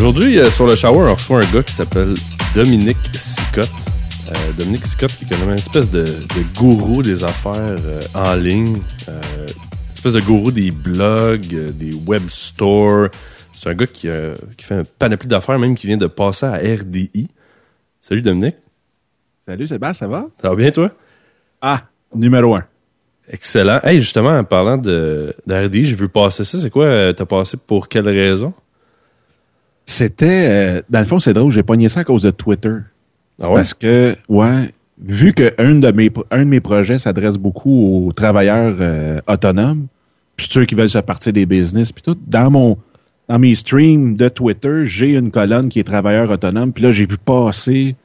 Aujourd'hui, 0.00 0.38
euh, 0.38 0.48
sur 0.48 0.66
le 0.66 0.74
shower, 0.74 1.08
on 1.10 1.14
reçoit 1.14 1.42
un 1.42 1.52
gars 1.52 1.62
qui 1.62 1.74
s'appelle 1.74 2.14
Dominique 2.54 2.96
Sicotte. 3.12 3.70
Euh, 4.28 4.52
Dominique 4.56 4.86
Sicotte, 4.86 5.12
qui 5.12 5.24
est 5.24 5.28
comme 5.28 5.46
une 5.50 5.56
espèce 5.56 5.90
de, 5.90 6.04
de 6.04 6.58
gourou 6.58 7.02
des 7.02 7.22
affaires 7.22 7.76
euh, 7.84 8.00
en 8.14 8.34
ligne. 8.34 8.78
Une 9.06 9.94
espèce 9.94 10.14
de 10.14 10.22
gourou 10.22 10.52
des 10.52 10.70
blogs, 10.70 11.72
des 11.72 11.92
web 11.92 12.30
stores. 12.30 13.08
C'est 13.52 13.68
un 13.68 13.74
gars 13.74 13.86
qui, 13.86 14.08
qui 14.56 14.64
fait 14.64 14.76
un 14.76 14.84
panoplie 14.98 15.28
d'affaires, 15.28 15.58
même 15.58 15.74
qui 15.74 15.86
vient 15.86 15.98
de 15.98 16.06
passer 16.06 16.46
à 16.46 16.54
RDI. 16.54 17.28
Salut 18.00 18.22
Dominique. 18.22 18.56
Salut 19.38 19.66
Sébastien, 19.66 20.06
ça 20.06 20.10
va? 20.10 20.28
Ça 20.40 20.48
va 20.48 20.54
bien 20.54 20.70
toi? 20.70 20.92
Ah, 21.60 21.82
numéro 22.14 22.54
un. 22.54 22.64
Excellent. 23.28 23.80
Hey, 23.82 24.00
justement, 24.00 24.30
en 24.30 24.44
parlant 24.44 24.78
de, 24.78 25.34
de 25.46 25.66
RDI, 25.66 25.84
j'ai 25.84 25.94
vu 25.94 26.08
passer 26.08 26.44
ça. 26.44 26.58
C'est 26.58 26.70
quoi? 26.70 27.12
T'as 27.12 27.26
passé 27.26 27.58
pour 27.58 27.86
quelle 27.86 28.08
raison? 28.08 28.54
C'était, 29.90 30.46
euh, 30.48 30.82
dans 30.88 31.00
le 31.00 31.04
fond, 31.06 31.18
c'est 31.18 31.32
drôle, 31.32 31.50
j'ai 31.50 31.62
pogné 31.64 31.88
ça 31.88 32.00
à 32.00 32.04
cause 32.04 32.22
de 32.22 32.30
Twitter. 32.30 32.74
Ah 33.42 33.48
ouais? 33.48 33.54
Parce 33.56 33.74
que, 33.74 34.14
ouais, 34.28 34.72
vu 35.02 35.32
que 35.32 35.52
un 35.58 35.74
de 35.74 35.90
mes, 35.90 36.10
un 36.30 36.40
de 36.40 36.44
mes 36.50 36.60
projets 36.60 36.98
s'adresse 36.98 37.36
beaucoup 37.38 38.06
aux 38.06 38.12
travailleurs 38.12 38.76
euh, 38.80 39.18
autonomes, 39.26 39.86
puis 40.36 40.46
ceux 40.50 40.64
qui 40.64 40.74
veulent 40.74 40.90
se 40.90 40.98
partir 40.98 41.32
des 41.32 41.44
business, 41.44 41.90
puis 41.90 42.02
tout, 42.02 42.16
dans 42.26 42.50
mon, 42.50 42.78
dans 43.28 43.38
mes 43.38 43.54
streams 43.54 44.16
de 44.16 44.28
Twitter, 44.28 44.82
j'ai 44.84 45.10
une 45.10 45.30
colonne 45.30 45.68
qui 45.68 45.80
est 45.80 45.84
travailleur 45.84 46.30
autonome, 46.30 46.72
puis 46.72 46.84
là, 46.84 46.90
j'ai 46.92 47.06
vu 47.06 47.16
passer 47.18 47.96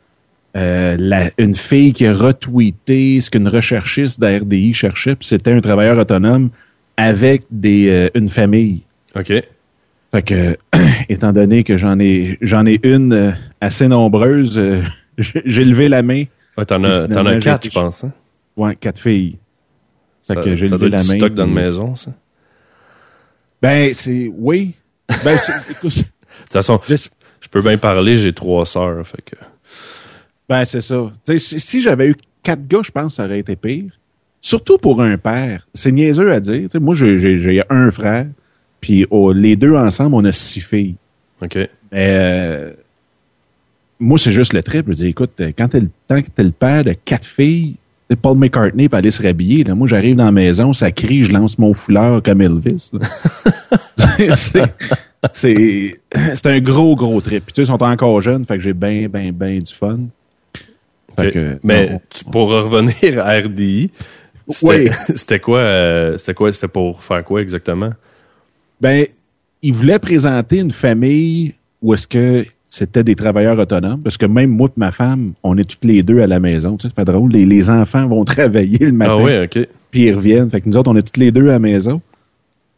euh, 0.57 0.95
la- 0.97 1.29
une 1.37 1.53
fille 1.53 1.91
qui 1.93 2.07
a 2.07 2.13
retweeté 2.13 3.19
ce 3.21 3.29
qu'une 3.29 3.47
recherchiste 3.47 4.19
d'RDI 4.19 4.73
cherchait, 4.73 5.15
puis 5.15 5.27
c'était 5.27 5.51
un 5.51 5.59
travailleur 5.59 5.97
autonome 5.99 6.49
avec 6.97 7.43
des, 7.51 7.89
euh, 7.89 8.09
une 8.15 8.29
famille. 8.29 8.81
OK. 9.15 9.33
Fait 10.13 10.21
que, 10.23 10.57
étant 11.09 11.31
donné 11.33 11.63
que 11.63 11.77
j'en 11.77 11.99
ai, 11.99 12.37
j'en 12.41 12.65
ai 12.65 12.79
une 12.83 13.13
euh, 13.13 13.31
assez 13.61 13.87
nombreuse, 13.87 14.57
euh, 14.57 14.81
j'ai 15.17 15.63
levé 15.63 15.89
la 15.89 16.03
main. 16.03 16.25
Ouais, 16.57 16.65
t'en 16.65 16.83
as, 16.83 17.07
t'en 17.07 17.25
as 17.25 17.37
quatre, 17.37 17.65
je 17.65 17.71
pense. 17.71 18.03
Hein? 18.03 18.11
Ouais, 18.55 18.75
quatre 18.75 18.99
filles. 18.99 19.37
Fait 20.25 20.35
Ça, 20.35 20.41
que 20.41 20.55
j'ai 20.55 20.69
levé 20.69 20.89
la 20.89 21.03
main. 21.03 21.15
stock 21.17 21.33
dans 21.33 21.45
une 21.45 21.53
puis- 21.53 21.63
maison, 21.63 21.95
ça. 21.95 22.11
Ben, 23.61 23.93
c'est, 23.93 24.29
oui. 24.33 24.73
Ben, 25.23 25.37
écoute, 25.69 25.97
De 25.97 26.01
toute 26.43 26.51
façon, 26.53 26.79
je- 26.87 26.95
je 27.41 27.47
peux 27.49 27.61
bien 27.61 27.77
parler, 27.77 28.15
j'ai 28.15 28.33
trois 28.33 28.65
sœurs, 28.65 29.05
fait 29.05 29.21
que... 29.21 29.35
ben, 30.49 30.65
c'est 30.65 30.81
ça. 30.81 31.11
Si, 31.37 31.59
si 31.59 31.81
j'avais 31.81 32.07
eu 32.07 32.15
quatre 32.43 32.67
gars, 32.67 32.81
je 32.83 32.91
pense 32.91 33.07
que 33.13 33.15
ça 33.17 33.25
aurait 33.25 33.39
été 33.39 33.55
pire. 33.55 33.91
Surtout 34.41 34.77
pour 34.77 35.01
un 35.01 35.17
père. 35.17 35.67
C'est 35.73 35.91
niaiseux 35.91 36.31
à 36.31 36.39
dire. 36.39 36.61
Tu 36.63 36.69
sais, 36.71 36.79
moi, 36.79 36.93
j'ai 36.95 37.63
un 37.69 37.89
frère, 37.91 38.27
puis 38.85 39.03
oh, 39.09 39.33
les 39.33 39.55
deux 39.55 39.73
ensemble, 39.73 40.13
on 40.13 40.23
a 40.25 40.31
six 40.31 40.61
filles. 40.61 40.93
OK. 41.41 41.55
Mais 41.55 41.69
euh, 41.91 42.71
moi, 43.99 44.19
c'est 44.19 44.31
juste 44.31 44.53
le 44.53 44.61
trip. 44.61 44.85
Je 44.89 44.93
dis, 44.93 45.07
écoute, 45.07 45.31
euh, 45.39 45.51
quand 45.57 45.69
t'es 45.69 45.79
le, 45.79 45.89
tant 46.07 46.21
que 46.21 46.27
t'es 46.27 46.43
le 46.43 46.51
père 46.51 46.83
de 46.83 46.93
quatre 46.93 47.25
filles, 47.25 47.77
Paul 48.21 48.37
McCartney 48.37 48.87
peut 48.87 48.97
aller 48.97 49.09
se 49.09 49.23
rhabiller. 49.23 49.63
Là. 49.63 49.73
Moi, 49.73 49.87
j'arrive 49.87 50.17
dans 50.17 50.25
la 50.25 50.31
maison, 50.31 50.71
ça 50.71 50.91
crie, 50.91 51.23
je 51.23 51.33
lance 51.33 51.57
mon 51.57 51.73
foulard 51.73 52.21
comme 52.21 52.43
Elvis. 52.43 52.91
c'est, 54.35 54.61
c'est, 55.33 55.95
c'est 56.35 56.45
un 56.45 56.59
gros, 56.59 56.95
gros 56.95 57.21
trip. 57.21 57.43
Puis 57.43 57.53
tu 57.53 57.61
sais, 57.61 57.63
ils 57.63 57.73
sont 57.73 57.81
encore 57.81 58.21
jeunes, 58.21 58.45
fait 58.45 58.57
que 58.57 58.61
j'ai 58.61 58.73
bien, 58.73 59.07
bien, 59.07 59.31
bien 59.31 59.55
du 59.55 59.73
fun. 59.73 60.01
Fait 61.17 61.27
OK. 61.29 61.33
que, 61.33 61.59
Mais 61.63 61.89
non, 61.89 62.01
pour 62.31 62.49
revenir 62.49 63.17
à 63.17 63.31
RDI, 63.31 63.89
c'était 64.47 64.67
Oui. 64.67 64.89
c'était 65.15 65.39
quoi, 65.39 65.57
euh, 65.57 66.19
c'était 66.19 66.35
quoi, 66.35 66.53
c'était 66.53 66.67
pour 66.67 67.01
faire 67.01 67.23
quoi 67.23 67.41
exactement? 67.41 67.89
Ben, 68.81 69.05
ils 69.61 69.73
voulaient 69.73 69.99
présenter 69.99 70.59
une 70.59 70.71
famille 70.71 71.53
où 71.81 71.93
est-ce 71.93 72.07
que 72.07 72.45
c'était 72.67 73.03
des 73.03 73.15
travailleurs 73.15 73.57
autonomes, 73.57 74.01
parce 74.01 74.17
que 74.17 74.25
même 74.25 74.49
moi 74.49 74.67
et 74.69 74.79
ma 74.79 74.91
femme, 74.91 75.33
on 75.43 75.57
est 75.57 75.63
toutes 75.63 75.85
les 75.85 76.03
deux 76.03 76.19
à 76.19 76.27
la 76.27 76.39
maison. 76.39 76.75
Tu 76.77 76.83
sais, 76.83 76.87
c'est 76.89 76.95
pas 76.95 77.05
drôle. 77.05 77.31
Les, 77.31 77.45
les 77.45 77.69
enfants 77.69 78.05
vont 78.07 78.25
travailler 78.25 78.79
le 78.79 78.91
matin, 78.91 79.25
Ah 79.39 79.43
OK. 79.43 79.67
puis 79.91 80.01
ils 80.05 80.13
reviennent. 80.13 80.49
Fait 80.49 80.61
que 80.61 80.67
nous 80.69 80.75
autres, 80.77 80.91
on 80.91 80.95
est 80.95 81.01
toutes 81.03 81.17
les 81.17 81.31
deux 81.31 81.47
à 81.49 81.53
la 81.53 81.59
maison. 81.59 82.01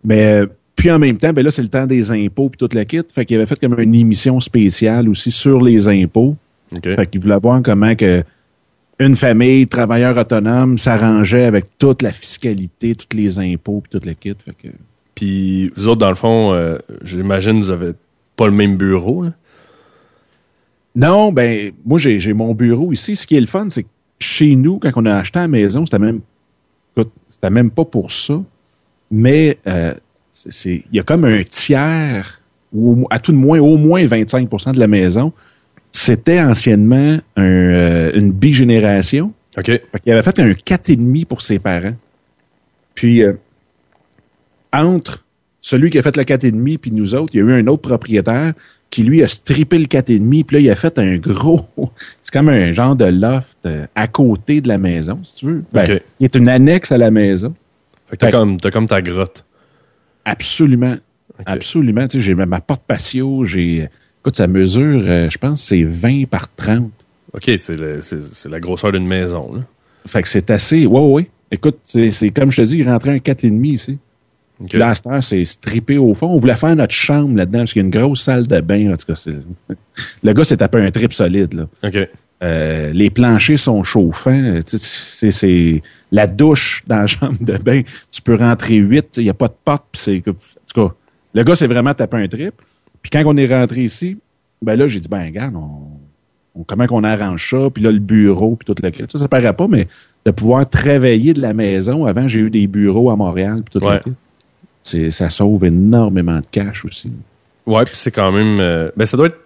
Mais 0.03 0.41
euh, 0.41 0.45
puis 0.75 0.91
en 0.91 0.99
même 0.99 1.17
temps, 1.17 1.33
ben 1.33 1.43
là, 1.43 1.49
c'est 1.49 1.63
le 1.63 1.69
temps 1.69 1.87
des 1.87 2.11
impôts 2.11 2.49
puis 2.49 2.57
toute 2.57 2.75
la 2.75 2.85
kit. 2.85 3.01
Fait 3.13 3.25
qu'il 3.25 3.37
avait 3.37 3.47
fait 3.47 3.59
comme 3.59 3.79
une 3.79 3.95
émission 3.95 4.39
spéciale 4.39 5.09
aussi 5.09 5.31
sur 5.31 5.61
les 5.61 5.87
impôts. 5.89 6.35
OK. 6.75 6.83
Fait 6.83 7.09
qu'il 7.09 7.21
voulait 7.21 7.39
voir 7.39 7.61
comment 7.63 7.95
que 7.95 8.23
une 8.99 9.15
famille, 9.15 9.67
travailleur 9.67 10.17
autonome, 10.17 10.77
s'arrangeait 10.77 11.45
avec 11.45 11.65
toute 11.79 12.01
la 12.01 12.11
fiscalité, 12.11 12.93
tous 12.95 13.15
les 13.17 13.39
impôts 13.39 13.81
puis 13.81 13.91
toute 13.91 14.05
la 14.05 14.13
kit. 14.13 14.33
Fait 14.37 14.51
que 14.53 14.67
Puis 15.17 15.71
vous 15.75 15.87
autres, 15.87 15.97
dans 15.97 16.09
le 16.09 16.15
fond, 16.15 16.53
euh, 16.53 16.77
j'imagine 17.03 17.59
vous 17.59 17.71
avez 17.71 17.93
pas 18.35 18.45
le 18.45 18.51
même 18.51 18.77
bureau, 18.77 19.23
là? 19.23 19.31
Non, 20.95 21.31
ben, 21.31 21.71
moi, 21.85 21.97
j'ai 21.97 22.33
mon 22.33 22.53
bureau 22.53 22.93
ici. 22.93 23.15
Ce 23.15 23.25
qui 23.25 23.35
est 23.35 23.41
le 23.41 23.47
fun, 23.47 23.67
c'est 23.69 23.81
que 23.83 23.87
chez 24.19 24.55
nous, 24.55 24.77
quand 24.77 24.91
on 24.95 25.05
a 25.07 25.15
acheté 25.15 25.39
la 25.39 25.47
maison, 25.47 25.85
c'était 25.87 25.97
même, 25.97 26.21
c'était 27.31 27.49
même 27.49 27.71
pas 27.71 27.83
pour 27.85 28.11
ça. 28.11 28.39
Mais, 29.09 29.57
euh, 29.65 29.95
c'est- 30.33 30.83
il 30.91 30.95
y 30.95 30.99
a 30.99 31.03
comme 31.03 31.25
un 31.25 31.41
tiers, 31.43 32.39
ou 32.71 33.07
à 33.09 33.19
tout 33.19 33.31
de 33.31 33.37
moins, 33.37 33.59
au 33.59 33.77
moins 33.77 34.05
25% 34.05 34.71
de 34.71 34.79
la 34.79 34.87
maison. 34.87 35.33
C'était 35.91 36.41
anciennement 36.41 37.17
un, 37.35 37.43
euh, 37.43 38.11
une 38.13 38.31
bigénération. 38.31 39.33
OK. 39.57 39.65
Fait 39.65 39.81
qu'il 40.03 40.11
avait 40.13 40.21
fait 40.21 40.37
un 40.39 40.53
4,5 40.53 41.25
pour 41.25 41.41
ses 41.41 41.57
parents. 41.57 41.95
Puis, 42.93 43.23
euh, 43.23 43.33
entre 44.77 45.23
celui 45.61 45.89
qui 45.89 45.99
a 45.99 46.03
fait 46.03 46.15
le 46.15 46.23
4,5 46.23 46.77
puis 46.77 46.91
nous 46.91 47.15
autres, 47.15 47.33
il 47.33 47.37
y 47.37 47.41
a 47.41 47.45
eu 47.45 47.59
un 47.59 47.67
autre 47.67 47.81
propriétaire 47.81 48.53
qui, 48.89 49.03
lui, 49.03 49.21
a 49.21 49.27
strippé 49.27 49.77
le 49.77 49.85
4,5 49.85 50.43
puis 50.45 50.55
là, 50.55 50.59
il 50.59 50.69
a 50.69 50.75
fait 50.75 50.97
un 50.99 51.17
gros... 51.17 51.61
C'est 52.21 52.31
comme 52.31 52.49
un 52.49 52.71
genre 52.71 52.95
de 52.95 53.05
loft 53.05 53.57
euh, 53.65 53.85
à 53.95 54.07
côté 54.07 54.61
de 54.61 54.67
la 54.67 54.77
maison, 54.77 55.19
si 55.23 55.35
tu 55.35 55.45
veux. 55.45 55.63
Ben, 55.73 55.83
OK. 55.83 56.01
Il 56.19 56.23
est 56.25 56.35
une 56.35 56.47
annexe 56.47 56.91
à 56.91 56.97
la 56.97 57.11
maison. 57.11 57.53
Fait 58.07 58.15
que 58.15 58.25
t'as 58.25 58.31
comme, 58.31 58.57
comme 58.59 58.87
ta 58.87 59.01
grotte. 59.01 59.43
Absolument. 60.23 60.95
Absolument. 61.45 62.07
Tu 62.07 62.17
sais, 62.17 62.25
j'ai 62.25 62.35
ma 62.35 62.61
porte 62.61 62.83
patio, 62.87 63.45
j'ai... 63.45 63.89
Écoute, 64.21 64.35
ça 64.35 64.47
mesure, 64.47 65.03
euh, 65.05 65.29
je 65.29 65.37
pense, 65.37 65.63
c'est 65.63 65.83
20 65.83 66.27
par 66.27 66.53
30. 66.55 66.91
OK, 67.33 67.51
c'est 67.57 68.49
la 68.49 68.59
grosseur 68.59 68.91
d'une 68.91 69.07
maison, 69.07 69.53
là. 69.53 69.61
Fait 70.05 70.21
que 70.21 70.27
c'est 70.29 70.49
assez... 70.49 70.85
Ouais, 70.85 70.99
ouais, 70.99 71.11
ouais. 71.11 71.29
Écoute, 71.51 71.79
c'est 71.83 72.11
c'est 72.11 72.29
comme 72.31 72.51
je 72.51 72.61
te 72.61 72.67
dis, 72.67 72.77
il 72.77 72.89
rentrait 72.89 73.11
un 73.11 73.17
4,5 73.17 73.65
ici. 73.65 73.97
OK. 74.59 74.69
Puis 74.69 74.77
là, 74.79 74.93
à 75.05 75.21
c'est 75.21 75.45
strippé 75.45 75.97
au 75.97 76.13
fond. 76.13 76.27
On 76.27 76.37
voulait 76.37 76.55
faire 76.55 76.75
notre 76.75 76.93
chambre 76.93 77.35
là-dedans, 77.37 77.59
parce 77.59 77.73
qu'il 77.73 77.81
y 77.81 77.83
a 77.83 77.85
une 77.85 77.91
grosse 77.91 78.21
salle 78.21 78.47
de 78.47 78.59
bain. 78.61 78.93
En 78.93 78.97
tout 78.97 79.05
cas, 79.13 79.31
le 80.23 80.33
gars 80.33 80.43
s'est 80.43 80.57
tapé 80.57 80.79
un 80.79 80.91
trip 80.91 81.13
solide. 81.13 81.53
Là. 81.53 81.67
OK. 81.83 82.09
Euh, 82.43 82.91
les 82.93 83.09
planchers 83.09 83.57
sont 83.59 83.83
chauffants. 83.83 84.59
C'est, 84.65 85.81
la 86.11 86.27
douche 86.27 86.83
dans 86.87 86.99
la 86.99 87.07
chambre 87.07 87.37
de 87.41 87.57
bain. 87.57 87.81
Tu 88.11 88.21
peux 88.21 88.35
rentrer 88.35 88.75
huit. 88.75 89.17
Il 89.17 89.23
n'y 89.23 89.29
a 89.29 89.33
pas 89.33 89.47
de 89.47 89.55
porte. 89.65 89.85
c'est, 89.93 90.23
en 90.27 90.31
tout 90.31 90.87
cas, 90.87 90.93
le 91.33 91.43
gars 91.43 91.55
s'est 91.55 91.67
vraiment 91.67 91.93
tapé 91.93 92.17
un 92.17 92.27
trip. 92.27 92.53
Puis 93.01 93.09
quand 93.11 93.23
on 93.25 93.35
est 93.37 93.47
rentré 93.53 93.83
ici, 93.83 94.17
ben 94.61 94.75
là, 94.75 94.87
j'ai 94.87 94.99
dit, 94.99 95.07
ben 95.09 95.23
regarde, 95.25 95.55
on, 95.55 96.59
on- 96.59 96.63
comment 96.63 96.87
qu'on 96.87 97.03
arrange 97.03 97.49
ça, 97.49 97.69
puis 97.73 97.83
là, 97.83 97.91
le 97.91 97.99
bureau, 97.99 98.55
puis 98.55 98.65
tout 98.73 98.81
le. 98.81 98.89
Ça, 99.09 99.19
ça 99.19 99.27
paraît 99.27 99.53
pas, 99.53 99.67
mais 99.67 99.87
de 100.25 100.31
pouvoir 100.31 100.67
travailler 100.69 101.33
de 101.33 101.41
la 101.41 101.53
maison. 101.53 102.05
Avant, 102.05 102.27
j'ai 102.27 102.39
eu 102.39 102.49
des 102.49 102.67
bureaux 102.67 103.09
à 103.11 103.15
Montréal, 103.15 103.61
puis 103.63 103.79
tout 103.79 103.85
Ouais. 103.85 104.01
le 104.05 104.13
Ça 105.11 105.29
sauve 105.29 105.65
énormément 105.65 106.39
de 106.39 106.45
cash 106.51 106.85
aussi. 106.85 107.11
Ouais, 107.65 107.83
puis 107.83 107.95
c'est 107.95 108.11
quand 108.11 108.31
même... 108.31 108.59
euh, 108.59 108.89
ben, 108.95 109.05
ça 109.05 109.17
doit 109.17 109.27
être... 109.27 109.39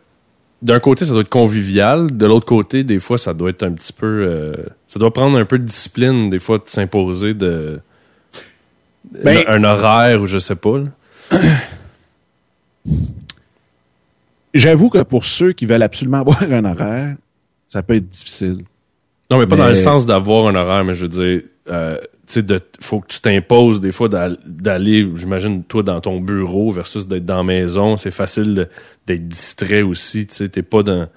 D'un 0.62 0.80
côté, 0.80 1.06
ça 1.06 1.12
doit 1.12 1.22
être 1.22 1.30
convivial. 1.30 2.16
De 2.16 2.26
l'autre 2.28 2.46
côté, 2.46 2.84
des 2.84 3.00
fois, 3.00 3.18
ça 3.18 3.34
doit 3.34 3.50
être 3.50 3.64
un 3.64 3.72
petit 3.72 3.94
peu... 3.94 4.26
euh, 4.28 4.54
ça 4.88 5.00
doit 5.00 5.12
prendre 5.12 5.40
un 5.40 5.46
peu 5.46 5.58
de 5.58 5.64
discipline, 5.66 6.30
des 6.30 6.40
fois, 6.40 6.60
de 6.60 6.64
s'imposer 6.68 7.34
de... 7.34 7.80
Ben- 9.24 9.44
un 9.48 9.64
horaire 9.64 10.22
ou 10.22 10.28
je 10.28 10.38
sais 10.38 10.56
pas. 10.56 10.84
J'avoue 14.54 14.90
que 14.90 15.02
pour 15.04 15.26
ceux 15.26 15.54
qui 15.54 15.66
veulent 15.66 15.82
absolument 15.84 16.18
avoir 16.22 16.44
un 16.44 16.66
horaire, 16.66 17.16
ça 17.68 17.82
peut 17.82 17.96
être 17.96 18.10
difficile. 18.10 18.60
Non, 19.30 19.40
mais 19.40 19.48
pas 19.48 19.56
dans 19.56 19.70
le 19.70 19.76
sens 19.76 20.06
d'avoir 20.06 20.48
un 20.48 20.56
horaire, 20.56 20.84
mais 20.84 20.94
je 20.94 21.04
veux 21.04 21.10
dire, 21.10 21.42
euh, 21.70 21.98
tu 22.32 22.42
sais, 22.42 22.60
faut 22.80 23.00
que 23.02 23.08
tu 23.08 23.20
t'imposes 23.22 23.80
des 23.82 23.92
fois 23.92 24.10
d'al- 24.10 24.38
d'aller, 24.46 25.08
j'imagine, 25.16 25.64
toi, 25.64 25.84
dans 25.84 26.00
ton 26.02 26.20
bureau 26.20 26.72
versus 26.72 27.08
d'être 27.08 27.26
dans 27.26 27.38
la 27.38 27.44
maison. 27.44 27.98
C'est 27.98 28.12
facile 28.12 28.68
d'être 29.08 29.28
distrait 29.28 29.82
aussi, 29.82 30.28
tu 30.28 30.36
sais, 30.36 30.50
t'es 30.50 30.62
pas 30.64 30.84
dans... 30.84 31.08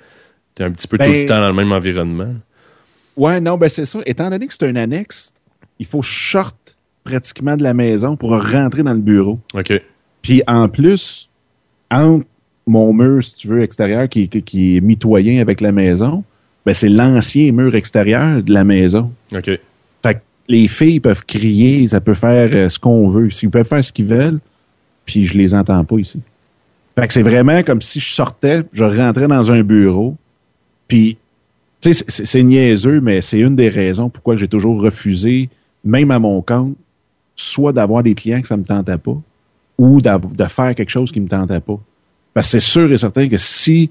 T'es 0.54 0.64
un 0.64 0.70
petit 0.70 0.86
peu 0.86 0.98
tout 0.98 1.04
Ben- 1.04 1.20
le 1.22 1.26
temps 1.26 1.40
dans 1.40 1.48
le 1.48 1.54
même 1.54 1.72
environnement. 1.72 2.34
Ouais, 3.16 3.40
non, 3.40 3.56
ben 3.56 3.68
c'est 3.68 3.84
ça. 3.86 3.98
Étant 4.06 4.30
donné 4.30 4.46
que 4.46 4.54
c'est 4.54 4.66
un 4.66 4.76
annexe, 4.76 5.32
il 5.78 5.86
faut 5.86 6.02
short 6.02 6.76
pratiquement 7.04 7.56
de 7.56 7.62
la 7.62 7.74
maison 7.74 8.16
pour 8.16 8.30
rentrer 8.30 8.82
dans 8.82 8.92
le 8.92 9.00
bureau. 9.00 9.38
OK. 9.54 9.72
Puis 10.22 10.42
en 10.46 10.68
plus, 10.68 11.28
entre 11.90 12.24
mon 12.66 12.92
mur, 12.92 13.22
si 13.22 13.34
tu 13.34 13.48
veux, 13.48 13.62
extérieur, 13.62 14.08
qui, 14.08 14.28
qui, 14.28 14.42
qui 14.42 14.76
est 14.76 14.80
mitoyen 14.80 15.40
avec 15.40 15.60
la 15.60 15.70
maison, 15.72 16.24
ben 16.64 16.72
c'est 16.74 16.88
l'ancien 16.88 17.52
mur 17.52 17.74
extérieur 17.74 18.42
de 18.42 18.52
la 18.52 18.64
maison. 18.64 19.12
OK. 19.34 19.44
Fait 20.02 20.14
que 20.14 20.20
les 20.48 20.68
filles 20.68 21.00
peuvent 21.00 21.24
crier, 21.24 21.86
ça 21.88 22.00
peut 22.00 22.14
faire 22.14 22.50
euh, 22.52 22.68
ce 22.68 22.78
qu'on 22.78 23.08
veut. 23.08 23.28
Ils 23.42 23.50
peuvent 23.50 23.66
faire 23.66 23.84
ce 23.84 23.92
qu'ils 23.92 24.06
veulent, 24.06 24.40
puis 25.04 25.26
je 25.26 25.36
les 25.38 25.54
entends 25.54 25.84
pas 25.84 25.96
ici. 25.98 26.20
Fait 26.98 27.06
que 27.06 27.12
c'est 27.12 27.22
vraiment 27.22 27.62
comme 27.62 27.80
si 27.82 27.98
je 27.98 28.12
sortais, 28.12 28.62
je 28.72 28.84
rentrais 28.84 29.26
dans 29.26 29.50
un 29.50 29.62
bureau, 29.62 30.16
puis, 30.86 31.18
tu 31.80 31.92
sais, 31.92 32.04
c'est 32.08 32.42
niaiseux, 32.42 33.00
mais 33.00 33.20
c'est 33.22 33.38
une 33.38 33.56
des 33.56 33.68
raisons 33.68 34.08
pourquoi 34.08 34.36
j'ai 34.36 34.48
toujours 34.48 34.80
refusé, 34.80 35.48
même 35.84 36.10
à 36.10 36.18
mon 36.18 36.40
compte, 36.42 36.76
soit 37.36 37.72
d'avoir 37.72 38.02
des 38.02 38.14
clients 38.14 38.40
que 38.40 38.48
ça 38.48 38.56
me 38.56 38.64
tentait 38.64 38.98
pas, 38.98 39.16
ou 39.78 40.00
de 40.00 40.44
faire 40.44 40.74
quelque 40.74 40.90
chose 40.90 41.10
qui 41.10 41.20
me 41.20 41.28
tentait 41.28 41.60
pas. 41.60 41.80
Parce 42.32 42.46
que 42.46 42.60
c'est 42.60 42.66
sûr 42.66 42.92
et 42.92 42.96
certain 42.96 43.28
que 43.28 43.38
si, 43.38 43.90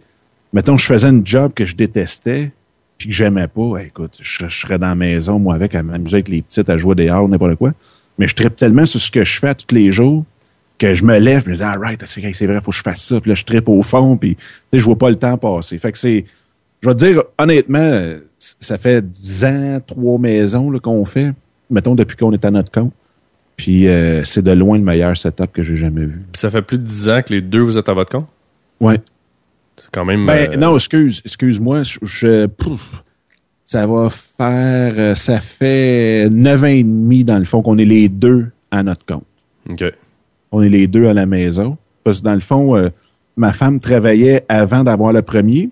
mettons, 0.53 0.77
je 0.77 0.85
faisais 0.85 1.07
un 1.07 1.21
job 1.23 1.51
que 1.53 1.65
je 1.65 1.75
détestais, 1.75 2.51
puis 2.97 3.09
que 3.09 3.13
j'aimais 3.13 3.47
pas, 3.47 3.77
écoute, 3.79 4.17
je, 4.21 4.47
serais 4.47 4.79
dans 4.79 4.87
la 4.87 4.95
maison, 4.95 5.39
moi, 5.39 5.55
avec, 5.55 5.75
à 5.75 5.83
m'amuser 5.83 6.17
avec 6.17 6.29
les 6.29 6.41
petites, 6.41 6.69
à 6.69 6.77
jouer 6.77 6.95
dehors, 6.95 7.27
n'importe 7.27 7.55
quoi. 7.55 7.73
Mais 8.17 8.27
je 8.27 8.35
tripe 8.35 8.55
tellement 8.55 8.85
sur 8.85 8.99
ce 8.99 9.09
que 9.09 9.23
je 9.23 9.39
fais 9.39 9.55
tous 9.55 9.73
les 9.73 9.91
jours 9.91 10.23
que 10.77 10.93
je 10.93 11.03
me 11.03 11.17
lève, 11.17 11.43
je 11.45 11.51
me 11.51 11.55
dis, 11.55 11.63
ah, 11.63 11.77
right, 11.79 12.03
c'est 12.05 12.45
vrai, 12.45 12.59
faut 12.61 12.71
que 12.71 12.77
je 12.77 12.81
fasse 12.81 13.03
ça. 13.03 13.21
Puis 13.21 13.29
là, 13.29 13.35
je 13.35 13.43
tripe 13.43 13.69
au 13.69 13.81
fond, 13.81 14.17
puis 14.17 14.37
je 14.71 14.81
vois 14.83 14.97
pas 14.97 15.09
le 15.09 15.15
temps 15.15 15.37
passer. 15.37 15.77
Fait 15.77 15.91
que 15.91 15.97
c'est, 15.97 16.25
je 16.81 16.89
vais 16.89 16.95
te 16.95 17.05
dire, 17.05 17.23
honnêtement, 17.37 18.17
ça 18.37 18.77
fait 18.77 19.07
dix 19.07 19.45
ans, 19.45 19.79
trois 19.85 20.19
maisons 20.19 20.71
qu'on 20.79 21.05
fait, 21.05 21.31
mettons, 21.69 21.95
depuis 21.95 22.17
qu'on 22.17 22.31
est 22.33 22.43
à 22.43 22.51
notre 22.51 22.71
compte. 22.71 22.93
Puis 23.55 23.87
euh, 23.87 24.23
c'est 24.23 24.41
de 24.41 24.51
loin 24.51 24.77
le 24.77 24.83
meilleur 24.83 25.15
setup 25.15 25.51
que 25.51 25.61
j'ai 25.61 25.77
jamais 25.77 26.05
vu. 26.05 26.21
Puis 26.31 26.39
ça 26.39 26.49
fait 26.49 26.61
plus 26.61 26.79
de 26.79 26.83
dix 26.83 27.09
ans 27.09 27.21
que 27.21 27.33
les 27.33 27.41
deux, 27.41 27.61
vous 27.61 27.77
êtes 27.77 27.87
à 27.87 27.93
votre 27.93 28.11
compte? 28.11 28.27
Ouais. 28.79 28.99
C'est 29.93 29.99
quand 29.99 30.05
même... 30.05 30.25
Ben, 30.25 30.51
euh, 30.51 30.57
non, 30.57 30.75
excuse, 30.75 31.21
excuse-moi, 31.23 31.83
je... 31.83 32.47
ça 33.65 33.85
va 33.85 34.09
faire... 34.09 34.93
Euh, 34.97 35.15
ça 35.15 35.39
fait 35.39 36.29
neuf 36.31 36.63
ans 36.63 36.67
et 36.67 36.83
demi, 36.83 37.23
dans 37.23 37.37
le 37.37 37.45
fond, 37.45 37.61
qu'on 37.61 37.77
est 37.77 37.85
les 37.85 38.09
deux 38.09 38.47
à 38.71 38.81
notre 38.81 39.05
compte. 39.05 39.25
OK. 39.69 39.83
On 40.51 40.61
est 40.61 40.69
les 40.69 40.87
deux 40.87 41.07
à 41.07 41.13
la 41.13 41.25
maison. 41.25 41.77
Parce 42.03 42.19
que 42.19 42.25
dans 42.25 42.33
le 42.33 42.39
fond, 42.39 42.91
ma 43.37 43.53
femme 43.53 43.79
travaillait 43.79 44.43
avant 44.49 44.83
d'avoir 44.83 45.13
le 45.13 45.21
premier. 45.21 45.69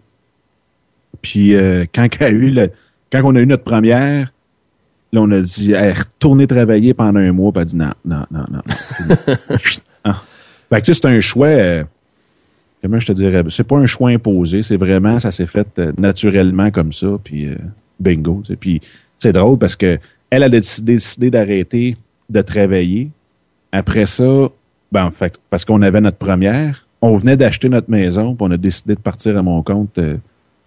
Puis 1.21 1.53
quand, 1.93 2.07
a 2.21 2.29
eu 2.29 2.49
le, 2.51 2.71
quand 3.11 3.21
on 3.23 3.35
a 3.35 3.41
eu 3.41 3.45
notre 3.45 3.63
première, 3.63 4.31
là, 5.11 5.21
on 5.21 5.31
a 5.31 5.41
dit, 5.41 5.73
hey, 5.73 5.93
retourner 5.93 6.47
travailler 6.47 6.93
pendant 6.93 7.19
un 7.19 7.31
mois. 7.31 7.51
Puis 7.51 7.61
elle 7.61 7.67
a 7.67 7.71
dit, 7.71 7.75
non, 7.75 7.91
non, 8.05 8.25
non, 8.31 8.45
non. 8.51 9.15
ah. 10.03 10.23
Fait 10.71 10.81
que 10.81 10.93
c'est 10.93 11.05
un 11.05 11.19
choix, 11.19 11.47
euh, 11.47 11.83
comment 12.81 12.99
je 12.99 13.07
te 13.07 13.11
dirais, 13.11 13.43
c'est 13.49 13.67
pas 13.67 13.77
un 13.77 13.85
choix 13.85 14.09
imposé, 14.09 14.63
c'est 14.63 14.77
vraiment, 14.77 15.19
ça 15.19 15.31
s'est 15.31 15.47
fait 15.47 15.67
euh, 15.79 15.91
naturellement 15.97 16.71
comme 16.71 16.91
ça, 16.91 17.07
puis 17.23 17.47
euh, 17.47 17.55
bingo. 17.99 18.43
Puis 18.59 18.81
c'est 19.17 19.33
drôle 19.33 19.57
parce 19.57 19.75
que 19.75 19.99
elle 20.29 20.43
a 20.43 20.49
décidé, 20.49 20.93
décidé 20.93 21.29
d'arrêter 21.29 21.97
de 22.29 22.41
travailler. 22.41 23.09
Après 23.71 24.05
ça, 24.05 24.49
ben, 24.91 25.11
fait, 25.11 25.37
parce 25.49 25.65
qu'on 25.65 25.81
avait 25.81 26.01
notre 26.01 26.17
première, 26.17 26.87
on 27.01 27.15
venait 27.15 27.37
d'acheter 27.37 27.69
notre 27.69 27.89
maison, 27.89 28.35
puis 28.35 28.47
on 28.47 28.51
a 28.51 28.57
décidé 28.57 28.95
de 28.95 28.99
partir 28.99 29.37
à 29.37 29.41
mon 29.41 29.61
compte 29.63 29.99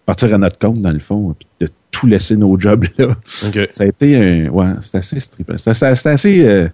partir 0.07 0.35
à 0.35 0.39
notre 0.39 0.59
compte, 0.59 0.81
dans 0.81 0.93
le 0.93 0.99
fond, 0.99 1.35
puis 1.39 1.49
de 1.61 1.71
tout 1.91 2.07
laisser 2.07 2.37
nos 2.37 2.59
jobs 2.59 2.85
là. 2.99 3.15
Ça 3.25 3.85
a 3.85 3.87
été 3.87 4.17
un. 4.17 4.49
Ouais, 4.49 4.73
c'était 4.83 4.99
assez 4.99 5.21
trippant. 5.21 5.57
C'était 5.57 6.09
assez. 6.09 6.45
Euh, 6.45 6.69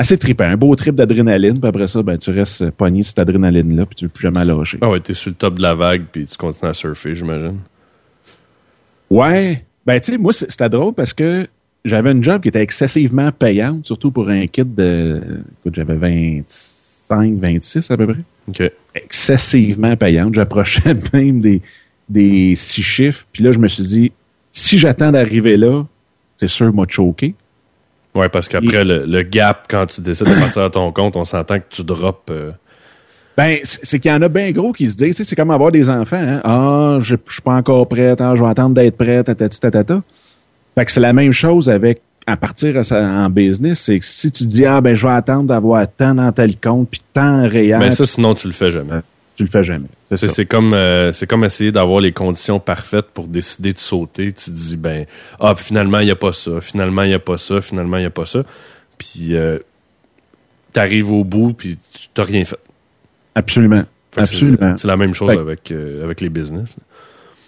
assez 0.00 0.18
trippant. 0.18 0.44
Un 0.44 0.56
beau 0.56 0.74
trip 0.74 0.94
d'adrénaline, 0.94 1.58
puis 1.58 1.68
après 1.68 1.86
ça, 1.86 2.02
ben, 2.02 2.16
tu 2.16 2.30
restes 2.30 2.70
pogné 2.70 3.02
sur 3.02 3.10
cette 3.10 3.18
adrénaline-là, 3.20 3.86
puis 3.86 3.94
tu 3.94 4.04
ne 4.04 4.08
veux 4.08 4.12
plus 4.12 4.22
jamais 4.22 4.44
lâcher. 4.44 4.78
Ah 4.80 4.88
ouais, 4.88 5.00
t'es 5.00 5.14
sur 5.14 5.30
le 5.30 5.34
top 5.34 5.56
de 5.56 5.62
la 5.62 5.74
vague, 5.74 6.04
puis 6.10 6.24
tu 6.24 6.36
continues 6.36 6.70
à 6.70 6.72
surfer, 6.72 7.14
j'imagine. 7.14 7.58
Ouais. 9.10 9.64
Ben, 9.84 10.00
tu 10.00 10.12
sais, 10.12 10.18
moi, 10.18 10.32
c'était 10.32 10.68
drôle 10.68 10.94
parce 10.94 11.12
que 11.12 11.46
j'avais 11.84 12.12
une 12.12 12.22
job 12.22 12.42
qui 12.42 12.48
était 12.48 12.62
excessivement 12.62 13.30
payante, 13.32 13.86
surtout 13.86 14.10
pour 14.10 14.28
un 14.28 14.46
kit 14.46 14.64
de. 14.64 15.20
Écoute, 15.60 15.74
j'avais 15.74 15.94
25, 15.94 17.34
26 17.38 17.90
à 17.90 17.96
peu 17.96 18.06
près. 18.06 18.22
OK. 18.48 18.72
Excessivement 18.94 19.96
payante. 19.96 20.34
J'approchais 20.34 20.94
même 21.12 21.40
des 21.40 21.62
des 22.08 22.56
six 22.56 22.82
chiffres. 22.82 23.24
Puis 23.32 23.44
là, 23.44 23.52
je 23.52 23.58
me 23.58 23.68
suis 23.68 23.84
dit, 23.84 24.12
si 24.52 24.78
j'attends 24.78 25.12
d'arriver 25.12 25.56
là, 25.56 25.84
c'est 26.36 26.48
sûr, 26.48 26.72
m'a 26.74 26.84
choqué. 26.88 27.34
Ouais, 28.14 28.28
parce 28.28 28.48
qu'après, 28.48 28.84
le, 28.84 29.22
gap, 29.22 29.66
quand 29.68 29.86
tu 29.86 30.00
décides 30.00 30.26
de 30.26 30.40
partir 30.40 30.62
à 30.62 30.70
ton 30.70 30.90
compte, 30.92 31.16
on 31.16 31.24
s'entend 31.24 31.58
que 31.58 31.64
tu 31.68 31.84
drops. 31.84 32.18
Euh, 32.30 32.50
ben, 33.36 33.58
c'est 33.62 33.98
qu'il 34.00 34.10
y 34.10 34.14
en 34.14 34.20
a 34.22 34.28
bien 34.28 34.50
gros 34.50 34.72
qui 34.72 34.88
se 34.88 34.96
disent, 34.96 35.22
c'est 35.22 35.36
comme 35.36 35.50
avoir 35.50 35.70
des 35.70 35.88
enfants. 35.88 36.20
Hein? 36.20 36.40
Ah, 36.44 36.98
je, 37.00 37.14
suis 37.28 37.42
pas 37.42 37.54
encore 37.54 37.88
prête, 37.88 38.20
ah, 38.20 38.34
je 38.36 38.42
vais 38.42 38.48
attendre 38.48 38.74
d'être 38.74 38.96
prête, 38.96 39.26
tatati, 39.26 39.60
tatata. 39.60 40.02
Fait 40.74 40.84
que 40.84 40.92
c'est 40.92 41.00
la 41.00 41.12
même 41.12 41.32
chose 41.32 41.68
avec 41.70 42.02
à 42.26 42.36
partir 42.36 42.80
en 42.92 43.30
business, 43.30 43.80
c'est 43.80 43.98
que 43.98 44.06
si 44.06 44.30
tu 44.30 44.44
dis 44.44 44.64
ah 44.64 44.80
ben 44.80 44.94
je 44.94 45.06
vais 45.06 45.12
attendre 45.12 45.44
d'avoir 45.44 45.86
tant 45.88 46.14
dans 46.14 46.30
tel 46.32 46.56
compte 46.58 46.88
puis 46.88 47.00
tant 47.12 47.46
réel. 47.48 47.78
Mais 47.78 47.90
ça 47.90 48.06
sinon 48.06 48.34
tu 48.34 48.46
le 48.46 48.52
fais 48.52 48.70
jamais 48.70 49.00
tu 49.40 49.44
le 49.44 49.50
fais 49.50 49.62
jamais. 49.62 49.88
C'est 50.16 50.44
comme 50.44 50.74
euh, 50.74 51.12
c'est 51.12 51.26
comme 51.26 51.44
essayer 51.44 51.72
d'avoir 51.72 52.00
les 52.00 52.12
conditions 52.12 52.60
parfaites 52.60 53.06
pour 53.06 53.26
décider 53.26 53.72
de 53.72 53.78
sauter. 53.78 54.32
Tu 54.32 54.44
te 54.44 54.50
dis 54.50 54.76
ben 54.76 55.06
ah 55.38 55.54
finalement 55.54 56.00
il 56.00 56.08
y 56.08 56.10
a 56.10 56.16
pas 56.16 56.32
ça, 56.32 56.60
finalement 56.60 57.04
il 57.04 57.10
y 57.12 57.14
a 57.14 57.18
pas 57.18 57.38
ça, 57.38 57.62
finalement 57.62 57.96
il 57.96 58.02
y 58.02 58.06
a 58.06 58.10
pas 58.10 58.26
ça. 58.26 58.42
Puis 58.98 59.28
euh, 59.30 59.58
tu 60.74 60.78
arrives 60.78 61.10
au 61.10 61.24
bout 61.24 61.54
puis 61.54 61.78
tu 61.90 62.08
n'as 62.18 62.24
rien 62.24 62.44
fait. 62.44 62.58
Absolument. 63.34 63.84
Absolument. 64.14 64.76
C'est 64.76 64.88
la 64.88 64.98
même 64.98 65.14
chose 65.14 65.30
avec 65.30 65.72
euh, 65.72 66.04
avec 66.04 66.20
les 66.20 66.28
business. 66.28 66.76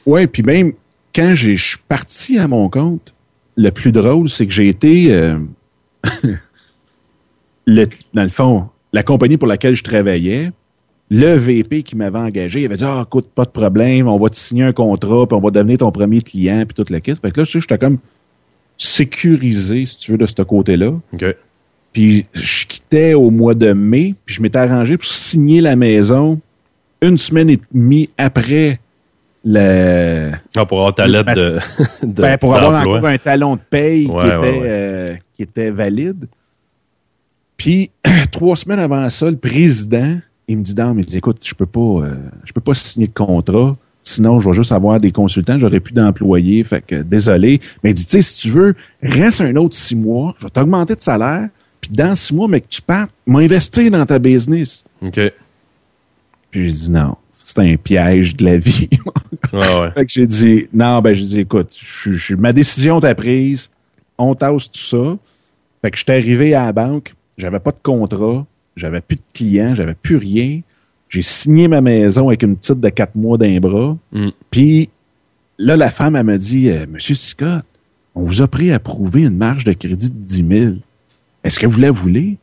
Oui, 0.06 0.26
puis 0.26 0.42
même 0.42 0.72
quand 1.14 1.34
je 1.34 1.54
suis 1.56 1.78
parti 1.88 2.38
à 2.38 2.48
mon 2.48 2.70
compte, 2.70 3.12
le 3.56 3.70
plus 3.70 3.92
drôle 3.92 4.30
c'est 4.30 4.46
que 4.46 4.52
j'ai 4.54 4.68
été 4.68 5.08
le, 7.66 7.86
dans 8.14 8.22
le 8.22 8.30
fond 8.30 8.70
la 8.94 9.02
compagnie 9.02 9.36
pour 9.36 9.48
laquelle 9.48 9.74
je 9.74 9.84
travaillais 9.84 10.52
le 11.14 11.34
VP 11.36 11.82
qui 11.82 11.94
m'avait 11.94 12.18
engagé, 12.18 12.62
il 12.62 12.64
avait 12.64 12.76
dit, 12.76 12.84
ah, 12.86 13.04
écoute, 13.06 13.28
pas 13.34 13.44
de 13.44 13.50
problème, 13.50 14.08
on 14.08 14.16
va 14.16 14.30
te 14.30 14.36
signer 14.36 14.64
un 14.64 14.72
contrat, 14.72 15.26
puis 15.26 15.36
on 15.36 15.42
va 15.42 15.50
devenir 15.50 15.76
ton 15.76 15.92
premier 15.92 16.22
client, 16.22 16.64
puis 16.66 16.74
toute 16.74 16.88
la 16.88 17.02
kit. 17.02 17.14
Fait 17.14 17.30
que 17.30 17.40
là, 17.40 17.44
je 17.44 17.50
sais, 17.50 17.60
j'étais 17.60 17.76
comme 17.76 17.98
sécurisé, 18.78 19.84
si 19.84 19.98
tu 19.98 20.12
veux, 20.12 20.16
de 20.16 20.24
ce 20.24 20.40
côté-là. 20.40 20.94
Puis 21.92 22.24
je 22.32 22.66
quittais 22.66 23.12
au 23.12 23.30
mois 23.30 23.54
de 23.54 23.74
mai, 23.74 24.14
puis 24.24 24.36
je 24.36 24.40
m'étais 24.40 24.56
arrangé 24.56 24.96
pour 24.96 25.04
signer 25.04 25.60
la 25.60 25.76
maison 25.76 26.40
une 27.02 27.18
semaine 27.18 27.50
et 27.50 27.60
demie 27.70 28.08
après 28.16 28.80
le... 29.44 30.30
Ah, 30.56 30.64
pour 30.64 30.78
avoir 30.78 30.94
ta 30.94 31.06
lettre 31.06 31.34
de, 31.34 32.06
ben, 32.22 32.38
Pour 32.38 32.54
avoir 32.54 32.80
encore 32.80 33.04
un 33.04 33.18
talon 33.18 33.56
de 33.56 33.60
paye 33.68 34.06
qui, 34.06 34.26
était, 34.26 34.60
euh, 34.62 35.14
qui 35.36 35.42
était 35.42 35.70
valide. 35.70 36.26
Puis, 37.58 37.90
trois 38.32 38.56
semaines 38.56 38.78
avant 38.78 39.10
ça, 39.10 39.31
le 39.31 39.36
président 39.36 40.16
il 40.49 40.58
me 40.58 40.63
dit, 40.63 40.75
non, 40.75 40.94
mais 40.94 41.05
dit, 41.05 41.19
écoute, 41.19 41.39
je 41.43 41.55
peux 41.55 41.67
pas, 41.67 41.81
euh, 41.81 42.17
je 42.44 42.53
peux 42.53 42.61
pas 42.61 42.75
signer 42.75 43.06
de 43.06 43.13
contrat. 43.13 43.77
Sinon, 44.05 44.41
je 44.41 44.49
vais 44.49 44.55
juste 44.55 44.72
avoir 44.72 44.99
des 44.99 45.13
consultants, 45.13 45.58
j'aurai 45.58 45.79
plus 45.79 45.93
d'employés. 45.93 46.65
Fait 46.65 46.84
que, 46.84 47.03
désolé. 47.03 47.61
Mais 47.82 47.91
il 47.91 47.94
dit, 47.94 48.05
tu 48.05 48.11
sais, 48.11 48.22
si 48.22 48.43
tu 48.43 48.51
veux, 48.51 48.75
reste 49.03 49.41
un 49.41 49.55
autre 49.56 49.77
six 49.77 49.94
mois, 49.94 50.34
je 50.39 50.44
vais 50.44 50.51
t'augmenter 50.51 50.96
de 50.96 51.01
salaire. 51.01 51.49
Puis 51.81 51.91
dans 51.91 52.15
six 52.15 52.34
mois, 52.34 52.49
mais 52.49 52.61
que 52.61 52.69
tu 52.69 52.82
partes, 52.82 53.11
m'investir 53.27 53.91
dans 53.91 54.05
ta 54.06 54.19
business. 54.19 54.84
OK. 55.03 55.20
Puis 56.51 56.69
j'ai 56.69 56.72
dit, 56.72 56.91
non, 56.91 57.17
c'est 57.32 57.58
un 57.58 57.77
piège 57.77 58.37
de 58.37 58.44
la 58.44 58.56
vie. 58.56 58.89
ah 59.53 59.81
ouais. 59.81 59.91
Fait 59.93 60.06
que 60.06 60.13
j'ai 60.13 60.27
dit, 60.27 60.69
non, 60.72 61.01
ben, 61.01 61.15
j'ai 61.15 61.25
dit, 61.25 61.41
écoute, 61.41 61.77
je, 61.77 62.34
ma 62.34 62.53
décision 62.53 63.01
t'a 63.01 63.15
prise, 63.15 63.70
on 64.19 64.34
tasse 64.34 64.70
tout 64.70 64.79
ça. 64.79 65.17
Fait 65.82 65.91
que 65.91 65.99
j'étais 65.99 66.13
arrivé 66.13 66.55
à 66.55 66.67
la 66.67 66.72
banque, 66.72 67.15
j'avais 67.39 67.58
pas 67.58 67.72
de 67.72 67.81
contrat, 67.82 68.46
j'avais 68.76 69.00
plus 69.00 69.17
de 69.17 69.22
clients, 69.34 69.74
j'avais 69.74 69.94
plus 69.94 70.17
rien. 70.17 70.60
J'ai 71.08 71.22
signé 71.22 71.69
ma 71.69 71.81
maison 71.81 72.29
avec 72.29 72.43
une 72.43 72.56
petite 72.56 72.81
de 72.81 72.88
quatre 72.88 73.14
mois 73.14 73.36
d'un 73.36 73.58
bras. 73.60 73.96
Mm. 74.12 74.29
Puis 74.50 74.88
là, 75.58 75.76
la 75.76 75.91
femme, 75.91 76.17
elle 76.17 76.24
m'a 76.24 76.38
dit 76.38 76.70
euh, 76.70 76.86
Monsieur 76.88 77.14
Scott, 77.14 77.64
on 78.14 78.22
vous 78.22 78.43
a 78.43 78.48
pris 78.48 78.72
à 78.72 78.79
prouver 78.79 79.22
une 79.22 79.36
marge 79.36 79.64
de 79.64 79.72
crédit 79.72 80.10
de 80.10 80.17
10 80.17 80.46
000. 80.48 80.74
Est-ce 81.44 81.58
que 81.58 81.67
vous 81.67 81.81
la 81.81 81.91
voulez? 81.91 82.38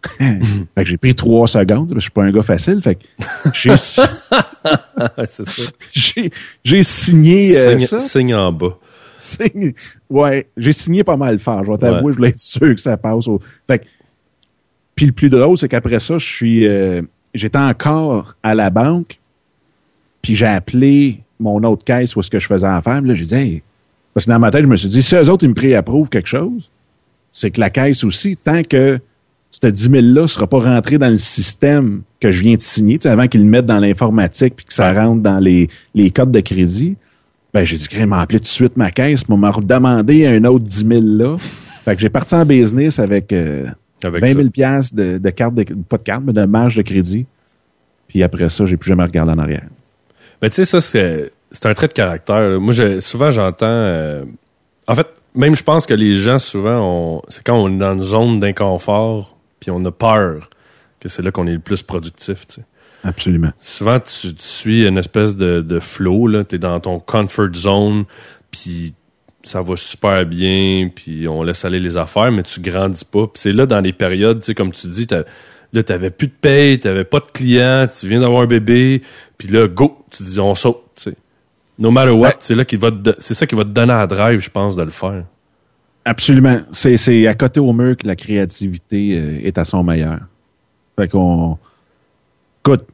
fait 0.18 0.38
que 0.76 0.84
j'ai 0.84 0.96
pris 0.96 1.14
trois 1.14 1.48
secondes, 1.48 1.92
je 1.94 2.00
suis 2.00 2.10
pas 2.10 2.22
un 2.22 2.30
gars 2.30 2.42
facile. 2.42 2.80
Fait 2.80 2.94
que 2.94 3.04
j'ai, 3.52 3.74
j'ai, 6.64 6.82
signé 6.82 7.58
euh, 7.58 7.78
ça. 7.80 7.98
Signe 7.98 8.34
en 8.34 8.52
bas. 8.52 8.78
ouais, 10.08 10.48
j'ai 10.56 10.72
signé 10.72 11.02
pas 11.02 11.16
mal 11.16 11.38
fort. 11.38 11.64
Je 11.64 11.72
vais 11.72 11.78
t'avouer, 11.78 12.12
je 12.12 12.16
voulais 12.16 12.28
être 12.28 12.40
sûr 12.40 12.74
que 12.74 12.80
ça 12.80 12.96
passe. 12.96 13.26
Au... 13.26 13.40
Fait 13.66 13.80
que 13.80 13.86
puis 14.98 15.06
le 15.06 15.12
plus 15.12 15.28
drôle, 15.28 15.56
c'est 15.56 15.68
qu'après 15.68 16.00
ça, 16.00 16.18
je 16.18 16.26
suis, 16.26 16.66
euh, 16.66 17.02
j'étais 17.32 17.56
encore 17.56 18.34
à 18.42 18.56
la 18.56 18.68
banque, 18.68 19.20
puis 20.22 20.34
j'ai 20.34 20.44
appelé 20.44 21.20
mon 21.38 21.62
autre 21.62 21.84
caisse 21.84 22.16
où 22.16 22.20
est-ce 22.20 22.28
que 22.28 22.40
je 22.40 22.48
faisais 22.48 22.66
affaire. 22.66 23.00
Là, 23.00 23.14
j'ai 23.14 23.24
dit, 23.24 23.62
parce 24.12 24.26
que 24.26 24.32
dans 24.32 24.40
ma 24.40 24.50
tête, 24.50 24.62
je 24.62 24.66
me 24.66 24.74
suis 24.74 24.88
dit, 24.88 25.00
si 25.00 25.14
eux 25.14 25.30
autres, 25.30 25.44
ils 25.44 25.50
me 25.50 25.54
préapprouvent 25.54 26.08
quelque 26.08 26.26
chose, 26.26 26.72
c'est 27.30 27.52
que 27.52 27.60
la 27.60 27.70
caisse 27.70 28.02
aussi, 28.02 28.36
tant 28.36 28.62
que 28.64 28.98
ce 29.52 29.68
10 29.68 29.88
000-là 29.88 30.22
ne 30.22 30.26
sera 30.26 30.48
pas 30.48 30.58
rentré 30.58 30.98
dans 30.98 31.10
le 31.10 31.16
système 31.16 32.02
que 32.18 32.32
je 32.32 32.42
viens 32.42 32.56
de 32.56 32.60
signer, 32.60 32.98
avant 33.06 33.28
qu'ils 33.28 33.44
le 33.44 33.48
mettent 33.48 33.66
dans 33.66 33.78
l'informatique 33.78 34.56
puis 34.56 34.66
que 34.66 34.74
ça 34.74 34.92
rentre 34.92 35.22
dans 35.22 35.38
les, 35.38 35.68
les 35.94 36.10
codes 36.10 36.32
de 36.32 36.40
crédit, 36.40 36.96
ben, 37.54 37.64
j'ai 37.64 37.76
dit, 37.76 37.86
m'a 38.04 38.20
appelé 38.20 38.40
tout 38.40 38.46
de 38.46 38.48
suite 38.48 38.76
ma 38.76 38.90
caisse, 38.90 39.28
m'a 39.28 39.52
redemandé 39.52 40.26
un 40.26 40.44
autre 40.44 40.64
10 40.64 40.86
000 40.88 41.00
là. 41.02 41.36
Fait 41.84 41.94
que 41.94 42.02
j'ai 42.02 42.10
parti 42.10 42.34
en 42.34 42.44
business 42.44 42.98
avec, 42.98 43.32
euh, 43.32 43.68
avec 44.04 44.22
20 44.22 44.34
000 44.34 44.42
de, 44.92 45.18
de 45.18 45.30
carte, 45.30 45.54
de, 45.54 45.64
pas 45.88 45.98
de 45.98 46.02
carte, 46.02 46.22
mais 46.24 46.32
de 46.32 46.44
marge 46.44 46.76
de 46.76 46.82
crédit. 46.82 47.26
Puis 48.08 48.22
après 48.22 48.48
ça, 48.48 48.64
j'ai 48.66 48.76
plus 48.76 48.88
jamais 48.88 49.04
regardé 49.04 49.32
en 49.32 49.38
arrière. 49.38 49.66
Mais 50.40 50.50
tu 50.50 50.56
sais, 50.56 50.64
ça, 50.64 50.80
c'est, 50.80 51.32
c'est 51.50 51.66
un 51.66 51.74
trait 51.74 51.88
de 51.88 51.92
caractère. 51.92 52.60
Moi, 52.60 52.72
je, 52.72 53.00
souvent, 53.00 53.30
j'entends. 53.30 53.66
euh, 53.66 54.24
en 54.86 54.94
fait, 54.94 55.08
même 55.34 55.54
je 55.56 55.62
pense 55.62 55.84
que 55.86 55.94
les 55.94 56.14
gens, 56.14 56.38
souvent, 56.38 56.80
on, 56.80 57.22
c'est 57.28 57.44
quand 57.44 57.56
on 57.56 57.68
est 57.68 57.78
dans 57.78 57.94
une 57.94 58.04
zone 58.04 58.40
d'inconfort, 58.40 59.36
puis 59.60 59.70
on 59.70 59.84
a 59.84 59.90
peur, 59.92 60.48
que 61.00 61.08
c'est 61.08 61.22
là 61.22 61.30
qu'on 61.30 61.46
est 61.46 61.52
le 61.52 61.58
plus 61.58 61.82
productif. 61.82 62.46
tu 62.46 62.56
sais. 62.56 62.62
Absolument. 63.04 63.52
Souvent, 63.60 64.00
tu, 64.00 64.34
tu 64.34 64.44
suis 64.44 64.86
une 64.86 64.98
espèce 64.98 65.36
de, 65.36 65.60
de 65.60 65.78
flow, 65.80 66.26
là. 66.26 66.44
T'es 66.44 66.58
dans 66.58 66.80
ton 66.80 66.98
comfort 66.98 67.52
zone, 67.54 68.04
puis 68.50 68.94
ça 69.42 69.62
va 69.62 69.76
super 69.76 70.26
bien, 70.26 70.90
puis 70.94 71.26
on 71.28 71.42
laisse 71.42 71.64
aller 71.64 71.80
les 71.80 71.96
affaires, 71.96 72.30
mais 72.32 72.42
tu 72.42 72.60
grandis 72.60 73.04
pas. 73.04 73.26
Puis 73.26 73.40
c'est 73.42 73.52
là, 73.52 73.66
dans 73.66 73.80
les 73.80 73.92
périodes, 73.92 74.40
tu 74.40 74.46
sais, 74.46 74.54
comme 74.54 74.72
tu 74.72 74.86
dis, 74.88 75.06
là, 75.72 75.82
t'avais 75.82 76.10
plus 76.10 76.26
de 76.28 76.32
paye, 76.32 76.78
t'avais 76.78 77.04
pas 77.04 77.20
de 77.20 77.26
clients, 77.32 77.86
tu 77.86 78.08
viens 78.08 78.20
d'avoir 78.20 78.42
un 78.42 78.46
bébé, 78.46 79.02
puis 79.38 79.48
là, 79.48 79.68
go, 79.68 80.04
tu 80.10 80.22
dis, 80.22 80.40
on 80.40 80.54
saute, 80.54 80.82
tu 80.96 81.02
sais. 81.04 81.14
No 81.78 81.90
matter 81.92 82.10
what, 82.10 82.28
Ouais. 82.28 82.34
c'est 82.40 82.56
là 82.56 82.64
qu'il 82.64 82.80
va 82.80 82.90
c'est 83.18 83.34
ça 83.34 83.46
qui 83.46 83.54
va 83.54 83.62
te 83.62 83.68
donner 83.68 83.92
la 83.92 84.06
drive, 84.08 84.40
je 84.40 84.50
pense, 84.50 84.74
de 84.74 84.82
le 84.82 84.90
faire. 84.90 85.24
Absolument. 86.04 86.60
C'est, 86.72 86.96
c'est 86.96 87.26
à 87.28 87.34
côté 87.34 87.60
au 87.60 87.72
mur 87.72 87.96
que 87.96 88.06
la 88.06 88.16
créativité 88.16 89.16
euh, 89.16 89.40
est 89.46 89.58
à 89.58 89.64
son 89.64 89.84
meilleur. 89.84 90.18
Fait 90.98 91.06
qu'on. 91.06 91.56
Écoute, 92.64 92.84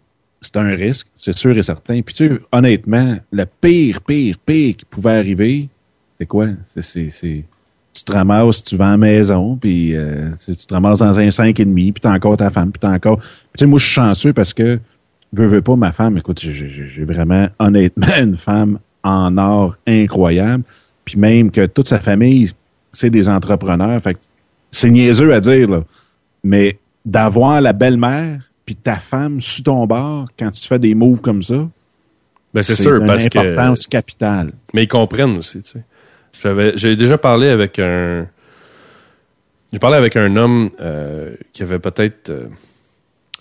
c'est 0.42 0.56
un 0.58 0.74
risque, 0.74 1.06
c'est 1.16 1.34
sûr 1.36 1.56
et 1.56 1.62
certain. 1.62 2.02
Puis 2.02 2.14
tu 2.14 2.28
sais, 2.28 2.40
honnêtement, 2.52 3.16
le 3.32 3.46
pire, 3.46 4.02
pire, 4.02 4.36
pire 4.44 4.76
qui 4.76 4.84
pouvait 4.84 5.12
arriver, 5.12 5.68
c'est 6.18 6.26
quoi? 6.26 6.48
C'est, 6.74 6.82
c'est, 6.82 7.10
c'est- 7.10 7.44
Tu 7.92 8.02
te 8.04 8.12
ramasses, 8.12 8.64
tu 8.64 8.76
vas 8.76 8.88
à 8.88 8.90
la 8.92 8.96
maison, 8.96 9.56
puis 9.56 9.94
euh, 9.96 10.30
tu, 10.44 10.54
tu 10.56 10.66
te 10.66 10.74
ramasses 10.74 10.98
dans 10.98 11.18
un 11.18 11.28
5,5, 11.28 11.92
puis 11.92 12.00
t'as 12.00 12.12
encore 12.12 12.36
ta 12.36 12.50
femme, 12.50 12.72
puis 12.72 12.80
t'as 12.80 12.92
encore. 12.92 13.18
Puis 13.18 13.28
tu 13.58 13.60
sais, 13.60 13.66
moi, 13.66 13.78
je 13.78 13.84
suis 13.84 13.94
chanceux 13.94 14.32
parce 14.32 14.52
que, 14.52 14.80
veux, 15.32 15.46
veux 15.46 15.62
pas, 15.62 15.76
ma 15.76 15.92
femme, 15.92 16.16
écoute, 16.18 16.40
j'ai, 16.40 16.52
j'ai- 16.52 16.88
j'ai 16.88 17.04
vraiment, 17.04 17.48
honnêtement, 17.58 18.06
une 18.20 18.34
femme 18.36 18.78
en 19.04 19.36
or 19.38 19.76
incroyable. 19.86 20.64
Puis 21.04 21.18
même 21.18 21.50
que 21.50 21.66
toute 21.66 21.86
sa 21.86 22.00
famille, 22.00 22.50
c'est 22.92 23.10
des 23.10 23.28
entrepreneurs. 23.28 24.00
Fait 24.02 24.14
que 24.14 24.20
c'est 24.70 24.90
niaiseux 24.90 25.32
à 25.34 25.40
dire, 25.40 25.68
là. 25.68 25.84
Mais 26.42 26.78
d'avoir 27.04 27.60
la 27.60 27.72
belle-mère 27.72 28.50
puis 28.66 28.74
ta 28.74 28.94
femme 28.96 29.40
sous 29.40 29.62
ton 29.62 29.86
bord 29.86 30.26
quand 30.38 30.50
tu 30.50 30.66
fais 30.66 30.78
des 30.78 30.94
moves 30.94 31.20
comme 31.20 31.42
ça, 31.42 31.68
Ben, 32.54 32.62
c'est 32.62 32.74
sûr, 32.74 32.96
une 32.96 33.06
parce 33.06 33.28
que. 33.28 33.38
importance 33.38 33.86
capitale. 33.86 34.52
Mais 34.72 34.84
ils 34.84 34.88
comprennent 34.88 35.36
aussi, 35.36 35.62
tu 35.62 35.70
sais. 35.70 35.84
J'avais, 36.42 36.76
j'ai 36.76 36.96
déjà 36.96 37.18
parlé 37.18 37.48
avec 37.48 37.78
un. 37.78 38.26
J'ai 39.72 39.78
parlé 39.78 39.96
avec 39.96 40.16
un 40.16 40.36
homme 40.36 40.70
euh, 40.80 41.34
qui 41.52 41.62
avait 41.62 41.78
peut-être 41.78 42.30
euh, 42.30 42.46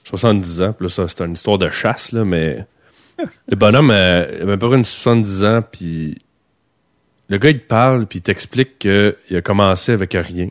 70 0.04 0.62
ans. 0.62 0.74
Puis 0.74 0.86
là, 0.86 0.90
ça, 0.90 1.08
c'est 1.08 1.22
une 1.22 1.34
histoire 1.34 1.58
de 1.58 1.70
chasse, 1.70 2.12
là, 2.12 2.26
mais 2.26 2.66
le 3.48 3.56
bonhomme 3.56 3.92
euh, 3.92 4.26
il 4.36 4.42
avait 4.42 4.54
à 4.54 4.58
peu 4.58 4.68
près 4.68 4.78
une 4.78 4.86
70 4.86 5.44
ans, 5.44 5.62
puis 5.70 6.18
le 7.30 7.38
gars, 7.38 7.50
il 7.50 7.60
te 7.60 7.68
parle, 7.68 8.06
puis 8.08 8.20
il 8.20 8.22
t'explique 8.22 8.80
qu'il 8.80 9.16
a 9.32 9.42
commencé 9.42 9.92
avec 9.92 10.14
rien. 10.14 10.50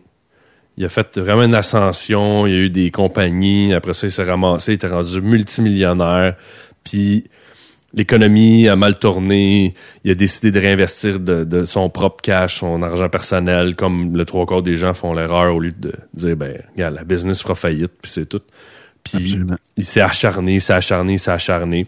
Il 0.77 0.85
a 0.85 0.89
fait 0.89 1.19
vraiment 1.19 1.43
une 1.43 1.55
ascension, 1.55 2.47
il 2.47 2.53
y 2.53 2.57
a 2.57 2.61
eu 2.61 2.71
des 2.71 2.91
compagnies, 2.91 3.75
après 3.75 3.93
ça, 3.93 4.07
il 4.07 4.11
s'est 4.11 4.25
ramassé, 4.25 4.73
il 4.73 4.75
était 4.77 4.87
rendu 4.87 5.21
multimillionnaire, 5.21 6.37
puis 6.83 7.25
l'économie 7.95 8.69
a 8.69 8.77
mal 8.77 8.99
tourné, 8.99 9.75
il 10.05 10.11
a 10.11 10.15
décidé 10.15 10.51
de 10.51 10.61
réinvestir 10.61 11.21
de, 11.21 11.45
de 11.45 11.65
son 11.65 11.91
propre 11.91 12.23
cash, 12.23 12.59
son 12.61 12.83
argent 12.83 13.09
personnel, 13.09 13.77
comme 13.77 14.17
le 14.17 14.25
trois 14.25 14.47
quarts 14.47 14.63
des 14.63 14.77
gens 14.77 14.95
font 14.95 15.13
l'erreur 15.13 15.55
au 15.55 15.61
lieu 15.61 15.73
de 15.73 15.93
dire, 16.15 16.37
ben, 16.37 16.63
regarde, 16.73 16.95
la 16.95 17.05
business 17.05 17.43
fera 17.43 17.55
faillite, 17.55 17.93
puis 18.01 18.11
c'est 18.11 18.27
tout. 18.27 18.43
Puis 19.05 19.17
Absolument. 19.17 19.57
il 19.77 19.85
s'est 19.85 20.01
acharné, 20.01 20.61
s'est 20.61 20.73
acharné, 20.73 21.19
s'est 21.19 21.31
acharné. 21.31 21.87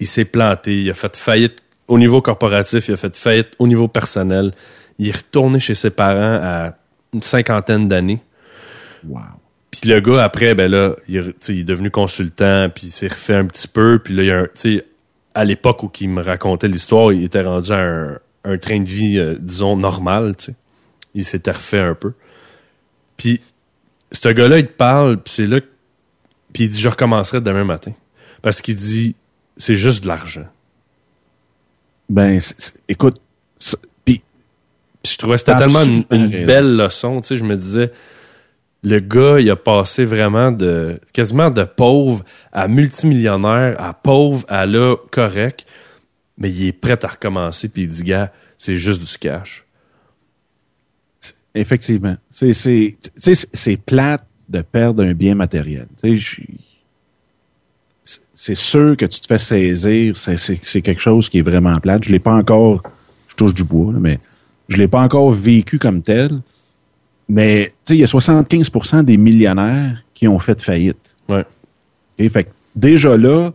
Il 0.00 0.06
s'est 0.06 0.24
planté, 0.24 0.82
il 0.82 0.90
a 0.90 0.94
fait 0.94 1.16
faillite 1.16 1.58
au 1.86 1.98
niveau 1.98 2.22
corporatif, 2.22 2.88
il 2.88 2.94
a 2.94 2.96
fait 2.96 3.16
faillite 3.16 3.50
au 3.58 3.66
niveau 3.66 3.88
personnel. 3.88 4.52
Il 4.98 5.08
est 5.08 5.16
retourné 5.16 5.60
chez 5.60 5.74
ses 5.74 5.90
parents 5.90 6.40
à 6.42 6.74
une 7.12 7.22
cinquantaine 7.22 7.88
d'années. 7.88 8.20
Wow. 9.06 9.20
Puis 9.70 9.90
le 9.90 10.00
gars, 10.00 10.22
après, 10.22 10.54
ben 10.54 10.70
là, 10.70 10.94
il, 11.08 11.34
il 11.48 11.60
est 11.60 11.64
devenu 11.64 11.90
consultant, 11.90 12.68
puis 12.74 12.86
il 12.86 12.90
s'est 12.90 13.08
refait 13.08 13.34
un 13.34 13.46
petit 13.46 13.68
peu. 13.68 13.98
Puis 14.02 14.14
là, 14.14 14.22
il 14.22 14.26
y 14.26 14.30
a 14.30 14.38
un, 14.38 14.46
à 15.34 15.44
l'époque 15.44 15.82
où 15.82 15.90
il 16.00 16.08
me 16.10 16.22
racontait 16.22 16.68
l'histoire, 16.68 17.12
il 17.12 17.24
était 17.24 17.42
rendu 17.42 17.72
à 17.72 17.78
un, 17.80 18.18
un 18.44 18.58
train 18.58 18.80
de 18.80 18.88
vie, 18.88 19.18
euh, 19.18 19.36
disons, 19.38 19.76
normal, 19.76 20.36
tu 20.36 20.46
sais. 20.46 20.54
Il 21.14 21.24
s'était 21.24 21.52
refait 21.52 21.80
un 21.80 21.94
peu. 21.94 22.12
Puis, 23.16 23.40
ce 24.12 24.28
gars-là, 24.28 24.58
il 24.58 24.66
te 24.66 24.72
parle, 24.72 25.16
puis 25.22 25.32
c'est 25.34 25.46
là, 25.46 25.60
puis 26.52 26.64
il 26.64 26.68
dit, 26.68 26.80
je 26.80 26.88
recommencerai 26.88 27.40
demain 27.40 27.64
matin. 27.64 27.92
Parce 28.42 28.60
qu'il 28.60 28.76
dit, 28.76 29.14
c'est 29.56 29.76
juste 29.76 30.02
de 30.04 30.08
l'argent. 30.08 30.46
Ben, 32.08 32.40
c'est- 32.40 32.60
c'est- 32.60 32.82
écoute, 32.88 33.16
ça- 33.56 33.78
puis 34.04 34.22
Puis 35.02 35.12
je 35.12 35.18
trouvais 35.18 35.34
que 35.34 35.40
c'était 35.40 35.56
tellement 35.56 35.82
une, 35.82 36.04
belle 36.46 36.76
leçon. 36.76 37.20
Tu 37.20 37.28
sais, 37.28 37.36
je 37.36 37.44
me 37.44 37.56
disais, 37.56 37.90
le 38.84 39.00
gars, 39.00 39.40
il 39.40 39.50
a 39.50 39.56
passé 39.56 40.04
vraiment 40.04 40.52
de 40.52 41.00
quasiment 41.12 41.50
de 41.50 41.64
pauvre 41.64 42.22
à 42.52 42.68
multimillionnaire, 42.68 43.80
à 43.80 43.94
pauvre 43.94 44.44
à 44.48 44.66
là 44.66 44.96
correct, 45.10 45.66
mais 46.36 46.50
il 46.50 46.66
est 46.68 46.72
prêt 46.72 47.02
à 47.04 47.08
recommencer. 47.08 47.68
Puis 47.68 47.82
il 47.82 47.88
dit, 47.88 48.02
gars, 48.02 48.30
c'est 48.58 48.76
juste 48.76 49.02
du 49.02 49.18
cash. 49.18 49.62
effectivement, 51.56 52.16
c'est 52.32 52.52
c'est 52.52 52.96
c'est- 53.16 53.76
plate 53.76 54.26
de 54.48 54.60
perdre 54.60 55.04
un 55.04 55.14
bien 55.14 55.34
matériel. 55.36 55.86
C'est- 58.02 58.54
sûr 58.56 58.96
que 58.96 59.06
tu 59.06 59.20
te 59.20 59.26
fais 59.28 59.38
saisir, 59.38 60.14
c'est 60.16 60.82
quelque 60.82 61.00
chose 61.00 61.28
qui 61.28 61.38
est 61.38 61.42
vraiment 61.42 61.78
plate. 61.80 62.04
Je 62.04 62.10
l'ai 62.10 62.18
pas 62.18 62.34
encore, 62.34 62.82
je 63.28 63.34
touche 63.36 63.54
du 63.54 63.62
bois, 63.64 63.92
là, 63.92 63.98
mais 64.00 64.18
je 64.68 64.76
l'ai 64.76 64.88
pas 64.88 65.00
encore 65.00 65.30
vécu 65.30 65.78
comme 65.78 66.02
tel. 66.02 66.40
Mais 67.28 67.68
tu 67.84 67.94
sais, 67.94 67.96
il 67.96 68.00
y 68.00 68.04
a 68.04 68.06
75% 68.06 69.02
des 69.02 69.16
millionnaires 69.16 70.02
qui 70.14 70.28
ont 70.28 70.38
fait 70.38 70.60
faillite. 70.60 71.16
Ouais. 71.28 71.44
OK? 72.20 72.28
Fait 72.30 72.44
que 72.44 72.50
déjà 72.76 73.16
là, 73.16 73.52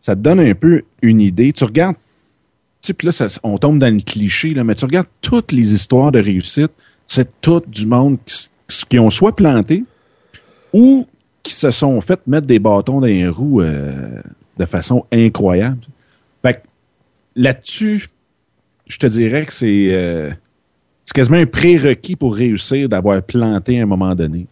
ça 0.00 0.16
te 0.16 0.20
donne 0.20 0.40
un 0.40 0.54
peu 0.54 0.82
une 1.02 1.20
idée. 1.20 1.52
Tu 1.52 1.64
regardes, 1.64 1.94
tu 1.96 2.88
sais, 2.88 2.92
puis 2.94 3.06
là, 3.06 3.12
ça- 3.12 3.28
on 3.44 3.58
tombe 3.58 3.78
dans 3.78 3.92
le 3.94 4.00
cliché, 4.00 4.54
là, 4.54 4.64
mais 4.64 4.74
tu 4.74 4.84
regardes 4.84 5.06
toutes 5.20 5.52
les 5.52 5.72
histoires 5.72 6.10
de 6.10 6.18
réussite, 6.20 6.72
c'est 7.06 7.40
tout 7.40 7.62
du 7.66 7.86
monde 7.86 8.18
qui, 8.24 8.48
qui 8.88 8.98
ont 8.98 9.10
soit 9.10 9.36
planté 9.36 9.84
ou 10.72 11.06
qui 11.42 11.52
se 11.52 11.70
sont 11.70 12.00
fait 12.00 12.20
mettre 12.26 12.46
des 12.46 12.58
bâtons 12.58 13.00
dans 13.00 13.06
les 13.06 13.28
roues 13.28 13.60
euh, 13.62 14.20
de 14.58 14.64
façon 14.64 15.04
incroyable. 15.12 15.78
Fait 16.42 16.54
que 16.54 16.60
là-dessus, 17.36 18.08
je 18.86 18.96
te 18.98 19.06
dirais 19.06 19.46
que 19.46 19.52
c'est 19.52 19.88
euh, 19.92 20.30
c'est 21.04 21.14
quasiment 21.14 21.38
un 21.38 21.46
prérequis 21.46 22.16
pour 22.16 22.34
réussir 22.34 22.88
d'avoir 22.88 23.22
planté 23.22 23.78
à 23.80 23.82
un 23.82 23.86
moment 23.86 24.14
donné. 24.14 24.46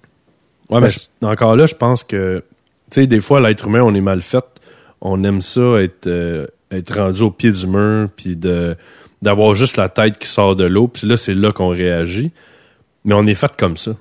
Ouais, 0.69 0.80
mais 0.80 0.87
Parce- 0.87 1.11
encore 1.23 1.57
là, 1.57 1.66
je 1.66 1.75
pense 1.75 2.04
que, 2.04 2.42
tu 2.90 3.02
sais, 3.02 3.07
des 3.07 3.21
fois, 3.21 3.40
l'être 3.40 3.66
humain, 3.66 3.83
on 3.83 3.95
est 3.95 4.00
mal 4.00 4.21
fait. 4.21 4.45
On 5.00 5.23
aime 5.25 5.40
ça 5.40 5.83
être, 5.83 6.07
euh, 6.07 6.47
être 6.71 6.97
rendu 6.97 7.23
au 7.23 7.30
pied 7.30 7.50
du 7.52 7.66
mur, 7.66 8.09
puis 8.14 8.37
de 8.37 8.76
d'avoir 9.23 9.54
juste 9.54 9.76
la 9.76 9.90
tête 9.90 10.19
qui 10.19 10.26
sort 10.26 10.57
de 10.57 10.64
l'eau. 10.64 10.88
Puis 10.88 11.07
là, 11.07 11.16
c'est 11.19 11.35
là 11.35 11.52
qu'on 11.52 11.69
réagit. 11.69 12.33
Mais 13.04 13.12
on 13.14 13.26
est 13.26 13.35
fait 13.35 13.54
comme 13.54 13.76
ça. 13.76 13.95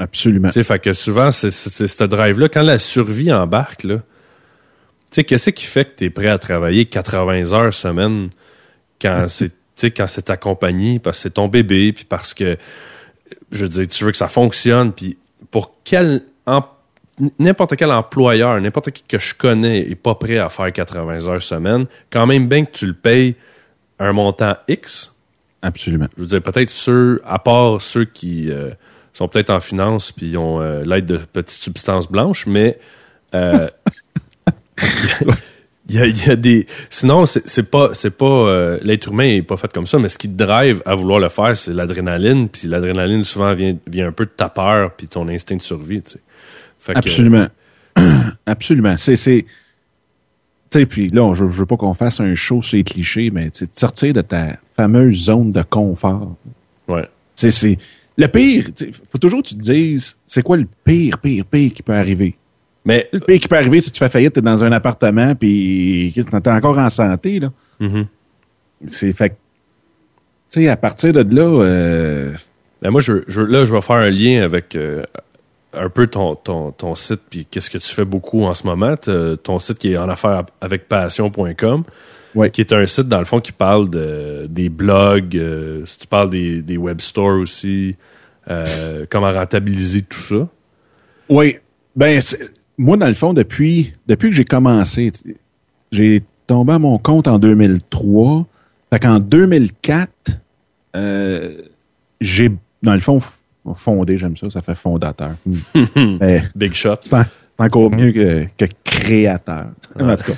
Absolument. 0.00 0.48
Tu 0.48 0.54
sais, 0.54 0.62
fait 0.64 0.78
que 0.80 0.92
souvent, 0.92 1.30
c'est 1.30 1.50
ce 1.50 2.04
drive-là, 2.04 2.48
quand 2.48 2.62
la 2.62 2.78
survie 2.78 3.32
embarque, 3.32 3.84
là, 3.84 3.96
tu 3.98 4.02
sais, 5.12 5.24
qu'est-ce 5.24 5.50
qui 5.50 5.64
fait 5.64 5.84
que 5.84 5.96
tu 5.98 6.04
es 6.06 6.10
prêt 6.10 6.28
à 6.28 6.38
travailler 6.38 6.86
80 6.86 7.52
heures 7.52 7.72
semaine 7.72 8.30
quand 9.00 9.26
c'est 9.28 9.52
sais, 9.76 9.90
quand 9.90 10.06
c'est 10.06 10.22
ta 10.22 10.36
compagnie, 10.36 10.98
parce 10.98 11.18
que 11.18 11.22
c'est 11.22 11.34
ton 11.34 11.48
bébé, 11.48 11.92
puis 11.92 12.04
parce 12.04 12.34
que, 12.34 12.56
je 13.52 13.64
veux 13.64 13.68
dire, 13.68 13.88
tu 13.88 14.04
veux 14.04 14.10
que 14.10 14.16
ça 14.16 14.28
fonctionne, 14.28 14.92
puis 14.92 15.18
pour 15.50 15.74
quel, 15.84 16.22
n'importe 17.38 17.76
quel 17.76 17.90
employeur, 17.92 18.60
n'importe 18.60 18.90
qui 18.90 19.02
que 19.02 19.18
je 19.18 19.34
connais 19.34 19.80
est 19.80 19.94
pas 19.94 20.14
prêt 20.14 20.38
à 20.38 20.48
faire 20.48 20.72
80 20.72 21.28
heures 21.28 21.42
semaine, 21.42 21.86
quand 22.10 22.26
même 22.26 22.48
bien 22.48 22.64
que 22.64 22.72
tu 22.72 22.86
le 22.86 22.94
payes 22.94 23.36
un 23.98 24.12
montant 24.12 24.56
X, 24.68 25.12
Absolument. 25.62 26.06
je 26.16 26.22
veux 26.22 26.28
dire, 26.28 26.42
peut-être 26.42 26.70
ceux, 26.70 27.20
à 27.24 27.38
part 27.38 27.80
ceux 27.80 28.04
qui 28.04 28.50
euh, 28.50 28.70
sont 29.12 29.26
peut-être 29.26 29.50
en 29.50 29.60
finance 29.60 30.12
puis 30.12 30.36
ont 30.36 30.60
euh, 30.60 30.84
l'aide 30.84 31.06
de 31.06 31.16
petites 31.16 31.62
substances 31.62 32.10
blanches, 32.10 32.46
mais 32.46 32.78
euh, 33.34 33.68
il 35.88 35.94
y, 35.94 35.98
a, 36.00 36.06
il 36.06 36.26
y 36.26 36.30
a 36.30 36.36
des. 36.36 36.66
Sinon, 36.90 37.26
c'est 37.26 37.70
pas, 37.70 37.90
c'est 37.92 38.10
pas 38.10 38.26
euh, 38.26 38.78
l'être 38.82 39.12
humain 39.12 39.28
est 39.28 39.42
pas 39.42 39.56
fait 39.56 39.72
comme 39.72 39.86
ça, 39.86 39.98
mais 39.98 40.08
ce 40.08 40.18
qui 40.18 40.28
te 40.28 40.34
drive 40.34 40.82
à 40.84 40.94
vouloir 40.94 41.20
le 41.20 41.28
faire, 41.28 41.56
c'est 41.56 41.72
l'adrénaline. 41.72 42.48
Puis 42.48 42.66
l'adrénaline 42.66 43.22
souvent 43.22 43.52
vient, 43.54 43.76
vient 43.86 44.08
un 44.08 44.12
peu 44.12 44.24
de 44.24 44.30
ta 44.30 44.48
peur 44.48 44.92
puis 44.96 45.06
ton 45.06 45.28
instinct 45.28 45.56
de 45.56 45.62
survie. 45.62 46.02
Tu 46.02 46.12
sais. 46.12 46.20
Fait 46.78 46.92
que- 46.94 46.98
Absolument. 46.98 47.46
Absolument. 48.46 48.96
C'est, 48.98 49.16
c'est, 49.16 49.46
tu 50.70 50.80
sais, 50.80 50.86
puis 50.86 51.08
là, 51.10 51.34
je, 51.34 51.48
je 51.48 51.58
veux 51.60 51.66
pas 51.66 51.76
qu'on 51.76 51.94
fasse 51.94 52.18
un 52.20 52.34
show 52.34 52.60
sur 52.62 52.76
les 52.76 52.84
clichés, 52.84 53.30
mais 53.30 53.50
tu 53.50 53.66
sortir 53.70 54.12
de 54.12 54.22
ta 54.22 54.56
fameuse 54.76 55.24
zone 55.26 55.52
de 55.52 55.62
confort. 55.62 56.34
ouais. 56.88 57.02
Tu 57.02 57.08
sais, 57.34 57.50
c'est, 57.50 57.78
le 58.18 58.26
pire, 58.28 58.64
faut 59.12 59.18
toujours 59.18 59.42
que 59.42 59.48
tu 59.48 59.54
te 59.56 59.60
dises, 59.60 60.16
c'est 60.26 60.42
quoi 60.42 60.56
le 60.56 60.66
pire, 60.84 61.18
pire, 61.18 61.44
pire 61.44 61.72
qui 61.72 61.82
peut 61.82 61.92
arriver? 61.92 62.34
Mais 62.86 63.08
Le 63.12 63.20
pire 63.20 63.38
qui 63.40 63.48
peut 63.48 63.56
arriver, 63.56 63.80
si 63.82 63.90
tu 63.90 63.98
fais 63.98 64.08
faillite, 64.08 64.32
t'es 64.32 64.40
dans 64.40 64.64
un 64.64 64.72
appartement, 64.72 65.34
puis 65.34 66.12
t'es 66.14 66.50
encore 66.50 66.78
en 66.78 66.88
santé, 66.88 67.40
là. 67.40 67.52
Mhm. 67.80 68.06
C'est 68.86 69.12
fait 69.12 69.36
tu 70.50 70.60
sais, 70.62 70.68
à 70.68 70.76
partir 70.76 71.12
de 71.12 71.34
là, 71.34 71.42
euh, 71.64 72.32
Ben 72.80 72.90
moi, 72.90 73.00
je, 73.00 73.22
je- 73.26 73.40
là, 73.42 73.64
je 73.64 73.72
vais 73.74 73.80
faire 73.80 73.96
un 73.96 74.10
lien 74.10 74.42
avec 74.44 74.76
euh, 74.76 75.02
un 75.72 75.88
peu 75.88 76.06
ton, 76.06 76.36
ton, 76.36 76.70
ton 76.70 76.94
site, 76.94 77.20
puis 77.28 77.44
qu'est-ce 77.44 77.68
que 77.68 77.78
tu 77.78 77.92
fais 77.92 78.04
beaucoup 78.04 78.44
en 78.44 78.54
ce 78.54 78.64
moment. 78.66 78.94
Ton 79.42 79.58
site 79.58 79.78
qui 79.78 79.92
est 79.92 79.96
en 79.96 80.08
affaires 80.08 80.44
avec 80.60 80.88
passion.com, 80.88 81.82
Ouais. 82.36 82.50
qui 82.50 82.60
est 82.60 82.72
un 82.72 82.86
site, 82.86 83.08
dans 83.08 83.18
le 83.18 83.24
fond, 83.24 83.40
qui 83.40 83.50
parle 83.52 83.90
de, 83.90 84.46
des 84.48 84.68
blogs, 84.68 85.36
euh, 85.36 85.84
si 85.86 85.98
tu 85.98 86.06
parles 86.06 86.30
des, 86.30 86.62
des 86.62 86.76
web 86.76 87.00
stores 87.00 87.40
aussi, 87.40 87.96
euh, 88.48 89.04
comment 89.10 89.32
rentabiliser 89.32 90.02
tout 90.02 90.20
ça. 90.20 90.46
Oui. 91.28 91.56
Ben, 91.96 92.20
c'est- 92.20 92.54
moi, 92.78 92.96
dans 92.96 93.08
le 93.08 93.14
fond, 93.14 93.32
depuis, 93.32 93.92
depuis 94.06 94.30
que 94.30 94.34
j'ai 94.36 94.44
commencé, 94.44 95.12
j'ai 95.92 96.22
tombé 96.46 96.74
à 96.74 96.78
mon 96.78 96.98
compte 96.98 97.26
en 97.28 97.38
2003. 97.38 98.46
Fait 98.92 98.98
qu'en 99.00 99.18
2004, 99.18 100.10
euh, 100.94 101.62
j'ai, 102.20 102.50
dans 102.82 102.94
le 102.94 103.00
fond, 103.00 103.20
fondé, 103.74 104.16
j'aime 104.16 104.36
ça, 104.36 104.50
ça 104.50 104.60
fait 104.60 104.74
fondateur. 104.74 105.32
Mais 105.96 106.44
Big 106.54 106.72
shot. 106.74 106.96
c'est 107.00 107.14
en- 107.14 107.24
c'est 107.58 107.64
encore 107.64 107.90
mieux 107.90 108.12
que, 108.12 108.44
que 108.58 108.66
créateur. 108.84 109.66
En 109.98 110.14
tout 110.16 110.24
cas. 110.24 110.32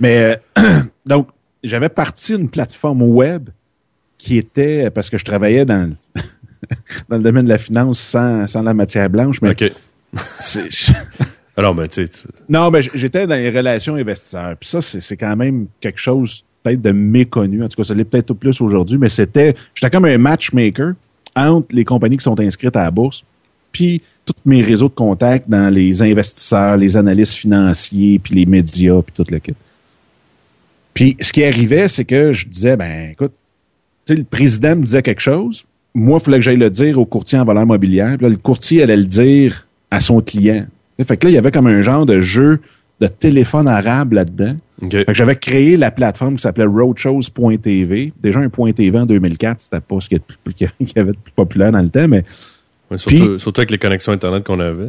Mais, 0.00 0.38
euh, 0.58 0.62
donc, 1.06 1.28
j'avais 1.64 1.88
parti 1.88 2.34
une 2.34 2.48
plateforme 2.50 3.02
web 3.02 3.48
qui 4.18 4.36
était, 4.36 4.90
parce 4.90 5.08
que 5.10 5.16
je 5.16 5.24
travaillais 5.24 5.64
dans, 5.64 5.90
dans 7.08 7.16
le 7.16 7.22
domaine 7.22 7.44
de 7.44 7.48
la 7.48 7.58
finance 7.58 7.98
sans, 7.98 8.46
sans 8.46 8.62
la 8.62 8.74
matière 8.74 9.08
blanche, 9.08 9.40
mais. 9.42 9.54
Alors, 11.58 11.74
ben, 11.74 11.88
non, 12.48 12.70
mais 12.70 12.82
j- 12.82 12.90
j'étais 12.94 13.26
dans 13.26 13.34
les 13.34 13.50
relations 13.50 13.96
investisseurs. 13.96 14.56
Puis 14.58 14.68
ça, 14.68 14.80
c'est 14.80 15.16
quand 15.16 15.34
même 15.34 15.66
quelque 15.80 15.98
chose 15.98 16.44
peut-être 16.62 16.80
de 16.80 16.92
méconnu. 16.92 17.64
En 17.64 17.68
tout 17.68 17.76
cas, 17.76 17.84
ça 17.84 17.94
l'est 17.94 18.04
peut-être 18.04 18.32
plus 18.32 18.60
aujourd'hui, 18.60 18.96
mais 18.96 19.08
c'était. 19.08 19.54
J'étais 19.74 19.90
comme 19.90 20.04
un 20.04 20.18
matchmaker 20.18 20.92
entre 21.34 21.74
les 21.74 21.84
compagnies 21.84 22.16
qui 22.16 22.22
sont 22.22 22.38
inscrites 22.40 22.76
à 22.76 22.84
la 22.84 22.90
bourse, 22.92 23.24
puis 23.72 24.00
tous 24.24 24.34
mes 24.44 24.62
réseaux 24.62 24.88
de 24.88 24.94
contacts 24.94 25.48
dans 25.48 25.72
les 25.72 26.00
investisseurs, 26.00 26.76
les 26.76 26.96
analystes 26.96 27.34
financiers, 27.34 28.20
puis 28.20 28.34
les 28.36 28.46
médias, 28.46 29.02
puis 29.02 29.12
tout 29.16 29.24
le 29.28 29.38
kit. 29.40 29.54
Puis 30.94 31.16
ce 31.20 31.32
qui 31.32 31.42
arrivait, 31.44 31.88
c'est 31.88 32.04
que 32.04 32.32
je 32.32 32.46
disais, 32.46 32.76
ben 32.76 33.10
écoute, 33.10 33.32
le 34.08 34.22
président 34.24 34.76
me 34.76 34.82
disait 34.82 35.02
quelque 35.02 35.20
chose. 35.20 35.64
Moi, 35.94 36.18
il 36.20 36.24
fallait 36.24 36.38
que 36.38 36.44
j'aille 36.44 36.56
le 36.56 36.70
dire 36.70 36.98
au 37.00 37.04
courtier 37.04 37.38
en 37.38 37.44
valeur 37.44 37.66
mobilière. 37.66 38.16
Puis 38.16 38.22
là, 38.24 38.28
le 38.28 38.36
courtier 38.36 38.82
allait 38.82 38.96
le 38.96 39.06
dire 39.06 39.66
à 39.90 40.00
son 40.00 40.20
client. 40.20 40.66
Fait 41.04 41.16
que 41.16 41.26
là, 41.26 41.30
il 41.30 41.34
y 41.34 41.38
avait 41.38 41.50
comme 41.50 41.66
un 41.66 41.82
genre 41.82 42.06
de 42.06 42.20
jeu 42.20 42.60
de 43.00 43.06
téléphone 43.06 43.68
arabe 43.68 44.12
là-dedans. 44.12 44.56
OK. 44.82 44.90
Fait 44.90 45.04
que 45.04 45.14
j'avais 45.14 45.36
créé 45.36 45.76
la 45.76 45.90
plateforme 45.90 46.36
qui 46.36 46.42
s'appelait 46.42 46.64
roadshows.tv. 46.66 48.12
Déjà, 48.22 48.40
un 48.40 48.48
point 48.48 48.72
.tv 48.72 48.98
en 48.98 49.06
2004, 49.06 49.60
c'était 49.62 49.80
pas 49.80 50.00
ce 50.00 50.08
qu'il 50.08 50.18
y, 50.60 50.98
avait 50.98 51.12
de 51.12 51.16
plus 51.18 51.32
populaire 51.34 51.72
dans 51.72 51.82
le 51.82 51.88
temps, 51.90 52.08
mais 52.08 52.24
surtout, 52.96 53.16
Puis- 53.28 53.40
surtout 53.40 53.60
avec 53.60 53.70
les 53.70 53.78
connexions 53.78 54.12
Internet 54.12 54.44
qu'on 54.44 54.60
avait. 54.60 54.88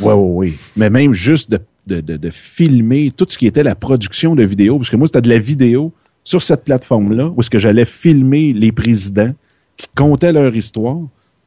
Ouais, 0.00 0.12
ouais, 0.12 0.14
oui. 0.14 0.54
Mais 0.76 0.90
même 0.90 1.12
juste 1.14 1.50
de, 1.50 1.58
de, 1.86 2.00
de, 2.00 2.16
de 2.16 2.30
filmer 2.30 3.10
tout 3.16 3.26
ce 3.28 3.38
qui 3.38 3.46
était 3.46 3.62
la 3.62 3.74
production 3.74 4.34
de 4.34 4.42
vidéos, 4.42 4.76
parce 4.78 4.90
que 4.90 4.96
moi, 4.96 5.06
c'était 5.06 5.22
de 5.22 5.28
la 5.28 5.38
vidéo 5.38 5.92
sur 6.24 6.42
cette 6.42 6.64
plateforme-là, 6.64 7.28
où 7.34 7.40
est-ce 7.40 7.50
que 7.50 7.58
j'allais 7.58 7.84
filmer 7.84 8.52
les 8.52 8.72
présidents 8.72 9.32
qui 9.76 9.86
comptaient 9.94 10.32
leur 10.32 10.54
histoire, 10.56 10.98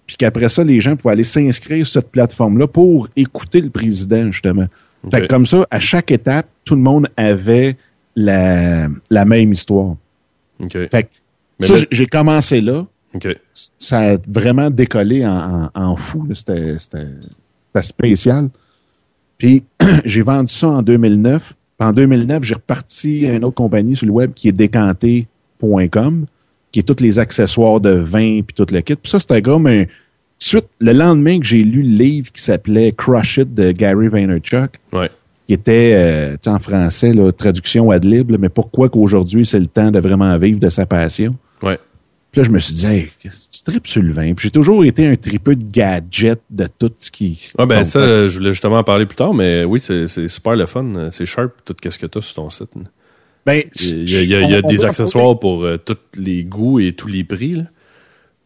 puis 0.10 0.18
qu'après 0.18 0.50
ça, 0.50 0.64
les 0.64 0.80
gens 0.80 0.96
pouvaient 0.96 1.12
aller 1.12 1.24
s'inscrire 1.24 1.86
sur 1.86 2.02
cette 2.02 2.10
plateforme-là 2.12 2.66
pour 2.66 3.10
écouter 3.16 3.62
le 3.62 3.70
président, 3.70 4.32
justement. 4.32 4.66
Fait 5.12 5.22
que 5.22 5.28
comme 5.28 5.46
ça, 5.46 5.68
à 5.70 5.80
chaque 5.80 6.10
étape, 6.10 6.48
tout 6.66 6.74
le 6.74 6.82
monde 6.82 7.08
avait 7.16 7.78
la, 8.16 8.88
la 9.12 9.26
même 9.26 9.52
histoire. 9.52 9.98
OK. 10.60 10.72
Fait 10.72 11.04
que 11.04 11.10
Mais 11.60 11.68
ça, 11.68 11.76
j'ai- 11.92 12.08
commencé 12.08 12.60
là 12.60 12.88
OK. 13.14 13.28
ça 13.78 14.00
a 14.14 14.18
vraiment 14.28 14.72
décollé 14.72 15.24
en, 15.28 15.70
en, 15.76 15.82
en 15.92 15.96
fou. 15.96 16.28
C'était, 16.34 16.74
spécial. 17.84 18.50
Puis 19.38 19.64
j'ai 20.06 20.24
vendu 20.24 20.52
ça 20.52 20.70
en 20.70 20.82
2009. 20.82 21.54
Puis 21.78 21.88
en 21.88 21.94
2009, 21.94 22.44
j'ai 22.44 22.56
reparti 22.56 23.28
à 23.28 23.34
une 23.34 23.46
autre 23.46 23.54
compagnie 23.54 23.96
sur 23.96 24.08
le 24.08 24.14
web 24.14 24.34
qui 24.34 24.48
est 24.48 24.54
décanté.com, 24.54 26.26
qui 26.72 26.80
est 26.80 26.84
tous 26.84 27.02
les 27.02 27.20
accessoires 27.20 27.80
de 27.80 27.92
vin 27.92 28.42
puis 28.46 28.54
tout 28.56 28.66
le 28.72 28.82
kit. 28.82 28.96
Puis 28.96 29.10
ça, 29.10 29.20
c'était 29.20 29.42
comme 29.42 29.68
un... 29.68 29.86
Suite, 30.42 30.68
le 30.80 30.94
lendemain 30.94 31.40
que 31.40 31.46
j'ai 31.46 31.64
lu 31.64 31.82
le 31.82 31.98
livre 31.98 32.32
qui 32.32 32.42
s'appelait 32.42 32.94
Crush 32.94 33.38
It 33.40 33.54
de 33.54 33.72
Gary 33.74 34.08
Vaynerchuk, 34.08 34.72
Ouais. 34.94 35.10
qui 35.46 35.54
était 35.54 35.92
euh, 35.96 36.38
en 36.46 36.60
français, 36.60 37.12
là, 37.14 37.30
traduction 37.34 37.92
ad 37.92 38.06
lib, 38.06 38.32
là, 38.32 38.38
mais 38.40 38.48
pourquoi 38.48 38.88
qu'aujourd'hui 38.88 39.46
c'est 39.46 39.60
le 39.60 39.68
temps 39.68 39.92
de 39.92 40.00
vraiment 40.00 40.38
vivre 40.38 40.60
de 40.60 40.70
sa 40.70 40.86
passion? 40.86 41.36
Ouais. 41.62 41.78
Puis 42.32 42.40
là, 42.42 42.48
je 42.48 42.52
me 42.52 42.60
suis 42.60 42.74
dit, 42.76 42.86
hey, 42.86 43.10
tu 43.22 43.64
tripes 43.66 43.88
sur 43.88 44.02
le 44.02 44.14
vin? 44.14 44.34
Puis 44.34 44.44
j'ai 44.44 44.52
toujours 44.52 44.86
été 44.86 45.06
un 45.08 45.16
tripeux 45.16 45.56
de 45.58 45.66
gadgets, 45.70 46.40
de 46.50 46.68
tout 46.78 46.92
ce 47.00 47.10
qui. 47.12 47.52
Ah 47.58 47.66
ben 47.66 47.84
ça, 47.84 48.28
je 48.28 48.38
voulais 48.38 48.52
justement 48.52 48.78
en 48.78 48.84
parler 48.84 49.08
plus 49.08 49.16
tard, 49.18 49.34
mais 49.34 49.66
oui, 49.66 49.80
c'est 49.82 50.08
super 50.30 50.56
le 50.56 50.68
fun. 50.68 51.10
C'est 51.12 51.26
sharp 51.26 51.52
tout 51.66 51.76
ce 51.84 51.98
que 52.00 52.06
tu 52.06 52.18
as 52.18 52.22
sur 52.22 52.36
ton 52.36 52.50
site. 52.50 52.70
Ben, 53.54 53.64
Il 53.82 54.10
y 54.10 54.16
a, 54.18 54.22
il 54.22 54.30
y 54.30 54.36
a- 54.36 54.42
il 54.42 54.50
y 54.52 54.56
a 54.56 54.58
on- 54.60 54.62
on 54.66 54.70
des 54.70 54.86
accessoires 54.86 55.40
pour 55.40 55.64
euh, 55.64 55.78
tous 55.78 55.98
les 56.18 56.44
goûts 56.44 56.80
et 56.80 56.94
tous 56.94 57.08
les 57.08 57.24
prix. 57.24 57.54
Là. 57.54 57.64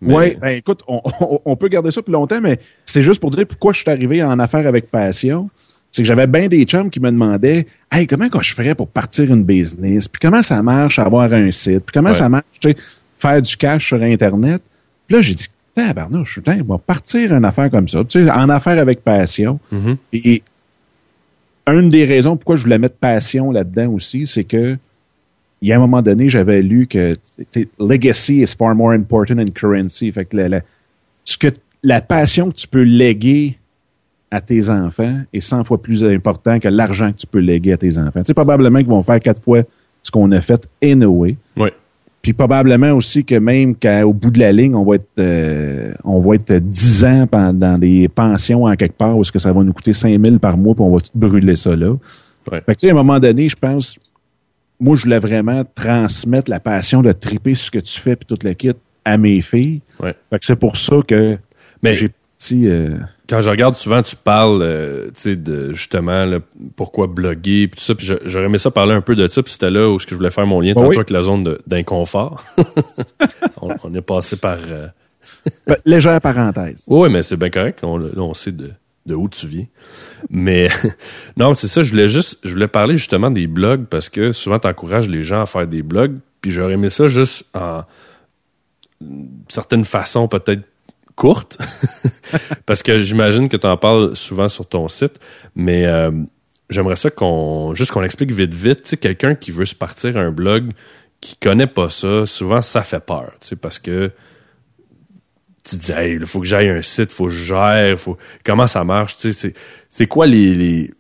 Mais- 0.02 0.16
Oui, 0.16 0.36
ben 0.42 0.50
écoute, 0.58 0.82
on, 0.88 1.02
on- 1.22 1.40
on 1.46 1.56
peut 1.56 1.68
garder 1.70 1.92
ça 1.92 2.02
plus 2.02 2.12
longtemps, 2.12 2.42
mais 2.42 2.60
c'est 2.86 3.02
juste 3.02 3.20
pour 3.22 3.30
dire 3.30 3.46
pourquoi 3.48 3.72
je 3.74 3.80
suis 3.80 3.90
arrivé 3.90 4.24
en 4.24 4.38
affaires 4.40 4.68
avec 4.68 4.90
passion. 4.92 5.50
C'est 5.92 6.02
que 6.02 6.08
j'avais 6.08 6.26
bien 6.28 6.48
des 6.48 6.64
chums 6.66 6.90
qui 6.90 7.00
me 7.00 7.12
demandaient 7.12 7.68
Hey, 7.92 8.08
comment 8.08 8.28
que 8.28 8.42
je 8.42 8.54
ferais 8.56 8.74
pour 8.74 8.88
partir 8.88 9.32
une 9.32 9.44
business? 9.44 10.08
Puis 10.08 10.20
comment 10.20 10.42
ça 10.42 10.62
marche 10.64 10.98
avoir 11.00 11.32
un 11.32 11.52
site? 11.52 11.82
Puis 11.86 11.94
comment 11.94 12.10
Ouais. 12.10 12.16
ça 12.16 12.28
marche, 12.30 12.46
faire 13.20 13.42
du 13.42 13.56
cash 13.58 13.88
sur 13.90 14.02
Internet? 14.02 14.62
Puis 15.08 15.16
là, 15.18 15.22
j'ai 15.22 15.36
dit 15.36 15.48
Tabarnouche, 15.76 16.36
putain, 16.36 16.60
on 16.68 16.74
va 16.74 16.78
partir 16.80 17.32
une 17.34 17.46
affaire 17.46 17.70
comme 17.70 17.88
ça, 17.88 18.04
tu 18.04 18.26
sais, 18.26 18.32
en 18.32 18.50
affaires 18.50 18.80
avec 18.80 19.04
passion. 19.04 19.60
Mhm. 19.72 19.98
Et 20.14 20.42
une 21.68 21.90
des 21.90 22.06
raisons 22.06 22.36
pourquoi 22.36 22.56
je 22.58 22.64
voulais 22.64 22.78
mettre 22.78 22.96
passion 22.96 23.52
là-dedans 23.52 23.92
aussi, 23.94 24.28
c'est 24.28 24.44
que 24.44 24.78
il 25.64 25.70
y 25.70 25.72
a 25.72 25.78
un 25.78 25.80
moment 25.80 26.02
donné, 26.02 26.28
j'avais 26.30 26.62
lu 26.62 26.88
que 26.88 27.16
legacy 27.80 28.42
is 28.42 28.54
far 28.58 28.76
more 28.76 28.92
important 28.94 29.38
than 29.38 29.46
currency. 29.54 30.12
Fait 30.12 30.26
que 30.26 30.36
la, 30.38 30.50
la- 30.50 30.62
ce 31.24 31.38
que 31.38 31.48
la 31.82 32.02
passion 32.02 32.50
que 32.52 32.56
tu 32.56 32.68
peux 32.68 32.84
léguer 32.84 33.58
à 34.30 34.42
tes 34.42 34.70
enfants 34.70 35.22
est 35.32 35.42
100 35.42 35.64
fois 35.64 35.82
plus 35.82 36.04
important 36.04 36.60
que 36.60 36.68
l'argent 36.68 37.12
que 37.12 37.18
tu 37.18 37.28
peux 37.28 37.40
léguer 37.40 37.74
à 37.74 37.78
tes 37.78 37.98
enfants. 37.98 38.20
Tu 38.22 38.26
sais, 38.26 38.34
probablement 38.34 38.80
qu'ils 38.80 38.88
vont 38.88 39.02
faire 39.04 39.20
quatre 39.20 39.42
fois 39.42 39.62
ce 40.02 40.12
qu'on 40.12 40.32
a 40.32 40.42
fait 40.42 40.68
anyway. 40.84 41.38
Ouais. 41.56 41.72
Puis 42.22 42.34
probablement 42.34 42.92
aussi 42.92 43.24
que 43.24 43.36
même 43.36 43.76
qu'au 43.76 44.14
bout 44.14 44.32
de 44.32 44.40
la 44.40 44.52
ligne, 44.52 44.76
on 44.76 44.84
va 44.84 44.96
être 44.96 45.08
euh, 45.20 45.94
on 46.04 46.20
va 46.20 46.36
être 46.36 46.54
10 46.54 47.04
ans 47.06 47.28
dans 47.54 47.78
des 47.78 48.08
pensions 48.08 48.64
en 48.64 48.76
quelque 48.76 48.98
part 48.98 49.18
où 49.18 49.22
est-ce 49.22 49.32
que 49.32 49.40
ça 49.40 49.52
va 49.54 49.64
nous 49.64 49.74
coûter 49.74 49.94
5 49.94 50.20
000 50.22 50.40
par 50.40 50.58
mois 50.58 50.74
puis 50.74 50.84
on 50.84 50.92
va 50.94 51.00
tout 51.02 51.12
brûler 51.14 51.56
ça 51.56 51.76
là. 51.76 51.92
Ouais. 52.52 52.62
Fait 52.62 52.62
que 52.66 52.72
tu 52.72 52.76
sais, 52.80 52.90
à 52.90 52.92
un 52.92 52.96
moment 52.96 53.20
donné, 53.20 53.48
je 53.50 53.56
pense, 53.56 53.98
moi, 54.84 54.96
je 54.96 55.04
voulais 55.04 55.20
vraiment 55.20 55.64
transmettre 55.76 56.50
la 56.52 56.60
passion 56.60 57.02
de 57.02 57.12
triper 57.12 57.56
sur 57.56 57.66
ce 57.68 57.72
que 57.72 57.80
tu 57.80 58.00
fais 58.00 58.16
puis 58.16 58.26
toute 58.28 58.44
le 58.44 58.54
kit 58.54 58.72
à 59.06 59.18
mes 59.18 59.42
filles. 59.42 59.82
Ouais. 60.00 60.16
Fait 60.30 60.40
que 60.40 60.46
c'est 60.46 60.56
pour 60.56 60.78
ça 60.78 60.98
que 61.08 61.38
Mais 61.82 61.94
j'ai 61.94 62.10
petit... 62.38 62.68
euh, 62.68 62.98
quand 63.30 63.40
je 63.42 63.50
regarde 63.50 63.76
souvent, 63.76 64.02
tu 64.04 64.16
parles, 64.16 64.62
euh, 64.62 65.06
tu 65.08 65.22
sais, 65.22 65.36
de 65.36 65.72
justement 65.74 66.26
là, 66.26 66.40
pourquoi 66.76 67.08
bloguer, 67.08 67.68
puis 67.68 67.80
tout 67.80 67.84
ça. 67.86 67.96
Puis 67.96 68.10
j'aurais 68.26 68.46
aimé 68.46 68.58
ça 68.58 68.70
parler 68.72 68.94
un 68.94 69.02
peu 69.02 69.16
de 69.16 69.28
ça. 69.28 69.42
Puis 69.42 69.54
c'était 69.54 69.72
là 69.72 69.90
où 69.90 69.98
je 70.00 70.14
voulais 70.14 70.32
faire 70.32 70.46
mon 70.46 70.60
lien 70.62 70.74
Bah 70.74 70.82
tantôt 70.82 70.90
oui. 70.90 70.96
avec 70.98 71.10
la 71.10 71.22
zone 71.22 71.58
d'inconfort. 71.66 72.44
on, 73.62 73.70
on 73.84 73.94
est 73.94 74.02
passé 74.02 74.36
par. 74.38 74.58
euh, 74.72 74.88
ben, 75.66 75.78
légère 75.86 76.20
parenthèse. 76.22 76.84
Oui, 76.88 77.10
mais 77.10 77.24
c'est 77.24 77.38
bien 77.38 77.50
correct. 77.50 77.80
On, 77.84 77.98
là, 77.98 78.10
on 78.18 78.34
sait 78.34 78.52
de, 78.52 78.72
de 79.06 79.16
où 79.16 79.28
tu 79.28 79.48
viens. 79.48 79.66
Mais 80.30 80.70
non, 81.38 81.54
c'est 81.54 81.68
ça. 81.68 81.82
Je 81.82 81.92
voulais 81.92 82.08
juste, 82.08 82.40
je 82.44 82.50
voulais 82.50 82.68
parler 82.68 82.98
justement 82.98 83.32
des 83.32 83.48
blogs 83.48 83.86
parce 83.86 84.10
que 84.10 84.32
souvent 84.32 84.60
tu 84.60 84.68
encourages 84.68 85.10
les 85.10 85.24
gens 85.24 85.42
à 85.42 85.46
faire 85.46 85.68
des 85.68 85.84
blogs. 85.84 86.18
Puis 86.42 86.52
j'aurais 86.52 86.74
aimé 86.74 86.90
ça 86.90 87.08
juste 87.08 87.46
en 87.54 87.84
certaines 89.50 89.86
façons 89.86 90.28
peut-être 90.28 90.64
courtes. 91.16 91.58
parce 92.66 92.84
que 92.84 93.00
j'imagine 93.00 93.50
que 93.50 93.58
tu 93.58 93.68
en 93.68 93.78
parles 93.78 94.16
souvent 94.16 94.50
sur 94.50 94.68
ton 94.68 94.88
site. 94.88 95.20
Mais 95.56 95.86
euh, 95.86 96.12
j'aimerais 96.70 96.96
ça 96.96 97.10
qu'on 97.10 97.74
juste 97.74 97.92
qu'on 97.92 98.04
explique 98.04 98.32
vite 98.32 98.54
vite. 98.54 98.84
Tu 98.84 98.90
sais, 98.90 98.98
quelqu'un 98.98 99.36
qui 99.36 99.52
veut 99.52 99.66
se 99.66 99.76
partir 99.76 100.18
un 100.18 100.32
blog 100.32 100.72
qui 101.22 101.38
connaît 101.38 101.68
pas 101.68 101.90
ça, 101.90 102.26
souvent 102.26 102.62
ça 102.62 102.84
fait 102.84 103.00
peur. 103.00 103.32
Tu 103.40 103.50
sais, 103.50 103.56
parce 103.56 103.80
que 103.80 104.12
tu 105.64 105.78
dis, 105.78 105.92
hey, 105.92 106.16
il 106.16 106.26
faut 106.26 106.40
que 106.40 106.46
j'aille 106.46 106.70
un 106.70 106.82
site, 106.82 107.12
faut 107.12 107.26
que 107.26 107.32
je 107.32 107.44
gère, 107.44 107.98
faut... 107.98 108.18
comment 108.44 108.68
ça 108.68 108.84
marche, 108.84 109.18
tu 109.18 109.32
sais, 109.32 109.54
c'est, 109.90 110.08
quoi 110.08 110.28
les, 110.28 110.92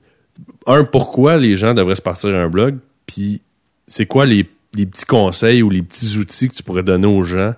un, 0.65 0.83
pourquoi 0.83 1.37
les 1.37 1.55
gens 1.55 1.73
devraient 1.73 1.95
se 1.95 2.01
partir 2.01 2.29
un 2.29 2.49
blog, 2.49 2.77
puis 3.05 3.41
c'est 3.87 4.05
quoi 4.05 4.25
les, 4.25 4.49
les 4.73 4.85
petits 4.85 5.05
conseils 5.05 5.61
ou 5.61 5.69
les 5.69 5.81
petits 5.81 6.17
outils 6.17 6.49
que 6.49 6.55
tu 6.55 6.63
pourrais 6.63 6.83
donner 6.83 7.07
aux 7.07 7.23
gens 7.23 7.53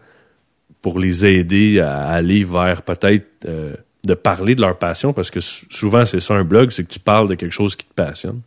pour 0.81 0.99
les 0.99 1.25
aider 1.25 1.79
à 1.79 2.07
aller 2.07 2.43
vers 2.43 2.81
peut-être 2.81 3.27
euh, 3.45 3.75
de 4.05 4.13
parler 4.13 4.55
de 4.55 4.61
leur 4.61 4.77
passion 4.77 5.13
parce 5.13 5.31
que 5.31 5.39
souvent 5.39 6.05
c'est 6.05 6.19
ça 6.19 6.35
un 6.35 6.43
blog, 6.43 6.71
c'est 6.71 6.83
que 6.83 6.91
tu 6.91 6.99
parles 6.99 7.27
de 7.27 7.35
quelque 7.35 7.53
chose 7.53 7.75
qui 7.75 7.85
te 7.85 7.93
passionne. 7.93 8.41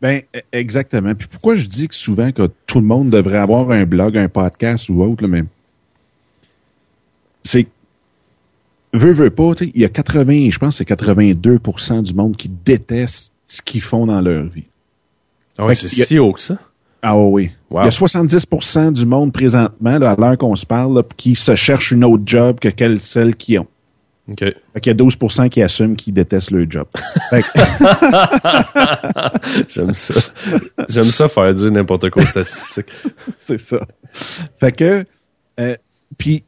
Ben, 0.00 0.22
e, 0.34 0.40
exactement. 0.52 1.14
Puis 1.14 1.26
pourquoi 1.26 1.54
je 1.54 1.66
dis 1.66 1.88
que 1.88 1.94
souvent 1.94 2.30
que 2.30 2.48
tout 2.66 2.80
le 2.80 2.86
monde 2.86 3.08
devrait 3.08 3.38
avoir 3.38 3.70
un 3.70 3.84
blog, 3.84 4.16
un 4.16 4.28
podcast 4.28 4.88
ou 4.88 5.02
autre, 5.02 5.26
mais 5.26 5.44
c'est 7.42 7.66
veut, 8.96 9.12
veut 9.12 9.30
pas, 9.30 9.52
il 9.60 9.80
y 9.80 9.84
a 9.84 9.88
80, 9.88 10.50
je 10.50 10.58
pense 10.58 10.76
c'est 10.78 10.88
82% 10.88 12.02
du 12.02 12.14
monde 12.14 12.36
qui 12.36 12.48
déteste 12.48 13.32
ce 13.44 13.62
qu'ils 13.62 13.80
font 13.80 14.06
dans 14.06 14.20
leur 14.20 14.44
vie. 14.44 14.64
Ah 15.58 15.66
oui, 15.66 15.76
c'est 15.76 15.88
si 15.88 16.18
haut 16.18 16.32
que 16.32 16.40
ça? 16.40 16.58
Ah 17.02 17.16
oui. 17.16 17.50
Il 17.70 17.76
y 17.76 17.78
a 17.78 17.88
70% 17.88 18.92
du 18.92 19.06
monde 19.06 19.32
présentement, 19.32 19.94
à 19.94 20.16
l'heure 20.16 20.38
qu'on 20.38 20.56
se 20.56 20.66
parle, 20.66 21.02
qui 21.16 21.34
se 21.34 21.54
cherche 21.54 21.92
une 21.92 22.04
autre 22.04 22.24
job 22.26 22.58
que 22.58 22.68
celle 22.98 23.36
qu'ils 23.36 23.60
ont. 23.60 23.66
OK. 24.28 24.40
Fait 24.40 24.80
qu'il 24.80 24.90
y 24.90 25.02
a 25.02 25.04
12% 25.04 25.48
qui 25.48 25.62
assument 25.62 25.94
qu'ils 25.94 26.14
détestent 26.14 26.50
leur 26.50 26.68
job. 26.68 26.88
J'aime 29.68 29.94
ça. 29.94 30.14
J'aime 30.88 31.04
ça 31.04 31.28
faire 31.28 31.54
dire 31.54 31.70
n'importe 31.70 32.10
quoi 32.10 32.26
statistique. 32.26 32.86
C'est 33.38 33.60
ça. 33.60 33.78
Fait 34.58 34.72
que, 34.72 35.04
euh, 35.60 35.76
puis 36.18 36.42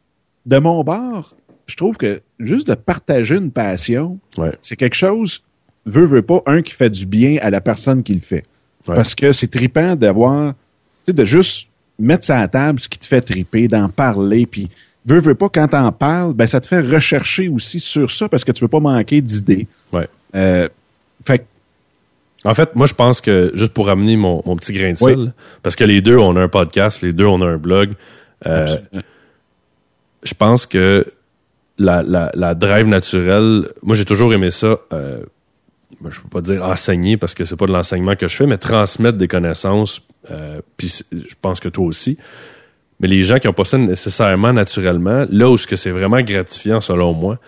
de 0.44 0.58
mon 0.58 0.82
bord, 0.82 1.36
je 1.68 1.76
trouve 1.76 1.96
que 1.96 2.20
juste 2.40 2.66
de 2.66 2.74
partager 2.74 3.36
une 3.36 3.52
passion, 3.52 4.18
c'est 4.60 4.76
quelque 4.76 4.96
chose, 4.96 5.42
veut, 5.86 6.06
veut 6.06 6.22
pas, 6.22 6.42
un 6.46 6.62
qui 6.62 6.72
fait 6.72 6.90
du 6.90 7.06
bien 7.06 7.38
à 7.40 7.50
la 7.50 7.60
personne 7.60 8.02
qui 8.02 8.14
le 8.14 8.20
fait. 8.20 8.42
Parce 8.84 9.14
que 9.14 9.32
c'est 9.32 9.48
tripant 9.48 9.94
d'avoir, 9.94 10.54
tu 10.54 10.58
sais, 11.06 11.12
de 11.12 11.24
juste 11.24 11.68
mettre 11.98 12.24
ça 12.24 12.38
à 12.38 12.48
table 12.48 12.80
ce 12.80 12.88
qui 12.88 12.98
te 12.98 13.04
fait 13.04 13.20
triper, 13.20 13.68
d'en 13.68 13.90
parler, 13.90 14.46
puis 14.46 14.70
veux, 15.04 15.20
veux 15.20 15.34
pas, 15.34 15.48
quand 15.50 15.68
t'en 15.68 15.92
parles, 15.92 16.32
ben 16.32 16.46
ça 16.46 16.60
te 16.60 16.66
fait 16.66 16.80
rechercher 16.80 17.48
aussi 17.48 17.80
sur 17.80 18.10
ça 18.10 18.28
parce 18.28 18.44
que 18.44 18.52
tu 18.52 18.64
veux 18.64 18.68
pas 18.68 18.80
manquer 18.80 19.20
d'idées. 19.20 19.66
Ouais. 19.92 20.08
Euh, 20.34 20.68
fait 21.24 21.44
en 22.44 22.54
fait, 22.54 22.74
moi, 22.76 22.86
je 22.86 22.94
pense 22.94 23.20
que, 23.20 23.50
juste 23.54 23.74
pour 23.74 23.90
amener 23.90 24.16
mon, 24.16 24.40
petit 24.56 24.72
grain 24.72 24.92
de 24.92 24.96
sel, 24.96 25.32
parce 25.62 25.74
que 25.74 25.84
les 25.84 26.00
deux, 26.00 26.16
on 26.16 26.36
a 26.36 26.40
un 26.40 26.48
podcast, 26.48 27.02
les 27.02 27.12
deux, 27.12 27.26
on 27.26 27.42
a 27.42 27.46
un 27.46 27.56
blog. 27.56 27.94
Euh, 28.46 28.64
je 30.22 30.34
pense 30.34 30.64
que 30.64 31.04
la, 31.78 32.30
la, 32.34 32.54
drive 32.54 32.86
naturelle, 32.86 33.68
moi, 33.82 33.94
j'ai 33.94 34.04
toujours 34.04 34.32
aimé 34.34 34.50
ça. 34.50 34.78
Euh, 34.92 35.22
je 36.08 36.20
peux 36.20 36.28
pas 36.28 36.40
dire 36.40 36.64
enseigner 36.64 37.16
parce 37.16 37.34
que 37.34 37.44
c'est 37.44 37.56
pas 37.56 37.66
de 37.66 37.72
l'enseignement 37.72 38.14
que 38.14 38.28
je 38.28 38.36
fais, 38.36 38.46
mais 38.46 38.58
transmettre 38.58 39.18
des 39.18 39.28
connaissances. 39.28 40.02
Euh, 40.30 40.60
puis 40.76 41.02
je 41.12 41.34
pense 41.40 41.60
que 41.60 41.68
toi 41.68 41.86
aussi. 41.86 42.18
Mais 43.00 43.08
les 43.08 43.22
gens 43.22 43.38
qui 43.38 43.48
ont 43.48 43.52
pas 43.52 43.64
ça 43.64 43.78
nécessairement 43.78 44.52
naturellement, 44.52 45.26
là 45.30 45.50
où 45.50 45.56
ce 45.56 45.66
que 45.66 45.76
c'est 45.76 45.90
vraiment 45.90 46.20
gratifiant 46.20 46.80
selon 46.80 47.12
moi, 47.12 47.38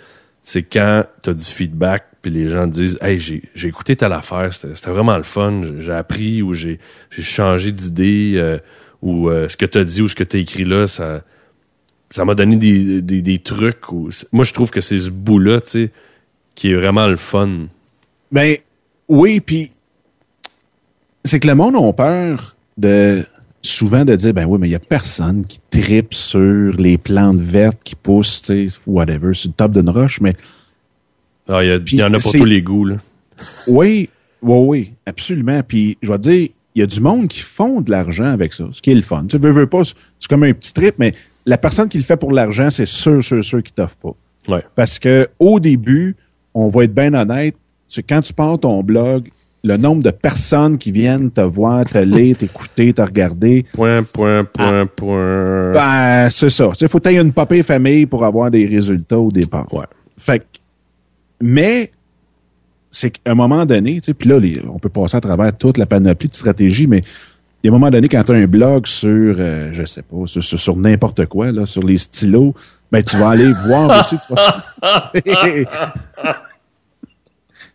c'est 0.45 0.63
quand 0.63 1.05
tu 1.23 1.31
as 1.31 1.35
du 1.35 1.45
feedback 1.45 2.05
puis 2.23 2.31
les 2.31 2.49
gens 2.49 2.67
disent 2.67 2.99
Hey, 3.01 3.19
j'ai, 3.19 3.43
j'ai 3.55 3.69
écouté 3.69 3.97
telle 3.97 4.13
affaire, 4.13 4.53
c'était, 4.53 4.91
vraiment 4.91 5.17
le 5.17 5.23
fun, 5.23 5.63
j'ai, 5.79 5.93
appris 5.93 6.43
ou 6.43 6.55
j'ai, 6.55 6.79
j'ai 7.11 7.23
changé 7.23 7.73
d'idée 7.73 8.35
euh, 8.37 8.59
ou 9.03 9.29
euh, 9.29 9.49
ce 9.49 9.57
que 9.57 9.67
tu 9.67 9.79
as 9.79 9.85
dit 9.85 10.03
ou 10.03 10.09
ce 10.09 10.15
que 10.15 10.25
tu 10.25 10.37
as 10.37 10.41
écrit 10.41 10.65
là, 10.65 10.87
ça, 10.87 11.23
ça 12.11 12.25
m'a 12.25 12.35
donné 12.35 12.57
des, 12.57 13.03
des, 13.03 13.23
des 13.23 13.39
trucs. 13.39 13.93
Ou, 13.93 14.11
moi, 14.33 14.45
je 14.45 14.53
trouve 14.53 14.71
que 14.71 14.81
c'est 14.81 14.99
ce 14.99 15.11
bout-là, 15.11 15.61
tu 15.61 15.71
sais, 15.71 15.91
qui 16.55 16.71
est 16.71 16.75
vraiment 16.75 17.07
le 17.07 17.17
fun. 17.17 17.67
Ben 18.33 18.57
oui, 19.09 19.41
puis 19.41 19.71
c'est 21.25 21.41
que 21.41 21.47
le 21.47 21.55
monde 21.55 21.77
a 21.77 21.93
peur 21.93 22.57
de 22.77 23.25
souvent 23.63 24.05
de 24.05 24.17
dire 24.17 24.33
ben 24.33 24.47
oui, 24.47 24.59
mais 24.59 24.69
il 24.69 24.73
y 24.73 24.77
a 24.77 24.81
personne 24.81 25.45
qui 25.45 25.61
tripe 25.71 26.15
sur 26.15 26.73
les 26.79 26.97
plantes 26.97 27.41
vertes 27.41 27.83
qui 27.85 27.95
poussent, 27.95 28.43
tu 28.43 28.69
sais, 28.69 28.79
whatever, 28.87 29.35
sur 29.35 29.51
le 29.51 29.55
top 29.55 29.73
d'une 29.73 29.91
roche, 29.91 30.21
mais 30.21 30.35
ah, 31.49 31.65
il 31.65 31.95
y, 31.95 32.03
en 32.03 32.15
a 32.15 32.19
pour 32.21 32.33
tous 32.33 32.45
les 32.45 32.63
goûts, 32.63 32.85
là. 32.85 32.97
Oui, 33.67 34.09
oui, 34.43 34.67
oui, 34.67 34.93
absolument. 35.07 35.63
Puis 35.67 35.97
je 36.03 36.13
vais 36.13 36.19
te 36.19 36.23
dire, 36.23 36.49
il 36.75 36.81
y 36.81 36.83
a 36.83 36.87
du 36.87 37.01
monde 37.01 37.29
qui 37.29 37.41
font 37.41 37.81
de 37.81 37.91
l'argent 37.91 38.27
avec 38.27 38.53
ça, 38.53 38.65
ce 38.71 38.81
qui 38.81 38.91
est 38.91 38.95
le 38.95 39.03
fun. 39.03 39.25
Tu 39.29 39.39
veux, 39.39 39.51
veux 39.51 39.67
pas, 39.67 39.83
c'est 39.85 40.29
comme 40.29 40.45
un 40.45 40.53
petit 40.53 40.73
trip, 40.73 40.95
mais 40.99 41.15
la 41.47 41.59
personne 41.59 41.89
qui 41.89 41.99
le 41.99 42.05
fait 42.05 42.17
pour 42.17 42.33
l'argent, 42.33 42.71
c'est 42.71 42.87
sûr, 42.87 43.23
sûr, 43.23 43.43
sûr 43.43 43.63
qui 43.63 43.73
t'offre 43.73 43.97
pas. 43.97 44.15
Ouais. 44.49 44.65
Parce 44.75 44.99
que 44.99 45.29
au 45.39 45.61
début, 45.61 46.17
on 46.55 46.69
va 46.69 46.85
être 46.85 46.95
bien 46.95 47.15
honnête, 47.15 47.55
c'est 47.89 48.03
quand 48.03 48.21
tu 48.21 48.33
pars 48.33 48.59
ton 48.59 48.83
blog, 48.83 49.31
le 49.63 49.77
nombre 49.77 50.03
de 50.03 50.11
personnes 50.11 50.79
qui 50.79 50.91
viennent 50.91 51.31
te 51.31 51.41
voir, 51.41 51.85
te 51.85 51.99
lire, 51.99 52.37
t'écouter, 52.39 52.93
te 52.93 53.03
regarder. 53.03 53.67
Point, 53.73 54.01
point, 54.03 54.45
point, 54.45 54.83
ah. 54.83 54.87
point. 54.87 55.73
Ben, 55.73 56.31
c'est 56.31 56.51
ça. 56.51 56.71
Il 56.81 56.89
faut 56.89 57.01
tailler 57.01 57.21
une 57.21 57.33
famille 57.63 58.07
pour 58.07 58.25
avoir 58.25 58.51
des 58.51 58.67
résultats 58.67 59.19
au 59.19 59.31
départ. 59.31 59.73
Ouais. 59.73 59.85
Fait 60.17 60.47
mais, 61.43 61.91
c'est 62.91 63.11
qu'à 63.11 63.31
un 63.31 63.35
moment 63.35 63.65
donné, 63.65 64.01
puis 64.01 64.29
là, 64.29 64.39
on 64.71 64.79
peut 64.79 64.89
passer 64.89 65.17
à 65.17 65.21
travers 65.21 65.57
toute 65.57 65.79
la 65.79 65.87
panoplie 65.87 66.29
de 66.29 66.35
stratégies, 66.35 66.87
mais 66.87 67.03
y 67.65 67.69
a 67.69 67.71
un 67.71 67.73
moment 67.73 67.91
donné, 67.91 68.09
quand 68.09 68.23
tu 68.23 68.33
as 68.33 68.37
un 68.37 68.47
blog 68.47 68.87
sur, 68.87 69.37
euh, 69.39 69.71
je 69.73 69.85
sais 69.85 70.03
pas, 70.03 70.17
sur, 70.27 70.43
sur, 70.43 70.77
n'importe 70.77 71.27
quoi, 71.27 71.53
là, 71.53 71.67
sur 71.67 71.83
les 71.83 71.99
stylos, 71.99 72.55
ben, 72.91 73.03
tu 73.03 73.17
vas 73.17 73.31
aller 73.31 73.53
voir 73.67 74.01
aussi. 74.01 74.17
Tu 74.27 74.35
vas... 74.35 75.13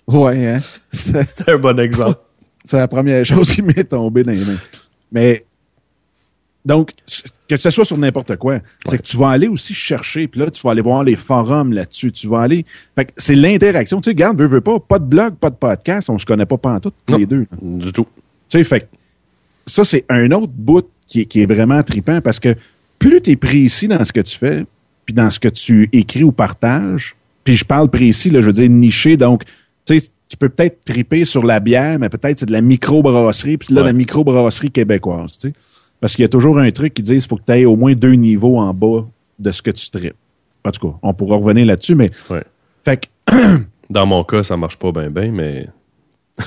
Ouais, 0.07 0.47
hein? 0.47 0.61
C'est 0.91 1.49
un 1.49 1.57
bon 1.57 1.79
exemple. 1.79 2.19
C'est 2.65 2.77
la 2.77 2.87
première 2.87 3.23
chose 3.25 3.51
qui 3.51 3.61
m'est 3.61 3.83
tombée 3.83 4.23
dans 4.23 4.31
les 4.31 4.45
mains. 4.45 4.57
Mais, 5.11 5.45
donc, 6.63 6.91
que 7.47 7.57
ce 7.57 7.69
soit 7.69 7.85
sur 7.85 7.97
n'importe 7.97 8.37
quoi, 8.37 8.59
c'est 8.85 8.97
que 8.97 9.03
tu 9.03 9.17
vas 9.17 9.29
aller 9.29 9.47
aussi 9.47 9.75
chercher, 9.75 10.27
puis 10.27 10.39
là, 10.39 10.49
tu 10.49 10.63
vas 10.63 10.71
aller 10.71 10.81
voir 10.81 11.03
les 11.03 11.15
forums 11.15 11.73
là-dessus. 11.73 12.11
Tu 12.11 12.27
vas 12.27 12.41
aller. 12.41 12.65
Fait 12.95 13.05
que 13.05 13.11
c'est 13.17 13.35
l'interaction. 13.35 14.01
Tu 14.01 14.05
sais, 14.05 14.11
regarde, 14.11 14.39
veux, 14.39 14.47
veux 14.47 14.61
pas, 14.61 14.79
pas 14.79 14.97
de 14.97 15.05
blog, 15.05 15.35
pas 15.35 15.51
de 15.51 15.55
podcast, 15.55 16.09
on 16.09 16.17
se 16.17 16.25
connaît 16.25 16.47
pas 16.47 16.57
pantoute, 16.57 16.95
tous 17.05 17.17
les 17.17 17.27
deux. 17.27 17.45
Du 17.61 17.91
tout. 17.93 18.07
Tu 18.49 18.57
sais, 18.57 18.63
fait 18.63 18.89
ça, 19.65 19.85
c'est 19.85 20.05
un 20.09 20.31
autre 20.31 20.53
bout 20.55 20.87
qui 21.07 21.21
est, 21.21 21.25
qui 21.25 21.41
est 21.41 21.45
vraiment 21.45 21.81
tripant 21.83 22.21
parce 22.21 22.39
que 22.39 22.55
plus 22.99 23.21
tu 23.21 23.31
es 23.31 23.35
précis 23.35 23.87
dans 23.87 24.03
ce 24.03 24.13
que 24.13 24.21
tu 24.21 24.37
fais, 24.37 24.65
puis 25.05 25.13
dans 25.13 25.29
ce 25.29 25.39
que 25.39 25.47
tu 25.47 25.89
écris 25.91 26.23
ou 26.23 26.31
partages, 26.31 27.15
puis 27.43 27.55
je 27.55 27.65
parle 27.65 27.89
précis, 27.89 28.29
là, 28.29 28.41
je 28.41 28.47
veux 28.47 28.53
dire 28.53 28.69
niché, 28.69 29.17
donc 29.17 29.43
tu 29.85 29.99
sais, 29.99 30.07
tu 30.27 30.37
peux 30.37 30.49
peut-être 30.49 30.83
triper 30.83 31.25
sur 31.25 31.45
la 31.45 31.59
bière, 31.59 31.99
mais 31.99 32.09
peut-être 32.09 32.39
c'est 32.39 32.47
de 32.47 32.51
la 32.51 32.61
microbrasserie, 32.61 33.57
puis 33.57 33.73
là, 33.73 33.83
la 33.83 33.93
microbrasserie 33.93 34.71
québécoise, 34.71 35.33
tu 35.33 35.49
sais. 35.49 35.53
Parce 35.99 36.15
qu'il 36.15 36.23
y 36.23 36.25
a 36.25 36.29
toujours 36.29 36.59
un 36.59 36.69
truc 36.71 36.93
qui 36.93 37.01
dit 37.01 37.13
qu'il 37.13 37.21
faut 37.21 37.37
que 37.37 37.43
tu 37.45 37.51
ailles 37.51 37.65
au 37.65 37.75
moins 37.75 37.93
deux 37.93 38.13
niveaux 38.13 38.57
en 38.57 38.73
bas 38.73 39.05
de 39.39 39.51
ce 39.51 39.61
que 39.61 39.71
tu 39.71 39.89
tripes. 39.89 40.15
En 40.63 40.71
tout 40.71 40.89
cas, 40.89 40.97
on 41.03 41.13
pourra 41.13 41.37
revenir 41.37 41.65
là-dessus, 41.65 41.95
mais. 41.95 42.11
Ouais. 42.29 42.43
Fait 42.83 43.07
que 43.27 43.31
Dans 43.89 44.05
mon 44.05 44.23
cas, 44.23 44.43
ça 44.43 44.57
marche 44.57 44.77
pas 44.77 44.91
bien, 44.91 45.09
bien, 45.09 45.31
mais. 45.31 45.67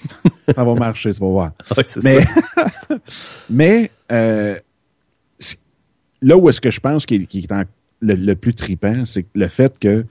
ça 0.54 0.64
va 0.64 0.74
marcher, 0.74 1.12
tu 1.12 1.20
vas 1.20 1.28
voir. 1.28 1.52
Ouais, 1.76 1.84
mais, 2.02 2.18
mais 3.50 3.90
euh, 4.12 4.56
là 6.22 6.36
où 6.36 6.48
est-ce 6.48 6.60
que 6.60 6.70
je 6.70 6.80
pense 6.80 7.06
qu'il 7.06 7.22
est 7.22 7.52
le, 8.00 8.14
le, 8.14 8.36
plus 8.36 8.54
tripant, 8.54 9.04
c'est 9.04 9.26
le 9.34 9.48
fait 9.48 9.78
que 9.78 10.04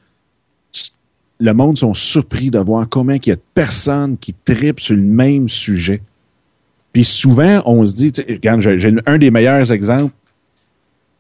le 1.40 1.54
monde 1.54 1.78
sont 1.78 1.94
surpris 1.94 2.50
de 2.50 2.60
voir 2.60 2.88
comment 2.90 3.14
il 3.14 3.28
y 3.28 3.32
a 3.32 3.36
de 3.36 3.42
personnes 3.54 4.18
qui 4.18 4.34
tripent 4.34 4.80
sur 4.80 4.96
le 4.96 5.02
même 5.02 5.48
sujet. 5.48 6.02
Puis 6.94 7.04
souvent, 7.04 7.62
on 7.66 7.86
se 7.86 7.96
dit, 7.96 8.12
regarde, 8.28 8.62
j'ai 8.62 8.96
un 9.06 9.18
des 9.18 9.30
meilleurs 9.30 9.72
exemples. 9.72 10.14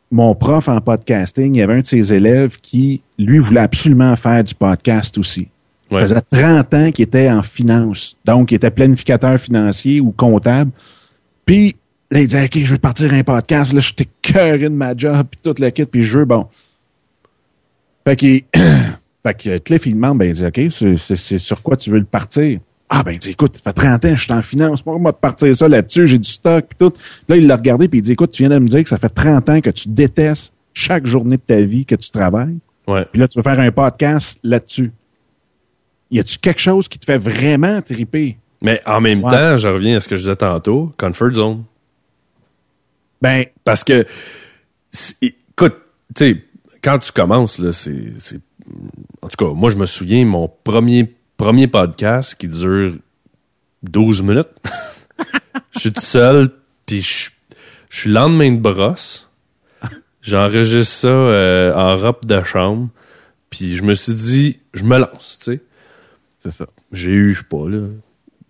Mon 0.10 0.34
prof 0.34 0.70
en 0.70 0.82
podcasting, 0.82 1.56
il 1.56 1.60
y 1.60 1.62
avait 1.62 1.76
un 1.76 1.80
de 1.80 1.86
ses 1.86 2.14
élèves 2.14 2.58
qui, 2.62 3.02
lui, 3.20 3.40
voulait 3.40 3.62
absolument 3.62 4.16
faire 4.16 4.44
du 4.44 4.56
podcast 4.56 5.18
aussi. 5.18 5.50
Il 5.92 6.00
faisait 6.00 6.22
30 6.22 6.74
ans 6.74 6.92
qu'il 6.92 7.04
était 7.04 7.30
en 7.30 7.44
finance. 7.44 8.18
Donc, 8.26 8.52
il 8.52 8.56
était 8.56 8.72
planificateur 8.72 9.40
financier 9.40 10.02
ou 10.02 10.12
comptable. 10.12 10.72
Puis, 11.46 11.76
là, 12.12 12.20
il 12.20 12.28
disait, 12.28 12.46
OK, 12.46 12.58
je 12.58 12.74
veux 12.74 12.78
partir 12.78 13.14
un 13.14 13.24
podcast. 13.24 13.74
Là, 13.74 13.80
je 13.80 13.94
cœuré 14.22 14.60
de 14.60 14.68
ma 14.70 14.96
job, 14.96 15.28
puis 15.32 15.40
toute 15.42 15.60
la 15.60 15.72
kit, 15.72 15.86
puis 15.86 16.04
je 16.04 16.20
veux, 16.20 16.26
bon. 16.26 16.48
Fait 18.06 18.16
qu'il 18.16 18.44
Fait 19.28 19.34
que 19.34 19.58
Cliff, 19.58 19.86
il 19.86 19.96
demande, 19.96 20.20
ben, 20.20 20.30
il 20.30 20.34
dit, 20.34 20.46
OK, 20.46 20.72
c'est 20.72 21.38
sur 21.38 21.62
quoi 21.62 21.76
tu 21.76 21.90
veux 21.90 22.00
le 22.00 22.06
partir? 22.06 22.60
Ah, 22.90 23.04
ben, 23.04 23.12
il 23.12 23.20
dit, 23.20 23.32
écoute, 23.32 23.58
ça 23.58 23.64
fait 23.64 23.74
30 23.74 24.06
ans, 24.06 24.16
je 24.16 24.24
suis 24.24 24.32
en 24.32 24.42
finance, 24.42 24.86
moi, 24.86 25.12
de 25.12 25.18
partir 25.18 25.54
ça 25.54 25.68
là-dessus, 25.68 26.08
j'ai 26.08 26.18
du 26.18 26.30
stock, 26.30 26.66
puis 26.70 26.78
tout. 26.80 26.94
Là, 27.28 27.36
il 27.36 27.46
l'a 27.46 27.58
regardé, 27.58 27.90
puis 27.90 28.00
il 28.00 28.02
dit, 28.02 28.14
écoute, 28.14 28.32
tu 28.32 28.44
viens 28.44 28.50
de 28.50 28.60
me 28.60 28.68
dire 28.68 28.84
que 28.84 28.90
ça 28.90 28.98
fait 28.98 29.10
30 29.10 29.50
ans 29.50 29.60
que 29.60 29.70
tu 29.70 29.90
détestes 29.90 30.54
chaque 30.74 31.06
journée 31.06 31.36
de 31.36 31.42
ta 31.42 31.60
vie 31.60 31.86
que 31.86 31.96
tu 31.96 32.10
travailles. 32.10 32.58
Ouais. 32.88 33.06
Puis 33.12 33.20
là, 33.20 33.28
tu 33.28 33.38
veux 33.38 33.44
faire 33.44 33.60
un 33.60 33.72
podcast 33.72 34.40
là-dessus. 34.44 34.92
Y 36.12 36.20
a-tu 36.20 36.38
quelque 36.38 36.62
chose 36.62 36.88
qui 36.88 37.00
te 37.00 37.06
fait 37.06 37.18
vraiment 37.18 37.82
triper? 37.82 38.38
Mais 38.62 38.82
en 38.86 39.02
même 39.02 39.22
temps, 39.22 39.58
je 39.58 39.68
reviens 39.68 39.98
à 39.98 40.00
ce 40.00 40.08
que 40.08 40.16
je 40.16 40.22
disais 40.22 40.36
tantôt, 40.36 40.94
comfort 40.98 41.34
zone. 41.34 41.64
Ben. 43.22 43.46
Parce 43.64 43.84
que, 43.84 44.06
écoute, 45.22 45.76
tu 46.16 46.32
sais, 46.32 46.44
quand 46.82 47.00
tu 47.00 47.12
commences, 47.12 47.60
là, 47.60 47.72
c'est 47.72 48.16
en 49.22 49.28
tout 49.28 49.46
cas, 49.46 49.54
moi, 49.54 49.70
je 49.70 49.78
me 49.78 49.86
souviens, 49.86 50.26
mon 50.26 50.50
premier, 50.64 51.16
premier 51.38 51.68
podcast 51.68 52.36
qui 52.36 52.48
dure 52.48 52.94
12 53.84 54.22
minutes. 54.24 54.50
je 55.72 55.80
suis 55.80 55.94
tout 55.94 56.02
seul, 56.02 56.50
puis 56.86 57.02
je, 57.02 57.30
suis 57.90 58.10
lendemain 58.10 58.52
de 58.52 58.60
brosse. 58.60 59.30
J'enregistre 60.22 60.94
ça 60.94 61.08
euh, 61.08 61.74
en 61.74 61.96
robe 61.96 62.26
de 62.26 62.44
chambre. 62.44 62.90
Puis 63.50 63.78
je 63.78 63.84
me 63.84 63.94
suis 63.94 64.14
dit, 64.14 64.60
je 64.74 64.84
me 64.84 64.98
lance, 64.98 65.40
tu 65.40 65.54
sais. 65.54 65.62
Ça. 66.52 66.68
J'ai 66.92 67.12
eu, 67.12 67.34
je 67.34 67.40
sais 67.40 67.46
pas, 67.50 67.68
là, 67.68 67.88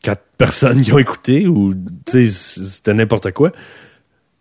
quatre 0.01 0.23
personnes 0.37 0.81
qui 0.81 0.91
ont 0.91 0.99
écouté 0.99 1.47
ou, 1.47 1.73
tu 2.05 2.27
sais, 2.27 2.27
c'était 2.27 2.93
n'importe 2.93 3.31
quoi. 3.31 3.51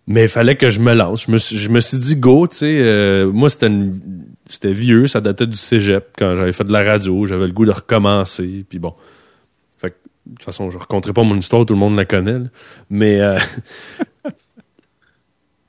Mais 0.09 0.23
il 0.23 0.29
fallait 0.29 0.57
que 0.57 0.71
je 0.71 0.81
me 0.81 0.95
lance. 0.95 1.27
Je 1.27 1.33
me 1.33 1.37
je 1.37 1.69
me 1.69 1.81
suis 1.81 1.99
dit, 1.99 2.17
go, 2.17 2.47
tu 2.47 2.59
sais, 2.59 2.79
euh, 2.81 3.31
moi, 3.33 3.51
c'était 3.51 3.71
c'était 4.49 4.73
vieux, 4.73 5.07
ça 5.07 5.21
datait 5.21 5.47
du 5.47 5.57
cégep, 5.57 6.11
quand 6.17 6.35
j'avais 6.35 6.53
fait 6.53 6.65
de 6.65 6.73
la 6.73 6.83
radio, 6.83 7.27
j'avais 7.27 7.47
le 7.47 7.53
goût 7.53 7.65
de 7.65 7.73
recommencer, 7.73 8.65
puis 8.69 8.79
bon. 8.79 8.95
Fait 9.77 9.91
que, 9.91 9.97
de 10.27 10.35
toute 10.35 10.45
façon, 10.45 10.71
je 10.71 10.79
raconterai 10.79 11.13
pas 11.13 11.25
mon 11.25 11.37
histoire, 11.37 11.67
tout 11.67 11.75
le 11.75 11.81
monde 11.81 11.97
la 11.97 12.05
connaît, 12.05 12.39
là. 12.39 12.47
Mais, 12.89 13.21
euh, 13.21 13.39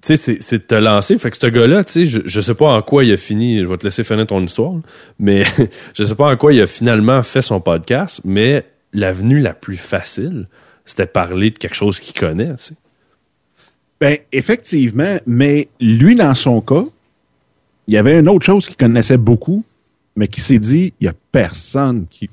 sais, 0.07 0.15
c'est- 0.15 0.41
c'est 0.41 0.57
de 0.59 0.63
te 0.63 0.75
lancer. 0.75 1.17
Fait 1.17 1.29
que 1.31 1.37
ce 1.37 1.47
gars-là, 1.47 1.83
tu 1.83 1.91
sais, 1.93 2.05
je, 2.05 2.21
je 2.25 2.41
sais 2.41 2.53
pas 2.55 2.67
en 2.67 2.81
quoi 2.81 3.03
il 3.03 3.11
a 3.11 3.17
fini, 3.17 3.59
je 3.59 3.65
vais 3.65 3.77
te 3.77 3.83
laisser 3.85 4.03
finir 4.03 4.25
ton 4.27 4.41
histoire, 4.43 4.73
mais 5.19 5.43
je 5.93 6.03
sais 6.03 6.15
pas 6.15 6.31
en 6.31 6.37
quoi 6.37 6.53
il 6.53 6.61
a 6.61 6.67
finalement 6.67 7.21
fait 7.23 7.41
son 7.41 7.59
podcast, 7.61 8.21
mais 8.25 8.65
l'avenue 8.93 9.39
la 9.39 9.53
plus 9.53 9.77
facile, 9.77 10.45
c'était 10.85 11.05
parler 11.07 11.51
de 11.51 11.57
quelque 11.57 11.75
chose 11.75 11.99
qu'il 11.99 12.17
connaît, 12.19 12.49
tu 12.55 12.63
sais. 12.63 12.75
Ben, 13.99 14.17
effectivement, 14.31 15.17
mais 15.25 15.69
lui, 15.79 16.15
dans 16.15 16.35
son 16.35 16.61
cas, 16.61 16.83
il 17.87 17.93
y 17.95 17.97
avait 17.97 18.19
une 18.19 18.29
autre 18.29 18.45
chose 18.45 18.67
qu'il 18.67 18.75
connaissait 18.77 19.17
beaucoup, 19.17 19.63
mais 20.15 20.27
qui 20.27 20.39
s'est 20.41 20.59
dit, 20.59 20.93
il 21.01 21.05
y 21.05 21.07
a 21.07 21.13
personne 21.31 22.05
qui. 22.05 22.29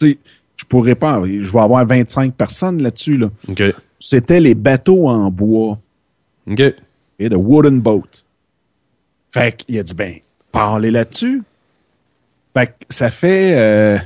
Tu 0.00 0.10
sais, 0.12 0.18
je 0.56 0.64
pourrais 0.64 0.94
pas. 0.96 1.22
Je 1.24 1.50
vais 1.52 1.60
avoir 1.60 1.86
25 1.86 2.34
personnes 2.34 2.82
là-dessus, 2.82 3.16
là. 3.18 3.30
C'était 4.00 4.40
les 4.40 4.54
bateaux 4.54 5.08
en 5.08 5.30
bois. 5.30 5.78
OK. 6.50 6.62
Et 7.20 7.28
de 7.28 7.36
wooden 7.36 7.80
boat. 7.80 8.24
Fait 9.30 9.56
qu'il 9.56 9.78
a 9.78 9.82
dit, 9.84 9.94
ben, 9.94 10.14
parlez 10.50 10.90
là-dessus. 10.90 11.42
Fait 12.56 12.66
que 12.66 12.72
ça 12.88 13.10
fait 13.10 13.54
euh, 13.56 13.98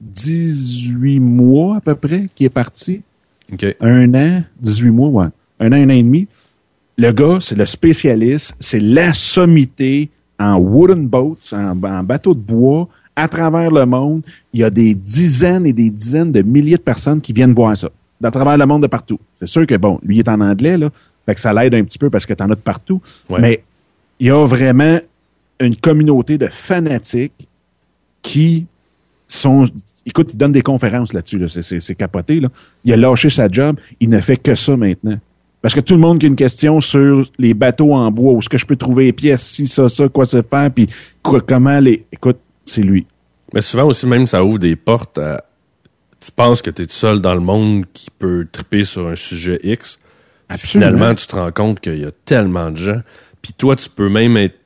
18 0.00 1.20
mois 1.20 1.76
à 1.76 1.80
peu 1.80 1.94
près 1.94 2.28
qu'il 2.34 2.46
est 2.46 2.50
parti. 2.50 3.02
Un 3.80 4.14
an, 4.14 4.44
18 4.60 4.90
mois, 4.90 5.08
ouais. 5.08 5.26
Un 5.60 5.72
an, 5.72 5.76
un 5.76 5.86
an 5.86 5.90
et 5.90 6.02
demi. 6.02 6.26
Le 6.96 7.10
gars, 7.12 7.38
c'est 7.40 7.56
le 7.56 7.66
spécialiste, 7.66 8.54
c'est 8.58 8.80
la 8.80 9.12
sommité 9.12 10.08
en 10.38 10.56
wooden 10.56 11.06
boats, 11.06 11.36
en, 11.52 11.82
en 11.82 12.02
bateau 12.02 12.34
de 12.34 12.40
bois, 12.40 12.88
à 13.16 13.28
travers 13.28 13.70
le 13.70 13.84
monde. 13.84 14.22
Il 14.52 14.60
y 14.60 14.64
a 14.64 14.70
des 14.70 14.94
dizaines 14.94 15.66
et 15.66 15.72
des 15.72 15.90
dizaines 15.90 16.32
de 16.32 16.42
milliers 16.42 16.76
de 16.76 16.82
personnes 16.82 17.20
qui 17.20 17.32
viennent 17.32 17.54
voir 17.54 17.76
ça. 17.76 17.90
À 18.22 18.30
travers 18.30 18.56
le 18.56 18.64
monde 18.64 18.82
de 18.82 18.86
partout. 18.86 19.18
C'est 19.34 19.48
sûr 19.48 19.66
que, 19.66 19.74
bon, 19.74 19.98
lui 20.02 20.16
il 20.16 20.18
est 20.20 20.28
en 20.28 20.40
anglais, 20.40 20.78
là. 20.78 20.90
Fait 21.26 21.34
que 21.34 21.40
ça 21.40 21.52
l'aide 21.52 21.74
un 21.74 21.84
petit 21.84 21.98
peu 21.98 22.08
parce 22.08 22.24
que 22.24 22.32
t'en 22.34 22.46
as 22.50 22.54
de 22.54 22.60
partout. 22.60 23.02
Ouais. 23.28 23.40
Mais 23.40 23.62
il 24.20 24.28
y 24.28 24.30
a 24.30 24.46
vraiment 24.46 24.98
une 25.60 25.76
communauté 25.76 26.38
de 26.38 26.46
fanatiques 26.46 27.48
qui 28.22 28.66
sont. 29.26 29.64
Écoute, 30.04 30.32
il 30.32 30.36
donne 30.36 30.52
des 30.52 30.62
conférences 30.62 31.12
là-dessus, 31.12 31.38
là. 31.38 31.48
C'est- 31.48 31.94
capoté. 31.94 32.40
Là. 32.40 32.48
Il 32.84 32.92
a 32.92 32.96
lâché 32.96 33.28
sa 33.28 33.48
job, 33.48 33.78
il 34.00 34.08
ne 34.08 34.20
fait 34.20 34.36
que 34.36 34.54
ça 34.54 34.76
maintenant. 34.76 35.18
Parce 35.62 35.74
que 35.74 35.80
tout 35.80 35.94
le 35.94 36.00
monde 36.00 36.18
qui 36.20 36.26
a 36.26 36.28
une 36.28 36.36
question 36.36 36.78
sur 36.80 37.28
les 37.38 37.52
bateaux 37.54 37.92
en 37.92 38.10
bois, 38.12 38.34
où 38.34 38.38
est-ce 38.38 38.48
que 38.48 38.58
je 38.58 38.66
peux 38.66 38.76
trouver 38.76 39.06
les 39.06 39.12
pièces, 39.12 39.42
si, 39.42 39.66
ça, 39.66 39.88
ça, 39.88 40.08
quoi 40.08 40.24
se 40.24 40.42
faire, 40.42 40.70
puis 40.70 40.88
quoi- 41.22 41.40
comment 41.40 41.80
les. 41.80 42.06
Écoute, 42.12 42.38
c'est 42.64 42.82
lui. 42.82 43.04
Mais 43.52 43.60
souvent 43.60 43.84
aussi, 43.84 44.06
même, 44.06 44.26
ça 44.26 44.44
ouvre 44.44 44.58
des 44.58 44.76
portes 44.76 45.18
à. 45.18 45.42
Tu 46.20 46.30
penses 46.30 46.62
que 46.62 46.70
tu 46.70 46.82
es 46.82 46.86
tout 46.86 46.92
seul 46.92 47.20
dans 47.20 47.34
le 47.34 47.40
monde 47.40 47.84
qui 47.92 48.10
peut 48.16 48.46
triper 48.50 48.84
sur 48.84 49.08
un 49.08 49.16
sujet 49.16 49.58
X. 49.62 49.98
Puis 50.48 50.58
Finalement, 50.58 51.14
tu 51.14 51.26
te 51.26 51.34
rends 51.34 51.52
compte 51.52 51.80
qu'il 51.80 51.98
y 51.98 52.04
a 52.04 52.12
tellement 52.24 52.70
de 52.70 52.76
gens. 52.76 53.00
Puis 53.42 53.52
toi, 53.52 53.76
tu 53.76 53.88
peux 53.90 54.08
même 54.08 54.36
être. 54.36 54.56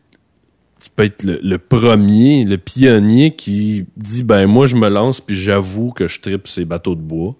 Tu 0.80 0.88
peux 0.94 1.04
être 1.04 1.22
le, 1.24 1.38
le 1.42 1.58
premier, 1.58 2.44
le 2.44 2.56
pionnier 2.56 3.36
qui 3.36 3.84
dit 3.98 4.22
ben 4.22 4.46
moi 4.46 4.64
je 4.64 4.76
me 4.76 4.88
lance 4.88 5.20
puis 5.20 5.36
j'avoue 5.36 5.92
que 5.92 6.08
je 6.08 6.20
tripe 6.20 6.48
ces 6.48 6.64
bateaux 6.64 6.94
de 6.94 7.02
bois. 7.02 7.34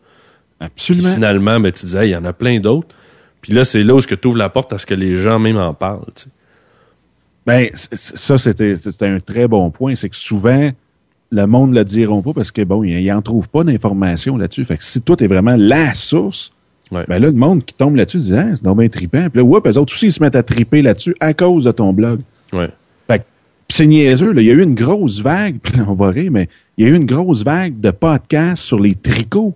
Puis 0.59 0.67
Absolument. 0.67 1.15
finalement, 1.15 1.61
ben, 1.61 1.73
tu 1.73 1.87
disais, 1.87 2.09
il 2.09 2.11
y 2.11 2.17
en 2.17 2.25
a 2.27 2.35
plein 2.35 2.61
d'autres. 2.61 2.95
Puis 3.41 3.55
là, 3.55 3.65
c'est 3.65 3.83
là 3.83 3.95
où 3.95 4.01
tu 4.03 4.15
ouvres 4.27 4.37
la 4.37 4.51
porte 4.51 4.75
à 4.75 4.79
ce 4.79 4.85
que 4.85 4.93
les 4.93 5.17
gens 5.17 5.39
même 5.39 5.57
en 5.57 5.73
parlent. 5.73 6.05
tu 6.15 6.25
sais. 6.25 6.29
Ben, 7.47 7.71
ça, 7.75 8.37
c'était 8.37 8.77
un 9.01 9.21
très 9.21 9.49
bon 9.49 9.71
point. 9.71 9.95
C'est 9.95 10.11
que 10.11 10.17
souvent, 10.17 10.71
le 11.31 11.47
monde 11.47 11.71
ne 11.71 11.77
le 11.77 11.85
diront 11.85 12.21
pas 12.21 12.35
parce 12.35 12.53
que, 12.53 12.63
bon, 12.63 12.85
ils 12.85 13.09
n'en 13.09 13.23
trouvent 13.23 13.49
pas 13.49 13.65
d'informations 13.65 14.37
là-dessus. 14.37 14.65
Fait 14.67 14.77
que 14.77 14.85
si 14.85 15.01
toi, 15.01 15.17
tu 15.17 15.25
es 15.25 15.27
vraiment 15.27 15.57
la 15.57 15.95
source, 15.95 16.53
Ouais. 16.91 17.05
ben 17.07 17.19
là, 17.21 17.29
le 17.29 17.33
monde 17.33 17.65
qui 17.65 17.75
tombe 17.75 17.95
là-dessus 17.97 18.19
dit, 18.19 18.35
ah, 18.35 18.49
c'est 18.55 18.65
donc 18.65 18.79
bien 18.79 18.89
trippant. 18.89 19.29
Puis 19.31 19.39
là, 19.39 19.45
ouais, 19.45 19.61
eux 19.65 19.79
autres 19.79 19.95
aussi, 19.95 20.07
ils 20.07 20.13
se 20.13 20.23
mettent 20.23 20.37
à 20.37 20.43
triper 20.43 20.83
là-dessus 20.83 21.15
à 21.21 21.35
cause 21.35 21.65
de 21.65 21.73
ton 21.73 21.93
blog. 21.93 22.21
Ouais. 22.53 22.69
Fait 23.07 23.21
que, 23.21 23.25
pis 23.69 23.77
c'est 23.77 23.87
niaiseux, 23.87 24.33
là. 24.33 24.43
Il 24.43 24.47
y 24.47 24.51
a 24.51 24.55
eu 24.55 24.63
une 24.63 24.75
grosse 24.75 25.21
vague, 25.21 25.59
puis 25.63 25.81
on 25.87 25.95
va 25.95 26.11
rire, 26.11 26.31
mais 26.33 26.49
il 26.77 26.87
y 26.87 26.89
a 26.89 26.93
eu 26.93 26.97
une 26.97 27.07
grosse 27.07 27.45
vague 27.45 27.79
de 27.79 27.91
podcasts 27.91 28.65
sur 28.65 28.81
les 28.81 28.95
tricots. 28.95 29.55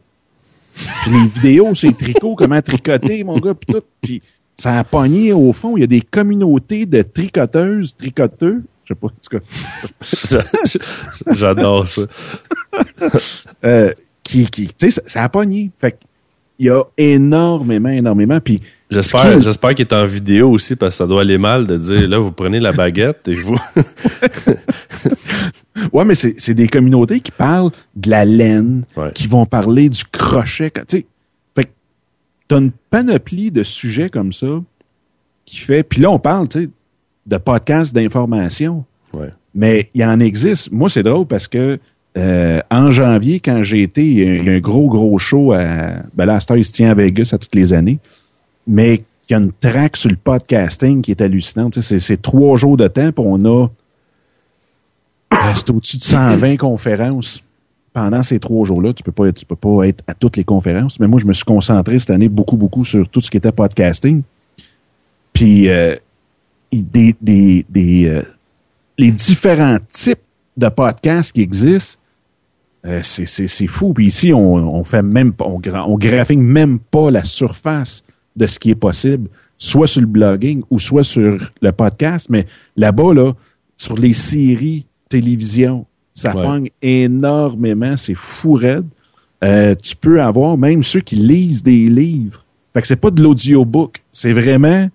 Puis 1.02 1.10
les 1.10 1.26
vidéos, 1.26 1.74
c'est 1.74 1.88
les 1.88 1.94
tricots, 1.94 2.34
comment 2.34 2.60
tricoter, 2.60 3.24
mon 3.24 3.38
gars, 3.38 3.54
puis 3.54 3.74
tout. 3.74 3.82
Puis 4.00 4.22
ça 4.56 4.78
a 4.78 4.84
pogné 4.84 5.32
au 5.32 5.52
fond. 5.52 5.76
Il 5.76 5.80
y 5.80 5.84
a 5.84 5.88
des 5.88 6.00
communautés 6.00 6.86
de 6.86 7.02
tricoteuses, 7.02 7.96
tricoteux. 7.96 8.62
Je 8.84 8.88
sais 8.88 8.94
pas, 8.94 9.06
en 9.06 9.10
tout 9.10 9.38
cas. 9.38 10.42
J'adore 11.32 11.88
ça. 11.88 12.02
euh, 13.64 13.90
qui, 14.22 14.46
qui, 14.46 14.66
tu 14.68 14.74
sais, 14.78 14.90
ça, 14.90 15.02
ça 15.06 15.22
a 15.24 15.28
pogné. 15.28 15.70
Fait 15.78 15.92
que, 15.92 15.96
il 16.58 16.66
y 16.66 16.70
a 16.70 16.82
énormément, 16.96 17.88
énormément. 17.88 18.40
Puis, 18.40 18.60
J'espère, 18.90 19.40
j'espère 19.40 19.74
qu'il 19.74 19.86
est 19.86 19.94
en 19.94 20.04
vidéo 20.04 20.50
aussi 20.50 20.76
parce 20.76 20.94
que 20.94 20.98
ça 20.98 21.06
doit 21.06 21.22
aller 21.22 21.38
mal 21.38 21.66
de 21.66 21.76
dire 21.76 22.06
là 22.08 22.18
vous 22.18 22.30
prenez 22.30 22.60
la 22.60 22.70
baguette 22.70 23.26
et 23.26 23.34
vous. 23.34 23.58
ouais, 25.92 26.04
mais 26.04 26.14
c'est 26.14 26.54
des 26.54 26.68
communautés 26.68 27.20
qui 27.20 27.32
parlent 27.32 27.70
de 27.96 28.10
la 28.10 28.24
laine, 28.24 28.84
Ouais. 28.96 29.10
qui 29.12 29.26
vont 29.26 29.46
parler 29.46 29.88
du 29.88 30.04
crochet. 30.04 30.70
Tu 30.70 30.98
sais, 30.98 31.06
fait 31.56 31.70
t'as 32.46 32.58
une 32.58 32.70
panoplie 32.90 33.50
de 33.50 33.62
sujets 33.64 34.08
comme 34.08 34.32
ça 34.32 34.60
qui 35.44 35.58
fait. 35.58 35.82
Puis 35.82 36.00
là, 36.00 36.10
on 36.10 36.18
parle, 36.18 36.48
tu 36.48 36.64
sais, 36.64 36.70
de 37.26 37.36
podcasts 37.38 37.94
d'information. 37.94 38.84
Ouais. 39.12 39.30
Mais 39.54 39.90
il 39.94 40.04
en 40.04 40.20
existe. 40.20 40.70
Moi, 40.72 40.88
c'est 40.88 41.02
drôle 41.02 41.26
parce 41.26 41.48
que 41.48 41.78
euh, 42.16 42.60
en 42.70 42.90
janvier, 42.90 43.40
quand 43.40 43.62
j'ai 43.62 43.82
été, 43.82 44.04
il 44.06 44.44
y, 44.44 44.48
a- 44.48 44.52
un 44.52 44.60
gros, 44.60 44.88
gros 44.88 45.18
show 45.18 45.52
à. 45.52 45.94
Ben 46.14 46.26
là, 46.26 46.38
il 46.56 46.64
se 46.64 46.72
tient 46.72 46.90
à 46.90 46.94
Vegas 46.94 47.30
à 47.32 47.38
toutes 47.38 47.54
les 47.54 47.72
années. 47.72 47.98
Mais 48.66 49.02
il 49.28 49.32
y 49.32 49.34
a 49.34 49.38
une 49.38 49.52
track 49.52 49.96
sur 49.96 50.10
le 50.10 50.16
podcasting 50.16 51.02
qui 51.02 51.10
est 51.10 51.20
hallucinante. 51.20 51.80
C'est, 51.80 52.22
trois 52.22 52.56
jours 52.56 52.76
de 52.76 52.86
temps, 52.88 53.10
puis 53.10 53.24
on 53.26 53.44
a. 53.44 53.68
C'est 55.56 55.70
au-dessus 55.70 55.96
de 55.98 56.02
120 56.04 56.56
conférences 56.56 57.42
pendant 57.92 58.22
ces 58.22 58.38
trois 58.38 58.64
jours-là. 58.64 58.92
Tu 58.92 59.02
peux 59.02 59.12
pas 59.12 59.32
tu 59.32 59.44
peux 59.44 59.56
pas 59.56 59.84
être 59.88 60.02
à 60.06 60.14
toutes 60.14 60.36
les 60.36 60.44
conférences. 60.44 61.00
Mais 61.00 61.06
moi, 61.08 61.18
je 61.20 61.26
me 61.26 61.32
suis 61.32 61.44
concentré 61.44 61.98
cette 61.98 62.10
année 62.10 62.28
beaucoup, 62.28 62.56
beaucoup 62.56 62.84
sur 62.84 63.08
tout 63.08 63.20
ce 63.20 63.30
qui 63.30 63.36
était 63.36 63.52
podcasting. 63.52 64.22
Puis 65.32 65.68
euh, 65.68 65.94
des, 66.72 67.14
des, 67.20 67.66
des, 67.68 68.06
euh, 68.06 68.22
les 68.98 69.10
différents 69.10 69.78
types 69.90 70.20
de 70.56 70.68
podcasts 70.68 71.32
qui 71.32 71.40
existent, 71.42 71.98
euh, 72.86 73.00
c'est, 73.02 73.26
c'est, 73.26 73.48
c'est 73.48 73.66
fou. 73.66 73.94
Puis 73.94 74.06
ici, 74.06 74.32
on, 74.32 74.54
on 74.54 74.84
fait 74.84 75.02
même 75.02 75.32
pas, 75.32 75.46
on, 75.46 75.60
on 75.86 75.96
graphine 75.98 76.42
même 76.42 76.78
pas 76.78 77.10
la 77.10 77.24
surface 77.24 78.02
de 78.36 78.46
ce 78.46 78.58
qui 78.58 78.70
est 78.70 78.74
possible, 78.74 79.28
soit 79.58 79.86
sur 79.86 80.00
le 80.00 80.06
blogging 80.06 80.62
ou 80.70 80.78
soit 80.78 81.04
sur 81.04 81.38
le 81.62 81.72
podcast. 81.72 82.26
Mais 82.30 82.46
là-bas, 82.76 83.14
là, 83.14 83.32
sur 83.76 83.96
les 83.96 84.12
séries 84.12 84.86
télévision, 85.08 85.86
ça 86.12 86.34
Ouais. 86.36 86.42
pogne 86.44 86.68
énormément. 86.82 87.96
C'est 87.96 88.14
fou 88.14 88.54
raide. 88.54 88.86
Euh, 89.42 89.74
tu 89.80 89.94
peux 89.96 90.20
avoir 90.22 90.56
même 90.56 90.82
ceux 90.82 91.00
qui 91.00 91.16
lisent 91.16 91.62
des 91.62 91.86
livres. 91.88 92.44
Fait 92.72 92.80
que 92.82 92.86
c'est 92.88 92.96
pas 92.96 93.10
de 93.10 93.22
l'audiobook. 93.22 94.02
C'est 94.12 94.32
vraiment, 94.32 94.88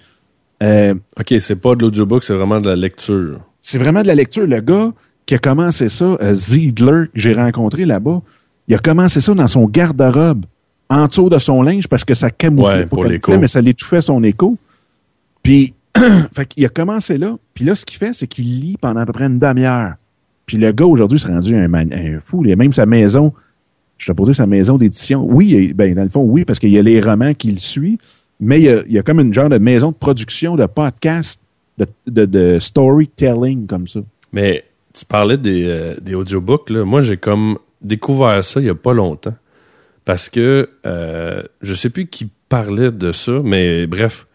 euh, 0.63 0.93
Ok, 1.19 1.34
c'est 1.39 1.56
pas 1.62 1.75
de 1.75 1.82
l'audiobook, 1.84 2.23
c'est 2.23 2.34
vraiment 2.34 2.60
de 2.60 2.67
la 2.67 2.75
lecture. 2.75 3.39
c'est 3.62 3.78
vraiment 3.78 4.02
de 4.02 4.08
la 4.08 4.15
lecture. 4.15 4.45
Le 4.47 4.60
gars 4.62 4.91
qui 5.25 5.36
a 5.36 5.39
commencé 5.39 5.89
ça, 5.89 6.17
euh, 6.21 6.34
Ziegler, 6.34 7.05
que 7.13 7.19
j'ai 7.19 7.34
rencontré 7.34 7.86
là-bas, 7.86 8.21
il 8.67 8.75
a 8.75 8.79
commencé 8.79 9.21
ça 9.21 9.34
dans 9.34 9.47
son 9.47 9.65
garde-robe, 9.65 10.45
en 10.89 11.08
dessous 11.08 11.29
de 11.29 11.38
son 11.38 11.62
linge, 11.62 11.88
parce 11.88 12.03
que 12.03 12.13
ça 12.13 12.29
camouflait 12.32 12.79
Ouais, 12.79 12.86
pour 12.86 13.05
l'écho. 13.05 13.38
mais 13.38 13.47
ça 13.47 13.62
l'étouffait 13.62 14.01
son 14.01 14.23
écho. 14.23 14.58
Puis, 15.43 15.73
fait 16.34 16.45
qu'il 16.47 16.65
a 16.65 16.69
commencé 16.69 17.17
là. 17.17 17.38
Puis 17.53 17.65
là, 17.65 17.75
ce 17.75 17.86
qu'il 17.86 17.97
fait, 17.97 18.13
c'est 18.13 18.27
qu'il 18.27 18.60
lit 18.60 18.77
pendant 18.79 19.01
à 19.01 19.05
peu 19.05 19.13
près 19.13 19.25
une 19.25 19.38
demi-heure. 19.38 19.93
Puis 20.45 20.58
le 20.58 20.71
gars, 20.71 20.86
aujourd'hui, 20.86 21.19
s'est 21.19 21.27
rendu 21.27 21.55
un, 21.55 22.19
fou. 22.21 22.43
Il 22.43 22.51
a 22.51 22.55
même 22.55 22.73
sa 22.73 22.88
maison, 22.88 23.34
je 23.99 24.08
t'ai 24.08 24.13
posé 24.15 24.34
sa 24.34 24.47
maison 24.47 24.77
d'édition. 24.77 25.23
Oui, 25.29 25.73
ben, 25.75 25.93
dans 25.93 26.03
le 26.03 26.10
fond, 26.10 26.21
oui, 26.21 26.43
parce 26.43 26.58
qu'il 26.58 26.69
y 26.71 26.79
a 26.79 26.82
les 26.82 26.99
romans 26.99 27.36
qu'il 27.36 27.60
suit, 27.60 27.99
mais 28.39 28.60
il 28.60 28.63
y, 28.65 28.69
a, 28.69 28.82
il 28.88 28.93
y 28.93 28.97
a 28.97 29.03
comme 29.03 29.19
une 29.19 29.34
genre 29.34 29.49
de 29.49 29.60
maison 29.60 29.89
de 29.89 29.95
production, 29.95 30.55
de 30.55 30.65
podcast, 30.65 31.39
de, 31.77 31.86
de, 32.08 32.25
de 32.25 32.58
storytelling 32.60 33.67
comme 33.67 33.88
ça. 33.88 33.99
Mais 34.34 34.63
tu 34.93 35.06
parlais 35.06 35.38
des, 35.38 35.65
euh, 35.67 35.95
des 36.02 36.15
audiobooks, 36.15 36.69
là. 36.69 36.84
Moi, 36.86 37.02
j'ai 37.02 37.17
comme 37.17 37.58
découvert 37.82 38.43
ça 38.43 38.60
il 38.60 38.65
y 38.67 38.69
a 38.69 38.75
pas 38.75 38.93
longtemps. 38.93 39.36
Parce 40.06 40.30
que 40.30 40.69
euh, 40.86 41.43
je 41.62 41.73
sais 41.73 41.89
plus 41.89 42.08
qui 42.08 42.30
parlait 42.49 42.91
de 42.91 43.12
ça, 43.12 43.41
mais 43.43 43.86
bref, 43.86 44.25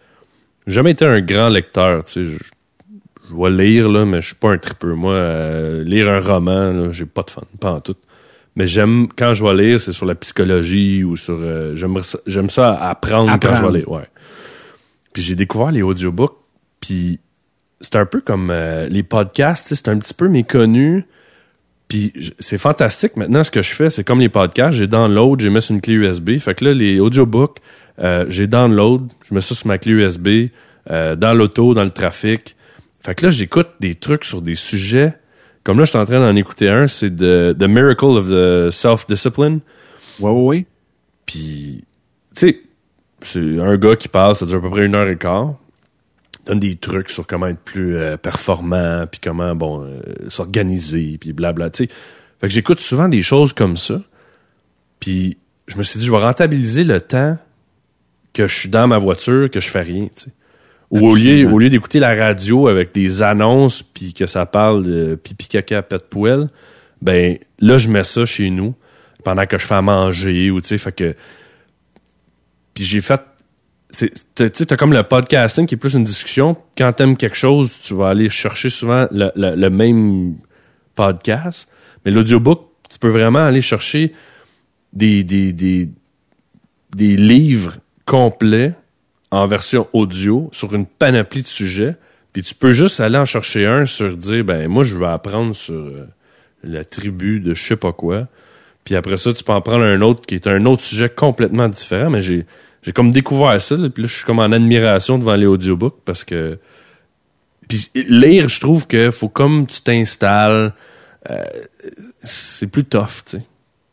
j'ai 0.66 0.74
jamais 0.76 0.92
été 0.92 1.04
un 1.04 1.20
grand 1.20 1.48
lecteur. 1.48 2.04
Tu 2.04 2.12
sais, 2.12 2.24
je, 2.24 2.38
je 2.38 3.34
vais 3.36 3.50
lire, 3.50 3.88
là, 3.88 4.04
mais 4.04 4.20
je 4.20 4.26
suis 4.28 4.36
pas 4.36 4.50
un 4.52 4.58
tripeux. 4.58 4.94
Moi, 4.94 5.14
euh, 5.14 5.82
lire 5.82 6.08
un 6.08 6.20
roman, 6.20 6.92
j'ai 6.92 7.06
pas 7.06 7.22
de 7.22 7.30
fun, 7.30 7.42
pas 7.58 7.72
en 7.72 7.80
tout. 7.80 7.96
Mais 8.56 8.68
j'aime, 8.68 9.08
quand 9.16 9.34
je 9.34 9.44
vais 9.44 9.54
lire, 9.54 9.80
c'est 9.80 9.90
sur 9.90 10.06
la 10.06 10.14
psychologie 10.14 11.02
ou 11.02 11.16
sur... 11.16 11.36
euh, 11.40 11.74
j'aime 11.74 11.98
ça- 12.00 12.20
j'aime 12.24 12.48
ça 12.48 12.72
apprendre, 12.88 13.30
quand 13.30 13.34
Apprendre. 13.48 13.56
je 13.56 13.72
vais 13.72 13.78
lire, 13.78 13.90
ouais. 13.90 14.06
Puis 15.12 15.22
j'ai 15.22 15.34
découvert 15.34 15.72
les 15.72 15.82
audiobooks, 15.82 16.36
puis 16.78 17.18
c'est 17.80 17.96
un 17.96 18.06
peu 18.06 18.20
comme 18.20 18.50
euh, 18.50 18.88
les 18.88 19.02
podcasts, 19.02 19.74
c'est 19.74 19.88
un 19.88 19.98
petit 19.98 20.14
peu 20.14 20.28
méconnu. 20.28 21.06
Puis 21.88 22.12
c'est 22.38 22.58
fantastique. 22.58 23.16
Maintenant, 23.16 23.44
ce 23.44 23.50
que 23.50 23.62
je 23.62 23.70
fais, 23.70 23.90
c'est 23.90 24.04
comme 24.04 24.20
les 24.20 24.28
podcasts, 24.28 24.78
j'ai 24.78 24.86
download, 24.86 25.40
j'ai 25.40 25.50
mis 25.50 25.60
sur 25.60 25.74
une 25.74 25.80
clé 25.80 25.94
USB. 25.94 26.38
Fait 26.38 26.54
que 26.54 26.64
là, 26.64 26.72
les 26.72 26.98
audiobooks, 26.98 27.58
euh, 27.98 28.24
j'ai 28.28 28.46
download, 28.46 29.08
je 29.28 29.34
mets 29.34 29.40
ça 29.40 29.54
sur 29.54 29.66
ma 29.66 29.78
clé 29.78 29.92
USB, 29.92 30.48
euh, 30.90 31.14
dans 31.14 31.34
l'auto, 31.34 31.74
dans 31.74 31.84
le 31.84 31.90
trafic. 31.90 32.56
Fait 33.00 33.14
que 33.14 33.26
là, 33.26 33.30
j'écoute 33.30 33.68
des 33.80 33.94
trucs 33.94 34.24
sur 34.24 34.40
des 34.40 34.54
sujets. 34.54 35.14
Comme 35.62 35.78
là, 35.78 35.84
je 35.84 35.90
suis 35.90 35.98
en 35.98 36.04
train 36.04 36.20
d'en 36.20 36.34
écouter 36.36 36.68
un, 36.68 36.86
c'est 36.86 37.10
The, 37.10 37.56
The 37.56 37.68
Miracle 37.68 38.04
of 38.04 38.28
the 38.28 38.70
Self-Discipline. 38.70 39.60
Ouais, 40.20 40.30
ouais, 40.30 40.42
ouais. 40.42 40.66
Puis, 41.26 41.84
tu 42.34 42.48
sais, 42.48 42.60
c'est 43.20 43.60
un 43.60 43.76
gars 43.76 43.96
qui 43.96 44.08
parle, 44.08 44.36
ça 44.36 44.46
dure 44.46 44.58
à 44.58 44.60
peu 44.62 44.70
près 44.70 44.86
une 44.86 44.94
heure 44.94 45.08
et 45.08 45.16
quart. 45.16 45.54
Donne 46.44 46.60
des 46.60 46.76
trucs 46.76 47.10
sur 47.10 47.26
comment 47.26 47.46
être 47.46 47.60
plus 47.60 47.96
euh, 47.96 48.16
performant, 48.16 49.06
puis 49.10 49.20
comment, 49.22 49.54
bon, 49.54 49.82
euh, 49.82 50.00
s'organiser, 50.28 51.16
puis 51.18 51.32
blabla, 51.32 51.70
tu 51.70 51.84
sais. 51.84 51.90
Fait 52.40 52.48
que 52.48 52.52
j'écoute 52.52 52.80
souvent 52.80 53.08
des 53.08 53.22
choses 53.22 53.52
comme 53.52 53.76
ça. 53.76 54.02
Puis, 55.00 55.38
je 55.66 55.76
me 55.76 55.82
suis 55.82 55.98
dit, 55.98 56.04
je 56.04 56.10
vais 56.10 56.18
rentabiliser 56.18 56.84
le 56.84 57.00
temps 57.00 57.38
que 58.32 58.46
je 58.46 58.54
suis 58.54 58.68
dans 58.68 58.86
ma 58.86 58.98
voiture, 58.98 59.48
que 59.48 59.60
je 59.60 59.68
fais 59.68 59.82
rien, 59.82 60.08
tu 60.14 60.24
sais. 60.24 60.30
Ou 60.90 61.08
au 61.08 61.14
lieu, 61.14 61.48
au 61.50 61.58
lieu 61.58 61.70
d'écouter 61.70 61.98
la 61.98 62.14
radio 62.14 62.68
avec 62.68 62.92
des 62.92 63.22
annonces, 63.22 63.82
puis 63.82 64.12
que 64.12 64.26
ça 64.26 64.46
parle 64.46 64.84
de 64.84 65.14
pipi 65.16 65.48
caca 65.48 65.82
pète 65.82 66.08
poêle, 66.08 66.46
ben 67.02 67.36
là, 67.58 67.78
je 67.78 67.88
mets 67.88 68.04
ça 68.04 68.24
chez 68.26 68.50
nous 68.50 68.74
pendant 69.24 69.44
que 69.46 69.58
je 69.58 69.66
fais 69.66 69.74
à 69.74 69.82
manger, 69.82 70.50
ou 70.52 70.60
tu 70.60 70.68
sais, 70.68 70.78
fait 70.78 70.92
que 70.92 71.16
puis 72.74 72.84
j'ai 72.84 73.00
fait. 73.00 73.20
Tu 73.94 74.10
t'as 74.34 74.76
comme 74.76 74.92
le 74.92 75.02
podcasting 75.02 75.66
qui 75.66 75.74
est 75.74 75.78
plus 75.78 75.94
une 75.94 76.04
discussion. 76.04 76.56
Quand 76.76 76.92
t'aimes 76.92 77.16
quelque 77.16 77.36
chose, 77.36 77.70
tu 77.82 77.94
vas 77.94 78.08
aller 78.08 78.28
chercher 78.28 78.70
souvent 78.70 79.06
le, 79.10 79.68
même 79.68 80.36
podcast. 80.94 81.68
Mais 82.04 82.10
l'audiobook, 82.10 82.68
tu 82.90 82.98
peux 82.98 83.08
vraiment 83.08 83.44
aller 83.44 83.60
chercher 83.60 84.12
des, 84.92 85.22
des, 85.22 85.52
des, 85.52 87.16
livres 87.16 87.76
complets 88.04 88.74
en 89.30 89.46
version 89.46 89.88
audio 89.92 90.48
sur 90.52 90.74
une 90.74 90.86
panoplie 90.86 91.42
de 91.42 91.48
sujets. 91.48 91.96
Puis 92.32 92.42
tu 92.42 92.54
peux 92.54 92.72
juste 92.72 93.00
aller 93.00 93.18
en 93.18 93.24
chercher 93.24 93.66
un 93.66 93.86
sur 93.86 94.16
dire, 94.16 94.44
ben 94.44 94.68
moi, 94.68 94.82
je 94.82 94.96
vais 94.96 95.06
apprendre 95.06 95.54
sur 95.54 95.74
euh, 95.74 96.06
la 96.64 96.84
tribu 96.84 97.40
de 97.40 97.54
je 97.54 97.64
sais 97.64 97.76
pas 97.76 97.92
quoi. 97.92 98.28
Puis 98.84 98.96
après 98.96 99.16
ça, 99.16 99.32
tu 99.32 99.44
peux 99.44 99.52
en 99.52 99.60
prendre 99.60 99.84
un 99.84 100.00
autre 100.02 100.26
qui 100.26 100.34
est 100.34 100.46
un 100.46 100.66
autre 100.66 100.82
sujet 100.82 101.08
complètement 101.08 101.68
différent. 101.68 102.10
Mais 102.10 102.20
j'ai, 102.20 102.46
j'ai 102.84 102.92
comme 102.92 103.10
découvert 103.10 103.60
ça. 103.60 103.76
là, 103.76 103.88
puis 103.88 104.02
là, 104.02 104.08
je 104.08 104.14
suis 104.14 104.24
comme 104.24 104.38
en 104.38 104.52
admiration 104.52 105.18
devant 105.18 105.34
les 105.34 105.46
audiobooks 105.46 106.00
parce 106.04 106.22
que. 106.22 106.58
Puis 107.66 107.90
lire, 107.94 108.48
je 108.48 108.60
trouve 108.60 108.86
que 108.86 109.10
faut 109.10 109.28
comme 109.28 109.66
tu 109.66 109.80
t'installes. 109.80 110.74
euh, 111.30 111.42
c'est 112.22 112.66
plus 112.66 112.84
tough, 112.84 113.24
tu 113.24 113.38
sais. 113.38 113.42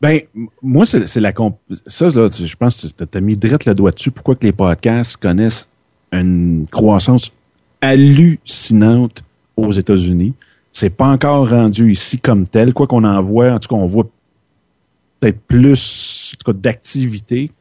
Ben, 0.00 0.20
moi, 0.60 0.84
c'est 0.84 1.20
la 1.20 1.32
comp- 1.32 1.58
ça, 1.86 2.08
là, 2.10 2.28
je 2.32 2.56
pense 2.56 2.86
que 2.98 3.04
tu 3.04 3.18
as 3.18 3.20
mis 3.20 3.36
direct 3.36 3.64
le 3.66 3.74
doigt 3.74 3.92
dessus. 3.92 4.10
Pourquoi 4.10 4.34
que 4.34 4.44
les 4.44 4.52
podcasts 4.52 5.16
connaissent 5.16 5.68
une 6.10 6.66
croissance 6.70 7.32
hallucinante 7.80 9.22
aux 9.56 9.70
États-Unis? 9.70 10.34
C'est 10.72 10.90
pas 10.90 11.06
encore 11.06 11.48
rendu 11.50 11.92
ici 11.92 12.18
comme 12.18 12.48
tel. 12.48 12.74
Quoi 12.74 12.88
qu'on 12.88 13.04
en 13.04 13.20
voit, 13.20 13.52
en 13.52 13.58
tout 13.60 13.68
cas, 13.68 13.76
on 13.76 13.86
voit 13.86 14.08
peut-être 15.20 15.40
plus 15.40 16.34
d'activité. 16.48 17.52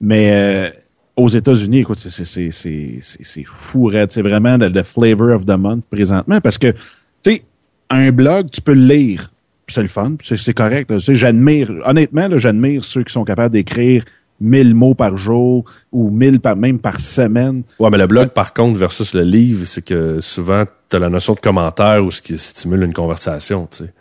Mais 0.00 0.30
euh, 0.32 0.68
aux 1.16 1.28
États-Unis, 1.28 1.78
écoute, 1.80 1.98
c'est- 1.98 2.10
c'est- 2.10 2.24
c'est 2.24 2.50
c'est- 2.50 2.98
c'est- 3.00 3.24
c'est 3.24 3.44
fou, 3.44 3.84
raide. 3.84 4.12
C'est 4.12 4.22
vraiment 4.22 4.56
le, 4.56 4.68
le 4.68 4.82
flavor 4.82 5.34
of 5.34 5.44
the 5.46 5.56
month 5.56 5.84
présentement 5.90 6.40
parce 6.40 6.58
que, 6.58 6.72
tu 7.22 7.30
sais, 7.32 7.42
un 7.90 8.10
blog, 8.12 8.50
tu 8.50 8.60
peux 8.60 8.74
le 8.74 8.86
lire. 8.86 9.32
C'est 9.68 9.82
le 9.82 9.88
fun, 9.88 10.14
c'est 10.20 10.54
correct. 10.54 10.92
Tu 10.98 11.14
J'admire, 11.16 11.72
honnêtement, 11.84 12.28
là, 12.28 12.38
j'admire 12.38 12.84
ceux 12.84 13.02
qui 13.02 13.12
sont 13.12 13.24
capables 13.24 13.52
d'écrire 13.52 14.04
1000 14.38 14.74
mots 14.76 14.94
par 14.94 15.16
jour 15.16 15.64
ou 15.90 16.10
1000 16.10 16.38
par, 16.40 16.54
même 16.56 16.78
par 16.78 17.00
semaine. 17.00 17.62
Ouais, 17.80 17.88
mais 17.90 17.98
le 17.98 18.06
blog, 18.06 18.28
par 18.28 18.52
contre, 18.54 18.78
versus 18.78 19.12
le 19.14 19.22
livre, 19.22 19.66
c'est 19.66 19.84
que 19.84 20.20
souvent, 20.20 20.64
t'as 20.88 20.98
la 21.00 21.08
notion 21.08 21.34
de 21.34 21.40
commentaire 21.40 22.04
ou 22.04 22.10
ce 22.12 22.20
qui 22.22 22.36
stimule 22.38 22.84
une 22.84 22.92
conversation, 22.92 23.66
tu 23.68 23.84
sais. 23.84 23.92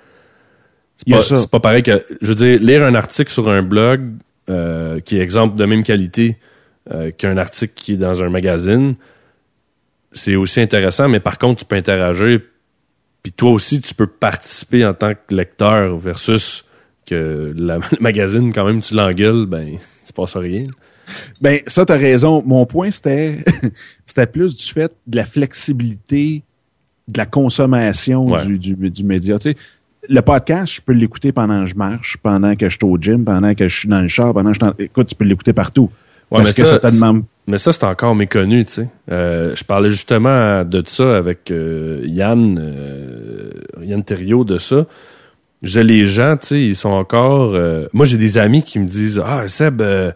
C'est 0.97 1.09
pas, 1.09 1.47
pas 1.47 1.59
pareil 1.59 1.83
que, 1.83 2.03
je 2.21 2.27
veux 2.27 2.35
dire, 2.35 2.59
lire 2.59 2.83
un 2.85 2.93
article 2.95 3.31
sur 3.31 3.49
un 3.49 3.61
blog, 3.63 4.11
euh, 4.49 4.99
qui 4.99 5.17
est 5.17 5.21
exemple 5.21 5.55
de 5.57 5.65
même 5.65 5.83
qualité, 5.83 6.37
euh, 6.91 7.11
qu'un 7.11 7.37
article 7.37 7.73
qui 7.75 7.93
est 7.93 7.97
dans 7.97 8.21
un 8.23 8.29
magazine, 8.29 8.95
c'est 10.11 10.35
aussi 10.35 10.61
intéressant, 10.61 11.09
mais 11.09 11.19
par 11.19 11.37
contre, 11.37 11.59
tu 11.61 11.65
peux 11.65 11.75
interagir, 11.75 12.39
puis 13.23 13.31
toi 13.33 13.51
aussi, 13.51 13.81
tu 13.81 13.93
peux 13.93 14.07
participer 14.07 14.85
en 14.85 14.93
tant 14.93 15.13
que 15.13 15.33
lecteur 15.35 15.97
versus 15.97 16.63
que 17.05 17.53
la- 17.55 17.77
le 17.91 17.97
magazine, 17.99 18.53
quand 18.53 18.65
même, 18.65 18.81
tu 18.81 18.93
l'engueules, 18.95 19.45
ben, 19.45 19.67
il 19.73 19.79
se 20.07 20.13
passe 20.13 20.37
rien. 20.37 20.65
Ben, 21.41 21.59
ça, 21.67 21.85
t'as 21.85 21.97
raison. 21.97 22.41
Mon 22.45 22.65
point, 22.65 22.89
c'était, 22.91 23.43
c'était 24.05 24.25
plus 24.27 24.55
du 24.55 24.63
fait 24.65 24.91
de 25.05 25.17
la 25.17 25.25
flexibilité 25.25 26.41
de 27.07 27.17
la 27.19 27.25
consommation 27.27 28.25
Ouais. 28.25 28.43
du, 28.45 28.57
du, 28.57 28.89
du 28.89 29.03
média. 29.03 29.37
Tu 29.37 29.51
sais, 29.51 29.57
le 30.09 30.21
podcast, 30.21 30.75
je 30.75 30.81
peux 30.81 30.93
l'écouter 30.93 31.31
pendant 31.31 31.61
que 31.61 31.65
je 31.65 31.75
marche, 31.75 32.17
pendant 32.17 32.55
que 32.55 32.69
je 32.69 32.75
suis 32.75 32.85
au 32.85 32.97
gym, 32.99 33.23
pendant 33.23 33.53
que 33.53 33.67
je 33.67 33.79
suis 33.79 33.87
dans 33.87 34.01
le 34.01 34.07
char, 34.07 34.33
pendant 34.33 34.51
que 34.51 34.57
je 34.59 34.65
suis. 34.65 34.85
Écoute, 34.85 35.07
tu 35.07 35.15
peux 35.15 35.25
l'écouter 35.25 35.53
partout. 35.53 35.89
Ouais, 36.31 36.39
parce 36.39 36.49
mais 36.49 36.63
que 36.63 36.67
ça, 36.67 36.79
ça 36.79 36.89
te 36.89 36.93
demande... 36.93 37.23
Mais 37.47 37.59
ça, 37.59 37.71
c'est 37.71 37.83
encore 37.83 38.15
méconnu, 38.15 38.65
tu 38.65 38.71
sais. 38.71 38.89
Euh, 39.11 39.55
je 39.55 39.63
parlais 39.63 39.91
justement 39.91 40.63
de 40.65 40.83
ça 40.87 41.17
avec 41.17 41.51
euh, 41.51 42.01
Yann, 42.05 42.57
euh, 42.59 43.51
Yann 43.81 44.03
Thériault 44.03 44.43
de 44.43 44.57
ça. 44.57 44.87
Je 45.61 45.67
disais, 45.67 45.83
les 45.83 46.05
gens, 46.05 46.35
tu 46.37 46.47
sais, 46.47 46.61
ils 46.61 46.75
sont 46.75 46.89
encore... 46.89 47.53
euh, 47.53 47.85
moi, 47.93 48.05
j'ai 48.05 48.17
des 48.17 48.39
amis 48.39 48.63
qui 48.63 48.79
me 48.79 48.87
disent, 48.87 49.21
«Ah, 49.25 49.47
Seb, 49.47 49.81
euh, 49.81 50.11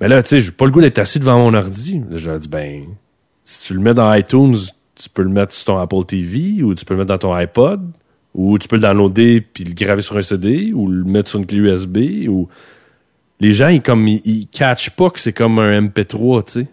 mais 0.00 0.08
là, 0.08 0.22
tu 0.22 0.30
sais, 0.30 0.40
j'ai 0.40 0.52
pas 0.52 0.64
le 0.64 0.70
goût 0.70 0.80
d'être 0.80 0.98
assis 0.98 1.18
devant 1.18 1.38
mon 1.38 1.52
ordi.» 1.52 2.00
Je 2.10 2.30
leur 2.30 2.38
dis, 2.38 2.48
«Ben, 2.50 2.84
si 3.44 3.66
tu 3.66 3.74
le 3.74 3.80
mets 3.80 3.94
dans 3.94 4.12
iTunes, 4.14 4.56
tu 4.94 5.08
peux 5.10 5.22
le 5.22 5.28
mettre 5.28 5.52
sur 5.52 5.66
ton 5.66 5.78
Apple 5.78 6.04
TV 6.06 6.62
ou 6.62 6.74
tu 6.74 6.84
peux 6.84 6.94
le 6.94 6.98
mettre 6.98 7.10
dans 7.10 7.18
ton 7.18 7.34
iPod 7.34 7.82
ou 8.34 8.58
tu 8.58 8.68
peux 8.68 8.76
le 8.76 8.82
downloader 8.82 9.40
puis 9.40 9.64
le 9.64 9.74
graver 9.74 10.02
sur 10.02 10.16
un 10.16 10.22
CD 10.22 10.72
ou 10.72 10.88
le 10.88 11.04
mettre 11.04 11.28
sur 11.30 11.38
une 11.38 11.46
clé 11.46 11.58
USB 11.58 12.28
ou... 12.28 12.48
Les 13.40 13.52
gens, 13.52 13.68
ils, 13.68 13.80
comme, 13.80 14.08
ils, 14.08 14.20
ils 14.24 14.46
catchent 14.48 14.90
pas 14.90 15.10
que 15.10 15.20
c'est 15.20 15.32
comme 15.32 15.60
un 15.60 15.80
MP3, 15.82 16.44
tu 16.44 16.52
sais. 16.52 16.66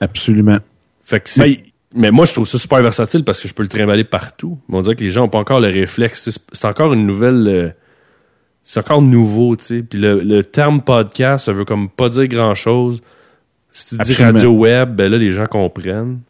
Absolument. 0.00 0.56
Fait 1.02 1.20
que 1.20 1.28
c'est- 1.28 1.40
Mais- 1.42 1.62
mais 1.94 2.10
moi, 2.10 2.24
je 2.24 2.32
trouve 2.32 2.48
ça 2.48 2.56
super 2.58 2.80
versatile 2.82 3.24
parce 3.24 3.40
que 3.42 3.46
je 3.48 3.52
peux 3.52 3.62
le 3.62 3.68
trimballer 3.68 4.04
partout. 4.04 4.58
Mais 4.68 4.78
on 4.78 4.80
dirait 4.80 4.96
que 4.96 5.04
les 5.04 5.10
gens 5.10 5.24
ont 5.24 5.28
pas 5.28 5.38
encore 5.38 5.60
le 5.60 5.68
réflexe. 5.68 6.30
C'est- 6.52 6.64
encore 6.64 6.94
une 6.94 7.06
nouvelle. 7.06 7.46
euh, 7.46 7.68
c'est 8.62 8.80
encore 8.80 9.02
nouveau, 9.02 9.54
tu 9.56 9.64
sais. 9.64 9.82
Puis 9.82 9.98
le, 9.98 10.20
le 10.22 10.42
terme 10.44 10.80
podcast, 10.80 11.44
ça 11.44 11.52
veut 11.52 11.66
comme 11.66 11.90
pas 11.90 12.08
dire 12.08 12.26
grand 12.26 12.54
chose. 12.54 13.02
Si 13.70 13.88
tu 13.88 13.94
dis 13.96 14.00
Absolument. 14.12 14.32
radio 14.34 14.50
web, 14.52 14.94
ben 14.96 15.10
là, 15.12 15.18
les 15.18 15.30
gens 15.30 15.44
comprennent. 15.44 16.20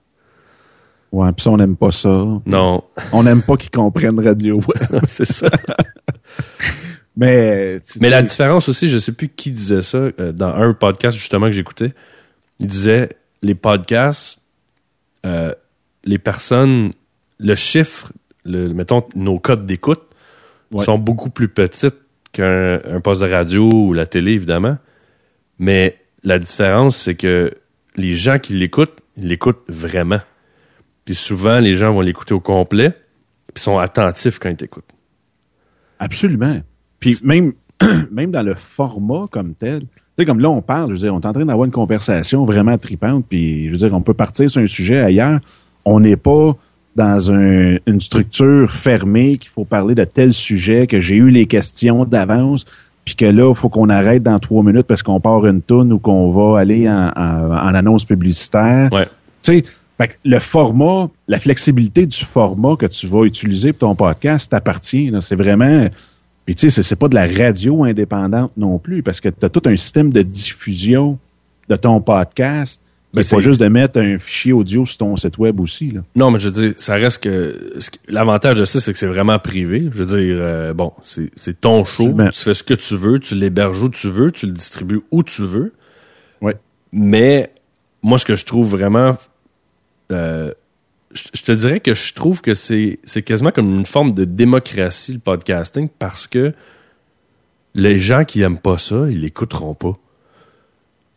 Ouais, 1.12 1.32
puis 1.32 1.42
ça, 1.44 1.50
on 1.50 1.56
n'aime 1.56 1.76
pas 1.76 1.90
ça. 1.90 2.26
Non, 2.46 2.84
On 3.12 3.22
n'aime 3.22 3.42
pas 3.42 3.56
qu'ils 3.56 3.70
comprennent 3.70 4.20
radio. 4.20 4.60
c'est 5.08 5.24
ça. 5.24 5.48
Mais, 7.16 7.80
Mais 8.00 8.10
la 8.10 8.22
différence 8.22 8.68
aussi, 8.68 8.88
je 8.88 8.98
sais 8.98 9.12
plus 9.12 9.28
qui 9.28 9.50
disait 9.50 9.82
ça 9.82 9.98
euh, 9.98 10.30
dans 10.32 10.54
un 10.54 10.72
podcast 10.72 11.16
justement 11.18 11.46
que 11.46 11.52
j'écoutais. 11.52 11.92
Il 12.60 12.68
disait 12.68 13.08
les 13.42 13.56
podcasts, 13.56 14.38
euh, 15.26 15.52
les 16.04 16.18
personnes, 16.18 16.92
le 17.38 17.54
chiffre, 17.56 18.12
le, 18.44 18.68
mettons 18.72 19.04
nos 19.16 19.38
codes 19.38 19.66
d'écoute 19.66 20.02
Ouais. 20.70 20.84
sont 20.84 20.98
beaucoup 20.98 21.30
plus 21.30 21.48
petites 21.48 21.94
qu'un 22.32 22.78
un 22.84 23.00
poste 23.00 23.22
de 23.22 23.26
radio 23.26 23.70
ou 23.72 23.94
la 23.94 24.04
télé 24.04 24.32
évidemment. 24.32 24.76
Mais 25.58 25.96
la 26.24 26.38
différence, 26.38 26.94
c'est 26.94 27.14
que 27.14 27.54
les 27.96 28.14
gens 28.14 28.38
qui 28.38 28.52
l'écoutent, 28.52 28.98
ils 29.16 29.28
l'écoutent 29.28 29.64
vraiment. 29.68 30.20
Puis 31.08 31.14
souvent, 31.14 31.58
les 31.58 31.72
gens 31.72 31.94
vont 31.94 32.02
l'écouter 32.02 32.34
au 32.34 32.40
complet, 32.40 32.92
puis 33.54 33.62
sont 33.62 33.78
attentifs 33.78 34.38
quand 34.38 34.50
ils 34.50 34.56
t'écoutent. 34.56 34.84
Absolument. 35.98 36.60
Puis 37.00 37.16
même, 37.24 37.54
même 38.12 38.30
dans 38.30 38.42
le 38.42 38.52
format 38.54 39.24
comme 39.30 39.54
tel, 39.54 39.80
tu 39.80 39.86
sais, 40.18 40.24
comme 40.26 40.38
là, 40.40 40.50
on 40.50 40.60
parle, 40.60 40.88
je 40.90 40.92
veux 40.92 40.98
dire, 40.98 41.14
on 41.14 41.20
est 41.20 41.24
en 41.26 41.32
train 41.32 41.46
d'avoir 41.46 41.64
une 41.64 41.70
conversation 41.72 42.44
vraiment 42.44 42.76
tripante, 42.76 43.24
puis 43.26 43.64
je 43.66 43.70
veux 43.70 43.76
dire, 43.78 43.94
on 43.94 44.02
peut 44.02 44.12
partir 44.12 44.50
sur 44.50 44.60
un 44.60 44.66
sujet 44.66 45.00
ailleurs. 45.00 45.40
On 45.86 46.00
n'est 46.00 46.16
pas 46.18 46.54
dans 46.94 47.32
un- 47.32 47.76
une 47.86 48.00
structure 48.02 48.70
fermée 48.70 49.38
qu'il 49.38 49.50
faut 49.50 49.64
parler 49.64 49.94
de 49.94 50.04
tel 50.04 50.34
sujet, 50.34 50.86
que 50.86 51.00
j'ai 51.00 51.16
eu 51.16 51.30
les 51.30 51.46
questions 51.46 52.04
d'avance, 52.04 52.66
puis 53.06 53.14
que 53.14 53.24
là, 53.24 53.48
il 53.48 53.54
faut 53.56 53.70
qu'on 53.70 53.88
arrête 53.88 54.22
dans 54.22 54.38
trois 54.38 54.62
minutes 54.62 54.86
parce 54.86 55.02
qu'on 55.02 55.20
part 55.20 55.46
une 55.46 55.62
toune 55.62 55.90
ou 55.90 55.98
qu'on 55.98 56.30
va 56.30 56.58
aller 56.60 56.86
en, 56.86 57.08
en- 57.16 57.50
en 57.52 57.74
annonce 57.74 58.04
publicitaire. 58.04 58.90
Ouais. 58.92 59.06
Tu 59.42 59.60
sais, 59.60 59.64
Fait 59.98 60.08
que 60.08 60.14
le 60.24 60.38
format, 60.38 61.10
la 61.26 61.38
flexibilité 61.40 62.06
du 62.06 62.16
format 62.24 62.76
que 62.76 62.86
tu 62.86 63.06
vas 63.08 63.24
utiliser 63.24 63.72
pour 63.72 63.88
ton 63.90 63.94
podcast 63.96 64.50
t'appartient. 64.50 65.12
C'est 65.20 65.34
vraiment. 65.36 65.88
Puis 66.46 66.54
tu 66.54 66.70
sais, 66.70 66.82
c'est- 66.82 66.96
pas 66.96 67.08
de 67.08 67.14
la 67.14 67.26
radio 67.26 67.84
indépendante 67.84 68.52
non 68.56 68.78
plus, 68.78 69.02
parce 69.02 69.20
que 69.20 69.28
tu 69.28 69.44
as 69.44 69.48
tout 69.50 69.62
un 69.66 69.76
système 69.76 70.12
de 70.12 70.22
diffusion 70.22 71.18
de 71.68 71.76
ton 71.76 72.00
podcast. 72.00 72.80
Ben, 73.12 73.22
c'est 73.22 73.36
pas 73.36 73.42
juste 73.42 73.60
de 73.60 73.68
mettre 73.68 74.00
un 74.00 74.18
fichier 74.18 74.52
audio 74.52 74.84
sur 74.84 74.98
ton 74.98 75.16
site 75.16 75.38
web 75.38 75.60
aussi. 75.60 75.90
Là. 75.90 76.02
Non, 76.14 76.30
mais 76.30 76.38
je 76.38 76.46
veux 76.48 76.52
dire, 76.52 76.74
ça 76.76 76.94
reste 76.94 77.22
que. 77.24 77.58
L'avantage 78.08 78.60
de 78.60 78.64
ça, 78.66 78.80
c'est 78.80 78.92
que 78.92 78.98
c'est 78.98 79.06
vraiment 79.06 79.38
privé. 79.38 79.88
Je 79.90 80.02
veux 80.02 80.06
dire, 80.06 80.36
euh, 80.40 80.74
bon, 80.74 80.92
c'est 81.02 81.60
ton 81.60 81.84
show. 81.84 82.12
Tu 82.12 82.32
fais 82.40 82.54
ce 82.54 82.62
que 82.62 82.74
tu 82.74 82.96
veux, 82.96 83.18
tu 83.18 83.34
l'héberges 83.34 83.82
où 83.82 83.88
tu 83.88 84.08
veux, 84.08 84.30
tu 84.30 84.46
le 84.46 84.52
distribues 84.52 85.00
où 85.10 85.22
tu 85.22 85.42
veux. 85.42 85.72
Ouais. 86.42 86.56
Mais 86.92 87.50
moi, 88.02 88.16
ce 88.18 88.24
que 88.26 88.34
je 88.36 88.44
trouve 88.44 88.68
vraiment. 88.70 89.16
Euh, 90.12 90.52
je 91.12 91.42
te 91.42 91.52
dirais 91.52 91.80
que 91.80 91.94
je 91.94 92.12
trouve 92.14 92.40
que 92.42 92.54
c'est 92.54 92.98
c'est 93.04 93.22
quasiment 93.22 93.50
comme 93.50 93.70
une 93.74 93.86
forme 93.86 94.12
de 94.12 94.24
démocratie, 94.24 95.14
le 95.14 95.18
podcasting, 95.18 95.88
parce 95.98 96.26
que 96.26 96.52
les 97.74 97.98
gens 97.98 98.24
qui 98.24 98.42
aiment 98.42 98.58
pas 98.58 98.78
ça, 98.78 99.06
ils 99.10 99.20
l'écouteront 99.20 99.74
pas. 99.74 99.96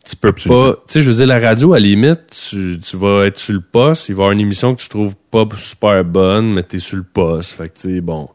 Tu 0.04 0.16
peux 0.16 0.28
Absolument. 0.28 0.72
pas. 0.72 0.82
Tu 0.86 0.92
sais, 0.94 1.00
je 1.00 1.10
veux 1.10 1.16
dire, 1.16 1.26
la 1.26 1.38
radio, 1.38 1.74
à 1.74 1.78
la 1.78 1.86
limite, 1.86 2.20
tu, 2.30 2.78
tu 2.80 2.96
vas 2.96 3.26
être 3.26 3.38
sur 3.38 3.54
le 3.54 3.60
poste, 3.60 4.08
il 4.08 4.14
va 4.14 4.22
y 4.22 4.22
avoir 4.22 4.32
une 4.32 4.40
émission 4.40 4.74
que 4.74 4.80
tu 4.80 4.88
trouves 4.88 5.14
pas 5.30 5.46
super 5.56 6.04
bonne, 6.04 6.54
mais 6.54 6.62
t'es 6.62 6.78
sur 6.78 6.96
le 6.96 7.04
poste. 7.04 7.52
Fait 7.52 7.68
que, 7.68 7.74
tu 7.74 7.94
sais, 7.94 8.00
bon. 8.00 8.28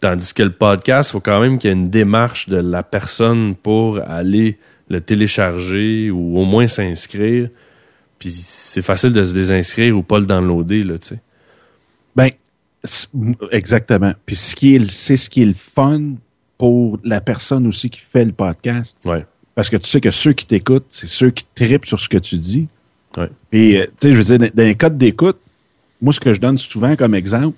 Tandis 0.00 0.34
que 0.34 0.42
le 0.42 0.52
podcast, 0.52 1.10
il 1.10 1.12
faut 1.12 1.20
quand 1.20 1.40
même 1.40 1.58
qu'il 1.58 1.70
y 1.70 1.72
ait 1.72 1.76
une 1.76 1.88
démarche 1.88 2.48
de 2.48 2.58
la 2.58 2.82
personne 2.82 3.54
pour 3.54 3.98
aller 3.98 4.58
le 4.88 5.00
télécharger 5.00 6.10
ou 6.10 6.38
au 6.38 6.44
moins 6.44 6.66
s'inscrire. 6.66 7.48
Puis 8.18 8.30
c'est 8.30 8.82
facile 8.82 9.12
de 9.12 9.22
se 9.24 9.34
désinscrire 9.34 9.96
ou 9.96 10.02
pas 10.02 10.18
le 10.18 10.26
downloader, 10.26 10.82
là, 10.82 10.98
tu 10.98 11.08
sais. 11.08 11.20
Ben, 12.16 12.30
exactement. 13.50 14.12
Puis 14.26 14.36
ce 14.36 14.54
qui 14.56 14.74
est, 14.74 14.78
le- 14.78 14.86
c'est 14.88 15.16
ce 15.16 15.28
qui 15.30 15.42
est 15.42 15.46
le 15.46 15.54
fun 15.54 16.12
pour 16.58 16.98
la 17.04 17.20
personne 17.20 17.66
aussi 17.66 17.90
qui 17.90 18.00
fait 18.00 18.24
le 18.24 18.32
podcast. 18.32 18.96
Ouais. 19.04 19.26
Parce 19.54 19.70
que 19.70 19.76
tu 19.76 19.88
sais 19.88 20.00
que 20.00 20.10
ceux 20.10 20.32
qui 20.32 20.46
t'écoutent, 20.46 20.86
c'est 20.90 21.08
ceux 21.08 21.30
qui 21.30 21.44
tripent 21.54 21.86
sur 21.86 22.00
ce 22.00 22.08
que 22.08 22.18
tu 22.18 22.36
dis. 22.36 22.66
Ouais. 23.16 23.30
Puis, 23.50 23.76
euh, 23.76 23.84
tu 24.00 24.08
sais, 24.08 24.12
je 24.12 24.18
veux 24.18 24.24
dire, 24.38 24.50
dans- 24.54 24.62
les 24.64 24.74
codes 24.74 24.98
d'écoute, 24.98 25.38
moi, 26.00 26.12
ce 26.12 26.20
que 26.20 26.32
je 26.32 26.40
donne 26.40 26.58
souvent 26.58 26.96
comme 26.96 27.14
exemple, 27.14 27.56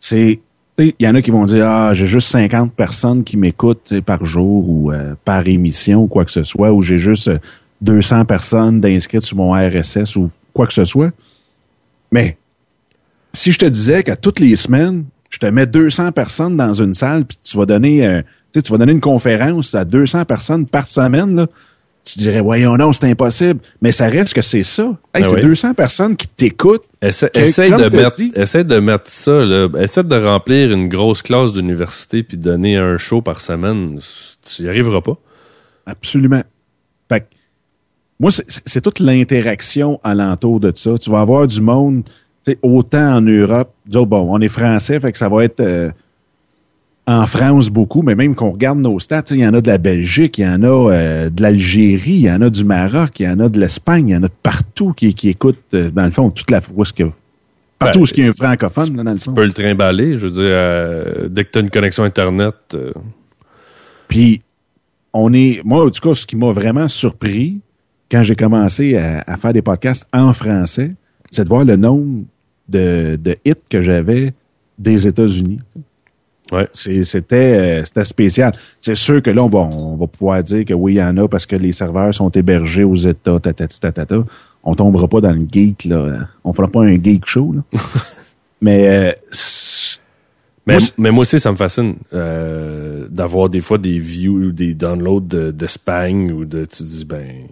c'est, 0.00 0.40
il 0.78 0.94
y 1.00 1.06
en 1.06 1.14
a 1.14 1.22
qui 1.22 1.30
vont 1.30 1.44
dire, 1.44 1.66
ah, 1.66 1.94
j'ai 1.94 2.06
juste 2.06 2.28
50 2.28 2.72
personnes 2.74 3.22
qui 3.24 3.36
m'écoutent 3.36 4.00
par 4.00 4.24
jour 4.24 4.68
ou 4.68 4.90
euh, 4.92 5.14
par 5.24 5.46
émission 5.46 6.02
ou 6.02 6.06
quoi 6.08 6.24
que 6.24 6.30
ce 6.32 6.42
soit, 6.42 6.72
ou 6.72 6.82
j'ai 6.82 6.98
juste 6.98 7.28
euh, 7.28 7.38
200 7.84 8.24
personnes 8.24 8.80
d'inscrites 8.80 9.22
sur 9.22 9.36
mon 9.36 9.52
RSS 9.52 10.16
ou 10.16 10.30
quoi 10.52 10.66
que 10.66 10.72
ce 10.72 10.84
soit. 10.84 11.10
Mais, 12.10 12.36
si 13.32 13.52
je 13.52 13.58
te 13.58 13.66
disais 13.66 14.02
qu'à 14.02 14.16
toutes 14.16 14.40
les 14.40 14.56
semaines, 14.56 15.04
je 15.30 15.38
te 15.38 15.46
mets 15.46 15.66
200 15.66 16.12
personnes 16.12 16.56
dans 16.56 16.72
une 16.74 16.94
salle, 16.94 17.24
puis 17.24 17.36
tu 17.42 17.56
vas 17.56 17.66
donner, 17.66 18.06
euh, 18.06 18.22
tu 18.52 18.60
vas 18.70 18.78
donner 18.78 18.92
une 18.92 19.00
conférence 19.00 19.74
à 19.74 19.84
200 19.84 20.24
personnes 20.24 20.66
par 20.66 20.86
semaine, 20.88 21.34
là, 21.36 21.46
tu 22.04 22.18
dirais, 22.18 22.40
voyons 22.42 22.76
non, 22.76 22.92
c'est 22.92 23.06
impossible. 23.10 23.60
Mais 23.80 23.90
ça 23.90 24.08
reste 24.08 24.34
que 24.34 24.42
c'est 24.42 24.62
ça. 24.62 24.82
Hey, 25.14 25.22
Ah 25.24 25.24
c'est 25.24 25.34
oui. 25.36 25.40
200 25.42 25.72
personnes 25.72 26.14
qui 26.16 26.28
t'écoutent. 26.28 26.84
Essa- 27.00 27.30
Que- 27.30 27.38
essaye, 27.40 27.70
comme 27.70 27.80
de 27.80 27.88
mettre, 27.96 28.16
dit- 28.16 28.32
essaye 28.36 28.64
de 28.64 28.78
mettre 28.78 29.10
ça, 29.10 29.32
là. 29.40 29.68
Essaye 29.80 30.04
de 30.04 30.16
remplir 30.16 30.70
une 30.70 30.88
grosse 30.88 31.22
classe 31.22 31.54
d'université 31.54 32.22
puis 32.22 32.36
de 32.36 32.42
donner 32.42 32.76
un 32.76 32.98
show 32.98 33.22
par 33.22 33.40
semaine. 33.40 34.00
Tu 34.42 34.64
y 34.64 34.68
arriveras 34.68 35.00
pas. 35.00 35.16
Absolument. 35.86 36.42
Fait 37.08 37.20
que, 37.20 37.24
moi, 38.20 38.30
c'est- 38.30 38.80
toute 38.80 39.00
l'interaction 39.00 40.00
alentour 40.04 40.60
de 40.60 40.72
ça. 40.74 40.96
Tu 40.98 41.10
vas 41.10 41.20
avoir 41.20 41.46
du 41.46 41.60
monde, 41.60 42.02
autant 42.62 43.16
en 43.16 43.20
Europe. 43.20 43.72
Nous 43.86 43.96
autres, 43.96 44.06
bon, 44.08 44.26
on 44.30 44.40
est 44.40 44.48
français, 44.48 45.00
fait 45.00 45.12
que 45.12 45.18
ça 45.18 45.28
va 45.28 45.44
être 45.44 45.60
euh, 45.60 45.90
en 47.06 47.26
France 47.26 47.70
beaucoup, 47.70 48.02
mais 48.02 48.14
même 48.14 48.34
qu'on 48.34 48.50
regarde 48.52 48.78
nos 48.78 48.98
stats, 49.00 49.24
il 49.30 49.38
y 49.38 49.46
en 49.46 49.52
a 49.54 49.60
de 49.60 49.66
la 49.68 49.78
Belgique, 49.78 50.38
il 50.38 50.42
y 50.44 50.48
en 50.48 50.62
a 50.62 50.90
euh, 50.92 51.30
de 51.30 51.42
l'Algérie, 51.42 52.12
il 52.12 52.20
y 52.22 52.30
en 52.30 52.40
a 52.40 52.50
du 52.50 52.64
Maroc, 52.64 53.20
il 53.20 53.26
y 53.26 53.28
en 53.28 53.40
a 53.40 53.48
de 53.48 53.58
l'Espagne, 53.60 54.08
il 54.08 54.12
y 54.12 54.16
en 54.16 54.22
a 54.22 54.28
de 54.28 54.32
partout 54.42 54.92
qui, 54.94 55.12
qui 55.14 55.28
écoutent, 55.30 55.58
euh, 55.74 55.90
dans 55.90 56.04
le 56.04 56.10
fond, 56.10 56.30
toute 56.30 56.50
la 56.50 56.58
est-ce 56.58 56.92
que 56.92 57.04
partout 57.78 58.00
Ben, 58.00 58.06
qu'il 58.06 58.24
y 58.24 58.26
a 58.26 58.30
un 58.30 58.32
francophone, 58.32 58.96
là, 58.96 59.02
dans 59.02 59.12
le 59.12 59.18
fond. 59.18 59.32
Tu 59.32 59.40
peux 59.40 59.44
le 59.44 59.52
trimballer. 59.52 60.16
Je 60.16 60.26
veux 60.26 60.30
dire, 60.30 61.30
dès 61.30 61.44
que 61.44 61.50
tu 61.50 61.58
as 61.58 61.62
une 61.62 61.70
connexion 61.70 62.04
Internet, 62.04 62.54
Puis, 64.08 64.42
on 65.12 65.32
est, 65.32 65.60
moi, 65.64 65.84
en 65.86 65.90
tout 65.90 66.00
cas, 66.08 66.14
ce 66.14 66.24
qui 66.26 66.36
m'a 66.36 66.52
vraiment 66.52 66.88
surpris 66.88 67.58
quand 68.10 68.22
j'ai 68.22 68.36
commencé 68.36 68.96
à, 68.96 69.22
à 69.26 69.36
faire 69.36 69.52
des 69.52 69.62
podcasts 69.62 70.06
en 70.12 70.32
français, 70.32 70.92
c'est 71.30 71.44
de 71.44 71.48
voir 71.48 71.64
le 71.64 71.76
nombre 71.76 72.24
de, 72.68 73.16
de 73.16 73.36
hits 73.44 73.54
que 73.70 73.80
j'avais 73.80 74.32
des 74.78 75.06
États-Unis. 75.06 75.60
ouais. 76.52 76.68
C'était 76.72 77.34
euh, 77.80 77.84
c'était 77.84 78.04
spécial. 78.04 78.52
C'est 78.80 78.94
sûr 78.94 79.20
que 79.22 79.30
là, 79.30 79.42
on 79.44 79.48
va, 79.48 79.58
on 79.60 79.96
va 79.96 80.06
pouvoir 80.06 80.42
dire 80.42 80.64
que 80.64 80.74
oui, 80.74 80.94
il 80.94 80.98
y 80.98 81.02
en 81.02 81.16
a 81.16 81.28
parce 81.28 81.46
que 81.46 81.56
les 81.56 81.72
serveurs 81.72 82.14
sont 82.14 82.30
hébergés 82.30 82.84
aux 82.84 82.94
États, 82.94 83.38
tatati, 83.40 83.80
tatata. 83.80 84.24
On 84.62 84.74
tombera 84.74 85.08
pas 85.08 85.20
dans 85.20 85.32
le 85.32 85.42
geek, 85.50 85.84
là. 85.84 86.28
On 86.42 86.52
fera 86.52 86.68
pas 86.68 86.80
un 86.82 86.94
geek 87.02 87.26
show, 87.26 87.52
là. 87.52 87.62
Mais, 88.60 88.88
euh, 88.88 89.12
Mais, 90.66 90.74
Moi, 90.74 90.80
c'est- 90.80 90.98
mais 90.98 91.10
moi 91.10 91.20
aussi, 91.22 91.38
ça 91.38 91.50
me 91.52 91.56
fascine 91.56 91.96
euh, 92.14 93.06
d'avoir 93.10 93.50
des 93.50 93.60
fois 93.60 93.76
des 93.76 93.98
views 93.98 94.46
ou 94.46 94.52
des 94.52 94.72
downloads 94.72 95.20
de- 95.20 95.50
d'Espagne 95.50 96.32
ou 96.32 96.46
de. 96.46 96.64
Tu 96.64 96.82
dis, 96.82 97.04
ben. 97.04 97.46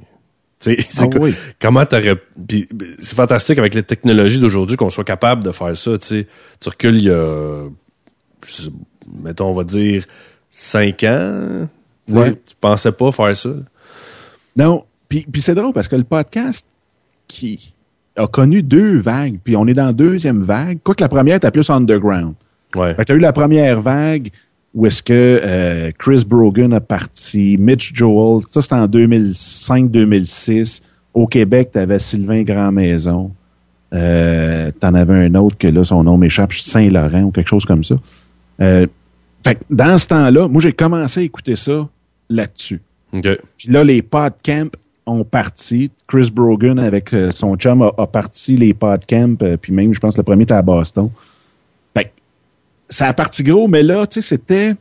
C'est 0.62 0.78
Ah 1.00 1.06
quoi- 1.08 1.20
oui. 1.20 1.34
Comment 1.60 1.84
t'aurais. 1.84 2.16
puis, 2.46 2.68
C'est 3.00 3.14
fantastique 3.16 3.58
avec 3.58 3.74
les 3.74 3.82
technologies 3.82 4.38
d'aujourd'hui 4.40 4.76
qu'on 4.76 4.90
soit 4.90 5.04
capable 5.04 5.42
de 5.44 5.50
faire 5.50 5.76
ça. 5.76 5.98
Tu 5.98 6.24
recules 6.64 6.96
il 6.96 7.04
y 7.04 7.10
a. 7.10 7.68
mettons, 9.22 9.46
on 9.48 9.52
va 9.54 9.64
dire 9.64 10.04
5 10.50 11.04
ans. 11.04 11.68
Ouais. 12.08 12.32
Tu 12.32 12.54
pensais 12.60 12.92
pas 12.92 13.12
faire 13.12 13.36
ça? 13.36 13.50
Non, 14.56 14.84
puis, 15.08 15.26
puis 15.30 15.40
c'est 15.40 15.54
drôle 15.54 15.72
parce 15.72 15.88
que 15.88 15.96
le 15.96 16.04
podcast 16.04 16.66
qui 17.28 17.74
a 18.16 18.26
connu 18.26 18.62
deux 18.62 18.98
vagues, 18.98 19.38
puis 19.42 19.56
on 19.56 19.66
est 19.66 19.72
dans 19.74 19.86
la 19.86 19.92
deuxième 19.92 20.40
vague, 20.40 20.78
quoique 20.82 21.02
la 21.02 21.08
première 21.08 21.36
était 21.36 21.50
plus 21.50 21.70
underground. 21.70 22.34
Ouais. 22.74 22.94
Fait 22.94 23.02
que 23.02 23.04
t'as 23.04 23.14
eu 23.14 23.18
la 23.18 23.32
première 23.32 23.80
vague 23.80 24.30
où 24.74 24.86
est-ce 24.86 25.02
que 25.02 25.40
euh, 25.42 25.90
Chris 25.98 26.24
Brogan 26.26 26.72
a 26.72 26.80
parti, 26.80 27.56
Mitch 27.58 27.92
Joel, 27.94 28.42
ça 28.48 28.62
c'était 28.62 28.74
en 28.74 28.86
2005-2006. 28.86 30.80
Au 31.14 31.26
Québec, 31.26 31.70
t'avais 31.72 31.98
Sylvain 31.98 32.42
Grandmaison. 32.42 33.32
Euh, 33.92 34.70
T'en 34.80 34.94
avais 34.94 35.26
un 35.26 35.34
autre 35.34 35.58
que 35.58 35.68
là, 35.68 35.84
son 35.84 36.02
nom 36.04 36.16
m'échappe, 36.16 36.52
Saint-Laurent 36.54 37.24
ou 37.24 37.30
quelque 37.30 37.48
chose 37.48 37.66
comme 37.66 37.84
ça. 37.84 37.96
Euh, 38.62 38.86
fait 39.44 39.56
que 39.56 39.60
dans 39.70 39.98
ce 39.98 40.06
temps-là, 40.08 40.48
moi 40.48 40.62
j'ai 40.62 40.72
commencé 40.72 41.20
à 41.20 41.22
écouter 41.24 41.56
ça 41.56 41.86
là-dessus. 42.30 42.80
OK. 43.12 43.28
Puis 43.58 43.68
là, 43.68 43.84
les 43.84 44.00
podcamps 44.00 44.70
ont 45.04 45.24
parti. 45.24 45.90
Chris 46.06 46.30
Brogan, 46.32 46.78
avec 46.78 47.12
euh, 47.12 47.30
son 47.32 47.56
chum, 47.56 47.82
a, 47.82 47.92
a 47.98 48.06
parti 48.06 48.56
les 48.56 48.72
podcamps. 48.72 49.34
euh, 49.42 49.56
puis 49.56 49.72
même, 49.72 49.92
je 49.92 50.00
pense, 50.00 50.16
le 50.16 50.22
premier 50.22 50.44
était 50.44 50.54
à 50.54 50.62
Boston. 50.62 51.10
Ça 52.92 53.08
a 53.08 53.14
parti 53.14 53.42
gros, 53.42 53.68
mais 53.68 53.82
là, 53.82 54.06
tu 54.06 54.20
sais, 54.20 54.36
c'était... 54.36 54.74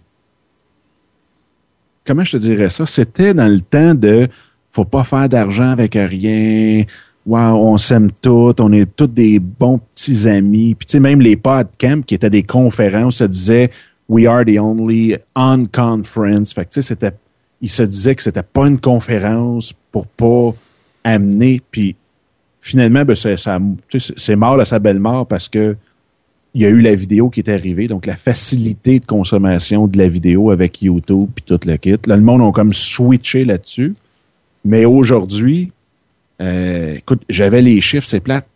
Comment 2.06 2.26
je 2.26 2.34
te 2.34 2.38
dirais 2.38 2.70
ça? 2.70 2.86
C'était 2.86 3.34
dans 3.34 3.48
le 3.48 3.62
temps 3.62 3.94
de 3.96 4.28
faut 4.72 4.84
pas 4.84 5.04
faire 5.04 5.30
d'argent 5.30 5.70
avec 5.70 5.94
rien. 5.94 6.84
Wow, 7.26 7.56
on 7.56 7.78
s'aime 7.78 8.12
tous, 8.12 8.56
on 8.60 8.72
est 8.74 8.86
tous 8.96 9.08
des 9.08 9.40
bons 9.40 9.78
petits 9.78 10.28
amis. 10.28 10.76
Puis 10.76 10.88
tu 10.88 10.92
sais, 10.94 11.00
même 11.00 11.22
les 11.22 11.38
podcamps 11.38 12.02
qui 12.02 12.16
étaient 12.16 12.30
des 12.30 12.44
conférences 12.44 13.18
se 13.18 13.24
disaient 13.24 13.72
We 14.10 14.26
are 14.26 14.44
the 14.44 14.60
only 14.60 15.16
on 15.36 15.66
conference. 15.72 16.54
Fait 16.54 16.66
que 16.66 16.72
tu 16.72 16.82
sais, 16.82 16.90
c'était 16.90 17.16
il 17.62 17.70
se 17.70 17.84
disait 17.84 18.16
que 18.16 18.24
c'était 18.24 18.44
pas 18.44 18.68
une 18.68 18.80
conférence 18.80 19.74
pour 19.92 20.08
pas 20.08 20.54
amener. 21.06 21.62
Puis 21.72 21.96
finalement, 22.60 23.06
ben, 23.06 23.16
c'est 23.16 24.36
mort 24.36 24.60
à 24.60 24.66
sa 24.66 24.80
belle 24.80 25.00
mort 25.00 25.28
parce 25.28 25.48
que 25.48 25.78
il 26.54 26.62
y 26.62 26.66
a 26.66 26.70
eu 26.70 26.82
la 26.82 26.96
vidéo 26.96 27.30
qui 27.30 27.40
est 27.40 27.50
arrivée, 27.50 27.88
donc 27.88 28.06
la 28.06 28.16
facilité 28.16 29.00
de 29.00 29.06
consommation 29.06 29.88
de 29.88 29.98
la 29.98 30.08
vidéo 30.08 30.52
avec 30.52 30.82
YouTube 30.82 31.30
puis 31.34 31.44
tout 31.46 31.60
le 31.66 31.78
kit. 31.78 31.98
Là, 32.06 32.18
le 32.18 32.24
monde 32.24 32.42
a 32.42 32.52
comme 32.52 32.74
switché 32.74 33.46
là-dessus. 33.46 33.96
Mais 34.66 34.86
aujourd'hui, 34.86 35.72
euh, 36.42 36.96
écoute, 36.96 37.24
j'avais 37.30 37.62
les 37.62 37.80
chiffres, 37.82 38.08
c'est 38.08 38.20
plate. 38.20 38.48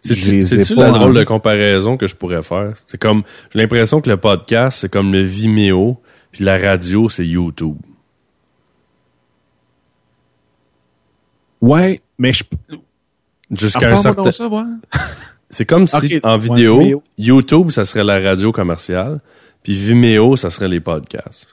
C'est-tu 0.00 0.74
la 0.74 0.90
drôle 0.90 1.14
de 1.14 1.24
comparaison 1.24 1.96
que 1.96 2.06
je 2.06 2.16
pourrais 2.16 2.42
faire? 2.42 2.74
C'est 2.86 2.98
comme, 2.98 3.22
j'ai 3.52 3.60
l'impression 3.60 4.00
que 4.00 4.10
le 4.10 4.16
podcast, 4.16 4.78
c'est 4.80 4.90
comme 4.90 5.12
le 5.12 5.22
Vimeo, 5.22 6.00
puis 6.32 6.44
la 6.44 6.58
radio, 6.58 7.08
c'est 7.08 7.26
YouTube. 7.26 7.76
Ouais, 11.60 12.00
mais 12.18 12.32
je. 12.32 12.44
Jusqu'à 13.50 13.92
un 13.92 13.96
certain... 13.96 14.30
ça. 14.30 14.48
C'est 15.50 15.66
comme 15.66 15.86
si, 15.86 16.20
en 16.22 16.36
vidéo. 16.36 17.02
YouTube, 17.18 17.70
ça 17.70 17.84
serait 17.84 18.04
la 18.04 18.18
radio 18.18 18.50
commerciale, 18.52 19.20
puis 19.62 19.74
Vimeo, 19.74 20.36
ça 20.36 20.50
serait 20.50 20.68
les 20.68 20.80
podcasts. 20.80 21.48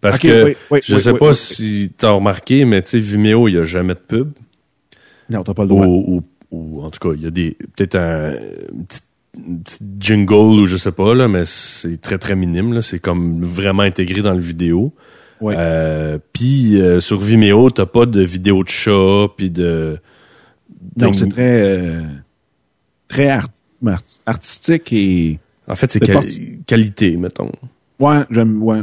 Parce 0.00 0.18
que, 0.18 0.44
oui, 0.44 0.56
oui, 0.70 0.80
je 0.84 0.94
oui, 0.94 1.00
sais 1.00 1.14
pas 1.14 1.32
si 1.32 1.92
t'as 1.96 2.10
remarqué, 2.10 2.64
mais 2.64 2.82
tu 2.82 2.90
sais, 2.90 2.98
Vimeo, 3.00 3.48
il 3.48 3.54
y 3.54 3.58
a 3.58 3.64
jamais 3.64 3.94
de 3.94 3.98
pub. 3.98 4.30
Non, 5.30 5.42
t'as 5.42 5.54
pas 5.54 5.62
le 5.62 5.68
droit. 5.68 5.86
Ou, 5.86 6.16
ou- 6.16 6.22
ou 6.50 6.82
en 6.82 6.90
tout 6.90 7.06
cas, 7.08 7.14
il 7.16 7.22
y 7.22 7.26
a 7.26 7.30
des 7.30 7.56
peut-être 7.76 7.96
un 7.96 8.32
petit, 8.88 9.00
petit 9.64 9.78
jingle 10.00 10.60
ou 10.60 10.64
je 10.66 10.76
sais 10.76 10.92
pas 10.92 11.14
là, 11.14 11.28
mais 11.28 11.44
c'est 11.44 12.00
très 12.00 12.16
très 12.16 12.34
minime. 12.36 12.80
C'est 12.80 12.98
comme 13.00 13.42
vraiment 13.42 13.82
intégré 13.82 14.22
dans 14.22 14.32
le 14.32 14.40
vidéo. 14.40 14.92
Euh, 15.42 16.18
puis 16.32 16.80
euh, 16.80 17.00
sur 17.00 17.18
Vimeo, 17.18 17.70
t'as 17.70 17.86
pas 17.86 18.06
de 18.06 18.22
vidéo 18.22 18.64
de 18.64 18.68
chat, 18.68 19.26
puis 19.36 19.50
de 19.50 19.98
Donc, 20.96 21.14
c'est 21.16 21.28
très, 21.28 21.60
euh, 21.60 22.00
très 23.08 23.28
art- 23.30 23.48
art- 23.86 24.02
artistique 24.26 24.92
et. 24.92 25.38
En 25.66 25.74
fait, 25.74 25.90
c'est 25.90 26.00
quali- 26.00 26.58
qualité, 26.66 27.16
mettons. 27.16 27.50
Ouais, 27.98 28.22
j'aime. 28.30 28.62
Ouais. 28.62 28.82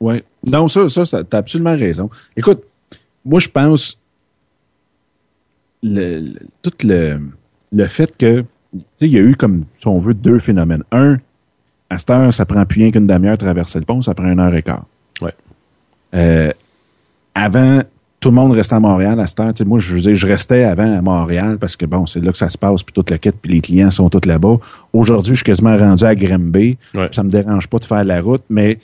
Ouais. 0.00 0.24
Non, 0.46 0.68
ça, 0.68 0.88
ça, 0.88 1.06
ça 1.06 1.24
t'as 1.24 1.38
absolument 1.38 1.76
raison. 1.76 2.10
Écoute, 2.36 2.62
moi, 3.24 3.40
je 3.40 3.48
pense. 3.48 3.98
Le, 5.82 6.20
le- 6.20 6.40
tout 6.62 6.72
le, 6.84 7.20
le 7.72 7.84
fait 7.86 8.16
que. 8.16 8.40
Tu 8.40 8.78
sais, 8.80 8.84
il 9.06 9.12
y 9.12 9.18
a 9.18 9.20
eu, 9.20 9.36
comme, 9.36 9.64
si 9.76 9.86
on 9.86 9.98
veut, 9.98 10.14
deux 10.14 10.38
phénomènes. 10.40 10.82
Un, 10.90 11.18
à 11.90 11.98
cette 11.98 12.10
heure, 12.10 12.34
ça 12.34 12.44
prend 12.44 12.64
plus 12.66 12.80
rien 12.82 12.90
qu'une 12.90 13.06
demi-heure 13.06 13.38
traverser 13.38 13.78
le 13.78 13.84
pont, 13.84 14.02
ça 14.02 14.14
prend 14.14 14.30
une 14.30 14.40
heure 14.40 14.54
et 14.54 14.62
quart. 14.62 14.84
Ouais. 15.20 15.32
Euh, 16.14 16.50
avant, 17.36 17.82
tout 18.24 18.30
le 18.30 18.36
monde 18.36 18.52
restait 18.52 18.76
à 18.76 18.80
Montréal 18.80 19.20
à 19.20 19.26
cette 19.26 19.38
heure. 19.38 19.52
Moi, 19.66 19.78
je 19.78 19.96
veux 19.96 20.00
dire, 20.00 20.14
je 20.14 20.26
restais 20.26 20.64
avant 20.64 20.96
à 20.96 21.02
Montréal 21.02 21.58
parce 21.60 21.76
que 21.76 21.84
bon, 21.84 22.06
c'est 22.06 22.24
là 22.24 22.32
que 22.32 22.38
ça 22.38 22.48
se 22.48 22.56
passe, 22.56 22.82
puis 22.82 22.94
toute 22.94 23.10
la 23.10 23.18
quête, 23.18 23.36
puis 23.42 23.52
les 23.52 23.60
clients 23.60 23.90
sont 23.90 24.08
tous 24.08 24.26
là-bas. 24.26 24.56
Aujourd'hui, 24.94 25.34
je 25.34 25.40
suis 25.40 25.44
quasiment 25.44 25.76
rendu 25.76 26.04
à 26.04 26.14
Grimby. 26.14 26.78
Ouais. 26.94 27.08
Ça 27.10 27.22
me 27.22 27.28
dérange 27.28 27.68
pas 27.68 27.78
de 27.78 27.84
faire 27.84 28.02
la 28.02 28.22
route, 28.22 28.42
mais 28.48 28.78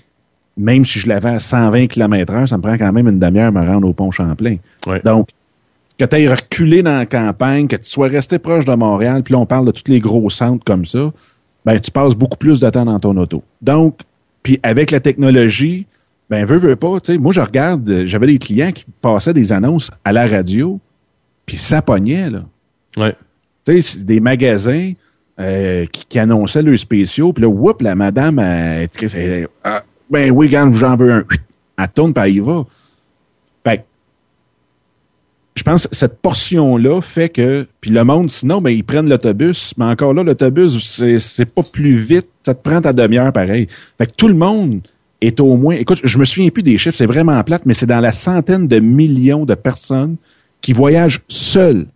même 0.58 0.84
si 0.84 0.98
je 0.98 1.08
l'avais 1.08 1.30
à 1.30 1.38
120 1.38 1.86
km 1.86 2.34
heure, 2.34 2.46
ça 2.46 2.58
me 2.58 2.62
prend 2.62 2.76
quand 2.76 2.92
même 2.92 3.08
une 3.08 3.18
demi-heure 3.18 3.46
à 3.46 3.50
me 3.50 3.66
rendre 3.66 3.88
au 3.88 3.94
pont 3.94 4.10
Champlain. 4.10 4.56
Ouais. 4.86 5.00
Donc, 5.06 5.30
que 5.98 6.04
tu 6.04 6.16
ailles 6.16 6.28
reculé 6.28 6.82
dans 6.82 6.98
la 6.98 7.06
campagne, 7.06 7.66
que 7.66 7.76
tu 7.76 7.88
sois 7.88 8.08
resté 8.08 8.38
proche 8.38 8.66
de 8.66 8.74
Montréal, 8.74 9.22
puis 9.22 9.32
là, 9.32 9.38
on 9.38 9.46
parle 9.46 9.64
de 9.64 9.70
tous 9.70 9.90
les 9.90 10.00
gros 10.00 10.28
centres 10.28 10.64
comme 10.66 10.84
ça, 10.84 11.10
ben, 11.64 11.80
tu 11.80 11.90
passes 11.90 12.14
beaucoup 12.14 12.36
plus 12.36 12.60
de 12.60 12.68
temps 12.68 12.84
dans 12.84 13.00
ton 13.00 13.16
auto. 13.16 13.42
Donc, 13.62 14.00
puis 14.42 14.60
avec 14.62 14.90
la 14.90 15.00
technologie, 15.00 15.86
ben, 16.30 16.44
veux, 16.46 16.56
veux 16.58 16.76
pas, 16.76 17.00
tu 17.00 17.12
sais, 17.12 17.18
moi, 17.18 17.32
je 17.32 17.40
regarde, 17.40 17.88
euh, 17.90 18.06
j'avais 18.06 18.28
des 18.28 18.38
clients 18.38 18.70
qui 18.72 18.84
passaient 19.02 19.32
des 19.34 19.52
annonces 19.52 19.90
à 20.04 20.12
la 20.12 20.26
radio, 20.26 20.78
puis 21.44 21.56
ça 21.56 21.82
pognait, 21.82 22.30
là. 22.30 22.44
Ouais. 22.96 23.14
Tu 23.66 23.82
sais, 23.82 23.98
des 24.04 24.20
magasins 24.20 24.92
euh, 25.40 25.86
qui, 25.86 26.04
qui 26.06 26.18
annonçaient 26.18 26.62
leurs 26.62 26.78
spéciaux, 26.78 27.32
puis 27.32 27.42
là, 27.42 27.48
whoop, 27.48 27.82
la 27.82 27.94
madame, 27.94 28.38
elle, 28.38 28.88
elle- 29.02 29.10
elle- 29.14 29.48
ah, 29.64 29.82
ben 30.08 30.30
oui, 30.30 30.48
quand 30.50 30.72
j'en 30.72 30.96
veux 30.96 31.12
un. 31.12 31.24
Elle 31.78 31.88
tourne, 31.88 32.12
puis 32.14 32.22
elle 32.24 32.34
y 32.36 32.40
va. 32.40 32.64
Fait 33.64 33.78
que, 33.78 33.82
je 35.56 35.62
pense 35.62 35.86
que 35.86 35.94
cette 35.96 36.18
portion-là 36.20 37.00
fait 37.00 37.28
que, 37.28 37.66
puis 37.80 37.90
le 37.90 38.04
monde, 38.04 38.30
sinon, 38.30 38.60
ben, 38.60 38.70
ils 38.70 38.84
prennent 38.84 39.08
l'autobus, 39.08 39.74
mais 39.78 39.86
encore 39.86 40.14
là, 40.14 40.22
l'autobus, 40.22 40.78
c'est, 40.78 41.18
c'est 41.18 41.46
pas 41.46 41.62
plus 41.62 41.96
vite, 41.96 42.28
ça 42.42 42.54
te 42.54 42.62
prend 42.68 42.80
ta 42.80 42.92
demi-heure 42.92 43.32
pareil. 43.32 43.66
Fait 43.98 44.06
que 44.06 44.12
tout 44.16 44.28
le 44.28 44.34
monde 44.34 44.80
est 45.20 45.40
au 45.40 45.56
moins, 45.56 45.74
écoute, 45.74 46.00
je 46.02 46.18
me 46.18 46.24
souviens 46.24 46.48
plus 46.50 46.62
des 46.62 46.78
chiffres, 46.78 46.96
c'est 46.96 47.06
vraiment 47.06 47.42
plate, 47.44 47.66
mais 47.66 47.74
c'est 47.74 47.86
dans 47.86 48.00
la 48.00 48.12
centaine 48.12 48.66
de 48.68 48.80
millions 48.80 49.44
de 49.44 49.54
personnes 49.54 50.16
qui 50.60 50.72
voyagent 50.72 51.20
seuls. 51.28 51.86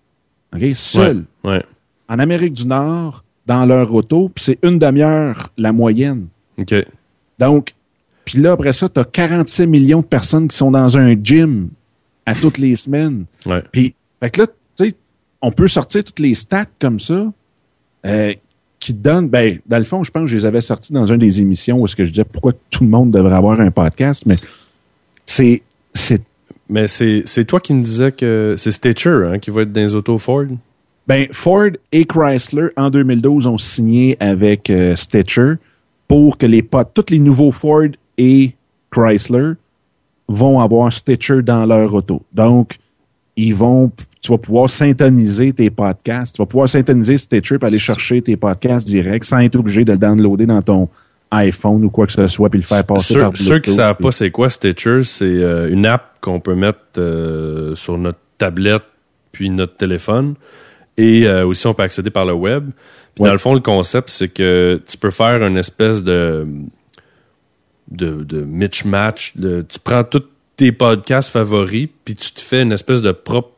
OK? 0.55 0.63
Seuls 0.75 1.25
Ouais. 1.43 1.53
ouais. 1.53 1.65
en 2.09 2.19
Amérique 2.19 2.53
du 2.53 2.67
Nord 2.67 3.25
dans 3.47 3.65
leur 3.67 3.95
auto, 3.95 4.31
puis 4.35 4.45
c'est 4.45 4.59
une 4.63 4.79
demi-heure 4.79 5.49
la 5.57 5.73
moyenne. 5.73 6.27
OK. 6.59 6.75
Donc, 7.39 7.75
puis 8.25 8.39
là, 8.39 8.53
après 8.53 8.73
ça, 8.73 8.89
tu 8.89 9.01
as 9.01 9.05
46 9.05 9.67
millions 9.67 10.01
de 10.01 10.07
personnes 10.07 10.49
qui 10.49 10.57
sont 10.57 10.71
dans 10.71 10.97
un 10.97 11.15
gym 11.23 11.69
à 12.27 12.35
toutes 12.35 12.59
les 12.59 12.77
semaines. 12.77 13.25
Ouais. 13.45 13.63
Puis, 13.71 13.95
fait 14.21 14.31
que 14.31 14.41
là, 14.43 14.47
tu 14.47 14.53
sais, 14.87 14.95
on 15.43 15.51
peut 15.53 15.67
sortir 15.69 16.05
toutes 16.05 16.21
les 16.21 16.35
stats 16.35 16.65
comme 16.79 16.99
ça 16.99 17.31
euh, 18.07 18.35
qui 18.85 18.93
te 18.93 18.99
donnent, 18.99 19.29
ben, 19.29 19.59
dans 19.67 19.79
le 19.79 19.85
fond, 19.85 20.05
je 20.05 20.11
pense 20.11 20.25
que 20.25 20.27
je 20.27 20.37
les 20.37 20.45
avais 20.45 20.61
sortis 20.61 20.93
dans 20.93 21.07
une 21.07 21.17
des 21.17 21.41
émissions 21.41 21.79
où 21.79 21.87
est-ce 21.87 21.97
que 21.97 22.05
je 22.05 22.11
disais 22.11 22.25
pourquoi 22.25 22.53
tout 22.69 22.85
le 22.85 22.91
monde 22.91 23.09
devrait 23.09 23.35
avoir 23.35 23.59
un 23.59 23.71
podcast, 23.71 24.25
mais 24.27 24.37
c'est, 25.25 25.63
c'est, 25.95 26.21
Mais 26.69 26.87
c'est 26.87 27.23
c'est 27.25 27.47
toi 27.47 27.61
qui 27.61 27.73
me 27.73 27.83
disais 27.83 28.13
que 28.13 28.57
c'est 28.59 28.71
Stitcher 28.71 29.23
hein, 29.27 29.39
qui 29.39 29.51
va 29.51 29.63
être 29.63 29.73
dans 29.73 29.81
les 29.81 29.95
autos 29.95 30.19
Ford. 30.19 30.45
Ben, 31.07 31.27
Ford 31.31 31.71
et 31.93 32.05
Chrysler, 32.05 32.69
en 32.77 32.91
2012, 32.91 33.47
ont 33.47 33.57
signé 33.57 34.19
avec 34.21 34.69
euh, 34.69 34.95
Stitcher 34.97 35.55
pour 36.07 36.37
que 36.37 36.45
les 36.45 36.63
potes, 36.63 36.91
tous 36.93 37.11
les 37.11 37.21
nouveaux 37.21 37.53
Ford 37.53 37.89
et 38.19 38.53
Chrysler 38.91 39.53
vont 40.29 40.61
avoir 40.61 40.93
Stitcher 40.93 41.41
dans 41.41 41.65
leur 41.65 41.95
auto. 41.95 42.21
Donc, 42.35 42.77
ils 43.37 43.55
vont, 43.55 43.91
tu 44.21 44.31
vas 44.33 44.39
pouvoir 44.39 44.71
syntoniser 44.71 45.53
tes 45.53 45.71
podcasts. 45.71 46.37
Tu 46.37 46.43
vas 46.43 46.47
pouvoir 46.47 46.69
syntoniser 46.69 47.17
Stitcher 47.19 47.59
pour 47.59 47.67
aller 47.67 47.79
chercher 47.79 48.23
tes 48.23 48.37
podcasts 48.37 48.87
direct 48.87 49.25
sans 49.25 49.39
être 49.41 49.57
obligé 49.57 49.85
de 49.85 49.93
le 49.93 49.99
downloader 49.99 50.47
dans 50.47 50.63
ton 50.63 50.89
iPhone 51.31 51.85
ou 51.85 51.91
quoi 51.91 52.07
que 52.07 52.13
ce 52.13 52.29
soit 52.29 52.49
puis 52.49 52.61
le 52.61 52.65
faire 52.65 52.85
passer 52.85 53.15
par 53.19 53.33
Ceux, 53.37 53.45
ceux 53.45 53.59
qui 53.59 53.71
Bluetooth, 53.71 53.75
savent 53.77 53.97
pas 53.97 54.13
c'est 54.13 54.31
quoi 54.31 54.51
Stitcher, 54.51 55.03
c'est 55.03 55.25
euh, 55.25 55.69
une 55.69 55.85
app 55.87 56.19
qu'on 56.21 56.39
peut 56.39 56.55
mettre 56.55 56.79
euh, 56.99 57.75
sur 57.75 57.99
notre 57.99 58.21
tablette 58.39 58.85
puis 59.33 59.51
notre 59.51 59.77
téléphone. 59.77 60.35
Et 60.97 61.27
euh, 61.27 61.45
aussi, 61.45 61.67
on 61.67 61.75
peut 61.75 61.83
accéder 61.83 62.11
par 62.11 62.25
le 62.25 62.35
web. 62.35 62.71
Puis 63.17 63.23
Ouais. 63.23 63.27
dans 63.29 63.33
le 63.33 63.39
fond, 63.39 63.53
le 63.53 63.59
concept, 63.61 64.11
c'est 64.11 64.29
que 64.29 64.81
tu 64.89 64.97
peux 64.97 65.11
faire 65.11 65.45
une 65.45 65.57
espèce 65.57 66.05
de 66.05 66.47
de, 67.91 68.23
de 68.23 68.43
Mitch 68.43 68.85
match. 68.85 69.37
De, 69.37 69.65
tu 69.69 69.79
prends 69.81 70.05
tous 70.05 70.23
tes 70.57 70.73
podcasts 70.73 71.31
favoris, 71.31 71.89
puis 72.05 72.15
tu 72.15 72.33
te 72.33 72.41
fais 72.41 72.63
une 72.63 72.73
espèce 72.73 73.03
de 73.03 73.13
propre 73.13 73.51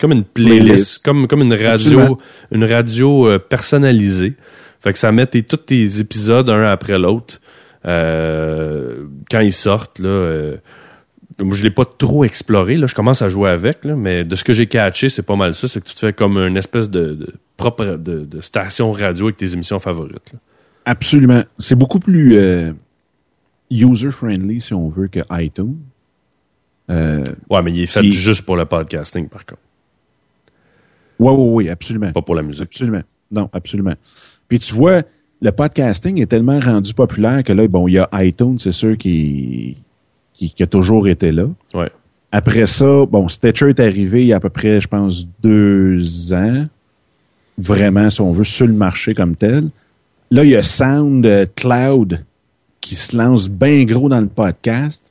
comme 0.00 0.12
une 0.12 0.24
playlist, 0.24 0.64
Playlist. 0.64 1.04
comme 1.04 1.26
comme 1.28 1.42
une 1.42 1.52
radio, 1.52 1.68
Absolument. 2.00 2.18
une 2.50 2.64
radio 2.64 3.28
euh, 3.28 3.38
personnalisée. 3.38 4.34
Fait 4.80 4.92
que 4.92 4.98
ça 4.98 5.12
met 5.12 5.26
tes, 5.26 5.42
tous 5.44 5.56
tes 5.58 6.00
épisodes 6.00 6.50
un 6.50 6.64
après 6.64 6.98
l'autre. 6.98 7.40
Euh, 7.86 9.04
quand 9.30 9.40
ils 9.40 9.52
sortent, 9.52 9.98
là, 9.98 10.08
euh, 10.08 10.56
moi, 11.42 11.56
je 11.56 11.62
l'ai 11.62 11.70
pas 11.70 11.84
trop 11.84 12.24
exploré. 12.24 12.76
Là, 12.76 12.86
je 12.86 12.94
commence 12.94 13.22
à 13.22 13.28
jouer 13.28 13.50
avec, 13.50 13.84
là, 13.84 13.94
mais 13.96 14.24
de 14.24 14.36
ce 14.36 14.44
que 14.44 14.52
j'ai 14.52 14.66
catché, 14.66 15.08
c'est 15.08 15.22
pas 15.22 15.36
mal 15.36 15.54
ça. 15.54 15.68
C'est 15.68 15.80
que 15.82 15.88
tu 15.88 15.94
te 15.94 16.00
fais 16.00 16.12
comme 16.12 16.38
une 16.38 16.56
espèce 16.56 16.90
de, 16.90 17.14
de 17.14 17.32
propre 17.56 17.96
de, 17.96 18.24
de 18.24 18.40
station 18.40 18.92
radio 18.92 19.26
avec 19.26 19.36
tes 19.36 19.52
émissions 19.52 19.78
favorites. 19.78 20.32
là. 20.32 20.38
Absolument. 20.86 21.42
C'est 21.58 21.76
beaucoup 21.76 21.98
plus 22.00 22.36
euh, 22.36 22.72
user-friendly, 23.70 24.60
si 24.60 24.74
on 24.74 24.88
veut, 24.88 25.08
que 25.08 25.20
iTunes. 25.32 25.76
Euh, 26.90 27.24
Ouais, 27.50 27.62
mais 27.62 27.72
il 27.72 27.80
est 27.80 27.86
fait 27.86 28.02
juste 28.02 28.42
pour 28.42 28.56
le 28.56 28.64
podcasting, 28.64 29.28
par 29.28 29.44
contre, 29.46 29.60
oui, 31.18 31.32
oui, 31.32 31.48
oui, 31.64 31.68
absolument. 31.70 32.12
pas 32.12 32.22
pour 32.22 32.34
la 32.34 32.42
musique. 32.42 32.64
Absolument. 32.64 33.02
Non, 33.30 33.48
absolument. 33.52 33.94
Puis 34.48 34.58
tu 34.58 34.74
vois, 34.74 35.02
le 35.40 35.52
podcasting 35.52 36.20
est 36.20 36.26
tellement 36.26 36.60
rendu 36.60 36.92
populaire 36.92 37.42
que 37.44 37.52
là, 37.52 37.66
bon, 37.68 37.88
il 37.88 37.92
y 37.94 37.98
a 37.98 38.08
iTunes, 38.14 38.58
c'est 38.58 38.72
sûr, 38.72 38.96
qui, 38.98 39.76
qui, 40.32 40.50
qui 40.52 40.62
a 40.62 40.66
toujours 40.66 41.08
été 41.08 41.32
là. 41.32 41.46
Ouais. 41.74 41.90
Après 42.32 42.66
ça, 42.66 43.06
bon, 43.06 43.28
Stitcher 43.28 43.68
est 43.68 43.80
arrivé 43.80 44.22
il 44.22 44.26
y 44.26 44.32
a 44.32 44.36
à 44.36 44.40
peu 44.40 44.50
près, 44.50 44.80
je 44.80 44.88
pense, 44.88 45.26
deux 45.42 46.32
ans. 46.32 46.64
Vraiment, 47.56 48.10
si 48.10 48.20
on 48.20 48.32
veut, 48.32 48.42
sur 48.44 48.66
le 48.66 48.72
marché 48.72 49.14
comme 49.14 49.36
tel. 49.36 49.68
Là, 50.32 50.42
il 50.42 50.50
y 50.50 50.56
a 50.56 50.62
SoundCloud 50.64 52.24
qui 52.80 52.96
se 52.96 53.16
lance 53.16 53.48
bien 53.48 53.84
gros 53.84 54.08
dans 54.08 54.20
le 54.20 54.26
podcast, 54.26 55.10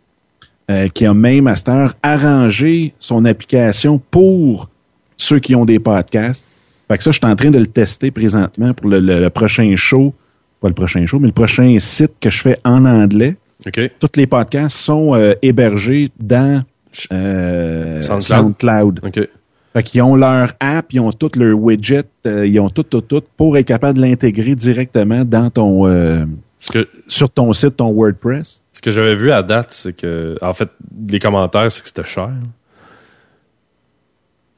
euh, 0.72 0.88
qui 0.88 1.05
a 1.05 1.14
même 1.14 1.47
à 1.47 1.55
cette 1.55 1.70
heure 1.70 1.93
arrangé 2.03 2.93
son 2.99 3.26
application 3.26 4.01
pour 4.11 4.70
ceux 5.18 5.39
qui 5.39 5.55
ont 5.55 5.66
des 5.66 5.80
podcasts. 5.80 6.45
Fait 6.88 6.97
que 6.97 7.03
ça, 7.03 7.11
je 7.11 7.18
suis 7.18 7.26
en 7.26 7.36
train 7.36 7.51
de 7.51 7.59
le 7.59 7.68
tester 7.68 8.11
présentement 8.11 8.74
pour 8.74 8.89
le, 8.89 8.99
le- 8.99 9.20
le 9.20 9.30
prochain 9.30 9.74
show. 9.76 10.14
Pas 10.61 10.68
le 10.70 10.74
prochain 10.74 11.05
show, 11.05 11.20
mais 11.20 11.28
le 11.28 11.34
prochain 11.34 11.78
site 11.80 12.14
que 12.22 12.30
je 12.30 12.41
fais 12.41 12.57
en 12.64 12.86
anglais. 12.86 13.36
OK? 13.66 13.91
Tous 13.99 14.09
les 14.16 14.28
podcasts 14.28 14.78
sont 14.78 15.16
euh, 15.16 15.34
hébergés 15.41 16.09
dans 16.20 16.64
euh, 17.11 18.01
SoundCloud. 18.01 18.24
SoundCloud. 18.24 18.99
OK. 19.05 19.30
Fait 19.74 19.84
qu'ils 19.84 20.01
ont 20.03 20.16
leur 20.16 20.51
app, 20.59 20.93
ils 20.93 20.99
ont 20.99 21.11
tout 21.11 21.32
leur 21.36 21.57
widget, 21.57 22.03
euh, 22.28 22.45
ils 22.45 22.59
ont 22.59 22.70
tout, 22.70 22.84
tout, 22.84 23.01
tout 23.01 23.24
pour 23.36 23.57
être 23.57 23.66
capable 23.66 23.97
de 23.99 24.05
l'intégrer 24.05 24.53
directement 24.55 25.26
dans 25.26 25.49
ton 25.49 25.88
euh, 25.88 26.26
que, 26.72 26.88
sur 27.07 27.30
ton 27.30 27.51
site, 27.53 27.78
ton 27.78 27.91
WordPress. 27.91 28.61
Ce 28.74 28.82
que 28.82 28.91
j'avais 28.91 29.15
vu 29.15 29.32
à 29.32 29.43
date, 29.43 29.71
c'est 29.71 29.93
que, 29.93 30.38
en 30.41 30.53
fait, 30.53 30.69
les 31.07 31.19
commentaires, 31.19 31.71
c'est 31.71 31.82
que 31.82 31.88
c'était 31.88 32.05
cher. 32.05 32.32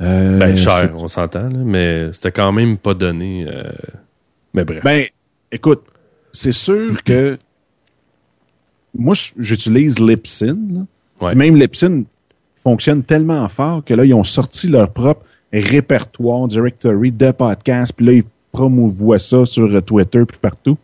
Euh, 0.01 0.39
Ben, 0.39 0.55
cher, 0.55 0.91
on 0.95 1.07
s'entend, 1.07 1.49
là, 1.49 1.59
mais 1.63 2.11
c'était 2.13 2.31
quand 2.31 2.51
même 2.51 2.77
pas 2.77 2.93
donné. 2.93 3.45
euh, 3.47 3.71
Mais 4.53 4.65
bref. 4.65 4.83
Ben, 4.83 5.05
écoute, 5.51 5.83
c'est 6.31 6.51
sûr 6.51 7.01
que 7.05 7.37
moi, 8.93 9.15
j'utilise. 9.37 9.99
Ouais. 9.99 10.15
Puis 10.17 11.35
Même 11.35 11.55
Libsyn 11.55 12.03
fonctionne 12.55 13.03
tellement 13.03 13.47
fort 13.49 13.83
que 13.83 13.93
là, 13.93 14.05
ils 14.05 14.13
ont 14.13 14.23
sorti 14.23 14.67
leur 14.67 14.91
propre 14.91 15.23
répertoire, 15.53 16.47
directory 16.47 17.11
de 17.11 17.31
podcasts, 17.31 17.93
puis 17.93 18.05
là, 18.05 18.11
ils 18.13 18.23
promouvoient 18.51 19.19
ça 19.19 19.45
sur 19.45 19.65
euh, 19.73 19.81
Twitter 19.81 20.23
puis 20.25 20.37
partout. 20.41 20.77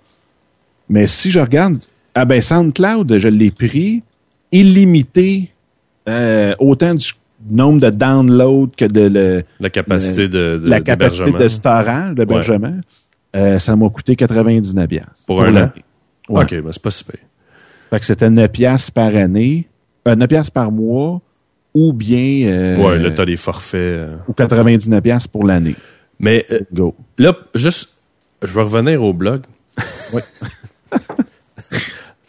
Mais 0.90 1.08
si 1.08 1.32
je 1.32 1.40
regarde, 1.40 1.78
ah 2.16 2.26
ben 2.26 2.42
SoundCloud, 2.42 3.18
je 3.18 3.28
l'ai 3.28 3.52
pris 3.52 4.04
illimité, 4.52 5.52
euh, 6.10 6.54
autant 6.60 6.94
du, 6.94 7.14
nombre 7.50 7.82
de 7.82 7.90
downloads 7.90 8.72
que 8.78 8.86
de 8.86 9.02
le, 9.08 9.44
La 9.60 9.70
capacité 9.70 10.28
de, 10.28 10.60
de 10.64 10.70
la 10.70 10.80
capacité 10.82 11.26
d'hébergement. 11.26 11.44
de 11.44 11.48
storage, 11.50 12.16
d'hébergement. 12.16 12.78
Euh, 13.36 13.60
ça 13.60 13.76
m'a 13.76 13.90
coûté 13.90 14.16
99 14.16 14.88
piastres. 14.88 15.26
Pour 15.26 15.42
un 15.44 15.56
an? 15.56 15.72
Ouais. 16.30 16.44
OK, 16.44 16.52
ben 16.62 16.72
c'est 16.72 16.82
pas 16.82 16.92
si 16.92 17.04
pire. 17.04 17.16
Fait 17.90 18.00
que 18.00 18.06
c'était 18.06 18.30
9 18.30 18.52
piastres 18.52 18.92
par 18.92 19.16
année, 19.16 19.68
euh, 20.08 20.16
9 20.16 20.28
piastres 20.28 20.52
par 20.52 20.72
mois, 20.72 21.20
ou 21.74 21.94
bien 21.94 22.48
euh, 22.48 22.78
Ouais, 22.78 23.00
là, 23.00 23.12
t'as 23.12 23.26
des 23.26 23.38
forfaits. 23.38 23.80
euh. 23.80 24.18
ou 24.28 24.34
99 24.34 25.02
piastres 25.02 25.30
pour 25.30 25.46
l'année. 25.46 25.76
Mais 26.20 26.46
Go. 26.74 26.96
là, 27.18 27.36
juste, 27.56 27.94
je 28.44 28.54
vais 28.54 28.62
revenir 28.62 29.02
au 29.02 29.14
blog. 29.14 29.42
Oui. 30.14 30.22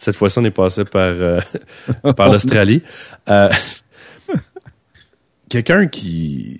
Cette 0.03 0.17
fois-ci, 0.17 0.37
on 0.39 0.43
est 0.43 0.51
passé 0.51 0.83
par, 0.83 1.13
euh, 1.13 1.39
par 2.17 2.29
l'Australie. 2.29 2.81
Euh, 3.29 3.49
quelqu'un 5.49 5.87
qui, 5.87 6.59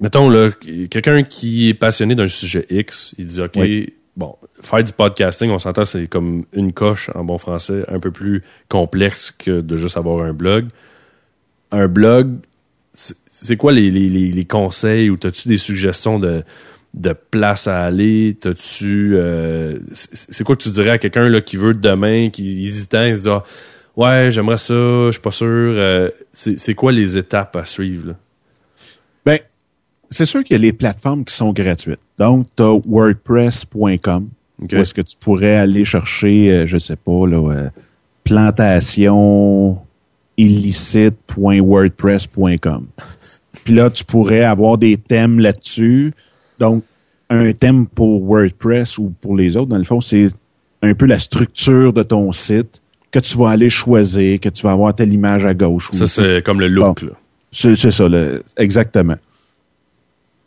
mettons 0.00 0.28
là, 0.28 0.50
quelqu'un 0.90 1.22
qui 1.22 1.68
est 1.68 1.74
passionné 1.74 2.16
d'un 2.16 2.26
sujet 2.26 2.66
X, 2.70 3.14
il 3.18 3.26
dit 3.26 3.40
OK, 3.40 3.52
Oui. 3.54 3.92
bon, 4.16 4.34
faire 4.60 4.82
du 4.82 4.92
podcasting, 4.92 5.50
on 5.50 5.60
s'entend, 5.60 5.84
c'est 5.84 6.08
comme 6.08 6.44
une 6.52 6.72
coche 6.72 7.08
en 7.14 7.22
bon 7.22 7.38
français, 7.38 7.84
un 7.86 8.00
peu 8.00 8.10
plus 8.10 8.42
complexe 8.68 9.30
que 9.30 9.60
de 9.60 9.76
juste 9.76 9.96
avoir 9.96 10.24
un 10.24 10.32
blog. 10.32 10.66
Un 11.70 11.86
blog, 11.86 12.38
c'est 12.92 13.56
quoi 13.56 13.70
les, 13.70 13.92
les, 13.92 14.08
les, 14.08 14.44
conseils 14.44 15.08
ou 15.08 15.16
t'as-tu 15.16 15.46
des 15.46 15.56
suggestions 15.56 16.18
de 16.18 16.42
de 16.94 17.14
place 17.30 17.66
à 17.66 17.82
aller? 17.84 18.36
T'as-tu 18.40 19.12
euh, 19.16 19.78
c'est 19.92 20.32
c'est 20.32 20.44
quoi 20.44 20.54
que 20.56 20.62
tu 20.62 20.70
dirais 20.70 20.90
à 20.90 20.98
quelqu'un 20.98 21.28
là 21.28 21.40
qui 21.40 21.56
veut 21.56 21.74
demain, 21.74 22.30
qui 22.30 22.64
hésitant, 22.66 23.08
qui 23.10 23.16
se 23.16 23.22
dit 23.22 23.28
Ah, 23.30 23.42
Ouais, 23.94 24.28
j'aimerais 24.30 24.56
ça, 24.56 24.72
je 24.74 25.10
suis 25.12 25.20
pas 25.20 25.30
sûr. 25.30 25.46
euh, 25.48 26.08
c'est 26.30 26.58
c'est 26.58 26.74
quoi 26.74 26.92
les 26.92 27.18
étapes 27.18 27.56
à 27.56 27.64
suivre? 27.66 28.08
Là? 28.08 28.14
Ben, 29.26 29.38
c'est 30.08 30.24
sûr 30.26 30.42
qu'il 30.44 30.54
y 30.54 30.58
a 30.58 30.62
les 30.62 30.72
plateformes 30.72 31.24
qui 31.24 31.34
sont 31.34 31.52
gratuites. 31.52 32.00
Donc, 32.18 32.46
tu 32.56 32.62
as 32.62 32.72
wordpress.com, 32.86 34.28
OK. 34.62 34.68
où 34.72 34.76
est-ce 34.76 34.94
que 34.94 35.02
tu 35.02 35.16
pourrais 35.18 35.56
aller 35.56 35.84
chercher, 35.84 36.50
euh, 36.50 36.66
je 36.66 36.78
sais 36.78 36.96
pas, 36.96 37.26
là, 37.26 37.52
euh, 37.52 37.68
plantation 38.24 39.78
illicite.wordpress.com. 40.38 42.86
Puis 43.64 43.74
là, 43.74 43.90
tu 43.90 44.04
pourrais 44.04 44.42
avoir 44.44 44.78
des 44.78 44.96
thèmes 44.96 45.38
là-dessus. 45.38 46.12
Donc, 46.62 46.84
un 47.28 47.52
thème 47.52 47.86
pour 47.86 48.22
WordPress 48.24 48.98
ou 48.98 49.12
pour 49.20 49.36
les 49.36 49.56
autres, 49.56 49.68
dans 49.68 49.78
le 49.78 49.84
fond, 49.84 50.00
c'est 50.00 50.28
un 50.82 50.94
peu 50.94 51.06
la 51.06 51.18
structure 51.18 51.92
de 51.92 52.02
ton 52.04 52.30
site 52.30 52.80
que 53.10 53.18
tu 53.18 53.36
vas 53.36 53.50
aller 53.50 53.68
choisir, 53.68 54.38
que 54.38 54.48
tu 54.48 54.62
vas 54.62 54.70
avoir 54.72 54.94
telle 54.94 55.12
image 55.12 55.44
à 55.44 55.54
gauche. 55.54 55.90
ou 55.90 55.96
Ça, 55.96 56.06
c'est 56.06 56.44
comme 56.44 56.60
le 56.60 56.68
look. 56.68 57.02
Là. 57.02 57.10
c'est 57.50 57.74
c'est 57.74 57.90
ça, 57.90 58.08
le- 58.08 58.44
exactement. 58.56 59.16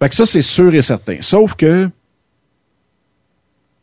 Fait 0.02 0.10
que 0.10 0.16
ça, 0.16 0.26
c'est 0.26 0.42
sûr 0.42 0.74
et 0.74 0.82
certain. 0.82 1.18
Sauf 1.20 1.56
que 1.56 1.90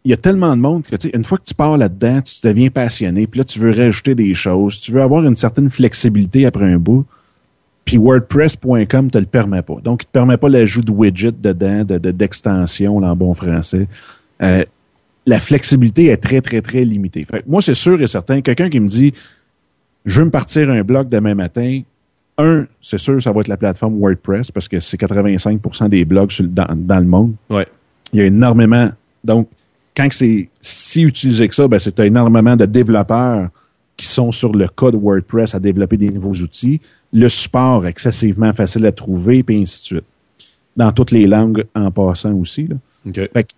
il 0.04 0.10
y 0.10 0.14
a 0.14 0.16
tellement 0.16 0.56
de 0.56 0.60
monde 0.60 0.82
que, 0.84 0.96
tu 0.96 1.08
sais, 1.10 1.16
une 1.16 1.22
fois 1.24 1.38
que 1.38 1.44
tu 1.44 1.54
pars 1.54 1.76
là-dedans, 1.78 2.22
tu 2.22 2.34
deviens 2.42 2.70
passionné, 2.70 3.26
puis 3.26 3.38
là, 3.38 3.44
tu 3.44 3.60
veux 3.60 3.70
rajouter 3.70 4.14
des 4.16 4.34
choses, 4.34 4.80
tu 4.80 4.90
veux 4.90 5.00
avoir 5.02 5.22
une 5.24 5.36
certaine 5.36 5.70
flexibilité 5.70 6.44
après 6.46 6.64
un 6.64 6.78
bout, 6.78 7.04
puis 7.84 7.96
WordPress.com 7.98 9.10
te 9.10 9.18
le 9.18 9.26
permet 9.26 9.62
pas. 9.62 9.76
Donc, 9.82 10.02
il 10.02 10.06
te 10.06 10.12
permet 10.12 10.36
pas 10.36 10.48
l'ajout 10.48 10.82
de 10.82 10.90
widgets 10.92 11.32
dedans, 11.32 11.84
de, 11.84 11.98
de- 11.98 12.28
en 13.04 13.16
bon 13.16 13.34
français. 13.34 13.86
Euh, 14.42 14.62
la 15.26 15.40
flexibilité 15.40 16.06
est 16.06 16.16
très, 16.16 16.40
très, 16.40 16.60
très 16.60 16.84
limitée. 16.84 17.24
Fait 17.24 17.42
que 17.42 17.48
moi, 17.48 17.60
c'est 17.60 17.74
sûr 17.74 18.00
et 18.00 18.06
certain, 18.06 18.40
quelqu'un 18.40 18.68
qui 18.68 18.80
me 18.80 18.88
dit, 18.88 19.12
je 20.04 20.18
veux 20.20 20.24
me 20.26 20.30
partir 20.30 20.68
un 20.70 20.82
blog 20.82 21.08
demain 21.08 21.34
matin, 21.34 21.82
un, 22.38 22.66
c'est 22.80 22.98
sûr, 22.98 23.22
ça 23.22 23.30
va 23.32 23.40
être 23.40 23.48
la 23.48 23.56
plateforme 23.56 23.98
WordPress 24.00 24.50
parce 24.50 24.66
que 24.66 24.80
c'est 24.80 24.98
85% 25.00 25.88
des 25.88 26.04
blogs 26.04 26.30
sur 26.32 26.46
dans, 26.46 26.66
dans 26.74 26.98
le 26.98 27.04
monde. 27.04 27.34
Ouais. 27.50 27.66
Il 28.12 28.18
y 28.20 28.22
a 28.22 28.26
énormément. 28.26 28.88
Donc, 29.22 29.48
quand 29.96 30.08
c'est 30.10 30.48
si 30.60 31.02
utilisé 31.02 31.46
que 31.48 31.54
ça, 31.54 31.68
ben, 31.68 31.78
c'est 31.78 32.00
énormément 32.00 32.56
de 32.56 32.64
développeurs 32.66 33.48
qui 33.96 34.06
sont 34.06 34.32
sur 34.32 34.52
le 34.52 34.68
code 34.68 34.94
WordPress 34.94 35.54
à 35.54 35.60
développer 35.60 35.96
des 35.96 36.10
nouveaux 36.10 36.32
outils. 36.34 36.80
Le 37.12 37.28
support 37.28 37.86
excessivement 37.86 38.52
facile 38.52 38.86
à 38.86 38.92
trouver, 38.92 39.42
puis 39.42 39.60
ainsi 39.62 39.80
de 39.80 39.84
suite. 39.84 40.04
Dans 40.76 40.92
toutes 40.92 41.10
les 41.10 41.26
langues 41.26 41.64
en 41.74 41.90
passant 41.90 42.32
aussi. 42.32 42.66
Là. 42.66 42.76
OK. 43.06 43.14
Fait 43.14 43.44
que- 43.44 43.52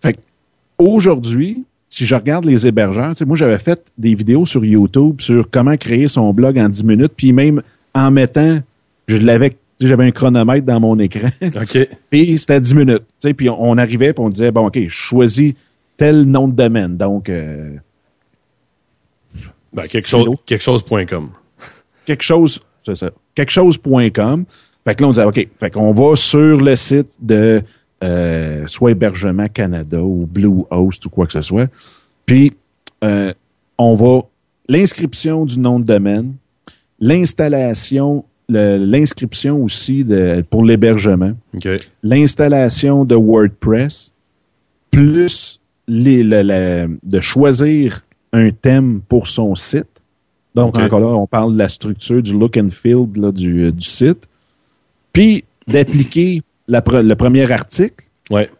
fait 0.00 0.18
aujourd'hui, 0.78 1.64
si 1.88 2.06
je 2.06 2.14
regarde 2.14 2.44
les 2.44 2.66
hébergeurs, 2.66 3.14
moi 3.26 3.36
j'avais 3.36 3.58
fait 3.58 3.80
des 3.98 4.14
vidéos 4.14 4.44
sur 4.44 4.64
YouTube 4.64 5.20
sur 5.20 5.50
comment 5.50 5.76
créer 5.76 6.08
son 6.08 6.32
blog 6.32 6.58
en 6.58 6.68
10 6.68 6.84
minutes, 6.84 7.12
puis 7.16 7.32
même 7.32 7.62
en 7.94 8.10
mettant, 8.10 8.60
je 9.08 9.16
l'avais, 9.16 9.56
j'avais 9.80 10.04
un 10.04 10.10
chronomètre 10.10 10.66
dans 10.66 10.78
mon 10.80 10.98
écran, 10.98 11.28
OK. 11.42 11.88
puis 12.10 12.38
c'était 12.38 12.60
10 12.60 12.74
minutes. 12.74 13.02
Puis 13.36 13.48
on, 13.48 13.70
on 13.70 13.78
arrivait, 13.78 14.12
puis 14.12 14.22
on 14.22 14.28
disait, 14.28 14.52
bon, 14.52 14.66
OK, 14.66 14.78
je 14.78 14.88
choisis 14.88 15.54
tel 15.96 16.24
nom 16.24 16.46
de 16.48 16.54
domaine. 16.54 16.96
Donc, 16.96 17.28
euh, 17.28 17.76
Ben, 19.76 19.82
quelque 19.82 20.08
chose, 20.08 20.24
quelque 20.46 20.62
chose.com. 20.62 21.28
quelque 22.04 22.22
chose, 22.24 22.60
c'est 22.84 22.96
ça, 22.96 23.10
quelque 23.34 23.50
chose.com. 23.52 24.44
Fait 24.84 24.94
que 24.94 25.02
là, 25.02 25.08
on 25.08 25.10
disait, 25.12 25.24
OK, 25.24 25.48
fait 25.58 25.70
qu'on 25.70 25.92
va 25.92 26.14
sur 26.16 26.60
le 26.60 26.74
site 26.76 27.08
de 27.20 27.60
euh, 28.04 28.66
soit 28.66 28.90
Hébergement 28.92 29.48
Canada 29.48 30.00
ou 30.02 30.26
Bluehost 30.26 31.04
ou 31.06 31.10
quoi 31.10 31.26
que 31.26 31.32
ce 31.32 31.40
soit. 31.42 31.68
Puis, 32.24 32.52
euh, 33.04 33.32
on 33.78 33.94
va 33.94 34.20
l'inscription 34.68 35.44
du 35.44 35.58
nom 35.58 35.78
de 35.80 35.84
domaine, 35.84 36.34
l'installation, 37.00 38.24
l'inscription 38.48 39.62
aussi 39.62 40.04
de, 40.04 40.44
pour 40.48 40.64
l'hébergement, 40.64 41.32
l'installation 42.02 43.04
de 43.04 43.14
WordPress, 43.14 44.12
plus 44.90 45.60
les, 45.88 46.22
le- 46.22 46.42
le- 46.42 46.98
de 47.04 47.20
choisir 47.20 48.02
un 48.36 48.50
thème 48.50 49.00
pour 49.08 49.26
son 49.26 49.54
site. 49.54 49.86
Donc, 50.54 50.78
encore 50.78 51.00
là, 51.00 51.06
on 51.08 51.26
parle 51.26 51.52
de 51.54 51.58
la 51.58 51.68
structure, 51.68 52.22
du 52.22 52.32
look 52.32 52.56
and 52.56 52.70
feel 52.70 53.06
là, 53.16 53.30
du, 53.32 53.72
du 53.72 53.84
site. 53.86 54.26
Puis, 55.12 55.44
d'appliquer 55.66 56.42
pre- 56.68 57.02
le 57.02 57.14
premier 57.14 57.50
article, 57.50 58.04
Ouais. 58.30 58.50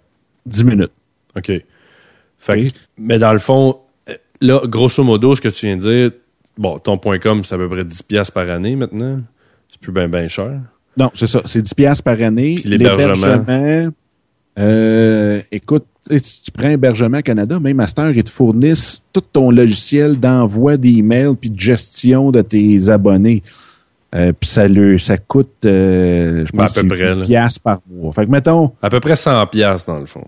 10 0.45 0.64
minutes. 0.64 0.93
OK. 1.37 1.53
Fait 2.39 2.68
que- 2.68 2.74
mais 2.99 3.18
dans 3.18 3.33
le 3.33 3.39
fond, 3.39 3.79
euh, 4.09 4.14
là, 4.41 4.61
grosso 4.66 5.03
modo, 5.03 5.35
ce 5.35 5.41
que 5.41 5.49
tu 5.49 5.66
viens 5.66 5.77
de 5.77 5.81
dire, 5.83 6.11
bon, 6.59 6.79
ton 6.79 6.99
point 6.99 7.18
.com, 7.18 7.43
c'est 7.43 7.55
à 7.55 7.59
peu 7.59 7.68
près 7.68 7.83
10$ 7.85 8.03
piastres 8.03 8.33
par 8.35 8.49
année 8.51 8.77
maintenant. 8.77 9.20
C'est 9.70 9.81
plus 9.81 9.93
bien, 9.93 10.09
bien 10.09 10.27
cher. 10.29 10.61
Non, 10.99 11.11
c'est 11.14 11.27
ça. 11.27 11.43
C'est 11.47 11.62
10 11.62 11.74
piastres 11.74 12.05
par 12.05 12.20
année. 12.22 12.57
L'hébergement. 12.64 13.45
Euh, 14.59 15.41
écoute, 15.53 15.85
si 16.09 16.43
tu 16.43 16.51
prends 16.51 16.69
Hébergement 16.71 17.21
Canada, 17.21 17.59
même 17.61 17.77
Master, 17.77 18.11
ils 18.11 18.25
te 18.25 18.31
fournissent 18.31 19.03
tout 19.13 19.21
ton 19.21 19.51
logiciel 19.51 20.19
d'envoi 20.19 20.77
d'emails 20.77 21.35
puis 21.41 21.51
de 21.51 21.59
gestion 21.59 22.31
de 22.31 22.43
tes 22.43 22.89
abonnés. 22.89 23.43
Euh, 24.15 24.33
puis 24.39 24.49
ça, 24.49 24.69
le, 24.69 24.99
ça 24.99 25.19
coûte, 25.19 25.65
euh, 25.67 26.47
je 26.47 26.53
Ben, 26.53 26.61
à 26.61 26.63
pense, 26.67 26.75
peu 26.79 26.87
près, 26.89 27.13
8 27.15 27.21
là. 27.21 27.25
piastres 27.27 27.61
par 27.61 27.81
mois. 27.91 28.13
Fait 28.13 28.25
que, 28.25 28.31
mettons, 28.31 28.73
À 28.81 28.89
peu 28.89 29.01
près 29.01 29.15
100$ 29.15 29.51
piastres, 29.51 29.93
dans 29.93 29.99
le 30.01 30.07
fond. 30.07 30.25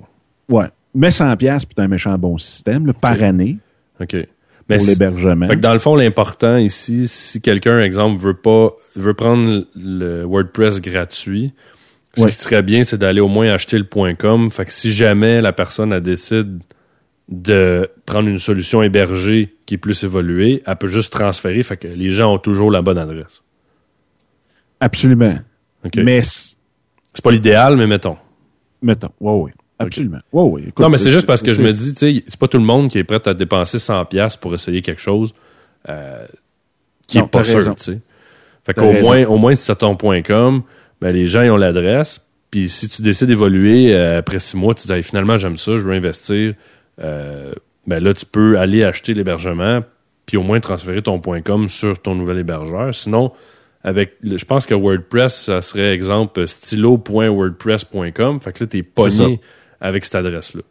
ouais, 0.51 0.67
mets 0.95 1.11
100 1.13 1.37
piastres 1.37 1.69
puis 1.69 1.75
t'as 1.77 1.85
un 1.85 1.89
méchant 1.89 2.19
bon 2.19 2.37
système, 2.39 2.87
là, 2.87 2.93
par 2.93 3.23
année, 3.23 3.57
OK. 4.01 4.17
Mais 4.69 4.77
pour 4.77 4.87
l'hébergement. 4.87 5.47
Fait 5.47 5.55
que 5.57 5.61
dans 5.61 5.73
le 5.73 5.79
fond, 5.79 5.95
l'important 5.97 6.57
ici, 6.59 7.09
si 7.09 7.41
quelqu'un, 7.41 7.81
exemple, 7.81 8.21
veut 8.21 8.35
pas, 8.35 8.73
veut 8.97 9.15
prendre 9.15 9.65
le 9.75 10.25
WordPress 10.25 10.83
gratuit, 10.83 11.55
ce 12.17 12.23
Ouais. 12.23 12.29
qui 12.29 12.35
serait 12.37 12.63
bien, 12.63 12.83
c'est 12.83 12.99
d'aller 12.99 13.21
au 13.21 13.29
moins 13.29 13.53
acheter 13.53 13.79
le 13.79 14.15
.com. 14.15 14.51
Fait 14.51 14.65
que 14.65 14.73
si 14.73 14.93
jamais 14.93 15.41
la 15.41 15.53
personne 15.53 15.93
elle 15.93 16.03
décide 16.03 16.61
de 17.29 17.89
prendre 18.07 18.29
une 18.29 18.39
solution 18.39 18.83
hébergée 18.83 19.55
qui 19.67 19.75
est 19.75 19.79
plus 19.79 20.03
évoluée, 20.05 20.63
elle 20.67 20.77
peut 20.77 20.87
juste 20.87 21.13
transférer. 21.13 21.63
Fait 21.63 21.77
que 21.77 21.87
les 21.89 22.11
gens 22.11 22.35
ont 22.35 22.39
toujours 22.39 22.71
la 22.71 22.81
bonne 22.83 22.99
adresse. 22.99 23.43
Absolument. 24.81 25.39
OK. 25.85 25.97
Mais, 25.97 26.23
C'est 26.23 27.23
pas 27.23 27.31
l'idéal, 27.33 27.77
mais 27.77 27.87
mettons. 27.87 28.17
mettons, 28.83 29.11
ouais, 29.21 29.33
ouais, 29.33 29.53
absolument. 29.79 30.19
Ouais, 30.33 30.43
ouais. 30.43 30.63
Écoute, 30.69 30.79
non, 30.85 30.89
mais 30.89 30.99
c'est 30.99 31.11
juste 31.11 31.27
parce 31.27 31.43
que 31.43 31.53
je 31.53 31.63
me 31.63 31.73
dis, 31.73 31.93
tu 31.95 31.99
sais, 32.15 32.25
c'est 32.29 32.39
pas 32.39 32.49
tout 32.49 32.59
le 32.59 32.65
monde 32.65 32.89
qui 32.91 32.99
est 32.99 33.05
prêt 33.05 33.21
à 33.27 33.35
dépenser 33.35 33.79
100$ 33.79 34.07
piastres 34.09 34.41
pour 34.41 34.55
essayer 34.55 34.81
quelque 34.83 35.01
chose 35.01 35.35
euh, 35.89 36.27
qui 37.07 37.19
Non, 37.19 37.25
est 37.27 37.29
pas 37.31 37.45
sûr, 37.45 37.57
raison. 37.57 37.75
tu 37.75 37.85
sais. 37.85 38.01
Fait 38.65 38.75
qu'au 38.75 38.93
moins, 38.93 39.25
au 39.27 39.37
moins, 39.39 39.55
si 39.55 39.67
t'as 39.67 39.75
ton 39.75 39.97
point 39.97 40.23
.com, 40.23 40.63
ben, 41.01 41.11
les 41.13 41.27
gens, 41.27 41.43
ils 41.43 41.51
ont 41.51 41.57
l'adresse. 41.57 42.21
Puis 42.51 42.69
si 42.69 42.89
tu 42.89 43.03
décides 43.03 43.29
d'évoluer 43.29 43.95
euh, 43.95 44.19
après 44.19 44.39
six 44.39 44.57
mois, 44.57 44.75
tu 44.75 44.87
dis, 44.87 44.93
Hey, 44.93 45.03
finalement, 45.03 45.37
j'aime 45.37 45.57
ça, 45.57 45.73
je 45.77 45.83
veux 45.83 45.93
investir. 45.95 46.55
euh, 47.01 47.53
ben 47.87 48.03
là, 48.03 48.13
tu 48.15 48.27
peux 48.27 48.59
aller 48.59 48.85
acheter 48.85 49.15
l'hébergement, 49.15 49.83
puis 50.27 50.37
au 50.37 50.43
moins 50.43 50.61
transférer 50.61 51.01
ton 51.03 51.21
point 51.21 51.41
.com 51.43 51.69
sur 51.69 52.01
ton 52.03 52.15
nouvel 52.15 52.39
hébergeur. 52.39 52.95
Sinon, 52.95 53.33
avec, 53.83 54.17
je 54.23 54.45
pense 54.45 54.67
que 54.67 54.75
WordPress, 54.75 55.45
ça 55.45 55.63
serait 55.63 55.93
exemple 55.95 56.47
stylo.wordpress.com. 56.47 58.41
Fait 58.41 58.53
que 58.53 58.65
là, 58.65 58.69
t'es 58.69 58.83
pogné 58.83 59.41
avec 59.81 60.05
cette 60.05 60.17
adresse-là. 60.17 60.63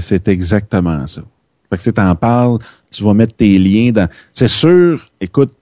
C'est- 0.00 0.28
exactement 0.28 1.06
ça. 1.06 1.22
Fait 1.70 1.76
que 1.78 1.82
tu 1.82 1.92
t'en 1.92 2.14
parles, 2.16 2.58
tu 2.90 3.02
vas 3.04 3.14
mettre 3.14 3.34
tes 3.36 3.58
liens 3.58 3.92
dans. 3.92 4.08
C'est 4.32 4.48
sûr, 4.48 5.08
écoute, 5.20 5.52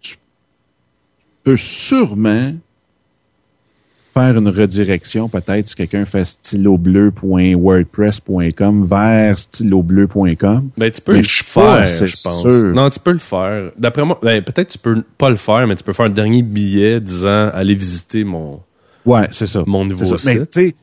tu- 0.00 0.16
peux 1.46 1.56
sûrement 1.56 2.52
faire 4.12 4.36
une 4.38 4.48
redirection, 4.48 5.28
peut-être 5.28 5.68
si 5.68 5.74
quelqu'un 5.74 6.04
fait 6.06 6.24
stylobleu.wordpress.com 6.24 8.84
vers 8.84 9.38
stylobleu.com. 9.38 10.70
Ben, 10.76 10.90
tu 10.90 11.00
peux 11.00 11.12
Mais 11.12 11.18
le 11.18 11.24
faire, 11.24 11.78
pas 11.78 11.84
je 11.86 12.22
pense. 12.22 12.42
sûr. 12.42 12.64
Non, 12.74 12.90
tu 12.90 12.98
peux 13.00 13.12
le 13.12 13.18
faire. 13.18 13.70
D'après 13.78 14.04
moi, 14.04 14.18
ben, 14.22 14.42
peut-être 14.42 14.68
tu 14.70 14.78
peux 14.78 15.02
pas 15.18 15.30
le 15.30 15.36
faire, 15.36 15.66
mais 15.66 15.76
tu 15.76 15.84
peux 15.84 15.92
faire 15.92 16.06
un 16.06 16.10
dernier 16.10 16.42
billet 16.42 17.00
disant 17.00 17.50
allez 17.52 17.74
visiter 17.74 18.24
mon. 18.24 18.60
Ouais, 19.04 19.28
c'est 19.30 19.46
ça. 19.46 19.62
Mon 19.66 19.84
nouveau 19.84 20.16
ça. 20.16 20.18
Site. 20.18 20.74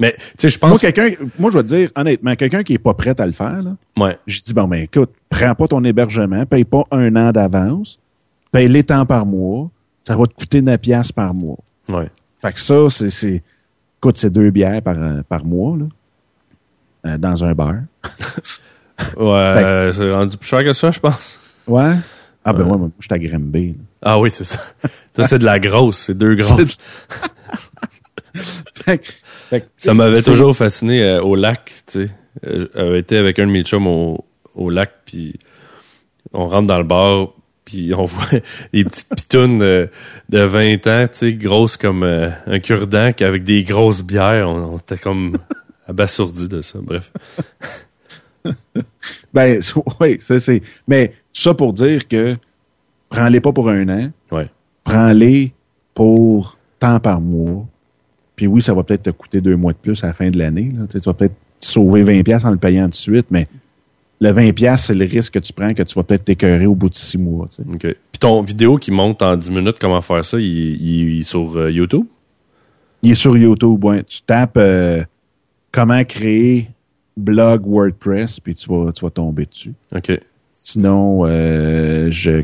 Mais, 0.00 0.12
tu 0.12 0.18
sais, 0.38 0.48
je 0.48 0.58
moi, 0.62 0.70
pense. 0.70 0.80
quelqu'un, 0.80 1.10
moi, 1.40 1.50
je 1.50 1.58
vais 1.58 1.64
te 1.64 1.68
dire, 1.68 1.90
honnêtement, 1.96 2.36
quelqu'un 2.36 2.62
qui 2.62 2.74
est 2.74 2.78
pas 2.78 2.94
prêt 2.94 3.20
à 3.20 3.26
le 3.26 3.32
faire, 3.32 3.60
là, 3.62 3.74
Ouais. 3.98 4.16
je 4.28 4.40
dis, 4.40 4.54
bon, 4.54 4.68
ben, 4.68 4.84
écoute, 4.84 5.10
prends 5.28 5.56
pas 5.56 5.66
ton 5.66 5.82
hébergement, 5.82 6.46
paye 6.46 6.62
pas 6.62 6.84
un 6.92 7.16
an 7.16 7.32
d'avance, 7.32 7.98
paye 8.52 8.68
les 8.68 8.82
temps 8.84 9.06
par 9.06 9.26
mois, 9.26 9.70
ça 10.04 10.16
va 10.16 10.26
te 10.26 10.34
coûter 10.34 10.60
9 10.62 10.78
piastres 10.78 11.14
par 11.14 11.34
mois. 11.34 11.58
Ouais. 11.88 12.08
Fait 12.40 12.52
que 12.52 12.60
ça, 12.60 12.88
c'est, 12.90 13.10
c'est, 13.10 13.42
écoute, 13.98 14.16
c'est 14.16 14.30
deux 14.30 14.50
bières 14.50 14.80
par, 14.82 14.96
euh, 14.98 15.22
par 15.28 15.44
mois, 15.44 15.76
là, 15.76 15.84
euh, 17.06 17.18
dans 17.18 17.44
un 17.44 17.52
bar. 17.54 17.74
Ouais, 19.16 19.26
euh, 19.26 19.92
c'est 19.92 20.12
rendu 20.12 20.36
plus 20.36 20.48
cher 20.48 20.64
que 20.64 20.72
ça, 20.72 20.90
je 20.90 20.98
pense. 20.98 21.38
Ouais? 21.68 21.94
Ah, 22.44 22.52
ben, 22.52 22.64
Ouais. 22.64 22.76
moi, 22.76 22.90
je 22.98 23.04
suis 23.06 23.14
à 23.14 23.18
Grimby. 23.18 23.76
Ah 24.02 24.18
oui, 24.18 24.28
c'est 24.28 24.42
ça. 24.42 24.58
ça, 25.14 25.22
c'est 25.28 25.38
de 25.38 25.44
la 25.44 25.60
grosse. 25.60 25.98
C'est 25.98 26.14
deux 26.18 26.34
grosses. 26.34 26.76
Fait 28.84 29.68
Ça 29.76 29.94
m'avait 29.94 30.22
toujours 30.22 30.56
fasciné 30.56 31.00
euh, 31.02 31.22
au 31.22 31.36
lac, 31.36 31.72
tu 31.86 32.08
sais. 32.08 32.10
J'avais 32.74 32.98
été 33.00 33.16
avec 33.16 33.38
un 33.38 33.46
de 33.46 33.52
mes 33.52 33.62
chums 33.62 33.86
au, 33.86 34.24
au 34.56 34.68
lac, 34.70 34.90
puis 35.04 35.38
on 36.32 36.46
rentre 36.48 36.66
dans 36.66 36.78
le 36.78 36.84
bar, 36.84 37.28
puis 37.68 37.92
on 37.94 38.04
voit 38.04 38.40
les 38.72 38.84
petites 38.84 39.14
pitounes 39.14 39.60
euh, 39.60 39.86
de 40.30 40.40
20 40.40 40.86
ans, 40.86 41.06
tu 41.06 41.18
sais, 41.18 41.34
grosses 41.34 41.76
comme 41.76 42.02
euh, 42.02 42.30
un 42.46 42.58
cure-dent, 42.60 43.10
avec 43.20 43.44
des 43.44 43.62
grosses 43.62 44.02
bières. 44.02 44.48
On, 44.48 44.74
on 44.74 44.78
était 44.78 44.96
comme 44.96 45.36
abasourdis 45.86 46.48
de 46.48 46.62
ça. 46.62 46.78
Bref. 46.82 47.12
Ben, 49.34 49.60
oui, 50.00 50.18
ça, 50.20 50.40
c'est. 50.40 50.62
Mais 50.86 51.12
ça 51.34 51.52
pour 51.52 51.74
dire 51.74 52.08
que 52.08 52.34
prends-les 53.10 53.40
pas 53.40 53.52
pour 53.52 53.68
un 53.68 53.86
an, 53.88 54.10
Ouais. 54.30 54.48
prends-les 54.84 55.52
pour 55.94 56.56
temps 56.78 56.98
par 57.00 57.20
mois. 57.20 57.66
Puis 58.36 58.46
oui, 58.46 58.62
ça 58.62 58.72
va 58.72 58.84
peut-être 58.84 59.02
te 59.02 59.10
coûter 59.10 59.40
deux 59.42 59.56
mois 59.56 59.72
de 59.72 59.78
plus 59.78 60.02
à 60.02 60.06
la 60.06 60.12
fin 60.14 60.30
de 60.30 60.38
l'année. 60.38 60.72
Tu 60.90 60.98
vas 61.00 61.12
peut-être 61.12 61.34
sauver 61.60 62.04
20$ 62.04 62.22
piastres 62.22 62.46
en 62.46 62.52
le 62.52 62.56
payant 62.56 62.84
tout 62.84 62.90
de 62.90 62.94
suite, 62.94 63.26
mais 63.30 63.48
le 64.20 64.30
20$, 64.32 64.52
piastres, 64.52 64.88
c'est 64.88 64.94
le 64.94 65.04
risque 65.04 65.34
que 65.34 65.38
tu 65.38 65.52
prends 65.52 65.72
que 65.72 65.82
tu 65.82 65.94
vas 65.94 66.02
peut-être 66.02 66.24
t'écœurer 66.24 66.66
au 66.66 66.74
bout 66.74 66.88
de 66.88 66.94
six 66.94 67.18
mois. 67.18 67.46
tu 67.48 67.62
sais. 67.62 67.68
OK. 67.72 67.80
Puis 68.12 68.18
ton 68.18 68.40
vidéo 68.40 68.76
qui 68.76 68.90
monte 68.90 69.22
en 69.22 69.36
10 69.36 69.50
minutes, 69.50 69.76
comment 69.80 70.00
faire 70.00 70.24
ça, 70.24 70.38
il, 70.40 70.44
il- 70.46 71.14
il 71.14 71.20
est 71.20 71.22
sur 71.22 71.56
euh, 71.56 71.70
YouTube? 71.70 72.04
Il 73.02 73.12
est 73.12 73.14
sur 73.14 73.36
YouTube. 73.36 73.84
ouais. 73.84 74.02
Tu 74.02 74.20
tapes 74.22 74.56
euh, 74.56 75.04
comment 75.70 76.02
créer 76.04 76.68
blog 77.16 77.62
WordPress, 77.66 78.40
puis 78.40 78.54
tu 78.54 78.68
vas, 78.68 78.90
tu 78.92 79.04
vas 79.04 79.10
tomber 79.10 79.46
dessus. 79.46 79.72
OK. 79.94 80.20
Sinon, 80.52 81.22
euh, 81.24 82.08
je 82.10 82.42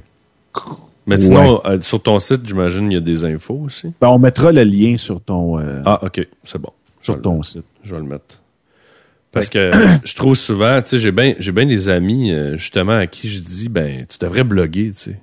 Mais 1.06 1.16
sinon, 1.16 1.60
euh, 1.64 1.80
sur 1.80 2.00
ton 2.02 2.18
site, 2.20 2.46
j'imagine, 2.46 2.90
il 2.90 2.94
y 2.94 2.98
a 2.98 3.00
des 3.00 3.24
infos 3.24 3.62
aussi? 3.64 3.92
Ben, 4.00 4.08
on 4.08 4.18
mettra 4.18 4.52
le 4.52 4.62
lien 4.62 4.96
sur 4.96 5.20
ton, 5.20 5.58
Ah, 5.84 5.98
OK. 6.04 6.26
C'est 6.44 6.60
bon. 6.60 6.70
Sur 7.00 7.16
le- 7.16 7.22
ton 7.22 7.42
site. 7.42 7.64
Je 7.82 7.94
vais 7.94 8.00
le 8.00 8.06
mettre. 8.06 8.40
Parce 9.34 9.48
que 9.48 9.70
je 10.04 10.14
trouve 10.14 10.34
souvent, 10.34 10.80
tu 10.80 10.90
sais, 10.90 10.98
j'ai 10.98 11.10
bien 11.10 11.34
j'ai 11.38 11.52
ben 11.52 11.68
des 11.68 11.88
amis, 11.88 12.32
euh, 12.32 12.56
justement, 12.56 12.96
à 12.96 13.06
qui 13.06 13.28
je 13.28 13.40
dis, 13.40 13.68
ben, 13.68 14.06
tu 14.08 14.18
devrais 14.18 14.44
bloguer, 14.44 14.92
tu 14.92 15.10
sais. 15.10 15.20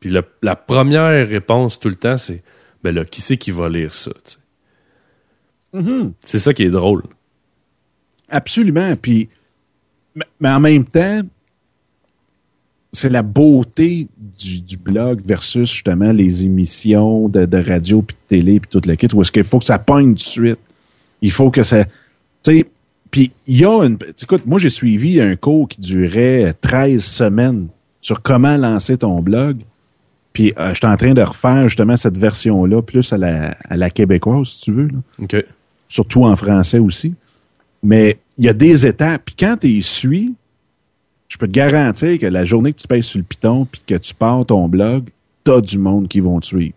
Puis 0.00 0.10
la 0.42 0.56
première 0.56 1.28
réponse 1.28 1.80
tout 1.80 1.88
le 1.88 1.96
temps, 1.96 2.16
c'est, 2.16 2.42
ben 2.82 2.94
là, 2.94 3.04
qui 3.04 3.20
c'est 3.20 3.36
qui 3.36 3.50
va 3.50 3.68
lire 3.68 3.94
ça, 3.94 4.12
tu 4.12 4.32
sais? 4.32 4.38
C'est 6.24 6.38
ça 6.38 6.54
qui 6.54 6.62
est 6.62 6.70
drôle. 6.70 7.02
Absolument. 8.28 8.94
Puis, 8.96 9.28
mais, 10.40 10.50
en 10.50 10.60
même 10.60 10.84
temps, 10.84 11.22
c'est 12.92 13.10
la 13.10 13.22
beauté 13.22 14.08
du, 14.16 14.60
du 14.60 14.76
blog 14.76 15.22
versus 15.24 15.70
justement 15.70 16.12
les 16.12 16.44
émissions 16.44 17.28
de, 17.28 17.44
de 17.44 17.58
radio 17.58 18.02
puis 18.02 18.16
de 18.16 18.36
télé 18.36 18.60
puis 18.60 18.70
tout 18.70 18.80
le 18.88 18.94
kit 18.96 19.08
où 19.14 19.20
est-ce 19.20 19.30
qu'il 19.30 19.44
faut 19.44 19.58
que 19.58 19.66
ça 19.66 19.78
pogne 19.78 20.10
tout 20.10 20.14
de 20.14 20.20
suite. 20.20 20.58
Il 21.20 21.30
faut 21.30 21.50
que 21.50 21.62
ça. 21.62 21.84
Tu 21.84 21.90
sais, 22.42 22.66
puis 23.10 23.32
il 23.46 23.60
y 23.60 23.64
a 23.64 23.84
une. 23.84 23.98
Écoute, 24.20 24.46
moi 24.46 24.58
j'ai 24.58 24.70
suivi 24.70 25.20
un 25.20 25.36
cours 25.36 25.68
qui 25.68 25.80
durait 25.80 26.54
13 26.60 27.02
semaines 27.02 27.68
sur 28.00 28.22
comment 28.22 28.56
lancer 28.56 28.98
ton 28.98 29.20
blog. 29.20 29.58
Puis 30.32 30.52
euh, 30.58 30.70
je 30.70 30.74
suis 30.74 30.86
en 30.86 30.96
train 30.96 31.14
de 31.14 31.22
refaire 31.22 31.68
justement 31.68 31.96
cette 31.96 32.18
version-là, 32.18 32.82
plus 32.82 33.12
à 33.12 33.18
la, 33.18 33.56
à 33.68 33.76
la 33.76 33.90
québécoise, 33.90 34.48
si 34.48 34.60
tu 34.62 34.72
veux. 34.72 34.88
là 34.88 34.98
OK. 35.22 35.36
surtout 35.88 36.24
en 36.24 36.36
français 36.36 36.78
aussi. 36.78 37.14
Mais 37.82 38.18
il 38.36 38.44
y 38.44 38.48
a 38.48 38.52
des 38.52 38.86
étapes. 38.86 39.22
Puis 39.24 39.34
quand 39.38 39.56
tu 39.60 39.68
y 39.68 39.82
suis, 39.82 40.34
je 41.28 41.36
peux 41.36 41.46
te 41.46 41.52
garantir 41.52 42.18
que 42.18 42.26
la 42.26 42.44
journée 42.44 42.72
que 42.72 42.78
tu 42.78 42.88
payes 42.88 43.02
sur 43.02 43.18
le 43.18 43.24
piton 43.24 43.66
puis 43.70 43.82
que 43.86 43.94
tu 43.94 44.14
pars 44.14 44.44
ton 44.46 44.68
blog, 44.68 45.04
t'as 45.44 45.60
du 45.60 45.78
monde 45.78 46.08
qui 46.08 46.20
vont 46.20 46.40
te 46.40 46.46
suivre. 46.46 46.76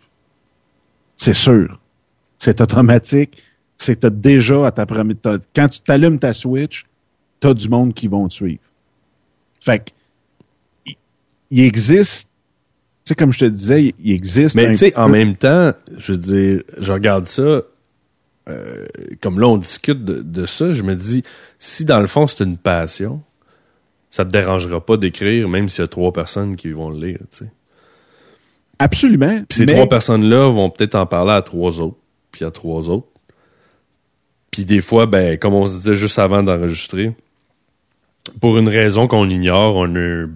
C'est 1.17 1.33
sûr. 1.33 1.79
C'est 2.39 2.61
automatique. 2.61 3.37
C'est 3.81 4.01
t'as 4.01 4.11
déjà 4.11 4.67
à 4.67 4.71
ta 4.71 4.85
première. 4.85 5.15
Quand 5.55 5.67
tu 5.67 5.81
t'allumes 5.81 6.19
ta 6.19 6.33
Switch, 6.33 6.85
t'as 7.39 7.55
du 7.55 7.67
monde 7.67 7.95
qui 7.95 8.07
vont 8.07 8.27
te 8.27 8.33
suivre. 8.35 8.61
Fait 9.59 9.79
que 9.79 10.91
il, 11.49 11.61
existe. 11.61 12.29
Tu 12.29 13.09
sais, 13.09 13.15
comme 13.15 13.31
je 13.31 13.39
te 13.39 13.45
disais, 13.45 13.91
il, 13.97 14.11
existe. 14.13 14.55
Mais 14.55 14.67
tu 14.67 14.77
sais, 14.77 14.97
en 14.99 15.09
même 15.09 15.35
temps, 15.35 15.73
je 15.97 16.11
veux 16.11 16.17
dire, 16.19 16.63
je 16.77 16.93
regarde 16.93 17.25
ça, 17.25 17.63
euh, 18.49 18.85
comme 19.19 19.39
là, 19.39 19.47
on 19.47 19.57
discute 19.57 20.05
de, 20.05 20.21
de 20.21 20.45
ça, 20.45 20.71
je 20.71 20.83
me 20.83 20.93
dis, 20.93 21.23
si 21.57 21.83
dans 21.83 21.99
le 21.99 22.07
fond, 22.07 22.27
c'est 22.27 22.43
une 22.43 22.57
passion, 22.57 23.23
ça 24.11 24.25
te 24.25 24.29
dérangera 24.29 24.85
pas 24.85 24.97
d'écrire, 24.97 25.49
même 25.49 25.69
s'il 25.69 25.81
y 25.81 25.85
a 25.85 25.87
trois 25.87 26.13
personnes 26.13 26.55
qui 26.55 26.69
vont 26.69 26.91
le 26.91 27.03
lire, 27.03 27.19
tu 27.31 27.45
sais. 27.45 27.51
Absolument. 28.77 29.43
Puis 29.49 29.57
ces 29.57 29.65
mais- 29.65 29.73
trois 29.73 29.89
personnes-là 29.89 30.49
vont 30.49 30.69
peut-être 30.69 30.93
en 30.95 31.07
parler 31.07 31.31
à 31.31 31.41
trois 31.41 31.81
autres, 31.81 31.97
puis 32.31 32.45
à 32.45 32.51
trois 32.51 32.91
autres. 32.91 33.07
Puis 34.51 34.65
des 34.65 34.81
fois, 34.81 35.05
ben, 35.05 35.37
comme 35.37 35.53
on 35.53 35.65
se 35.65 35.77
disait 35.77 35.95
juste 35.95 36.19
avant 36.19 36.43
d'enregistrer, 36.43 37.15
pour 38.39 38.57
une 38.57 38.67
raison 38.67 39.07
qu'on 39.07 39.29
ignore, 39.29 39.75
on 39.77 39.95
a 39.95 40.27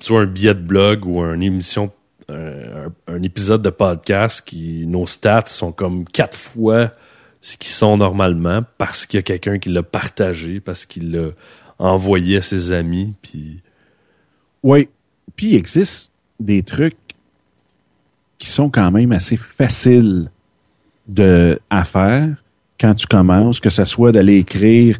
soit 0.00 0.22
un 0.22 0.26
billet 0.26 0.54
de 0.54 0.60
blog 0.60 1.06
ou 1.06 1.22
une 1.22 1.42
émission, 1.42 1.92
euh, 2.30 2.88
un, 3.06 3.14
un 3.14 3.22
épisode 3.22 3.62
de 3.62 3.70
podcast 3.70 4.42
qui, 4.44 4.86
nos 4.86 5.06
stats 5.06 5.46
sont 5.46 5.72
comme 5.72 6.04
quatre 6.04 6.36
fois 6.36 6.90
ce 7.40 7.56
qu'ils 7.56 7.70
sont 7.70 7.96
normalement 7.96 8.62
parce 8.78 9.06
qu'il 9.06 9.18
y 9.18 9.20
a 9.20 9.22
quelqu'un 9.22 9.58
qui 9.58 9.68
l'a 9.68 9.82
partagé, 9.82 10.60
parce 10.60 10.86
qu'il 10.86 11.12
l'a 11.12 11.30
envoyé 11.78 12.38
à 12.38 12.42
ses 12.42 12.72
amis, 12.72 13.14
puis 13.22 13.62
Oui. 14.62 14.88
Puis 15.36 15.50
il 15.50 15.56
existe 15.56 16.10
des 16.40 16.62
trucs 16.62 16.96
qui 18.38 18.48
sont 18.48 18.70
quand 18.70 18.90
même 18.90 19.12
assez 19.12 19.36
faciles 19.36 20.30
de, 21.06 21.58
à 21.70 21.84
faire 21.84 22.42
quand 22.80 22.94
tu 22.94 23.06
commences, 23.06 23.60
que 23.60 23.70
ce 23.70 23.84
soit 23.84 24.12
d'aller 24.12 24.36
écrire, 24.36 24.98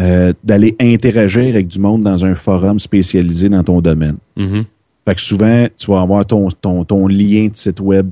euh, 0.00 0.32
d'aller 0.44 0.76
interagir 0.80 1.54
avec 1.54 1.68
du 1.68 1.78
monde 1.78 2.02
dans 2.02 2.24
un 2.24 2.34
forum 2.34 2.78
spécialisé 2.78 3.48
dans 3.48 3.64
ton 3.64 3.80
domaine. 3.80 4.16
Mhm. 4.36 4.64
Fait 5.06 5.14
que 5.14 5.20
souvent, 5.20 5.66
tu 5.78 5.90
vas 5.90 6.00
avoir 6.00 6.26
ton, 6.26 6.48
ton, 6.50 6.84
ton 6.84 7.06
lien 7.06 7.48
de 7.48 7.56
site 7.56 7.80
web 7.80 8.10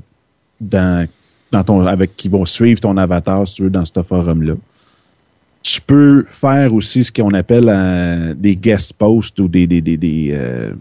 dans, 0.59 1.07
dans 1.51 1.63
ton, 1.63 1.85
avec 1.85 2.15
qui 2.15 2.29
vont 2.29 2.45
suivre 2.45 2.79
ton 2.79 2.95
avatar, 2.97 3.47
si 3.47 3.55
tu 3.55 3.63
veux, 3.63 3.69
dans 3.69 3.85
ce 3.85 4.01
forum-là. 4.01 4.53
Tu 5.61 5.81
peux 5.81 6.25
faire 6.29 6.73
aussi 6.73 7.03
ce 7.03 7.11
qu'on 7.11 7.29
appelle 7.29 7.65
euh, 7.67 8.33
des 8.35 8.55
guest 8.55 8.93
posts 8.93 9.39
ou 9.39 9.47
des, 9.47 9.67
des, 9.67 9.81
des, 9.81 9.97
des, 9.97 10.29
euh, 10.31 10.71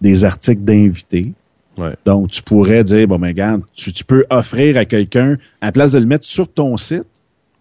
des 0.00 0.24
articles 0.24 0.62
d'invités. 0.62 1.32
ouais. 1.78 1.94
Donc, 2.04 2.30
tu 2.30 2.42
pourrais 2.42 2.84
dire, 2.84 3.06
bon, 3.08 3.18
mais 3.18 3.28
regarde, 3.28 3.62
tu, 3.74 3.92
tu 3.92 4.04
peux 4.04 4.24
offrir 4.30 4.76
à 4.76 4.84
quelqu'un, 4.84 5.36
à 5.60 5.66
la 5.66 5.72
place 5.72 5.92
de 5.92 5.98
le 5.98 6.06
mettre 6.06 6.26
sur 6.26 6.46
ton 6.46 6.76
site, 6.76 7.04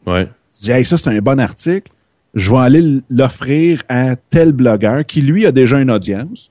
Ouais. 0.05 0.25
tu 0.57 0.63
dis, 0.65 0.71
hey, 0.71 0.85
ça, 0.85 0.97
c'est 0.97 1.09
un 1.09 1.19
bon 1.19 1.39
article. 1.39 1.91
Je 2.33 2.49
vais 2.51 2.57
aller 2.57 3.01
l'offrir 3.09 3.83
à 3.89 4.15
tel 4.15 4.51
blogueur 4.53 5.05
qui, 5.05 5.21
lui, 5.21 5.45
a 5.45 5.51
déjà 5.51 5.79
une 5.79 5.91
audience. 5.91 6.49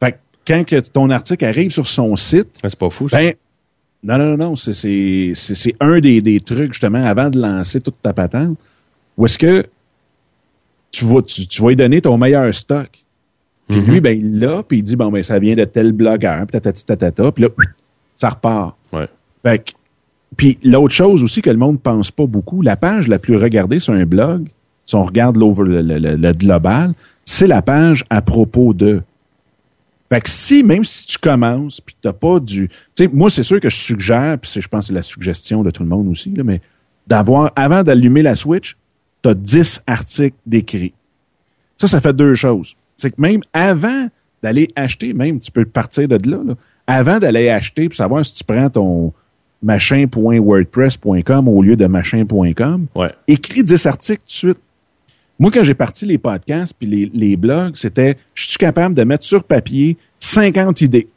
Fait 0.00 0.12
que 0.12 0.16
quand 0.46 0.64
que 0.64 0.80
ton 0.80 1.10
article 1.10 1.44
arrive 1.44 1.70
sur 1.70 1.88
son 1.88 2.14
site, 2.16 2.60
Ouais, 2.62 2.68
C'est 2.70 2.78
pas 2.78 2.88
fou, 2.90 3.08
ça. 3.08 3.18
ben, 3.18 3.34
non, 4.02 4.16
non, 4.16 4.36
non, 4.36 4.50
non, 4.50 4.56
c'est- 4.56 5.32
un 5.80 5.98
des, 6.00 6.20
des 6.22 6.40
trucs, 6.40 6.72
justement, 6.72 7.02
avant 7.04 7.30
de 7.30 7.40
lancer 7.40 7.80
toute 7.80 8.00
ta 8.00 8.12
patente, 8.12 8.56
où 9.16 9.26
est-ce 9.26 9.38
que 9.38 9.64
tu 10.90 11.04
vas, 11.04 11.20
tu, 11.22 11.46
tu 11.46 11.62
vas 11.62 11.68
lui 11.70 11.76
donner 11.76 12.00
ton 12.00 12.16
meilleur 12.16 12.54
stock. 12.54 12.88
Puis 13.68 13.80
Mhm. 13.80 13.86
lui, 13.90 14.00
ben, 14.00 14.16
il 14.18 14.38
l'a, 14.38 14.62
puis 14.62 14.78
il 14.78 14.82
dit, 14.82 14.96
bon, 14.96 15.10
ben, 15.10 15.22
ça 15.22 15.38
vient 15.38 15.54
de 15.54 15.64
tel 15.64 15.92
blogueur, 15.92 16.38
puis 16.46 16.52
tatati 16.52 16.86
tatata, 16.86 17.32
puis 17.32 17.44
là, 17.44 17.50
ça 18.16 18.30
repart. 18.30 18.76
Ouais. 18.92 19.08
Fait 19.42 19.58
que, 19.58 19.72
puis 20.36 20.58
l'autre 20.62 20.94
chose 20.94 21.22
aussi 21.22 21.42
que 21.42 21.50
le 21.50 21.56
monde 21.56 21.80
pense 21.80 22.10
pas 22.10 22.26
beaucoup, 22.26 22.62
la 22.62 22.76
page 22.76 23.08
la 23.08 23.18
plus 23.18 23.36
regardée 23.36 23.80
sur 23.80 23.94
un 23.94 24.04
blog, 24.04 24.48
si 24.84 24.94
on 24.94 25.04
regarde 25.04 25.36
l'over, 25.36 25.64
le, 25.64 25.82
le- 25.82 26.16
le- 26.16 26.32
global, 26.32 26.94
c'est 27.24 27.46
la 27.46 27.62
page 27.62 28.04
à 28.10 28.22
propos 28.22 28.72
de. 28.72 29.02
Fait 30.10 30.22
que 30.22 30.30
si, 30.30 30.62
même 30.64 30.84
si 30.84 31.06
tu 31.06 31.18
commences, 31.18 31.82
puis 31.82 31.94
t'as 32.00 32.14
pas 32.14 32.40
du... 32.40 32.68
Tu 32.68 33.04
sais, 33.04 33.08
moi, 33.12 33.28
c'est 33.28 33.42
sûr 33.42 33.60
que 33.60 33.68
je 33.68 33.76
suggère, 33.76 34.38
puis 34.38 34.50
je 34.58 34.66
pense 34.66 34.80
que 34.80 34.86
c'est 34.86 34.94
la 34.94 35.02
suggestion 35.02 35.62
de 35.62 35.70
tout 35.70 35.82
le 35.82 35.88
monde 35.90 36.08
aussi, 36.08 36.30
là, 36.30 36.42
mais 36.44 36.62
d'avoir, 37.06 37.52
avant 37.56 37.82
d'allumer 37.82 38.22
la 38.22 38.34
Switch, 38.34 38.76
t'as 39.20 39.34
10 39.34 39.82
articles 39.86 40.36
d'écrit. 40.46 40.94
Ça, 41.76 41.88
ça 41.88 42.00
fait 42.00 42.14
deux 42.14 42.34
choses. 42.34 42.74
C'est 42.96 43.10
que 43.10 43.20
même 43.20 43.42
avant 43.52 44.08
d'aller 44.42 44.70
acheter, 44.76 45.12
même, 45.12 45.40
tu 45.40 45.50
peux 45.50 45.66
partir 45.66 46.08
de 46.08 46.30
là, 46.30 46.38
là 46.42 46.54
avant 46.86 47.18
d'aller 47.18 47.50
acheter, 47.50 47.88
pour 47.88 47.96
savoir 47.96 48.24
si 48.24 48.32
tu 48.34 48.44
prends 48.44 48.70
ton 48.70 49.12
machin.wordpress.com 49.62 51.48
au 51.48 51.62
lieu 51.62 51.76
de 51.76 51.86
machin.com, 51.86 52.86
Ouais. 52.94 53.12
écris 53.26 53.62
10 53.64 53.86
articles 53.86 54.20
tout 54.20 54.26
de 54.26 54.30
suite. 54.30 54.58
Moi, 55.38 55.50
quand 55.52 55.62
j'ai 55.62 55.74
parti 55.74 56.04
les 56.06 56.18
podcasts 56.18 56.74
puis 56.78 56.88
les, 56.88 57.10
les 57.14 57.36
blogs, 57.36 57.76
c'était 57.76 58.16
je 58.34 58.48
suis 58.48 58.58
capable 58.58 58.94
de 58.96 59.04
mettre 59.04 59.24
sur 59.24 59.44
papier 59.44 59.96
50 60.20 60.80
idées. 60.80 61.08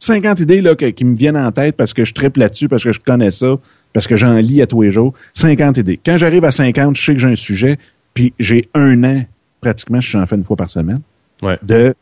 50 0.00 0.40
idées 0.40 0.60
là, 0.60 0.74
que- 0.76 0.86
qui 0.90 1.04
me 1.04 1.16
viennent 1.16 1.36
en 1.36 1.50
tête 1.50 1.76
parce 1.76 1.92
que 1.94 2.04
je 2.04 2.12
triple 2.14 2.40
là-dessus, 2.40 2.68
parce 2.68 2.84
que 2.84 2.92
je 2.92 3.00
connais 3.00 3.30
ça, 3.30 3.56
parce 3.92 4.06
que 4.06 4.16
j'en 4.16 4.34
lis 4.36 4.60
à 4.62 4.66
tous 4.66 4.82
les 4.82 4.90
jours. 4.90 5.14
50 5.32 5.78
idées. 5.78 5.98
Quand 6.04 6.16
j'arrive 6.18 6.44
à 6.44 6.50
50, 6.50 6.94
je 6.96 7.04
sais 7.04 7.14
que 7.14 7.18
j'ai 7.20 7.28
un 7.28 7.36
sujet, 7.36 7.78
puis 8.14 8.32
j'ai 8.38 8.68
un 8.74 9.02
an, 9.04 9.24
pratiquement, 9.60 10.00
je 10.00 10.16
en 10.18 10.26
fais 10.26 10.36
une 10.36 10.44
fois 10.44 10.56
par 10.56 10.70
semaine, 10.70 11.00
Ouais. 11.42 11.58
de 11.62 11.94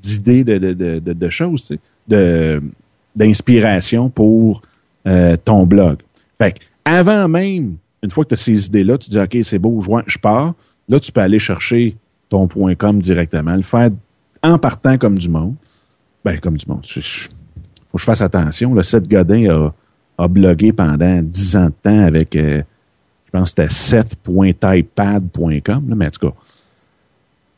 d'idées 0.00 0.44
de, 0.44 0.58
de, 0.58 0.72
de, 0.74 0.98
de, 1.00 1.12
de 1.12 1.28
choses, 1.30 1.66
tu 1.66 1.78
sais, 2.08 2.60
d'inspiration 3.16 4.10
pour 4.10 4.62
euh, 5.06 5.36
ton 5.36 5.66
blog. 5.66 5.98
Fait 6.40 6.52
que 6.52 6.58
avant 6.84 7.28
même, 7.28 7.76
une 8.02 8.10
fois 8.10 8.24
que 8.24 8.28
tu 8.30 8.34
as 8.34 8.38
ces 8.38 8.66
idées-là, 8.66 8.98
tu 8.98 9.10
dis 9.10 9.18
OK, 9.18 9.36
c'est 9.42 9.58
beau, 9.58 9.80
je, 10.06 10.18
pars. 10.18 10.54
Là, 10.88 11.00
tu 11.00 11.10
peux 11.12 11.20
aller 11.20 11.38
chercher 11.38 11.96
ton 12.28 12.46
point 12.46 12.74
.com 12.74 12.98
directement, 13.00 13.54
le 13.56 13.62
faire 13.62 13.90
en 14.42 14.58
partant 14.58 14.98
comme 14.98 15.18
du 15.18 15.28
monde. 15.28 15.54
Ben, 16.24 16.38
comme 16.40 16.56
du 16.56 16.66
monde. 16.66 16.84
Il 16.96 17.02
faut 17.02 17.28
que 17.94 17.98
je 18.00 18.04
fasse 18.04 18.20
attention. 18.22 18.74
Là, 18.74 18.82
Seth 18.82 19.08
Godin 19.08 19.50
a, 19.50 19.74
a 20.24 20.28
blogué 20.28 20.72
pendant 20.72 21.20
10 21.22 21.56
ans 21.56 21.66
de 21.66 21.74
temps 21.82 22.00
avec, 22.04 22.34
euh, 22.36 22.62
je 23.26 23.30
pense 23.30 23.52
que 23.52 23.66
c'était 23.66 24.00
7.typepad.com, 24.02 25.88
là, 25.88 25.94
mais 25.94 26.06
en 26.06 26.10
tout 26.10 26.28
cas. 26.30 26.34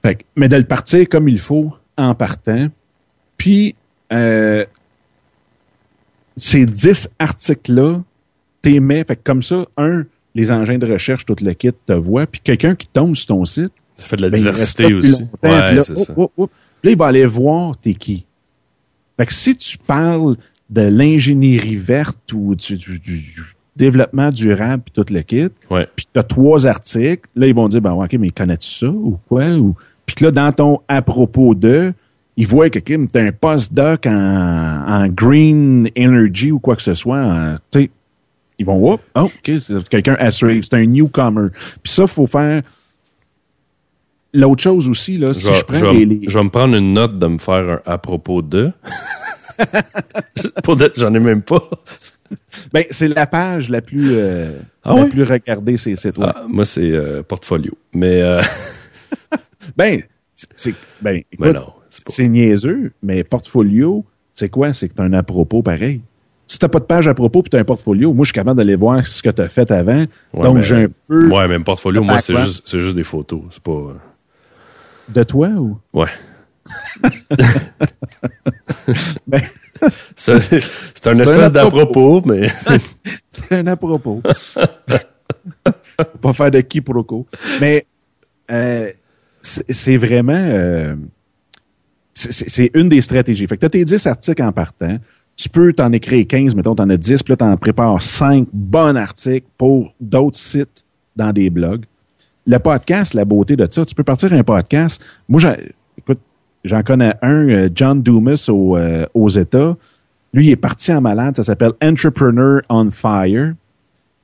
Fait 0.03 0.15
que- 0.17 0.25
mais 0.37 0.49
de 0.49 0.57
le 0.57 0.65
partir 0.65 1.09
comme 1.09 1.29
il 1.29 1.39
faut 1.39 1.73
en 1.97 2.15
partant. 2.15 2.69
Puis, 3.37 3.75
euh, 4.13 4.65
ces 6.37 6.67
10 6.67 7.11
articles-là, 7.19 8.03
t'es 8.63 8.81
mets, 8.81 9.05
fait 9.05 9.17
que 9.17 9.23
comme 9.25 9.43
ça, 9.43 9.65
un, 9.77 10.05
les 10.35 10.51
engins 10.51 10.79
de 10.79 10.87
recherche, 10.91 11.25
tout 11.25 11.37
le 11.41 11.53
kit 11.55 11.71
te 11.87 11.93
voient, 11.93 12.27
puis 12.27 12.41
quelqu'un 12.43 12.75
qui 12.75 12.87
tombe 12.89 13.15
sur 13.17 13.27
ton 13.29 13.45
site, 13.45 13.73
Ça 13.97 14.07
fait 14.07 14.17
de 14.17 14.23
la 14.23 14.31
ben, 14.31 14.37
diversité 14.39 14.93
aussi. 14.93 15.25
Ouais, 15.43 15.75
là, 15.75 15.83
c'est 15.83 15.97
ça. 15.97 16.13
là, 16.17 16.91
il 16.91 16.97
va 16.97 17.07
aller 17.07 17.25
voir 17.27 17.77
t'es 17.79 17.95
qui. 17.95 18.27
Fait 19.19 19.25
que 19.27 19.33
si 19.33 19.57
tu 19.57 19.79
parles 19.79 20.37
de 20.69 20.83
l'ingénierie 20.83 21.77
verte 21.77 22.33
ou 22.35 22.55
du, 22.55 22.77
du- 22.77 22.99
du- 22.99 23.19
du 23.21 23.43
développement 23.77 24.31
durable 24.31 24.83
puis 24.85 24.93
tout 25.05 25.13
le 25.13 25.23
kit, 25.23 25.49
Ouais. 25.71 25.87
puis 25.97 26.07
tu 26.13 26.19
as 26.19 26.23
trois 26.23 26.67
articles, 26.67 27.29
là, 27.35 27.47
ils 27.47 27.55
vont 27.55 27.69
dire, 27.69 27.81
ben 27.81 27.93
OK, 27.93 28.13
mais 28.15 28.31
connais-tu 28.31 28.69
ça 28.69 28.89
ou 28.89 29.19
quoi? 29.29 29.49
Ou... 29.51 29.75
Puis 30.05 30.17
que 30.17 30.25
là, 30.25 30.31
dans 30.33 30.53
ton 30.53 30.81
à 30.89 31.01
propos 31.03 31.55
de, 31.55 31.93
ils 32.37 32.47
voient 32.47 32.69
que 32.71 32.79
Kim, 32.79 33.09
t'as 33.09 33.23
un 33.23 33.33
postdoc 33.33 34.07
en, 34.07 34.13
en 34.87 35.09
green 35.09 35.89
energy 35.99 36.53
ou 36.53 36.59
quoi 36.59 36.77
que 36.77 36.83
ce 36.83 36.95
soit. 36.95 37.19
en- 37.19 37.57
Tu 37.71 37.81
sais, 37.83 37.91
ils 38.59 38.67
vont, 38.67 38.93
oh, 38.93 39.01
oh, 39.15 39.21
OK, 39.23 39.51
c'est 39.61 39.89
quelqu'un 39.89 40.17
à 40.19 40.31
suivre, 40.31 40.65
c'est 40.65 40.77
un 40.77 40.87
newcomer. 40.87 41.49
Puis 41.83 41.93
ça, 41.93 42.07
faut 42.07 42.27
faire. 42.27 42.63
L'autre 44.35 44.63
chose 44.63 44.89
aussi, 44.89 45.17
là, 45.17 45.33
si 45.33 45.43
Je 45.47 45.63
prends 45.65 45.75
je 45.79 45.85
vais- 45.87 46.05
les, 46.05 46.29
je 46.29 46.39
vais 46.39 46.45
me 46.45 46.51
prendre 46.51 46.75
une 46.77 46.93
note 46.93 47.19
de 47.19 47.27
me 47.27 47.39
faire 47.39 47.81
un 47.87 47.93
à 47.93 47.97
propos 47.99 48.43
de. 48.43 48.71
Pour 50.63 50.77
j'en 50.97 51.15
ai 51.15 51.21
même 51.21 51.43
pas. 51.43 51.63
Ben, 52.73 52.85
c'est 52.91 53.09
la 53.09 53.27
page 53.27 53.71
la 53.71 53.81
plus, 53.81 54.11
euh, 54.13 54.59
Ah 54.85 54.95
la 54.95 55.05
plus 55.07 55.23
regardée, 55.23 55.77
ces 55.77 55.97
sites 55.97 56.19
web. 56.19 56.31
Ah, 56.35 56.43
moi, 56.49 56.65
c'est 56.65 56.91
euh, 56.91 57.23
portfolio. 57.23 57.73
Mais, 57.95 58.21
euh, 58.21 58.43
Ben, 59.77 60.03
c'est, 60.35 60.75
ben, 61.01 61.17
écoute, 61.31 61.39
mais 61.39 61.53
non, 61.53 61.73
c'est 61.97 62.09
c'est 62.13 62.29
niaiseux, 62.29 62.93
mais 63.03 63.25
portfolio, 63.25 64.05
c'est 64.35 64.49
quoi? 64.49 64.73
C'est 64.73 64.89
que 64.89 64.95
tu 64.95 65.01
as 65.03 65.05
un 65.05 65.13
à 65.15 65.23
propos 65.23 65.63
pareil. 65.63 66.01
Si 66.49 66.59
t'as 66.61 66.69
pas 66.69 66.79
de 66.79 66.85
page 66.85 67.09
à 67.09 67.15
propos 67.15 67.43
puis 67.43 67.51
tu 67.51 67.57
as 67.57 67.61
un 67.61 67.65
portfolio, 67.65 68.13
moi, 68.13 68.25
je 68.25 68.29
suis 68.29 68.35
capable 68.35 68.59
d'aller 68.59 68.77
voir 68.77 69.05
ce 69.07 69.21
que 69.23 69.31
tu 69.31 69.43
as 69.43 69.49
fait 69.49 69.69
avant. 69.71 70.05
Ouais, 70.33 70.43
Donc, 70.45 70.57
mais- 70.57 70.63
j'ai 70.63 70.85
un 70.85 70.89
peu 71.09 71.29
Ouais, 71.29 71.49
même 71.49 71.65
portfolio, 71.65 72.03
moi, 72.05 72.19
c'est 72.21 72.35
juste, 72.37 72.63
c'est 72.67 72.79
juste 72.79 72.95
des 72.95 73.03
photos. 73.03 73.41
C'est 73.51 73.63
pas. 73.63 73.73
euh, 73.73 73.95
de 75.09 75.23
toi 75.25 75.49
ou? 75.49 75.79
Ouais. 75.93 76.09
Ben- 79.27 79.43
c'est 80.17 80.41
c'est 80.43 80.57
un 80.57 80.61
C'est 80.95 81.09
un 81.09 81.15
espèce 81.17 81.53
d'à 81.53 81.63
à-propos. 81.63 82.21
propos, 82.21 82.23
mais. 82.33 82.47
un 83.51 83.67
à 83.67 83.77
propos. 83.77 84.23
Faut 85.65 86.19
pas 86.21 86.33
faire 86.33 86.51
de 86.51 86.61
quiproquo. 86.61 87.27
Mais 87.61 87.85
euh, 88.51 88.91
c'est 89.43 89.65
c'est 89.73 89.97
vraiment... 89.97 90.41
euh, 90.43 90.95
c'est- 92.19 92.71
une 92.75 92.89
des 92.89 93.01
stratégies. 93.01 93.47
Fait 93.47 93.57
que 93.57 93.61
tu 93.61 93.67
as 93.67 93.71
tes 93.71 93.85
10 93.85 94.07
articles 94.07 94.43
en 94.43 94.53
partant. 94.53 94.97
Tu 95.37 95.49
peux 95.51 95.73
t'en 95.73 95.93
écrire 95.93 96.27
15, 96.27 96.55
mettons, 96.55 96.75
t'en 96.75 96.89
as 96.89 96.97
10, 96.97 97.23
puis 97.23 97.33
là, 97.33 97.37
t'en 97.37 97.57
prépares 97.59 98.01
5 98.03 98.49
bons 98.53 98.97
articles 98.97 99.47
pour 99.59 99.93
d'autres 100.01 100.39
sites 100.39 100.85
dans 101.15 101.33
des 101.33 101.51
blogs. 101.51 101.85
Le 102.47 102.59
podcast, 102.59 103.13
la 103.13 103.25
beauté 103.25 103.55
de 103.57 103.67
ça, 103.71 103.85
tu 103.85 103.95
peux 103.95 104.05
partir 104.05 104.33
un 104.33 104.43
podcast. 104.45 105.03
Moi, 105.29 105.41
écoute, 105.99 106.21
j'en 106.65 106.83
connais 106.83 107.13
un, 107.21 107.49
euh, 107.49 107.69
John 107.75 108.03
Dumas 108.03 108.47
au, 108.49 108.77
euh, 108.79 109.05
aux 109.13 109.29
États. 109.29 109.77
Lui, 110.33 110.47
il 110.47 110.51
est 110.53 110.57
parti 110.57 110.93
en 110.93 111.01
malade. 111.03 111.37
Ça 111.37 111.43
s'appelle 111.43 111.73
Entrepreneur 111.83 112.63
on 112.71 112.91
Fire. 112.91 113.53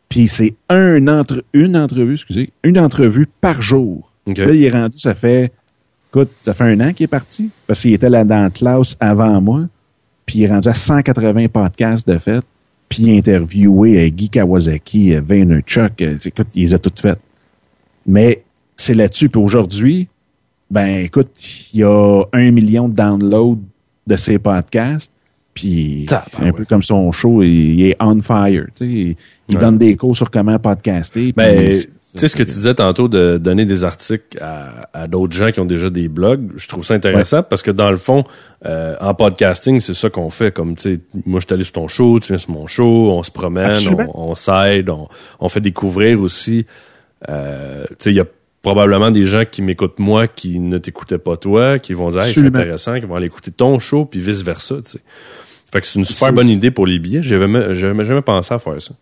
Puis 0.09 0.29
c'est 0.29 0.55
un 0.69 1.09
entre, 1.09 1.43
une 1.53 1.77
entrevue, 1.77 2.15
excusez, 2.15 2.51
une 2.65 2.79
entrevue 2.79 3.27
par 3.41 3.61
jour. 3.61 4.13
OK. 4.27 4.39
Là, 4.39 4.53
il 4.53 4.63
est 4.65 4.71
rendu, 4.71 4.99
ça 4.99 5.15
fait, 5.15 5.53
écoute, 6.13 6.31
ça 6.43 6.53
fait 6.55 6.65
un 6.65 6.81
an 6.81 6.93
qu'il 6.93 7.05
est 7.05 7.09
parti. 7.09 7.51
Parce 7.67 7.81
qu'il 7.81 7.93
était 7.95 8.11
là 8.11 8.25
dans 8.25 8.43
la 8.43 8.51
classe 8.51 8.97
avant 9.01 9.41
moi. 9.41 9.63
Puis 10.27 10.41
il 10.41 10.45
est 10.45 10.49
rendu 10.49 10.69
à 10.69 10.75
180 10.75 11.49
podcasts 11.49 12.07
de 12.09 12.19
fait. 12.19 12.43
Puis 12.89 13.05
il 13.05 13.15
a 13.15 13.17
interviewé 13.19 14.05
euh, 14.05 14.09
Guy 14.11 14.29
Kawasaki, 14.29 15.15
euh, 15.15 15.21
Vaynerchuk. 15.25 16.01
euh, 16.03 16.17
écoute, 16.25 16.49
il 16.55 16.63
les 16.65 16.75
a 16.75 16.79
toutes 16.79 17.01
faites. 17.01 17.21
Mais 18.07 18.43
c'est 18.77 18.95
là-dessus. 18.95 19.29
Puis 19.29 19.41
aujourd'hui, 19.41 20.09
ben 20.71 20.99
écoute, 21.05 21.31
il 21.73 21.81
y 21.81 21.85
a 21.85 22.23
un 22.33 22.51
million 22.51 22.89
de 22.89 22.95
downloads 22.95 23.59
de 24.07 24.17
ses 24.17 24.39
podcasts. 24.39 25.11
Puis 25.55 26.07
c'est 26.09 26.43
un 26.45 26.53
peu 26.53 26.65
comme 26.65 26.83
son 26.83 27.13
show, 27.13 27.43
il, 27.43 27.51
il 27.51 27.87
est 27.91 27.97
on 28.01 28.19
fire. 28.21 28.67
Tu 28.75 28.85
sais, 28.85 28.87
il 28.87 29.17
il 29.49 29.57
Ouais. 29.57 29.61
donne 29.61 29.77
des 29.77 29.97
cours 29.97 30.17
sur 30.17 30.31
comment 30.31 30.59
podcaster. 30.59 31.33
Ben, 31.33 31.73
tu 32.13 32.19
sais 32.19 32.29
ce 32.29 32.37
que 32.37 32.43
tu 32.43 32.51
disais 32.51 32.75
tantôt 32.75 33.09
de 33.09 33.39
donner 33.39 33.65
des 33.65 33.85
articles 33.85 34.39
à, 34.41 34.89
à 34.93 35.07
d'autres 35.07 35.35
gens 35.35 35.51
qui 35.51 35.61
ont 35.61 35.65
déjà 35.65 35.89
des 35.89 36.09
blogs, 36.09 36.51
je 36.57 36.69
trouve 36.69 36.85
ça 36.85 36.95
intéressant 36.95 37.43
parce 37.43 37.63
que 37.63 37.71
dans 37.71 37.91
le 37.91 37.97
fond, 37.97 38.25
euh, 38.67 38.95
en 39.01 39.15
podcasting, 39.15 39.81
c'est 39.81 39.95
ça 39.95 40.11
qu'on 40.11 40.29
fait. 40.31 40.53
Comme 40.53 40.75
tu 40.77 40.83
sais, 40.83 41.01
moi 41.25 41.41
je 41.41 41.47
suis 41.47 41.55
allé 41.55 41.65
sur 41.65 41.73
ton 41.73 41.89
show, 41.89 42.19
tu 42.21 42.29
viens 42.29 42.39
sur 42.39 42.51
mon 42.51 42.67
show, 42.67 43.11
on 43.11 43.23
se 43.23 43.31
promène, 43.31 43.71
Absolument. 43.71 44.13
on, 44.15 44.31
on 44.31 44.35
s'aide, 44.35 44.91
on, 44.91 45.09
on 45.41 45.49
fait 45.49 45.61
découvrir 45.61 46.21
aussi. 46.21 46.67
Euh, 47.29 47.85
tu 47.89 47.97
sais, 47.99 48.11
il 48.11 48.17
y 48.17 48.21
a 48.21 48.27
probablement 48.63 49.11
des 49.11 49.25
gens 49.25 49.45
qui 49.51 49.63
m'écoutent 49.63 49.99
moi 49.99 50.27
qui 50.29 50.61
ne 50.61 50.79
t'écoutaient 50.79 51.19
pas 51.19 51.37
toi, 51.37 51.79
qui 51.79 51.95
vont 51.95 52.11
dire 52.11 52.23
hey, 52.23 52.35
c'est 52.35 52.47
intéressant, 52.47 52.99
qui 53.01 53.07
vont 53.07 53.17
aller 53.17 53.27
écouter 53.27 53.51
ton 53.51 53.79
show, 53.79 54.05
puis 54.05 54.21
vice 54.21 54.43
versa. 54.43 54.77
Tu 54.85 54.91
sais. 54.91 55.01
Fait 55.73 55.81
que 55.81 55.87
c'est 55.87 55.99
une 55.99 56.05
super 56.05 56.33
bonne 56.33 56.49
idée 56.49 56.71
pour 56.71 56.87
les 56.87 56.99
billets. 56.99 57.23
J'avais 57.23 57.45
jamais, 57.45 57.75
j'avais 57.75 58.05
jamais 58.05 58.23
pensé 58.23 58.53
à 58.53 58.59
faire 58.59 58.81
ça. 58.81 58.95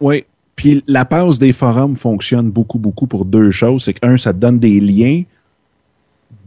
Oui. 0.00 0.24
Puis 0.58 0.82
la 0.88 1.04
passe 1.04 1.38
des 1.38 1.52
forums 1.52 1.94
fonctionne 1.94 2.50
beaucoup, 2.50 2.80
beaucoup 2.80 3.06
pour 3.06 3.24
deux 3.24 3.52
choses. 3.52 3.84
C'est 3.84 3.92
qu'un, 3.94 4.16
ça 4.16 4.32
te 4.32 4.38
donne 4.38 4.58
des 4.58 4.80
liens 4.80 5.22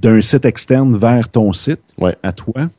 d'un 0.01 0.20
site 0.22 0.43
externe 0.43 0.97
vers 0.97 1.30
ton 1.30 1.53
site 1.53 1.80
Ouais. 1.97 2.18
à 2.22 2.34
toi. 2.34 2.70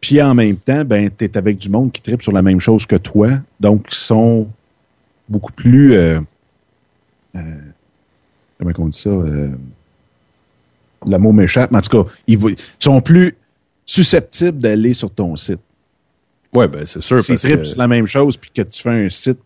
Puis 0.00 0.22
en 0.22 0.36
même 0.36 0.54
temps, 0.56 0.84
ben, 0.84 1.10
tu 1.10 1.24
es 1.24 1.36
avec 1.36 1.58
du 1.58 1.68
monde 1.68 1.90
qui 1.90 2.00
tripe 2.00 2.22
sur 2.22 2.30
la 2.30 2.42
même 2.42 2.60
chose 2.60 2.86
que 2.86 2.94
toi. 2.94 3.40
Donc, 3.58 3.88
ils 3.90 3.94
sont 3.96 4.46
beaucoup 5.28 5.52
plus. 5.52 5.94
euh, 5.94 6.20
euh, 7.34 7.40
comment 8.56 8.70
on 8.78 8.86
dit 8.88 8.98
ça? 9.00 9.10
euh, 9.10 9.48
le 11.04 11.18
mot 11.18 11.32
m'échappe. 11.32 11.72
Mais 11.72 11.78
en 11.78 11.80
tout 11.80 12.04
cas, 12.04 12.10
ils, 12.28 12.38
sont 12.78 13.00
plus 13.00 13.34
susceptibles 13.84 14.58
d'aller 14.58 14.94
sur 14.94 15.10
ton 15.10 15.34
site. 15.34 15.58
Ouais, 16.54 16.68
ben 16.68 16.86
c'est 16.86 17.00
sûr. 17.00 17.20
S'ils 17.20 17.34
parce 17.34 17.42
trippent 17.42 17.58
que- 17.62 17.64
sur 17.64 17.78
la 17.78 17.88
même 17.88 18.06
chose 18.06 18.36
puis 18.36 18.50
que 18.54 18.62
tu 18.62 18.80
fais 18.80 18.90
un 18.90 19.08
site 19.08 19.40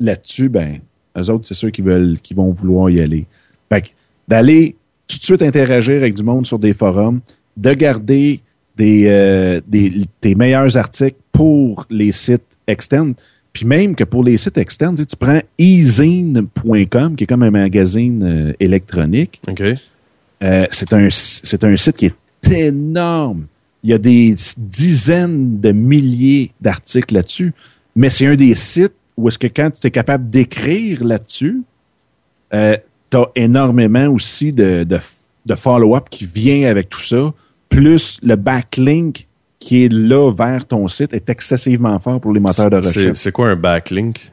là-dessus, 0.00 0.48
ben, 0.48 0.78
eux 1.16 1.30
autres, 1.30 1.46
c'est 1.46 1.54
ceux 1.54 1.70
qui 1.70 1.82
veulent, 1.82 2.18
qui 2.22 2.34
vont 2.34 2.50
vouloir 2.50 2.90
y 2.90 3.00
aller. 3.00 3.26
Fait 3.68 3.82
que 3.82 3.88
d'aller 4.26 4.76
tout 5.06 5.18
de 5.18 5.22
suite 5.22 5.42
interagir 5.42 5.96
avec 5.96 6.14
du 6.14 6.22
monde 6.22 6.46
sur 6.46 6.58
des 6.58 6.72
forums, 6.72 7.20
de 7.56 7.72
garder 7.72 8.40
des, 8.76 9.06
euh, 9.06 9.60
des, 9.66 10.02
tes 10.20 10.34
meilleurs 10.34 10.76
articles 10.76 11.18
pour 11.32 11.86
les 11.90 12.12
sites 12.12 12.42
externes. 12.66 13.14
Puis 13.52 13.64
même 13.66 13.94
que 13.94 14.04
pour 14.04 14.22
les 14.22 14.36
sites 14.36 14.58
externes, 14.58 14.94
tu 14.94 15.02
sais, 15.02 15.06
tu 15.06 15.16
prends 15.16 15.40
ezine.com, 15.58 17.16
qui 17.16 17.24
est 17.24 17.26
comme 17.26 17.42
un 17.42 17.50
magazine 17.50 18.22
euh, 18.22 18.52
électronique. 18.60 19.40
OK. 19.48 19.62
Euh, 20.40 20.66
c'est 20.70 20.92
un 20.92 21.08
c'est 21.10 21.64
un 21.64 21.76
site 21.76 21.96
qui 21.96 22.06
est 22.06 22.50
énorme. 22.52 23.46
Il 23.82 23.90
y 23.90 23.92
a 23.92 23.98
des 23.98 24.34
dizaines 24.56 25.60
de 25.60 25.72
milliers 25.72 26.52
d'articles 26.60 27.14
là-dessus, 27.14 27.52
mais 27.96 28.10
c'est 28.10 28.26
un 28.26 28.36
des 28.36 28.54
sites 28.54 28.92
où 29.18 29.28
est-ce 29.28 29.38
que 29.38 29.48
quand 29.48 29.70
tu 29.70 29.86
es 29.86 29.90
capable 29.90 30.30
d'écrire 30.30 31.04
là-dessus, 31.04 31.62
euh, 32.54 32.76
tu 33.10 33.16
as 33.16 33.26
énormément 33.34 34.06
aussi 34.06 34.52
de, 34.52 34.84
de, 34.84 34.98
de 35.46 35.54
follow-up 35.54 36.08
qui 36.08 36.24
vient 36.24 36.68
avec 36.68 36.88
tout 36.88 37.00
ça, 37.00 37.32
plus 37.68 38.18
le 38.22 38.36
backlink 38.36 39.26
qui 39.58 39.84
est 39.84 39.92
là 39.92 40.30
vers 40.30 40.64
ton 40.66 40.86
site 40.86 41.12
est 41.12 41.28
excessivement 41.28 41.98
fort 41.98 42.20
pour 42.20 42.32
les 42.32 42.38
moteurs 42.40 42.70
de 42.70 42.76
recherche. 42.76 43.18
c'est 43.18 43.32
quoi 43.32 43.48
un 43.50 43.56
backlink? 43.56 44.32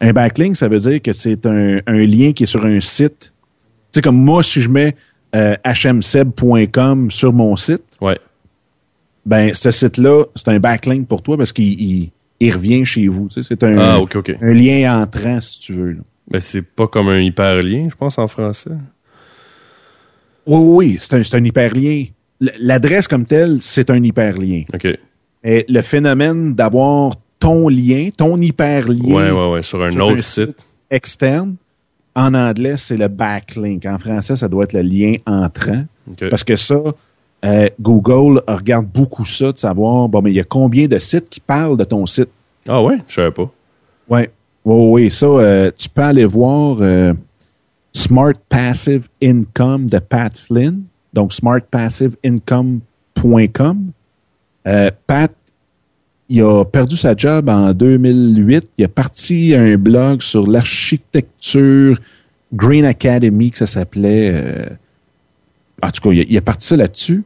Un 0.00 0.12
backlink, 0.12 0.56
ça 0.56 0.68
veut 0.68 0.78
dire 0.80 1.02
que 1.02 1.12
c'est 1.12 1.44
un, 1.44 1.78
un 1.86 1.98
lien 2.06 2.32
qui 2.32 2.44
est 2.44 2.46
sur 2.46 2.64
un 2.64 2.80
site. 2.80 3.20
Tu 3.92 3.96
sais, 3.96 4.00
comme 4.00 4.16
moi, 4.16 4.42
si 4.42 4.62
je 4.62 4.70
mets 4.70 4.96
euh, 5.36 5.54
hmseb.com 5.64 7.10
sur 7.10 7.32
mon 7.32 7.56
site, 7.56 7.82
Ouais. 8.00 8.18
ben 9.26 9.52
ce 9.52 9.70
site-là, 9.70 10.24
c'est 10.34 10.48
un 10.48 10.58
backlink 10.58 11.06
pour 11.08 11.22
toi 11.22 11.36
parce 11.36 11.52
qu'il 11.52 12.10
il, 12.40 12.54
revient 12.54 12.84
chez 12.84 13.08
vous. 13.08 13.28
Tu 13.28 13.42
sais, 13.42 13.48
c'est 13.48 13.62
un, 13.64 13.78
Ah, 13.78 14.00
un 14.40 14.54
lien 14.54 15.02
entrant, 15.02 15.40
si 15.40 15.60
tu 15.60 15.72
veux. 15.72 15.92
là. 15.92 16.00
Ben, 16.30 16.40
c'est 16.40 16.62
pas 16.62 16.86
comme 16.86 17.08
un 17.08 17.20
hyperlien, 17.20 17.88
je 17.90 17.94
pense, 17.94 18.18
en 18.18 18.26
français. 18.26 18.70
Oui, 20.46 20.58
oui, 20.58 20.96
c'est 21.00 21.34
un, 21.34 21.44
hyperlien. 21.44 22.06
L'adresse 22.60 23.08
comme 23.08 23.24
telle, 23.24 23.58
c'est 23.60 23.90
un 23.90 24.02
hyperlien. 24.02 24.64
OK. 24.72 24.86
Et 25.44 25.64
le 25.68 25.82
phénomène 25.82 26.54
d'avoir 26.54 27.14
ton 27.38 27.68
lien, 27.68 28.08
ton 28.16 28.40
hyperlien 28.40 29.14
Ouais, 29.14 29.30
ouais, 29.30 29.50
ouais. 29.52 29.62
Sur 29.62 29.82
un 29.82 29.90
Sur 29.90 30.06
autre 30.06 30.18
un 30.18 30.22
site. 30.22 30.56
externe, 30.90 31.56
en 32.14 32.34
anglais, 32.34 32.76
c'est 32.76 32.96
le 32.96 33.08
backlink. 33.08 33.86
En 33.86 33.98
français, 33.98 34.36
ça 34.36 34.48
doit 34.48 34.64
être 34.64 34.72
le 34.72 34.82
lien 34.82 35.14
entrant. 35.26 35.84
OK. 36.10 36.28
Parce 36.30 36.44
que 36.44 36.56
ça, 36.56 36.80
euh, 37.44 37.68
Google 37.80 38.42
regarde 38.48 38.86
beaucoup 38.86 39.24
ça, 39.24 39.52
de 39.52 39.58
savoir, 39.58 40.08
bon, 40.08 40.20
mais 40.22 40.32
il 40.32 40.36
y 40.36 40.40
a 40.40 40.44
combien 40.44 40.88
de 40.88 40.98
sites 40.98 41.30
qui 41.30 41.38
parlent 41.40 41.76
de 41.76 41.84
ton 41.84 42.04
site? 42.06 42.30
Ah 42.68 42.82
ouais? 42.82 42.98
Je 43.06 43.14
savais 43.14 43.30
pas. 43.30 43.48
Oui, 44.08 44.22
oui, 44.64 44.86
oui. 44.90 45.08
Ça, 45.10 45.26
euh, 45.26 45.70
tu 45.76 45.88
peux 45.88 46.02
aller 46.02 46.24
voir 46.24 46.78
euh, 46.80 47.14
Smart 47.92 48.32
Passive 48.48 49.06
Income 49.22 49.86
de 49.86 50.00
Pat 50.00 50.36
Flynn. 50.36 50.82
Donc, 51.12 51.32
smartpassiveincome.com. 51.32 53.92
Pat, 55.06 55.32
il 56.28 56.42
a 56.42 56.64
perdu 56.64 56.96
sa 56.96 57.16
job 57.16 57.48
en 57.48 57.72
2008. 57.72 58.68
Il 58.76 58.84
a 58.84 58.88
parti 58.88 59.54
un 59.54 59.78
blog 59.78 60.22
sur 60.22 60.44
l'architecture 60.46 61.96
Green 62.52 62.84
Academy, 62.84 63.52
que 63.52 63.58
ça 63.58 63.66
s'appelait. 63.66 64.68
En 65.82 65.90
tout 65.90 66.00
cas, 66.02 66.10
il 66.10 66.20
a, 66.20 66.24
il 66.28 66.36
a 66.36 66.40
parti 66.40 66.66
ça 66.66 66.76
là-dessus. 66.76 67.24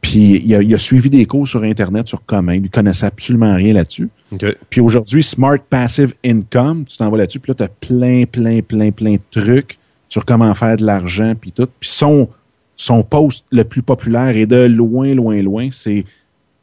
Puis, 0.00 0.42
il 0.44 0.54
a, 0.54 0.62
il 0.62 0.74
a 0.74 0.78
suivi 0.78 1.10
des 1.10 1.26
cours 1.26 1.46
sur 1.46 1.62
Internet 1.62 2.08
sur 2.08 2.24
comment. 2.24 2.52
Il 2.52 2.62
ne 2.62 2.68
connaissait 2.68 3.06
absolument 3.06 3.54
rien 3.54 3.74
là-dessus. 3.74 4.08
OK. 4.32 4.46
Puis 4.70 4.80
aujourd'hui, 4.80 5.22
Smart 5.22 5.58
Passive 5.68 6.14
Income, 6.24 6.84
tu 6.86 6.96
t'en 6.96 7.10
vas 7.10 7.18
là-dessus, 7.18 7.38
puis 7.38 7.50
là, 7.50 7.54
tu 7.54 7.62
as 7.64 7.68
plein, 7.68 8.24
plein, 8.24 8.62
plein, 8.62 8.90
plein 8.92 9.14
de 9.14 9.20
trucs 9.30 9.78
sur 10.08 10.24
comment 10.24 10.52
faire 10.54 10.76
de 10.76 10.86
l'argent, 10.86 11.34
puis 11.38 11.52
tout. 11.52 11.68
Puis 11.78 11.90
son, 11.90 12.28
son 12.76 13.02
post 13.02 13.44
le 13.52 13.64
plus 13.64 13.82
populaire 13.82 14.36
et 14.36 14.46
de 14.46 14.64
loin, 14.64 15.14
loin, 15.14 15.42
loin, 15.42 15.68
c'est 15.70 16.04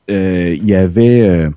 euh, 0.09 0.57
il 0.61 0.73
avait 0.73 1.21
euh, 1.21 1.49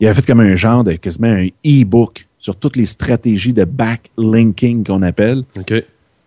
il 0.00 0.06
avait 0.06 0.14
fait 0.14 0.26
comme 0.26 0.40
un 0.40 0.54
genre 0.54 0.84
de 0.84 0.92
quasiment 0.92 1.28
un 1.28 1.46
e-book 1.64 2.26
sur 2.38 2.56
toutes 2.56 2.76
les 2.76 2.86
stratégies 2.86 3.52
de 3.52 3.64
backlinking 3.64 4.84
qu'on 4.84 5.02
appelle 5.02 5.44
OK. 5.58 5.82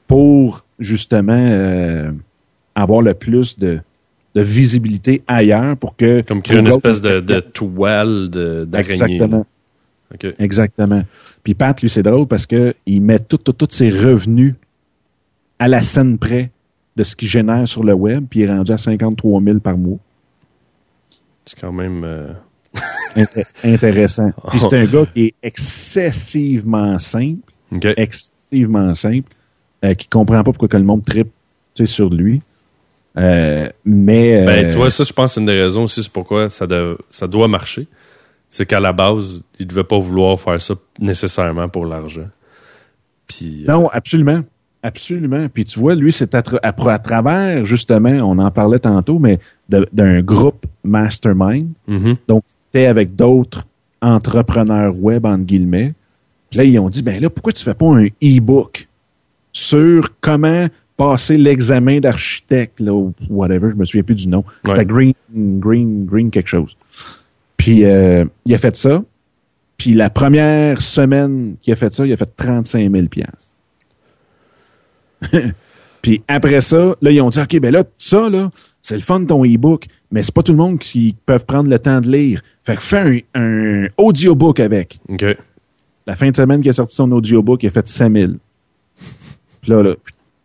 pour 0.07 0.65
justement 0.79 1.33
euh, 1.37 2.11
avoir 2.81 3.01
le 3.01 3.13
plus 3.13 3.57
de, 3.59 3.79
de 4.35 4.41
visibilité 4.41 5.21
ailleurs 5.27 5.75
pour 5.77 5.95
que 5.95 6.21
Comme 6.21 6.41
créer 6.41 6.59
une 6.59 6.67
espèce 6.67 7.01
de, 7.01 7.19
de 7.19 7.39
toile 7.39 8.29
d'araignée. 8.29 8.91
Exactement. 8.91 9.37
là. 9.37 9.45
OK. 10.15 10.35
Exactement. 10.39 11.03
Puis 11.43 11.53
Pat, 11.53 11.79
lui, 11.81 11.89
c'est 11.89 12.03
drôle 12.03 12.27
parce 12.27 12.45
que 12.47 12.73
il 12.85 13.01
met 13.01 13.19
tous 13.19 13.37
tout, 13.37 13.67
ses 13.69 13.89
revenus 13.89 14.55
à 15.59 15.67
la 15.67 15.81
scène 15.83 16.17
près 16.17 16.51
de 16.95 17.03
ce 17.03 17.15
qu'il 17.15 17.27
génère 17.27 17.67
sur 17.67 17.83
le 17.83 17.93
web, 17.93 18.25
puis 18.29 18.41
il 18.41 18.43
est 18.43 18.49
rendu 18.49 18.71
à 18.71 18.77
53 18.77 19.41
000 19.41 19.59
par 19.59 19.77
mois. 19.77 19.97
C'est 21.45 21.59
quand 21.59 21.71
même. 21.71 22.03
euh, 22.03 22.33
Inté- 23.15 23.45
intéressant. 23.63 24.29
Puis 24.49 24.59
c'est 24.59 24.73
un 24.75 24.85
gars 24.85 25.05
qui 25.13 25.25
est 25.25 25.33
excessivement 25.41 26.99
simple, 26.99 27.51
OK. 27.75 27.85
excessivement 27.97 28.93
simple, 28.93 29.31
euh, 29.83 29.93
qui 29.95 30.07
comprend 30.07 30.37
pas 30.37 30.43
pourquoi 30.43 30.67
que 30.67 30.77
le 30.77 30.83
monde 30.83 31.03
tripe 31.03 31.29
sur 31.85 32.09
lui. 32.09 32.41
Euh, 33.19 33.67
mais 33.85 34.45
Ben, 34.45 34.65
euh, 34.65 34.69
tu 34.69 34.75
vois, 34.77 34.89
ça, 34.89 35.03
je 35.03 35.11
pense 35.13 35.31
que 35.31 35.33
c'est 35.35 35.39
une 35.41 35.45
des 35.47 35.61
raisons 35.61 35.83
aussi, 35.83 36.01
c'est 36.01 36.11
pourquoi 36.11 36.49
ça, 36.49 36.65
de- 36.65 36.97
ça 37.09 37.27
doit 37.27 37.47
marcher. 37.47 37.87
C'est 38.49 38.65
qu'à 38.65 38.79
la 38.79 38.93
base, 38.93 39.41
il 39.59 39.67
devait 39.67 39.83
pas 39.83 39.99
vouloir 39.99 40.39
faire 40.39 40.59
ça 40.61 40.73
nécessairement 40.99 41.67
pour 41.69 41.85
l'argent. 41.85 42.27
Puis. 43.27 43.65
euh, 43.67 43.71
Non, 43.73 43.89
absolument. 43.89 44.41
Absolument. 44.81 45.47
Puis 45.53 45.65
tu 45.65 45.79
vois, 45.79 45.93
lui, 45.93 46.11
c'est 46.13 46.33
à, 46.33 46.41
tra- 46.41 46.59
à, 46.63 46.91
à 46.93 46.99
travers, 46.99 47.65
justement, 47.65 48.17
on 48.23 48.37
en 48.39 48.49
parlait 48.49 48.79
tantôt, 48.79 49.19
mais 49.19 49.39
d'un 49.67 50.21
groupe 50.21 50.65
mastermind. 50.83 51.67
mhm. 51.87 52.15
Donc, 52.27 52.43
tu 52.73 52.79
es 52.79 52.85
avec 52.85 53.15
d'autres 53.15 53.63
entrepreneurs 54.01 54.95
web, 54.97 55.25
entre 55.25 55.43
guillemets. 55.43 55.93
Puis 56.49 56.57
là, 56.59 56.63
ils 56.63 56.79
ont 56.79 56.89
dit, 56.89 57.03
ben 57.03 57.21
là, 57.21 57.29
pourquoi 57.29 57.51
tu 57.53 57.63
fais 57.63 57.73
pas 57.73 57.85
un 57.87 58.05
e-book 58.23 58.87
sur 59.51 60.09
comment 60.21 60.67
passer 60.99 61.37
l'examen 61.37 62.01
d'architecte, 62.01 62.81
là, 62.81 62.91
ou 62.91 63.13
whatever, 63.29 63.69
je 63.71 63.77
me 63.77 63.85
souviens 63.85 64.03
plus 64.03 64.15
du 64.15 64.27
nom. 64.27 64.43
Ouais. 64.65 64.71
C'était 64.71 64.85
Green, 64.85 65.13
Green, 65.33 66.05
Green 66.05 66.29
quelque 66.29 66.49
chose. 66.49 66.75
Puis, 67.55 67.85
euh, 67.85 68.25
il 68.45 68.53
a 68.53 68.57
fait 68.57 68.75
ça. 68.75 69.01
Puis, 69.77 69.93
la 69.93 70.09
première 70.09 70.81
semaine 70.81 71.55
qu'il 71.61 71.71
a 71.71 71.77
fait 71.77 71.93
ça, 71.93 72.05
il 72.05 72.11
a 72.11 72.17
fait 72.17 72.29
35 72.35 72.91
000 72.91 73.07
piastres. 73.07 73.55
Puis 76.01 76.21
après 76.27 76.59
ça, 76.59 76.97
là, 77.01 77.11
ils 77.11 77.21
ont 77.21 77.29
dit, 77.29 77.39
OK, 77.39 77.59
ben 77.61 77.71
là, 77.71 77.85
ça, 77.97 78.29
là, 78.29 78.51
c'est 78.81 78.95
le 78.95 79.01
fun 79.01 79.21
de 79.21 79.25
ton 79.27 79.45
e-book, 79.45 79.85
mais 80.11 80.21
c'est 80.21 80.33
pas 80.33 80.43
tout 80.43 80.51
le 80.51 80.57
monde 80.57 80.79
qui 80.79 81.15
peuvent 81.25 81.45
prendre 81.45 81.69
le 81.69 81.79
temps 81.79 82.01
de 82.01 82.11
lire. 82.11 82.41
Fait 82.63 82.75
que 82.75 82.81
fais 82.81 83.25
un, 83.33 83.41
un 83.41 83.87
audiobook 83.97 84.59
avec. 84.59 84.99
OK. 85.07 85.23
La 86.05 86.15
fin 86.17 86.29
de 86.29 86.35
semaine 86.35 86.59
qu'il 86.59 86.71
a 86.71 86.73
sorti 86.73 86.95
son 86.95 87.09
audiobook, 87.13 87.63
il 87.63 87.67
a 87.67 87.71
fait 87.71 87.87
5000. 87.87 88.37
Puis 89.61 89.71
là, 89.71 89.81
là, 89.81 89.95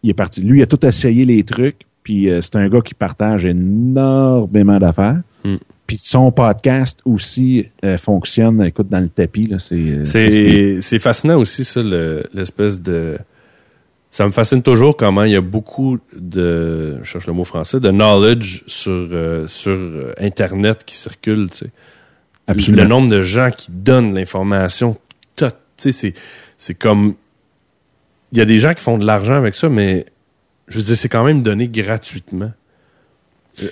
il 0.05 0.11
est 0.11 0.15
parti. 0.15 0.43
Lui, 0.43 0.61
il 0.61 0.63
a 0.63 0.67
tout 0.67 0.85
essayé 0.87 1.25
les 1.25 1.43
trucs, 1.43 1.81
puis 2.03 2.31
euh, 2.31 2.41
c'est 2.43 2.57
un 2.57 2.69
gars 2.69 2.81
qui 2.83 2.95
partage 2.95 3.47
énormément 3.47 4.79
d'affaires. 4.79 5.21
Mm. 5.45 5.57
Puis 5.87 5.97
son 5.99 6.31
podcast 6.31 7.01
aussi 7.05 7.67
euh, 7.85 7.99
fonctionne, 7.99 8.63
écoute, 8.67 8.89
dans 8.89 9.01
le 9.01 9.09
tapis. 9.09 9.47
Là, 9.47 9.59
c'est, 9.59 9.75
euh, 9.75 10.05
C'est 10.05 10.81
c'est 10.81 10.99
fascinant 10.99 11.39
aussi, 11.39 11.65
ça, 11.65 11.83
le- 11.83 12.25
l'espèce 12.33 12.81
de. 12.81 13.19
Ça 14.11 14.25
me 14.27 14.31
fascine 14.33 14.63
toujours 14.63 14.97
comment 14.97 15.25
il 15.25 15.33
y 15.33 15.37
a 15.37 15.41
beaucoup 15.41 15.99
de. 16.17 16.99
Je 17.03 17.05
cherche 17.09 17.27
le 17.27 17.33
mot 17.33 17.45
français, 17.45 17.81
de 17.81 17.91
knowledge 17.91 18.63
sur, 18.67 18.93
euh, 18.93 19.47
sur 19.47 19.77
Internet 20.19 20.85
qui 20.87 20.95
circule, 20.95 21.49
tu 21.51 21.59
sais. 21.59 21.71
Absolument. 22.47 22.83
Le 22.83 22.89
nombre 22.89 23.09
de 23.11 23.23
gens 23.23 23.51
qui 23.57 23.71
donnent 23.73 24.15
l'information, 24.15 24.97
tout, 25.35 25.47
tu 25.47 25.53
sais, 25.77 25.93
c'est, 25.93 26.15
c'est 26.59 26.75
comme. 26.75 27.15
Il 28.35 28.39
y 28.39 28.41
a 28.41 28.45
des 28.45 28.59
gens 28.59 28.75
qui 28.75 28.83
font 28.83 28.99
de 28.99 29.07
l'argent 29.07 29.35
avec 29.35 29.55
ça, 29.55 29.69
mais 29.69 30.07
je 30.67 30.79
veux 30.79 30.85
dire, 30.85 30.97
c'est 30.97 31.09
quand 31.09 31.23
même 31.25 31.43
donné 31.43 31.69
gratuitement. 31.69 32.51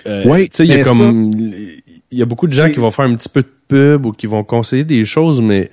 Euh, 0.06 0.22
Oui, 0.24 0.48
tu 0.48 0.58
sais, 0.58 0.64
il 0.64 0.70
y 0.70 0.80
a 0.80 0.84
comme. 0.84 1.32
Il 1.34 2.18
y 2.18 2.22
a 2.22 2.26
beaucoup 2.26 2.46
de 2.46 2.52
gens 2.52 2.70
qui 2.70 2.78
vont 2.78 2.90
faire 2.90 3.06
un 3.06 3.14
petit 3.16 3.28
peu 3.28 3.42
de 3.42 3.50
pub 3.68 4.06
ou 4.06 4.12
qui 4.12 4.26
vont 4.26 4.44
conseiller 4.44 4.84
des 4.84 5.04
choses, 5.04 5.40
mais 5.40 5.70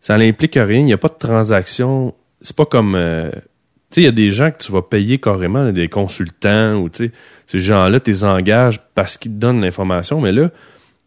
ça 0.00 0.18
n'implique 0.18 0.54
rien. 0.56 0.80
Il 0.80 0.84
n'y 0.84 0.92
a 0.92 0.98
pas 0.98 1.08
de 1.08 1.14
transaction. 1.18 2.14
C'est 2.42 2.54
pas 2.54 2.66
comme. 2.66 2.94
euh, 2.94 3.30
tu 3.90 3.94
sais, 3.94 4.00
il 4.02 4.04
y 4.04 4.08
a 4.08 4.12
des 4.12 4.30
gens 4.30 4.50
que 4.50 4.62
tu 4.62 4.72
vas 4.72 4.82
payer 4.82 5.18
carrément, 5.18 5.62
là, 5.62 5.72
des 5.72 5.88
consultants 5.88 6.74
ou 6.74 6.88
tu 6.90 7.06
sais, 7.06 7.12
ces 7.46 7.58
gens-là, 7.60 8.00
tu 8.00 8.10
les 8.10 8.24
engages 8.24 8.80
parce 8.94 9.16
qu'ils 9.16 9.32
te 9.32 9.38
donnent 9.38 9.60
l'information, 9.62 10.20
mais 10.20 10.32
là, 10.32 10.50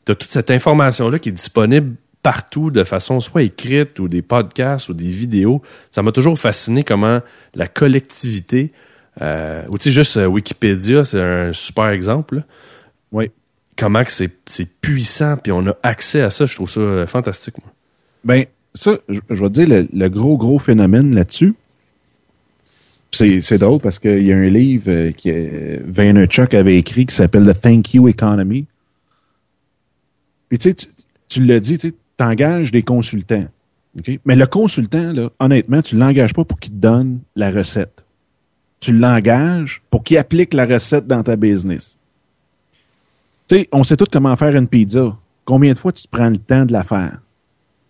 tu 0.06 0.14
as 0.14 0.16
toute 0.16 0.30
cette 0.30 0.50
information-là 0.50 1.20
qui 1.20 1.30
est 1.30 1.34
disponible 1.34 1.96
partout 2.22 2.72
de 2.72 2.84
façon 2.84 3.20
soit 3.20 3.44
écrite 3.44 4.00
ou 4.00 4.08
des 4.08 4.22
podcasts 4.22 4.90
ou 4.90 4.94
des 4.94 5.08
vidéos. 5.08 5.62
Ça 5.92 6.02
m'a 6.02 6.12
toujours 6.12 6.38
fasciné 6.38 6.84
comment 6.84 7.22
la 7.56 7.68
collectivité, 7.68 8.72
euh, 9.22 9.64
ou 9.70 9.78
tu 9.78 9.86
sais, 9.86 9.92
juste 9.92 10.18
euh, 10.18 10.26
Wikipédia, 10.26 11.04
c'est 11.04 11.22
un 11.22 11.54
super 11.54 11.88
exemple, 11.90 12.38
là. 12.38 12.44
Oui. 13.12 13.32
comment 13.78 14.04
que 14.04 14.12
c'est 14.12 14.32
c'est 14.46 14.68
puissant, 14.70 15.38
puis 15.38 15.52
on 15.52 15.66
a 15.68 15.76
accès 15.82 16.22
à 16.22 16.30
ça, 16.30 16.46
je 16.46 16.56
trouve 16.56 16.70
ça 16.70 16.80
euh, 16.80 17.08
fantastique. 17.08 17.56
moi. 17.58 17.74
Ben, 18.24 18.46
ça, 18.76 18.98
je, 19.10 19.20
je 19.30 19.42
vais 19.42 19.50
te 19.50 19.54
dire, 19.54 19.68
le, 19.68 19.88
le 19.92 20.10
gros, 20.10 20.38
gros 20.38 20.60
phénomène 20.60 21.16
là-dessus, 21.16 21.56
c'est, 23.12 23.42
c'est 23.42 23.58
drôle 23.58 23.80
parce 23.80 23.98
qu'il 23.98 24.24
y 24.24 24.32
a 24.32 24.38
un 24.38 24.50
livre 24.50 25.10
que 25.12 25.82
Vaynerchuk 25.84 26.54
avait 26.54 26.76
écrit 26.76 27.08
qui 27.08 27.16
s'appelle 27.16 27.52
The 27.52 27.60
Thank 27.60 27.96
You 27.96 28.08
Economy. 28.08 28.68
Puis 30.50 30.60
tu 30.60 30.70
sais, 30.70 30.76
tu, 30.76 30.86
tu 31.28 31.44
l'as 31.44 31.60
dit, 31.60 31.80
tu 32.20 32.26
engages 32.26 32.72
des 32.72 32.84
consultants. 32.84 33.46
OK? 33.98 34.20
Mais 34.26 34.36
le 34.36 34.46
consultant, 34.46 35.14
honnêtement, 35.40 35.82
tu 35.82 35.96
ne 35.96 36.02
l'engages 36.02 36.34
pas 36.34 36.44
pour 36.44 36.60
qu'il 36.60 36.74
te 36.74 36.78
donne 36.78 37.20
la 37.36 37.50
recette. 37.50 38.04
Tu 38.82 38.94
l'engages 38.94 39.82
pour 39.90 40.04
qu'il 40.04 40.18
applique 40.18 40.54
la 40.54 40.66
recette 40.66 41.08
dans 41.08 41.24
ta 41.24 41.36
business. 41.38 41.98
Tu 43.48 43.60
sais, 43.60 43.68
on 43.72 43.84
sait 43.84 43.96
tous 43.96 44.08
comment 44.12 44.36
faire 44.36 44.56
une 44.56 44.68
pizza. 44.68 45.16
Combien 45.46 45.74
de 45.74 45.78
fois 45.78 45.92
tu 45.92 46.04
te 46.04 46.10
prends 46.10 46.30
le 46.30 46.38
temps 46.38 46.66
de 46.66 46.74
la 46.74 46.84
faire? 46.84 47.20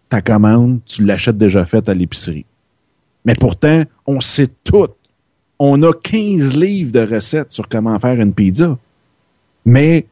Ta 0.09 0.21
commande, 0.21 0.79
tu 0.85 1.03
l'achètes 1.03 1.37
déjà 1.37 1.65
faite 1.65 1.89
à 1.89 1.93
l'épicerie. 1.93 2.45
Mais 3.25 3.35
pourtant, 3.35 3.83
on 4.05 4.21
sait 4.21 4.49
tout. 4.63 4.87
On 5.57 5.81
a 5.81 5.91
15 5.91 6.55
livres 6.55 6.91
de 6.91 7.01
recettes 7.01 7.51
sur 7.51 7.67
comment 7.67 7.97
faire 7.99 8.19
une 8.19 8.33
pizza. 8.33 8.77
Mais 9.65 10.05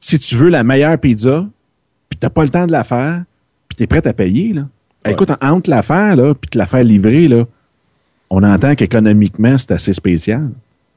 si 0.00 0.18
tu 0.18 0.34
veux 0.36 0.48
la 0.48 0.64
meilleure 0.64 0.98
pizza, 0.98 1.46
puis 2.08 2.18
t'as 2.18 2.30
pas 2.30 2.42
le 2.44 2.50
temps 2.50 2.66
de 2.66 2.72
la 2.72 2.84
faire, 2.84 3.22
puis 3.68 3.76
t'es 3.76 3.86
prêt 3.86 4.06
à 4.06 4.12
payer, 4.12 4.52
là. 4.52 4.62
Ouais. 5.04 5.12
Écoute, 5.12 5.30
entre 5.40 5.70
la 5.70 5.82
faire, 5.82 6.16
là, 6.16 6.34
puis 6.34 6.48
te 6.50 6.58
la 6.58 6.66
faire 6.66 6.82
livrer, 6.84 7.28
là, 7.28 7.44
on 8.30 8.42
entend 8.42 8.74
qu'économiquement, 8.74 9.56
c'est 9.56 9.72
assez 9.72 9.92
spécial. 9.92 10.50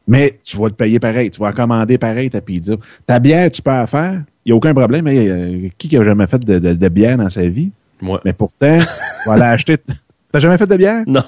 Mais 0.07 0.39
tu 0.43 0.57
vas 0.57 0.69
te 0.69 0.73
payer 0.73 0.99
pareil. 0.99 1.29
Tu 1.29 1.39
vas 1.39 1.51
commander 1.53 1.99
pareil 1.99 2.31
ta 2.31 2.41
pizza. 2.41 2.73
Ta 3.05 3.19
bière, 3.19 3.51
tu 3.51 3.61
peux 3.61 3.69
la 3.69 3.85
faire. 3.85 4.23
Il 4.43 4.49
n'y 4.49 4.53
a 4.53 4.55
aucun 4.55 4.73
problème. 4.73 5.07
Hey, 5.07 5.29
euh, 5.29 5.67
qui 5.77 5.87
qui 5.87 5.97
a 5.97 6.03
jamais 6.03 6.25
fait 6.25 6.39
de, 6.43 6.57
de- 6.57 6.73
de 6.73 6.89
bière 6.89 7.17
dans 7.17 7.29
sa 7.29 7.47
vie? 7.47 7.69
Moi. 8.01 8.19
Mais 8.25 8.33
pourtant, 8.33 8.79
tu 8.79 9.29
vas 9.29 9.33
aller 9.35 9.43
acheter. 9.43 9.77
T'as 10.31 10.39
jamais 10.39 10.57
fait 10.57 10.65
de 10.65 10.77
bière? 10.77 11.03
Non. 11.05 11.21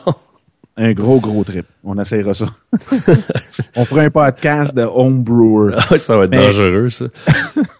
Un 0.77 0.93
gros, 0.93 1.19
gros 1.19 1.43
trip. 1.43 1.65
On 1.83 1.99
essayera 1.99 2.33
ça. 2.33 2.45
On 3.75 3.85
fera 3.85 4.01
un 4.01 4.09
podcast 4.09 4.75
de 4.75 4.81
homebrewer. 4.81 5.75
Ah, 5.77 5.97
ça 5.99 6.17
va 6.17 6.23
être 6.23 6.31
Mais- 6.31 6.37
dangereux, 6.45 6.89
ça. 6.89 7.05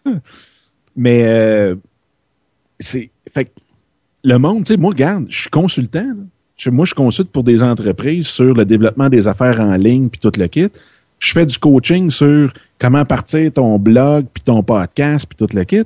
Mais 0.95 1.23
euh, 1.25 1.75
c'est. 2.81 3.09
Fait 3.33 3.45
que 3.45 3.49
le 4.23 4.37
monde, 4.37 4.65
tu 4.65 4.73
sais, 4.73 4.77
moi, 4.77 4.91
regarde, 4.91 5.25
je 5.29 5.41
suis 5.41 5.49
consultant. 5.49 6.03
là. 6.05 6.23
Je- 6.57 6.69
moi, 6.69 6.85
je 6.85 6.93
consulte 6.93 7.31
pour 7.31 7.43
des 7.43 7.63
entreprises 7.63 8.27
sur 8.27 8.53
le 8.53 8.65
développement 8.65 9.09
des 9.09 9.27
affaires 9.27 9.59
en 9.59 9.75
ligne 9.77 10.09
puis 10.09 10.19
tout 10.19 10.31
le 10.37 10.47
kit. 10.47 10.67
Je 11.19 11.31
fais 11.33 11.45
du 11.45 11.57
coaching 11.57 12.09
sur 12.11 12.51
comment 12.79 13.03
partir 13.05 13.51
ton 13.51 13.79
blog 13.79 14.25
puis 14.33 14.43
ton 14.43 14.61
podcast 14.61 15.25
puis 15.27 15.37
tout 15.47 15.55
le 15.55 15.63
kit. 15.63 15.83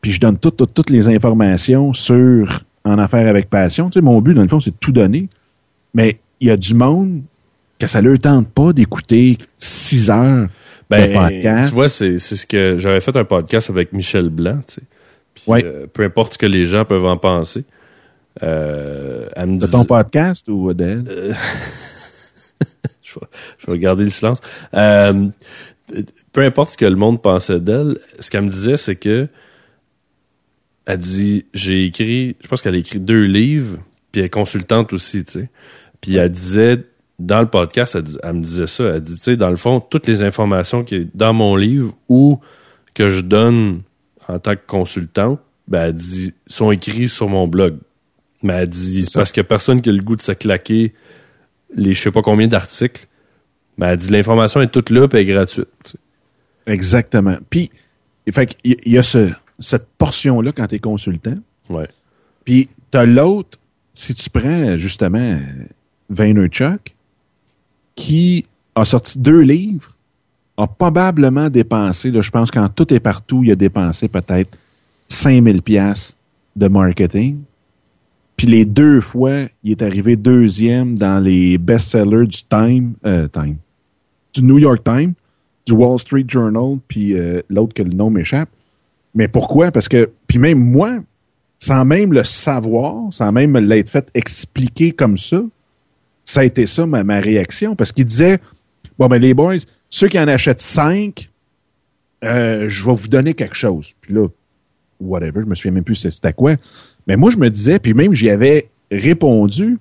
Puis 0.00 0.12
je 0.12 0.20
donne 0.20 0.36
toutes, 0.38 0.90
les 0.90 1.08
informations 1.08 1.92
sur 1.92 2.62
en 2.84 2.98
affaires 2.98 3.26
avec 3.28 3.48
passion. 3.48 3.88
Tu 3.88 3.94
sais, 3.98 4.00
mon 4.02 4.20
but, 4.20 4.34
dans 4.34 4.42
le 4.42 4.48
fond, 4.48 4.60
c'est 4.60 4.70
de 4.72 4.76
tout 4.80 4.92
donner. 4.92 5.28
Mais 5.94 6.18
il 6.40 6.48
y 6.48 6.50
a 6.50 6.56
du 6.56 6.74
monde 6.74 7.22
que 7.78 7.86
ça 7.86 8.02
leur 8.02 8.18
tente 8.18 8.48
pas 8.48 8.72
d'écouter 8.72 9.38
six 9.58 10.10
heures 10.10 10.42
de 10.46 10.48
Ben, 10.90 11.12
podcast. 11.12 11.68
tu 11.70 11.74
vois, 11.74 11.88
c'est 11.88 12.18
c'est 12.18 12.36
ce 12.36 12.46
que 12.46 12.76
j'avais 12.78 13.00
fait 13.00 13.16
un 13.16 13.24
podcast 13.24 13.70
avec 13.70 13.92
Michel 13.92 14.28
Blanc, 14.28 14.58
tu 14.66 14.74
sais. 14.74 14.82
Puis, 15.34 15.44
Ouais. 15.48 15.64
euh, 15.64 15.86
peu 15.92 16.04
importe 16.04 16.34
ce 16.34 16.38
que 16.38 16.46
les 16.46 16.64
gens 16.66 16.84
peuvent 16.84 17.04
en 17.04 17.16
penser. 17.16 17.64
Euh, 18.42 19.28
elle 19.36 19.46
me 19.50 19.58
de 19.58 19.66
dis- 19.66 19.72
ton 19.72 19.84
podcast 19.84 20.48
ou 20.48 20.72
d'elle? 20.74 21.04
je, 23.02 23.14
vais, 23.14 23.26
je 23.58 23.70
vais 23.70 23.78
garder 23.78 24.04
le 24.04 24.10
silence. 24.10 24.40
Euh, 24.74 25.28
peu 26.32 26.42
importe 26.42 26.70
ce 26.72 26.76
que 26.76 26.84
le 26.84 26.96
monde 26.96 27.22
pensait 27.22 27.60
d'elle, 27.60 27.98
ce 28.18 28.30
qu'elle 28.30 28.42
me 28.44 28.48
disait, 28.50 28.76
c'est 28.76 28.96
que 28.96 29.28
elle 30.86 30.98
dit 30.98 31.46
j'ai 31.54 31.84
écrit, 31.84 32.36
je 32.42 32.48
pense 32.48 32.60
qu'elle 32.62 32.74
a 32.74 32.78
écrit 32.78 33.00
deux 33.00 33.24
livres, 33.24 33.78
puis 34.12 34.20
elle 34.20 34.26
est 34.26 34.30
consultante 34.30 34.92
aussi, 34.92 35.24
tu 35.24 35.32
sais. 35.32 35.50
Puis 36.00 36.16
elle 36.16 36.30
disait 36.32 36.84
dans 37.18 37.40
le 37.40 37.46
podcast, 37.48 37.94
elle, 37.94 38.02
dis- 38.02 38.18
elle 38.22 38.34
me 38.34 38.42
disait 38.42 38.66
ça, 38.66 38.84
elle 38.84 39.00
dit 39.00 39.14
tu 39.16 39.20
sais 39.22 39.36
dans 39.36 39.50
le 39.50 39.56
fond 39.56 39.80
toutes 39.80 40.06
les 40.06 40.22
informations 40.22 40.84
qui 40.84 40.96
est 40.96 41.16
dans 41.16 41.32
mon 41.32 41.56
livre 41.56 41.94
ou 42.08 42.38
que 42.94 43.08
je 43.08 43.20
donne 43.20 43.82
en 44.28 44.38
tant 44.38 44.54
que 44.54 44.62
consultante, 44.66 45.40
ben 45.68 45.88
elle 45.88 45.94
dit 45.94 46.34
sont 46.46 46.70
écrits 46.70 47.08
sur 47.08 47.28
mon 47.28 47.48
blog. 47.48 47.78
Mais 48.42 48.54
elle 48.54 48.68
dit 48.68 49.06
parce 49.14 49.32
qu'il 49.32 49.40
y 49.40 49.46
a 49.46 49.48
personne 49.48 49.80
qui 49.80 49.88
a 49.88 49.92
le 49.92 50.02
goût 50.02 50.16
de 50.16 50.22
se 50.22 50.32
claquer 50.32 50.92
les 51.74 51.94
je 51.94 52.02
sais 52.02 52.10
pas 52.10 52.22
combien 52.22 52.46
d'articles. 52.46 53.06
Mais 53.78 53.86
elle 53.86 53.98
dit 53.98 54.10
l'information 54.10 54.60
est 54.60 54.68
toute 54.68 54.90
là 54.90 55.06
et 55.12 55.16
est 55.16 55.24
gratuite. 55.24 55.96
Exactement. 56.66 57.36
Puis, 57.50 57.70
fait 58.30 58.56
il 58.64 58.92
y 58.92 58.98
a 58.98 59.02
ce, 59.02 59.30
cette 59.58 59.86
portion-là 59.98 60.52
quand 60.52 60.66
tu 60.66 60.76
es 60.76 60.78
consultant. 60.78 61.34
Ouais. 61.68 61.88
Puis, 62.44 62.68
tu 62.90 62.98
as 62.98 63.06
l'autre, 63.06 63.58
si 63.92 64.14
tu 64.14 64.30
prends 64.30 64.78
justement 64.78 65.38
Vaynerchuk, 66.10 66.94
qui 67.96 68.44
a 68.74 68.84
sorti 68.84 69.18
deux 69.18 69.40
livres, 69.40 69.93
a 70.56 70.66
probablement 70.66 71.50
dépensé, 71.50 72.10
là, 72.10 72.20
je 72.20 72.30
pense 72.30 72.50
qu'en 72.50 72.68
tout 72.68 72.92
et 72.92 73.00
partout, 73.00 73.42
il 73.42 73.50
a 73.50 73.56
dépensé 73.56 74.08
peut-être 74.08 74.56
5000 75.08 75.62
pièces 75.62 76.16
de 76.54 76.68
marketing. 76.68 77.38
Puis 78.36 78.46
les 78.46 78.64
deux 78.64 79.00
fois, 79.00 79.46
il 79.62 79.72
est 79.72 79.82
arrivé 79.82 80.16
deuxième 80.16 80.96
dans 80.96 81.22
les 81.22 81.58
best-sellers 81.58 82.26
du 82.26 82.42
Time, 82.48 82.94
euh, 83.04 83.28
Time, 83.28 83.56
du 84.32 84.42
New 84.42 84.58
York 84.58 84.82
Times, 84.84 85.14
du 85.66 85.72
Wall 85.72 85.98
Street 85.98 86.24
Journal, 86.26 86.78
puis 86.88 87.14
euh, 87.14 87.40
l'autre 87.48 87.74
que 87.74 87.82
le 87.82 87.90
nom 87.90 88.10
m'échappe. 88.10 88.48
Mais 89.14 89.28
pourquoi? 89.28 89.70
Parce 89.70 89.88
que, 89.88 90.10
puis 90.26 90.38
même 90.38 90.58
moi, 90.58 90.98
sans 91.60 91.84
même 91.84 92.12
le 92.12 92.24
savoir, 92.24 93.12
sans 93.12 93.32
même 93.32 93.52
me 93.52 93.60
l'être 93.60 93.88
fait 93.88 94.08
expliquer 94.14 94.90
comme 94.92 95.16
ça, 95.16 95.40
ça 96.24 96.40
a 96.40 96.44
été 96.44 96.66
ça 96.66 96.86
ma 96.86 97.20
réaction. 97.20 97.76
Parce 97.76 97.92
qu'il 97.92 98.04
disait, 98.04 98.40
bon, 98.98 99.06
ben 99.08 99.18
les 99.20 99.34
boys, 99.34 99.56
ceux 99.90 100.08
qui 100.08 100.18
en 100.18 100.28
achètent 100.28 100.60
cinq, 100.60 101.30
euh, 102.24 102.66
je 102.68 102.84
vais 102.84 102.94
vous 102.94 103.08
donner 103.08 103.34
quelque 103.34 103.54
chose. 103.56 103.92
Puis 104.00 104.14
là, 104.14 104.26
whatever, 105.00 105.40
je 105.42 105.46
me 105.46 105.54
souviens 105.54 105.72
même 105.72 105.84
plus 105.84 105.94
c'était 105.96 106.32
quoi. 106.32 106.54
Mais 107.06 107.16
moi, 107.16 107.30
je 107.30 107.36
me 107.36 107.50
disais, 107.50 107.78
puis 107.78 107.92
même 107.94 108.14
j'y 108.14 108.30
avais 108.30 108.70
répondu, 108.90 109.78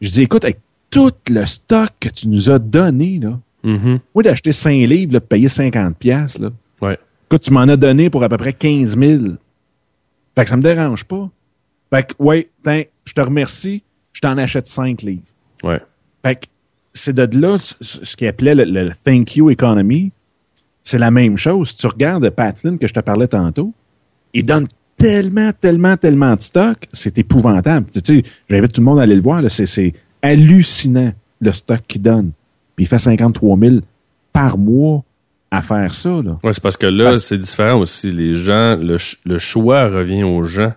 je 0.00 0.10
dis, 0.10 0.22
écoute, 0.22 0.44
avec 0.44 0.58
tout 0.90 1.12
le 1.30 1.44
stock 1.46 1.90
que 2.00 2.08
tu 2.08 2.28
nous 2.28 2.50
as 2.50 2.58
donné, 2.58 3.18
là, 3.20 3.38
Mhm. 3.64 3.98
moi, 4.14 4.22
d'acheter 4.22 4.52
5 4.52 4.70
livres, 4.86 5.12
là, 5.14 5.20
de 5.20 5.24
payer 5.24 5.48
50 5.48 5.96
pièces 5.96 6.38
là, 6.38 6.50
Ouais. 6.80 6.98
écoute, 7.28 7.42
tu 7.42 7.52
m'en 7.52 7.62
as 7.62 7.76
donné 7.76 8.10
pour 8.10 8.22
à 8.22 8.28
peu 8.28 8.36
près 8.36 8.52
15 8.52 8.96
000. 8.98 9.24
Fait 10.36 10.44
que 10.44 10.50
ça 10.50 10.56
me 10.56 10.62
dérange 10.62 11.04
pas. 11.04 11.28
Fait 11.92 12.06
que, 12.06 12.22
ouais, 12.22 12.48
je 13.04 13.12
te 13.12 13.20
remercie, 13.20 13.82
je 14.12 14.20
t'en 14.20 14.38
achète 14.38 14.66
5 14.68 15.02
livres. 15.02 15.22
Ouais. 15.64 15.80
Fait 16.24 16.36
que 16.36 16.46
c'est 16.96 17.12
de 17.14 17.38
là 17.40 17.56
ce 17.58 18.16
qu'il 18.16 18.26
appelait 18.26 18.54
le, 18.54 18.64
le 18.64 18.90
thank 19.04 19.36
you 19.36 19.50
economy. 19.50 20.12
C'est 20.82 20.98
la 20.98 21.10
même 21.10 21.36
chose. 21.36 21.70
Si 21.70 21.76
tu 21.78 21.86
regardes 21.88 22.28
Pat 22.30 22.56
Flynn 22.56 22.78
que 22.78 22.86
je 22.86 22.94
te 22.94 23.00
parlais 23.00 23.26
tantôt, 23.28 23.72
il 24.32 24.44
donne 24.46 24.66
tellement, 24.96 25.52
tellement, 25.52 25.96
tellement 25.96 26.34
de 26.36 26.40
stock, 26.40 26.78
c'est 26.92 27.18
épouvantable. 27.18 27.86
Tu 27.92 28.00
sais, 28.04 28.22
j'invite 28.48 28.72
tout 28.72 28.80
le 28.80 28.84
monde 28.84 29.00
à 29.00 29.02
aller 29.02 29.16
le 29.16 29.20
voir. 29.22 29.42
C'est, 29.50 29.92
hallucinant 30.22 31.12
le 31.40 31.52
stock 31.52 31.80
qu'il 31.86 32.02
donne. 32.02 32.30
Puis 32.76 32.84
il 32.84 32.88
fait 32.88 32.98
53 32.98 33.58
000 33.58 33.76
par 34.32 34.58
mois 34.58 35.02
à 35.50 35.60
faire 35.62 35.94
ça. 35.94 36.14
Ouais, 36.42 36.52
c'est 36.52 36.62
parce 36.62 36.76
que 36.76 36.86
là, 36.86 37.14
c'est 37.14 37.38
différent 37.38 37.80
aussi. 37.80 38.10
Les 38.12 38.34
gens, 38.34 38.76
le, 38.76 38.98
ch- 38.98 39.18
le 39.24 39.38
choix 39.38 39.88
revient 39.88 40.24
aux 40.24 40.42
gens 40.44 40.72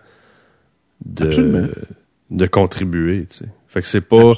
Absolument. 1.19 1.61
de, 1.61 1.73
de 2.31 2.45
contribuer. 2.47 3.25
Tu 3.25 3.37
sais. 3.37 3.45
Fait 3.67 3.81
que 3.81 3.87
c'est 3.87 4.01
pas. 4.01 4.33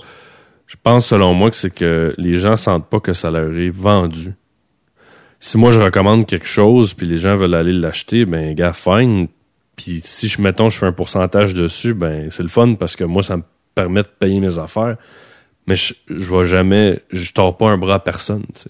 Je 0.71 0.77
pense 0.81 1.07
selon 1.07 1.33
moi 1.33 1.49
que 1.49 1.57
c'est 1.57 1.73
que 1.73 2.15
les 2.17 2.37
gens 2.37 2.55
sentent 2.55 2.89
pas 2.89 3.01
que 3.01 3.11
ça 3.11 3.29
leur 3.29 3.53
est 3.57 3.69
vendu. 3.69 4.33
Si 5.41 5.57
moi 5.57 5.69
je 5.69 5.81
recommande 5.81 6.25
quelque 6.25 6.47
chose 6.47 6.93
puis 6.93 7.05
les 7.05 7.17
gens 7.17 7.35
veulent 7.35 7.55
aller 7.55 7.73
l'acheter, 7.73 8.23
ben 8.23 8.55
gars, 8.55 8.71
fine. 8.71 9.27
Puis 9.75 9.99
si 10.01 10.29
je 10.29 10.41
mettons 10.41 10.69
je 10.69 10.79
fais 10.79 10.85
un 10.85 10.93
pourcentage 10.93 11.53
dessus, 11.53 11.93
ben 11.93 12.29
c'est 12.29 12.41
le 12.43 12.47
fun 12.47 12.75
parce 12.75 12.95
que 12.95 13.03
moi 13.03 13.21
ça 13.21 13.35
me 13.35 13.43
permet 13.75 14.01
de 14.01 14.07
payer 14.07 14.39
mes 14.39 14.59
affaires. 14.59 14.95
Mais 15.67 15.75
je, 15.75 15.93
je 16.09 16.33
vais 16.33 16.45
jamais, 16.45 17.01
je 17.09 17.33
tords 17.33 17.57
pas 17.57 17.69
un 17.69 17.77
bras 17.77 17.95
à 17.95 17.99
personne. 17.99 18.45
Tu 18.53 18.61
sais. 18.61 18.69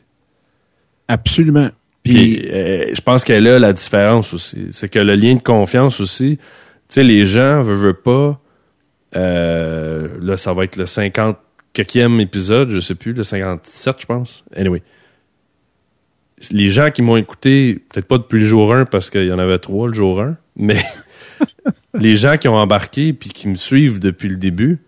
Absolument. 1.08 1.70
Puis 2.02 2.14
Puis, 2.14 2.50
euh, 2.50 2.96
je 2.96 3.02
pense 3.02 3.24
qu'elle 3.24 3.48
a 3.48 3.60
la 3.60 3.74
différence 3.74 4.34
aussi. 4.34 4.70
C'est 4.72 4.90
que 4.90 4.98
le 4.98 5.14
lien 5.14 5.36
de 5.36 5.44
confiance 5.44 6.02
aussi, 6.02 6.40
tu 6.40 6.44
sais, 6.90 7.04
les 7.04 7.26
gens 7.26 7.62
veulent, 7.62 7.78
veulent 7.78 8.02
pas. 8.02 8.42
euh, 9.16 10.08
là, 10.20 10.36
ça 10.36 10.52
va 10.54 10.64
être 10.64 10.78
le 10.78 10.88
54e 11.76 12.20
épisode, 12.20 12.70
je 12.70 12.80
sais 12.80 12.96
plus, 12.96 13.14
le 13.14 13.24
57, 13.24 14.02
je 14.02 14.06
pense. 14.06 14.44
Anyway. 14.56 14.82
Les 16.50 16.70
gens 16.70 16.90
qui 16.90 17.02
m'ont 17.02 17.18
écouté, 17.18 17.84
peut-être 17.90 18.08
pas 18.08 18.18
depuis 18.18 18.40
le 18.40 18.46
jour 18.46 18.74
1 18.74 18.86
parce 18.86 19.10
qu'il 19.10 19.26
y 19.26 19.32
en 19.32 19.40
avait 19.40 19.60
trois 19.60 19.88
le 19.88 19.94
jour 19.94 20.22
1, 20.22 20.38
mais 20.56 20.82
les 21.94 22.16
gens 22.16 22.38
qui 22.38 22.48
ont 22.48 22.56
embarqué 22.56 23.14
puis 23.14 23.30
qui 23.30 23.48
me 23.48 23.56
suivent 23.56 24.00
depuis 24.00 24.28
le 24.28 24.38
début, 24.38 24.80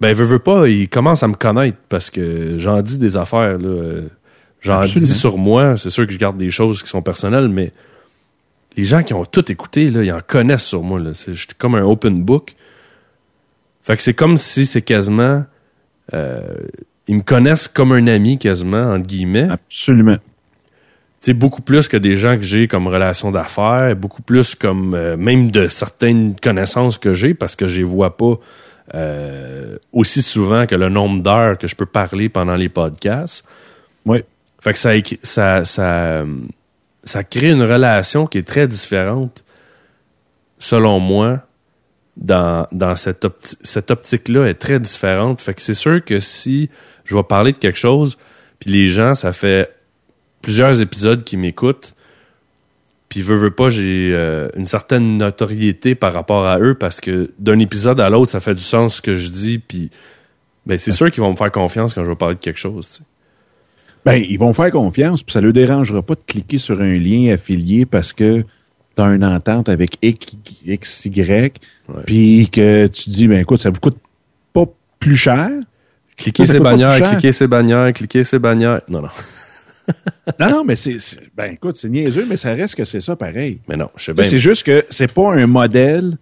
ben, 0.00 0.14
veut, 0.14 0.24
veut 0.24 0.38
pas, 0.38 0.66
ils 0.68 0.88
commencent 0.88 1.22
à 1.22 1.28
me 1.28 1.34
connaître 1.34 1.76
parce 1.90 2.08
que 2.08 2.56
j'en 2.56 2.80
dis 2.80 2.98
des 2.98 3.16
affaires, 3.16 3.58
là. 3.58 4.08
J'en 4.62 4.80
dis 4.80 5.06
sur 5.06 5.38
moi. 5.38 5.76
C'est 5.76 5.90
sûr 5.90 6.06
que 6.06 6.12
je 6.12 6.18
garde 6.18 6.36
des 6.36 6.50
choses 6.50 6.82
qui 6.82 6.88
sont 6.88 7.02
personnelles, 7.02 7.48
mais 7.48 7.72
les 8.76 8.84
gens 8.84 9.02
qui 9.02 9.14
ont 9.14 9.24
tout 9.24 9.50
écouté, 9.50 9.90
là, 9.90 10.02
ils 10.02 10.12
en 10.12 10.20
connaissent 10.20 10.66
sur 10.66 10.82
moi, 10.82 11.00
là. 11.00 11.14
C'est 11.14 11.34
je 11.34 11.40
suis 11.40 11.48
comme 11.56 11.74
un 11.74 11.82
open 11.82 12.22
book. 12.22 12.54
Fait 13.82 13.96
que 13.96 14.02
c'est 14.02 14.14
comme 14.14 14.36
si 14.36 14.66
c'est 14.66 14.82
quasiment, 14.82 15.44
ils 16.12 17.16
me 17.16 17.22
connaissent 17.22 17.68
comme 17.68 17.92
un 17.92 18.06
ami 18.06 18.38
quasiment, 18.38 18.92
entre 18.94 19.06
guillemets. 19.06 19.48
absolument. 19.50 20.18
C'est 21.20 21.34
beaucoup 21.34 21.60
plus 21.60 21.86
que 21.86 21.98
des 21.98 22.16
gens 22.16 22.36
que 22.36 22.42
j'ai 22.42 22.66
comme 22.66 22.88
relation 22.88 23.30
d'affaires, 23.30 23.94
beaucoup 23.94 24.22
plus 24.22 24.54
comme 24.54 24.94
euh, 24.94 25.18
même 25.18 25.50
de 25.50 25.68
certaines 25.68 26.34
connaissances 26.34 26.96
que 26.96 27.12
j'ai 27.12 27.34
parce 27.34 27.56
que 27.56 27.66
je 27.66 27.78
les 27.78 27.84
vois 27.84 28.16
pas 28.16 28.38
euh, 28.94 29.76
aussi 29.92 30.22
souvent 30.22 30.66
que 30.66 30.74
le 30.74 30.88
nombre 30.88 31.22
d'heures 31.22 31.58
que 31.58 31.66
je 31.66 31.76
peux 31.76 31.84
parler 31.84 32.30
pendant 32.30 32.54
les 32.54 32.70
podcasts. 32.70 33.44
Oui. 34.06 34.24
Fait 34.60 34.72
que 34.72 34.78
ça, 34.78 34.92
ça, 35.22 35.64
ça, 35.66 35.82
euh, 35.82 36.26
ça 37.04 37.22
crée 37.22 37.50
une 37.50 37.64
relation 37.64 38.26
qui 38.26 38.38
est 38.38 38.46
très 38.46 38.66
différente, 38.66 39.44
selon 40.58 41.00
moi, 41.00 41.40
dans, 42.20 42.66
dans 42.70 42.96
cette, 42.96 43.26
cette 43.62 43.90
optique-là 43.90 44.46
est 44.46 44.54
très 44.54 44.78
différente. 44.78 45.40
Fait 45.40 45.54
que 45.54 45.62
c'est 45.62 45.74
sûr 45.74 46.04
que 46.04 46.20
si 46.20 46.68
je 47.04 47.16
vais 47.16 47.22
parler 47.22 47.52
de 47.52 47.58
quelque 47.58 47.78
chose, 47.78 48.18
puis 48.58 48.70
les 48.70 48.88
gens, 48.88 49.14
ça 49.14 49.32
fait 49.32 49.74
plusieurs 50.42 50.80
épisodes 50.80 51.24
qui 51.24 51.36
m'écoutent, 51.36 51.94
puis 53.08 53.22
veux, 53.22 53.36
veux 53.36 53.50
pas, 53.50 53.70
j'ai 53.70 54.12
euh, 54.14 54.48
une 54.56 54.66
certaine 54.66 55.16
notoriété 55.16 55.96
par 55.96 56.12
rapport 56.12 56.46
à 56.46 56.60
eux 56.60 56.74
parce 56.74 57.00
que 57.00 57.32
d'un 57.38 57.58
épisode 57.58 58.00
à 58.00 58.08
l'autre, 58.08 58.30
ça 58.30 58.38
fait 58.38 58.54
du 58.54 58.62
sens 58.62 58.96
ce 58.96 59.02
que 59.02 59.14
je 59.14 59.30
dis, 59.30 59.58
puis 59.58 59.90
ben, 60.64 60.78
c'est 60.78 60.92
sûr 60.92 61.10
qu'ils 61.10 61.22
vont 61.22 61.32
me 61.32 61.36
faire 61.36 61.50
confiance 61.50 61.94
quand 61.94 62.04
je 62.04 62.10
vais 62.10 62.16
parler 62.16 62.36
de 62.36 62.40
quelque 62.40 62.58
chose. 62.58 63.00
Ben, 64.04 64.14
ils 64.14 64.38
vont 64.38 64.52
faire 64.52 64.70
confiance, 64.70 65.22
puis 65.22 65.32
ça 65.32 65.40
leur 65.40 65.52
dérangera 65.52 66.02
pas 66.02 66.14
de 66.14 66.22
cliquer 66.24 66.58
sur 66.58 66.80
un 66.80 66.92
lien 66.92 67.32
affilié 67.32 67.84
parce 67.84 68.12
que 68.12 68.44
tu 68.96 69.02
as 69.02 69.06
une 69.06 69.24
entente 69.24 69.68
avec 69.68 69.98
XY, 70.02 71.52
puis 72.06 72.48
que 72.50 72.86
tu 72.86 73.10
dis, 73.10 73.28
ben 73.28 73.40
écoute, 73.40 73.60
ça 73.60 73.70
vous 73.70 73.80
coûte 73.80 73.98
pas 74.52 74.66
plus 74.98 75.16
cher. 75.16 75.50
Cliquez 76.16 76.46
ces 76.46 76.60
bannières, 76.60 77.02
cliquez 77.02 77.32
ces 77.32 77.46
bannières, 77.46 77.92
cliquez 77.92 78.24
ces 78.24 78.38
bannières. 78.38 78.82
Non, 78.88 79.02
non. 79.02 79.08
non, 80.40 80.50
non, 80.50 80.64
mais 80.64 80.76
c'est, 80.76 80.98
ben 81.36 81.52
écoute, 81.52 81.76
c'est 81.76 81.88
niaiseux, 81.88 82.26
mais 82.28 82.36
ça 82.36 82.52
reste 82.52 82.74
que 82.74 82.84
c'est 82.84 83.00
ça 83.00 83.16
pareil. 83.16 83.60
Mais 83.68 83.76
non, 83.76 83.88
je 83.96 84.04
sais 84.04 84.12
bien. 84.12 84.24
C'est 84.24 84.38
juste 84.38 84.64
que 84.64 84.84
c'est 84.90 85.12
pas 85.12 85.32
un 85.32 85.46
modèle 85.46 86.16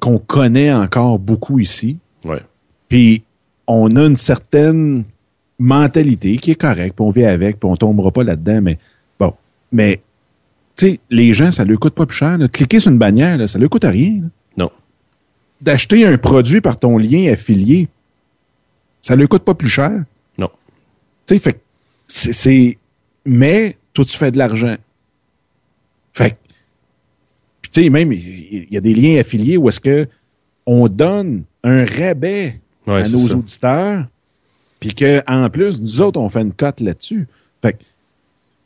qu'on 0.00 0.18
connaît 0.18 0.72
encore 0.72 1.18
beaucoup 1.18 1.58
ici. 1.58 1.98
Ouais. 2.24 2.40
Puis 2.88 3.24
on 3.66 3.94
a 3.96 4.02
une 4.02 4.16
certaine 4.16 5.04
mentalité 5.58 6.36
qui 6.36 6.50
est 6.50 6.56
correcte, 6.56 6.96
puis 6.96 7.04
on 7.04 7.10
vit 7.10 7.24
avec, 7.24 7.60
puis 7.60 7.68
on 7.68 7.76
tombera 7.76 8.10
pas 8.10 8.24
là-dedans, 8.24 8.60
mais 8.62 8.78
bon. 9.18 9.34
Mais, 9.70 10.00
sais, 10.86 11.00
les 11.10 11.32
gens, 11.32 11.50
ça 11.50 11.64
leur 11.64 11.78
coûte 11.78 11.94
pas 11.94 12.06
plus 12.06 12.16
cher. 12.16 12.38
Cliquer 12.52 12.80
sur 12.80 12.90
une 12.90 12.98
bannière, 12.98 13.36
là, 13.36 13.48
ça 13.48 13.58
leur 13.58 13.70
coûte 13.70 13.84
rien. 13.84 14.20
Non. 14.56 14.70
D'acheter 15.60 16.06
un 16.06 16.18
produit 16.18 16.60
par 16.60 16.78
ton 16.78 16.98
lien 16.98 17.32
affilié, 17.32 17.88
ça 19.00 19.16
leur 19.16 19.28
coûte 19.28 19.44
pas 19.44 19.54
plus 19.54 19.68
cher. 19.68 20.04
Non. 20.38 20.50
Tu 21.26 21.34
sais, 21.34 21.38
fait 21.38 21.60
c'est, 22.06 22.76
mais 23.24 23.76
toi, 23.92 24.04
tu 24.04 24.16
fais 24.16 24.30
de 24.30 24.38
l'argent. 24.38 24.76
Fait 26.12 26.36
puis 27.60 27.70
tu 27.70 27.84
sais, 27.84 27.90
même, 27.90 28.12
il 28.12 28.66
y, 28.70 28.76
a 28.76 28.80
des 28.80 28.94
liens 28.94 29.20
affiliés 29.20 29.56
où 29.56 29.68
est-ce 29.68 29.80
que 29.80 30.08
on 30.66 30.88
donne 30.88 31.44
un 31.62 31.84
rabais 31.84 32.60
à 32.86 33.02
nos 33.02 33.28
auditeurs, 33.34 34.06
puis 34.80 34.92
qu'en 34.94 35.48
plus, 35.48 35.80
nous 35.80 36.02
autres, 36.02 36.20
on 36.20 36.28
fait 36.28 36.42
une 36.42 36.52
cote 36.52 36.80
là-dessus. 36.80 37.28
Fait 37.62 37.78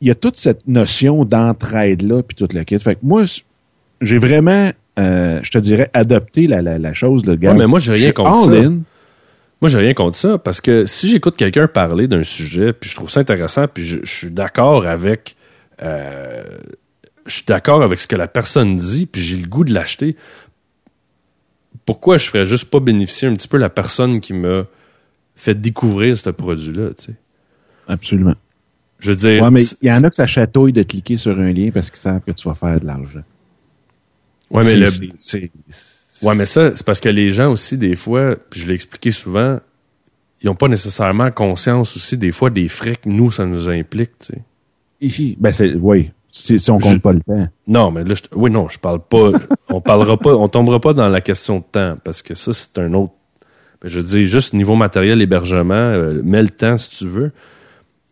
il 0.01 0.07
y 0.07 0.11
a 0.11 0.15
toute 0.15 0.37
cette 0.37 0.67
notion 0.67 1.25
d'entraide-là, 1.25 2.23
puis 2.23 2.35
toute 2.35 2.53
la 2.53 2.65
quête. 2.65 2.83
Fait 2.83 2.95
que 2.95 2.99
moi, 3.03 3.23
j'ai 4.01 4.17
vraiment, 4.17 4.71
euh, 4.99 5.39
je 5.43 5.51
te 5.51 5.57
dirais, 5.57 5.89
adopté 5.93 6.47
la, 6.47 6.61
la, 6.61 6.77
la 6.77 6.93
chose, 6.93 7.25
le 7.25 7.35
gars. 7.35 7.53
mais 7.53 7.67
moi, 7.67 7.79
j'ai 7.79 7.93
rien 7.93 8.11
contre 8.11 8.53
ça. 8.53 8.69
Moi, 9.59 9.69
j'ai 9.69 9.79
rien 9.79 9.93
contre 9.95 10.15
ça 10.15 10.37
parce 10.37 10.61
que 10.61 10.85
si 10.85 11.09
j'écoute 11.09 11.35
quelqu'un 11.35 11.67
parler 11.67 12.07
d'un 12.07 12.21
sujet, 12.21 12.73
puis 12.73 12.89
je 12.89 12.95
trouve 12.95 13.09
ça 13.09 13.21
intéressant, 13.21 13.67
puis 13.67 13.83
je, 13.83 13.99
suis 14.03 14.29
d'accord 14.29 14.85
avec, 14.85 15.35
euh, 15.81 16.43
je 17.25 17.33
suis 17.33 17.45
d'accord 17.45 17.81
avec 17.81 17.99
ce 17.99 18.07
que 18.07 18.15
la 18.15 18.27
personne 18.27 18.75
dit, 18.75 19.07
puis 19.07 19.19
j'ai 19.19 19.37
le 19.37 19.47
goût 19.47 19.63
de 19.63 19.73
l'acheter. 19.73 20.15
Pourquoi 21.85 22.17
je 22.17 22.27
ferais 22.27 22.45
juste 22.45 22.69
pas 22.69 22.79
bénéficier 22.79 23.27
un 23.27 23.35
petit 23.35 23.47
peu 23.47 23.57
la 23.57 23.69
personne 23.69 24.19
qui 24.19 24.33
m'a 24.33 24.65
fait 25.35 25.55
découvrir 25.55 26.15
ce 26.15 26.29
produit-là, 26.29 26.89
tu 26.89 27.05
sais? 27.05 27.13
Absolument. 27.87 28.35
Je 28.99 29.11
veux 29.11 29.17
dire. 29.17 29.43
Ouais, 29.43 29.51
mais 29.51 29.63
il 29.81 29.89
y 29.89 29.91
en 29.91 30.03
a 30.03 30.09
que 30.09 30.15
ça 30.15 30.27
chatouille 30.27 30.73
de 30.73 30.83
cliquer 30.83 31.17
sur 31.17 31.37
un 31.39 31.51
lien 31.51 31.69
parce 31.73 31.89
qu'ils 31.89 31.99
savent 31.99 32.21
que 32.25 32.31
tu 32.31 32.47
vas 32.47 32.55
faire 32.55 32.79
de 32.79 32.85
l'argent. 32.85 33.23
Ouais, 34.49 34.63
mais 34.63 34.75
le. 34.75 34.87
Ouais, 36.23 36.33
mais 36.33 36.45
ça, 36.45 36.73
c'est 36.73 36.85
parce 36.85 36.99
que 36.99 37.09
les 37.09 37.29
gens 37.29 37.51
aussi, 37.51 37.77
des 37.77 37.95
fois, 37.95 38.35
puis 38.49 38.61
je 38.61 38.67
l'ai 38.67 38.73
expliqué 38.73 39.11
souvent, 39.11 39.59
ils 40.41 40.47
n'ont 40.47 40.55
pas 40.55 40.67
nécessairement 40.67 41.29
conscience 41.31 41.95
aussi, 41.95 42.17
des 42.17 42.31
fois, 42.31 42.49
des 42.49 42.67
frais 42.67 42.95
que 42.95 43.07
nous, 43.07 43.29
ça 43.29 43.45
nous 43.45 43.69
implique, 43.69 44.17
tu 44.19 44.27
sais. 44.27 44.41
Ici, 44.99 45.37
ben 45.39 45.51
c'est, 45.51 45.75
oui, 45.75 46.09
si, 46.31 46.59
si 46.59 46.71
on 46.71 46.79
compte 46.79 47.03
pas 47.03 47.13
le 47.13 47.21
temps. 47.21 47.47
Non, 47.67 47.91
mais 47.91 48.03
là, 48.03 48.15
je, 48.15 48.23
oui, 48.35 48.49
non, 48.49 48.67
je 48.67 48.79
parle 48.79 48.99
pas, 48.99 49.31
on 49.69 49.79
parlera 49.79 50.17
pas, 50.17 50.35
on 50.35 50.47
tombera 50.47 50.79
pas 50.79 50.93
dans 50.93 51.07
la 51.07 51.21
question 51.21 51.59
de 51.59 51.63
temps, 51.71 51.97
parce 52.03 52.23
que 52.23 52.33
ça, 52.33 52.51
c'est 52.51 52.79
un 52.79 52.93
autre, 52.93 53.13
ben, 53.81 53.89
je 53.89 53.99
dis 53.99 54.25
juste 54.25 54.53
niveau 54.53 54.75
matériel, 54.75 55.21
hébergement, 55.21 55.75
euh, 55.75 56.21
mets 56.23 56.41
le 56.41 56.49
temps 56.49 56.77
si 56.77 56.89
tu 56.97 57.07
veux. 57.07 57.31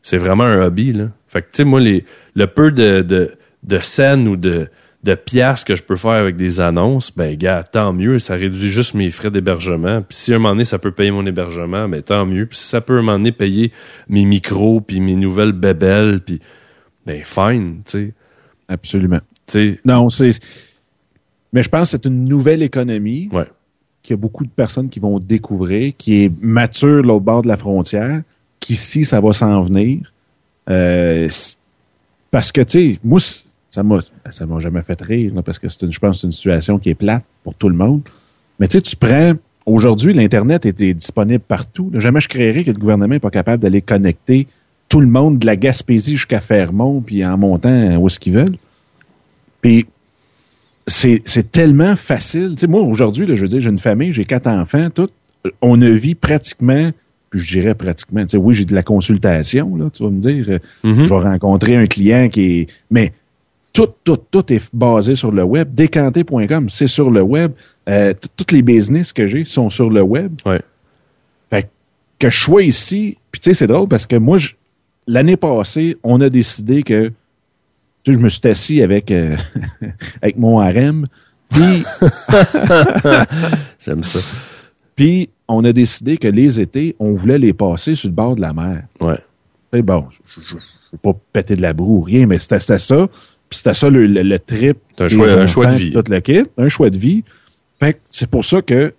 C'est 0.06 0.18
vraiment 0.18 0.44
un 0.44 0.62
hobby, 0.62 0.94
là. 0.94 1.10
Fait 1.28 1.42
que, 1.42 1.48
tu 1.48 1.58
sais, 1.58 1.64
moi, 1.64 1.80
les, 1.80 2.06
le 2.36 2.46
peu 2.46 2.70
de, 2.70 3.02
de, 3.02 3.32
de 3.64 3.80
scènes 3.80 4.28
ou 4.28 4.36
de, 4.36 4.68
de 5.02 5.16
piastres 5.16 5.66
que 5.66 5.74
je 5.74 5.82
peux 5.82 5.96
faire 5.96 6.12
avec 6.12 6.36
des 6.36 6.60
annonces, 6.60 7.12
ben 7.12 7.36
gars, 7.36 7.64
tant 7.64 7.92
mieux, 7.92 8.20
ça 8.20 8.36
réduit 8.36 8.70
juste 8.70 8.94
mes 8.94 9.10
frais 9.10 9.32
d'hébergement. 9.32 10.04
Puis 10.04 10.16
si 10.16 10.32
à 10.32 10.36
un 10.36 10.38
moment 10.38 10.54
donné, 10.54 10.64
ça 10.64 10.78
peut 10.78 10.92
payer 10.92 11.10
mon 11.10 11.26
hébergement, 11.26 11.90
ben 11.90 12.04
tant 12.04 12.24
mieux. 12.28 12.46
Puis 12.46 12.60
si 12.60 12.68
ça 12.68 12.82
peut 12.82 12.98
à 12.98 13.00
un 13.00 13.02
moment 13.02 13.18
donné 13.18 13.32
payer 13.32 13.72
mes 14.08 14.26
micros, 14.26 14.80
puis 14.80 15.00
mes 15.00 15.16
nouvelles 15.16 15.54
bébelles, 15.54 16.20
puis 16.20 16.40
ben 17.08 17.24
fine, 17.24 17.82
tu 17.84 17.92
sais. 17.92 18.14
Absolument. 18.68 19.22
Tu 19.48 19.54
sais. 19.54 19.80
Non, 19.86 20.10
c'est... 20.10 20.38
Mais 21.52 21.64
je 21.64 21.70
pense 21.70 21.90
que 21.90 21.98
c'est 21.98 22.06
une 22.06 22.26
nouvelle 22.26 22.62
économie 22.62 23.28
ouais. 23.32 23.48
qu'il 24.04 24.14
y 24.14 24.20
a 24.20 24.22
beaucoup 24.22 24.44
de 24.44 24.52
personnes 24.52 24.90
qui 24.90 25.00
vont 25.00 25.18
découvrir, 25.20 25.94
qui 25.98 26.26
est 26.26 26.32
mature 26.42 27.02
l'autre 27.02 27.26
bord 27.26 27.42
de 27.42 27.48
la 27.48 27.58
frontière, 27.58 28.22
qu'ici, 28.60 29.06
ça 29.06 29.22
va 29.22 29.34
s'en 29.34 29.62
venir. 29.62 30.12
Euh, 30.70 31.30
parce 32.32 32.52
que, 32.52 32.62
tu 32.62 32.94
sais, 32.94 33.00
moi, 33.04 33.20
ça 33.70 33.84
m'a 33.84 34.00
ça 34.32 34.46
m'a 34.46 34.60
jamais 34.60 34.82
fait 34.82 35.00
rire 35.02 35.34
parce 35.46 35.60
que 35.60 35.68
c'est 35.70 35.92
je 35.92 36.00
pense 36.00 36.22
c'est 36.22 36.28
une 36.28 36.34
situation 36.34 36.80
qui 36.80 36.90
est 36.90 36.96
plate 36.96 37.24
pour 37.44 37.54
tout 37.54 37.70
le 37.70 37.76
monde. 37.76 38.02
Mais 38.60 38.68
tu 38.68 38.78
sais, 38.78 38.82
tu 38.82 38.96
prends 38.96 39.34
aujourd'hui 39.66 40.14
l'internet 40.14 40.66
était 40.66 40.94
disponible 40.94 41.44
partout. 41.46 41.92
Jamais 41.96 42.22
je 42.22 42.30
créerais 42.30 42.64
que 42.64 42.72
le 42.72 42.78
gouvernement 42.78 43.14
n'est 43.14 43.20
pas 43.20 43.30
capable 43.30 43.62
d'aller 43.62 43.82
connecter 43.82 44.48
tout 44.88 45.02
le 45.02 45.08
monde 45.08 45.40
de 45.40 45.46
la 45.46 45.58
Gaspésie 45.58 46.14
jusqu'à 46.14 46.40
Fermont 46.40 47.02
puis 47.02 47.26
en 47.26 47.38
montant 47.38 47.98
où 47.98 48.08
est-ce 48.08 48.20
qu'ils 48.20 48.34
veulent. 48.34 48.58
Puis 49.62 49.88
c'est 50.88 51.52
tellement 51.52 51.96
facile. 51.96 52.52
Tu 52.54 52.62
sais, 52.62 52.68
moi 52.68 52.82
aujourd'hui, 52.82 53.26
je 53.28 53.42
veux 53.42 53.48
dire, 53.48 53.60
j'ai 53.60 53.70
une 53.70 53.80
famille, 53.80 54.14
j'ai 54.14 54.24
quatre 54.24 54.48
enfants, 54.48 54.90
tout. 54.90 55.10
On 55.62 55.82
a 55.82 55.90
vu 55.90 56.16
pratiquement 56.16 56.92
je 57.38 57.60
dirais 57.60 57.76
pratiquement, 57.76 58.22
tu 58.22 58.30
sais, 58.30 58.38
oui, 58.38 58.54
j'ai 58.54 58.66
de 58.66 58.74
la 58.74 58.84
consultation, 58.84 59.76
là, 59.76 59.90
tu 59.92 60.04
vas 60.04 60.10
me 60.10 60.22
dire, 60.22 60.60
mm-hmm. 60.84 61.06
je 61.06 61.14
vais 61.14 61.20
rencontrer 61.20 61.76
un 61.76 61.86
client 61.86 62.30
qui 62.30 62.62
est, 62.62 62.68
mais 62.90 63.14
tout, 63.76 63.90
tout, 64.04 64.18
tout 64.32 64.54
est 64.54 64.74
basé 64.74 65.16
sur 65.16 65.32
le 65.32 65.44
web. 65.44 65.76
Décanté.com, 65.76 66.70
c'est 66.70 66.88
sur 66.88 67.12
le 67.12 67.22
web. 67.22 67.52
Euh, 67.90 68.14
toutes 68.38 68.54
les 68.54 68.62
business 68.62 69.12
que 69.12 69.28
j'ai 69.28 69.44
sont 69.44 69.70
sur 69.70 69.90
le 69.90 70.02
web. 70.02 70.34
Ouais. 70.46 70.62
Fait 71.50 71.70
que 72.18 72.30
je 72.30 72.38
sois 72.38 72.64
ici, 72.64 73.18
puis 73.32 73.42
tu 73.42 73.50
sais, 73.50 73.54
c'est 73.54 73.68
drôle 73.68 73.90
parce 73.90 74.06
que 74.06 74.16
moi, 74.16 74.38
l'année 75.08 75.36
passée, 75.36 75.98
on 76.04 76.22
a 76.22 76.30
décidé 76.30 76.84
que 76.84 77.12
tu 78.06 78.14
sais, 78.14 78.14
je 78.14 78.20
me 78.20 78.30
suis 78.30 78.48
assis 78.48 78.82
avec, 78.82 79.12
euh, 79.12 79.36
avec 80.22 80.38
mon 80.38 80.60
harem. 80.60 81.04
Puis. 81.50 81.84
J'aime 83.86 84.04
ça. 84.04 84.20
Puis, 84.96 85.30
on 85.48 85.64
a 85.64 85.74
décidé 85.74 86.18
que 86.18 86.28
les 86.28 86.60
étés, 86.60 86.96
on 87.00 87.14
voulait 87.14 87.38
les 87.38 87.54
passer 87.54 87.96
sur 87.96 88.10
le 88.10 88.16
bord 88.16 88.36
de 88.36 88.42
la 88.42 88.54
mer. 88.54 88.84
Ouais. 89.00 89.20
Sais, 89.74 89.82
bon, 89.82 90.06
je 90.10 90.56
ne 90.56 90.60
veux 90.60 90.98
pas 91.02 91.14
péter 91.34 91.56
de 91.56 91.62
la 91.62 91.74
broue 91.74 91.98
ou 91.98 92.02
rien, 92.02 92.26
mais 92.26 92.40
c'était 92.40 92.60
ça 92.60 93.08
c'était 93.50 93.74
ça 93.74 93.90
le, 93.90 94.08
le, 94.08 94.40
trip. 94.40 94.78
Un 95.00 95.08
choix, 95.08 95.34
un 95.34 95.46
choix, 95.46 95.68
de 95.68 95.76
vie. 95.76 95.92
Tout 95.92 96.04
le 96.10 96.20
kit, 96.20 96.44
un 96.58 96.68
choix 96.68 96.90
de 96.90 96.98
vie. 96.98 97.24
Fait 97.80 98.00
c'est 98.10 98.30
pour 98.30 98.44
ça 98.46 98.62
que 98.62 98.94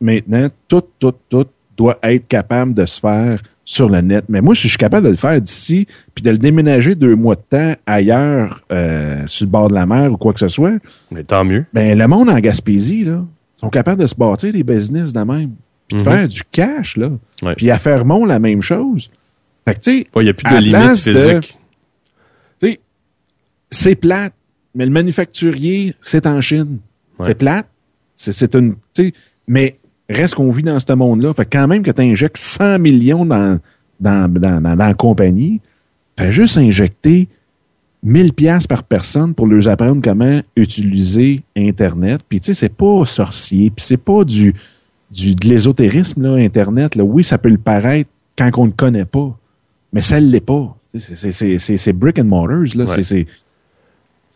maintenant, 0.00 0.48
tout, 0.68 0.82
tout, 0.98 1.14
tout 1.28 1.46
doit 1.76 1.98
être 2.02 2.26
capable 2.28 2.74
de 2.74 2.86
se 2.86 3.00
faire 3.00 3.42
sur 3.64 3.88
le 3.88 4.00
net. 4.00 4.24
Mais 4.28 4.40
moi, 4.40 4.54
je 4.54 4.66
suis 4.66 4.78
capable 4.78 5.04
de 5.04 5.10
le 5.10 5.16
faire 5.16 5.40
d'ici, 5.40 5.86
puis 6.14 6.22
de 6.22 6.30
le 6.30 6.38
déménager 6.38 6.94
deux 6.94 7.14
mois 7.16 7.34
de 7.34 7.42
temps 7.48 7.74
ailleurs, 7.86 8.62
euh, 8.72 9.24
sur 9.26 9.46
le 9.46 9.50
bord 9.50 9.68
de 9.68 9.74
la 9.74 9.86
mer 9.86 10.12
ou 10.12 10.16
quoi 10.16 10.32
que 10.32 10.40
ce 10.40 10.48
soit. 10.48 10.74
Mais 11.10 11.24
tant 11.24 11.44
mieux. 11.44 11.64
Ben, 11.72 11.96
le 11.96 12.08
monde 12.08 12.30
en 12.30 12.38
Gaspésie, 12.38 13.04
là, 13.04 13.24
sont 13.58 13.70
capables 13.70 14.00
de 14.00 14.06
se 14.06 14.14
bâtir 14.14 14.52
des 14.52 14.64
business 14.64 15.12
de 15.12 15.20
même. 15.20 15.52
Puis 15.88 15.96
de 15.96 16.02
mhm. 16.02 16.08
faire 16.08 16.28
du 16.28 16.42
cash, 16.44 16.96
là. 16.96 17.10
Puis 17.56 17.70
à 17.70 17.78
Fermont, 17.78 18.24
la 18.24 18.38
même 18.38 18.62
chose. 18.62 19.10
Fait 19.66 19.74
que, 19.74 19.80
tu 19.80 19.98
sais. 19.98 20.06
Il 20.16 20.22
n'y 20.22 20.28
a 20.28 20.34
plus 20.34 20.54
de 20.54 20.60
limite 20.60 20.96
physique 20.96 21.58
c'est 23.70 23.94
plate, 23.94 24.34
mais 24.74 24.84
le 24.84 24.92
manufacturier, 24.92 25.94
c'est 26.00 26.26
en 26.26 26.40
Chine. 26.40 26.78
C'est 27.20 27.36
plate. 27.36 27.66
C'est 28.14 28.54
une. 28.54 28.76
Mais 29.46 29.78
reste 30.08 30.34
qu'on 30.34 30.50
vit 30.50 30.62
dans 30.62 30.78
ce 30.78 30.92
monde-là. 30.92 31.32
Fait 31.34 31.46
quand 31.46 31.66
même 31.66 31.82
que 31.82 31.90
tu 31.90 32.02
injectes 32.02 32.36
100 32.36 32.78
millions 32.78 33.24
dans, 33.24 33.58
dans, 34.00 34.32
dans, 34.32 34.62
dans, 34.62 34.74
la 34.76 34.94
compagnie, 34.94 35.60
fais 36.18 36.30
juste 36.30 36.56
injecter 36.56 37.28
1000 38.02 38.32
pièces 38.32 38.66
par 38.66 38.84
personne 38.84 39.34
pour 39.34 39.46
leur 39.46 39.68
apprendre 39.68 40.00
comment 40.02 40.40
utiliser 40.56 41.42
Internet. 41.56 42.20
Puis 42.28 42.40
tu 42.40 42.46
sais, 42.46 42.54
c'est 42.54 42.68
pas 42.74 43.04
sorcier, 43.04 43.70
puis 43.70 43.84
c'est 43.84 43.96
pas 43.96 44.24
du, 44.24 44.54
du 45.10 45.34
de 45.34 45.48
l'ésotérisme 45.48 46.22
là, 46.22 46.34
Internet. 46.34 46.94
Là. 46.94 47.04
Oui, 47.04 47.24
ça 47.24 47.38
peut 47.38 47.48
le 47.48 47.58
paraître 47.58 48.10
quand 48.36 48.50
on 48.56 48.66
ne 48.66 48.72
connaît 48.72 49.04
pas, 49.04 49.36
mais 49.92 50.00
ça 50.00 50.20
ne 50.20 50.26
l'est 50.26 50.40
pas. 50.40 50.76
C'est 50.96 51.92
brick 51.92 52.18
and 52.18 52.24
mortars 52.24 52.76
là. 52.76 52.86
C'est 53.02 53.26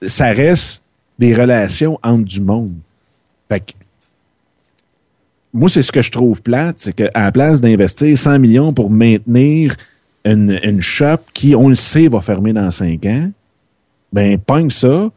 ça 0.03 0.27
reste 0.31 0.83
des 1.19 1.35
relations 1.35 1.99
entre 2.03 2.25
du 2.25 2.41
monde. 2.41 2.75
Fait 3.49 3.61
que, 3.61 3.73
moi, 5.53 5.69
c'est 5.69 5.83
ce 5.83 5.93
que 5.93 6.03
je 6.03 6.11
trouve 6.11 6.43
plate, 6.43 6.81
c'est 6.81 6.93
qu'à 6.93 7.11
la 7.15 7.31
place 7.31 7.61
d'investir 7.61 8.17
100 8.17 8.39
millions 8.39 8.73
pour 8.73 8.91
maintenir 8.91 9.77
une, 10.25 10.59
une 10.63 10.81
shop 10.81 11.19
qui, 11.35 11.55
on 11.55 11.69
le 11.69 11.75
sait, 11.75 12.09
va 12.09 12.21
fermer 12.21 12.53
dans 12.53 12.71
5 12.71 13.05
ans, 13.07 13.31
ben, 14.13 14.39
pogne 14.39 14.71
ça, 14.71 15.11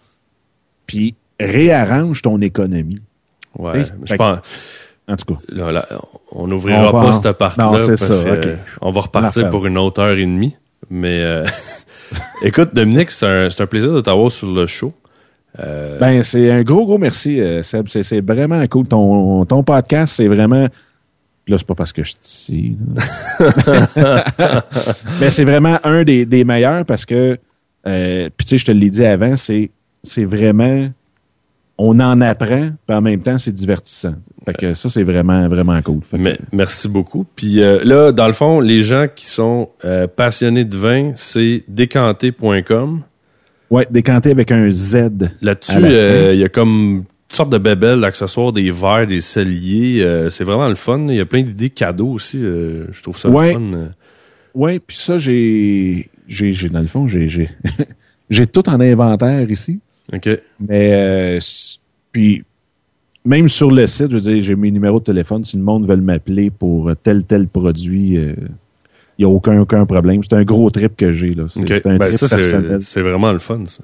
puis 0.86 1.16
réarrange 1.40 2.22
ton 2.22 2.40
économie. 2.42 3.02
Ouais, 3.58 3.86
je 4.04 4.16
pense. 4.16 4.40
En 5.08 5.16
tout 5.16 5.36
cas. 5.36 5.40
Là, 5.50 5.72
là, 5.72 5.88
on 6.32 6.48
n'ouvrira 6.48 6.92
pas 6.92 6.98
en- 7.10 7.14
cette 7.14 7.38
partie-là 7.38 7.68
parce 7.70 7.96
ça, 7.96 8.38
que 8.38 8.54
ok. 8.54 8.58
on 8.82 8.92
va 8.92 9.02
repartir 9.02 9.50
pour 9.50 9.66
une 9.66 9.78
autre 9.78 10.02
heure 10.02 10.18
et 10.18 10.26
demie. 10.26 10.56
Mais 10.90 11.20
euh, 11.22 11.46
écoute, 12.42 12.74
Dominique, 12.74 13.12
c'est 13.12 13.26
un, 13.26 13.48
un 13.48 13.66
plaisir 13.68 13.92
de 13.94 14.02
t'avoir 14.02 14.32
sur 14.32 14.52
le 14.52 14.66
show. 14.66 14.94
Euh, 15.60 15.98
Ben, 16.00 16.24
c'est 16.24 16.52
un 16.52 16.64
gros, 16.64 16.86
gros 16.86 16.98
merci, 16.98 17.40
euh, 17.40 17.64
Seb. 17.64 17.88
C'est, 17.88 18.22
vraiment 18.22 18.66
cool. 18.68 18.88
Ton, 18.88 19.46
ton 19.46 19.64
podcast, 19.64 20.16
c'est 20.16 20.28
vraiment. 20.28 20.68
Là, 21.48 21.58
c'est 21.58 21.68
pas 21.68 21.76
parce 21.76 21.94
que 21.94 22.04
je 22.04 22.14
suis 22.20 22.56
ici. 22.56 22.78
Mais 25.20 25.30
c'est 25.30 25.46
vraiment 25.46 25.78
un 25.84 26.04
des, 26.04 26.26
des 26.26 26.44
meilleurs 26.44 26.86
parce 26.86 27.06
que, 27.06 27.38
euh, 27.88 28.30
puis 28.36 28.46
tu 28.46 28.50
sais, 28.52 28.58
je 28.58 28.66
te 28.66 28.72
l'ai 28.72 28.90
dit 28.90 29.06
avant, 29.06 29.36
c'est, 29.38 29.70
c'est 30.04 30.26
vraiment. 30.26 30.90
On 31.78 32.00
en 32.00 32.22
apprend, 32.22 32.70
puis 32.88 32.96
en 32.96 33.02
même 33.02 33.22
temps, 33.22 33.38
c'est 33.38 33.52
divertissant. 33.52 34.16
Fait 34.46 34.54
que 34.54 34.74
ça, 34.76 34.88
c'est 34.90 35.04
vraiment, 35.04 35.46
vraiment 35.50 35.82
cool. 35.82 36.00
Fait 36.04 36.18
que- 36.18 36.24
mais- 36.24 36.40
merci 36.54 36.88
beaucoup. 36.88 37.26
Puis 37.36 37.62
euh, 37.62 37.82
là, 37.84 38.14
dans 38.14 38.28
le 38.28 38.34
fond, 38.34 38.62
les 38.62 38.80
gens 38.80 39.08
qui 39.14 39.26
sont 39.26 39.68
euh, 39.84 40.08
passionnés 40.08 40.64
de 40.64 40.74
vin, 40.76 41.12
c'est 41.16 41.66
décanté.com. 41.68 43.02
ouais, 43.72 43.86
décanté 43.92 44.32
avec 44.32 44.52
un 44.52 44.70
Z. 44.72 45.10
Là-dessus, 45.42 45.74
euh, 45.84 46.34
il 46.34 46.40
y 46.40 46.44
a 46.46 46.50
comme 46.50 47.04
toutes 47.28 47.36
sortes 47.38 47.52
de 47.52 47.58
bébelles, 47.58 48.00
d'accessoires, 48.00 48.54
des 48.54 48.72
verres, 48.72 49.08
des 49.08 49.20
celliers. 49.20 50.28
c'est 50.30 50.46
vraiment 50.46 50.70
le 50.70 50.76
fun. 50.76 51.08
Il 51.10 51.16
y 51.16 51.20
a 51.20 51.26
plein 51.26 51.44
d'idées 51.44 51.70
cadeaux 51.72 52.12
aussi. 52.12 52.40
je 52.40 53.02
trouve 53.02 53.18
ça 53.18 53.30
Ouais. 53.30 53.48
le 53.50 53.54
fun. 53.54 53.90
Euh. 54.56 54.60
Ouais, 54.60 54.80
puis 54.80 54.98
ça, 54.98 55.18
j'ai, 55.18 56.06
j'ai, 56.28 56.54
j'ai, 56.54 56.70
dans 56.70 56.82
le 56.82 56.88
fond, 56.88 57.08
j'ai, 57.08 57.30
j'ai, 57.30 57.50
j'ai 58.30 58.48
tout 58.48 58.68
en 58.70 58.80
inventaire 58.80 59.50
ici. 59.50 59.80
OK. 60.14 60.30
Mais 60.60 60.92
euh, 60.94 61.40
puis 62.12 62.44
même 63.26 63.50
sur 63.50 63.72
le 63.72 63.88
site, 63.88 64.10
je 64.12 64.16
veux 64.18 64.22
dire, 64.22 64.42
j'ai 64.44 64.56
mes 64.56 64.72
numéros 64.72 65.00
de 65.00 65.06
téléphone. 65.06 65.44
Si 65.44 65.58
le 65.58 65.64
monde 65.64 65.88
veut 65.88 65.96
m'appeler 65.98 66.50
pour 66.52 66.92
tel 67.04 67.24
tel 67.24 67.48
produit, 67.48 68.10
il 68.16 68.36
n'y 69.20 69.26
a 69.26 69.30
aucun 69.30 69.60
aucun 69.60 69.86
problème. 69.86 70.22
C'est 70.24 70.36
un 70.36 70.44
gros 70.44 70.70
trip 70.70 70.96
que 70.96 71.12
j'ai 71.12 71.34
là. 71.34 71.46
C'est 71.50 71.60
OK. 71.62 71.68
c'est 71.68 71.88
un 71.88 71.98
Ben, 71.98 72.08
trip 72.08 72.20
ça, 72.20 72.28
c'est, 72.28 72.36
personnel. 72.38 72.82
c'est 72.82 73.02
vraiment 73.02 73.32
le 73.32 73.40
fun, 73.40 73.64
ça. 73.66 73.84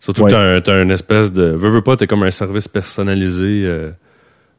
Surtout 0.00 0.22
Ouais. 0.24 0.30
que 0.32 0.58
t'as, 0.60 0.74
un, 0.74 0.82
une 0.82 0.90
espèce 0.90 1.32
de... 1.32 1.42
Veux, 1.42 1.70
veux 1.70 1.80
pas, 1.80 1.96
t'es 1.96 2.06
comme 2.06 2.22
un 2.22 2.30
service 2.30 2.68
personnalisé. 2.68 3.62
euh, 3.64 3.90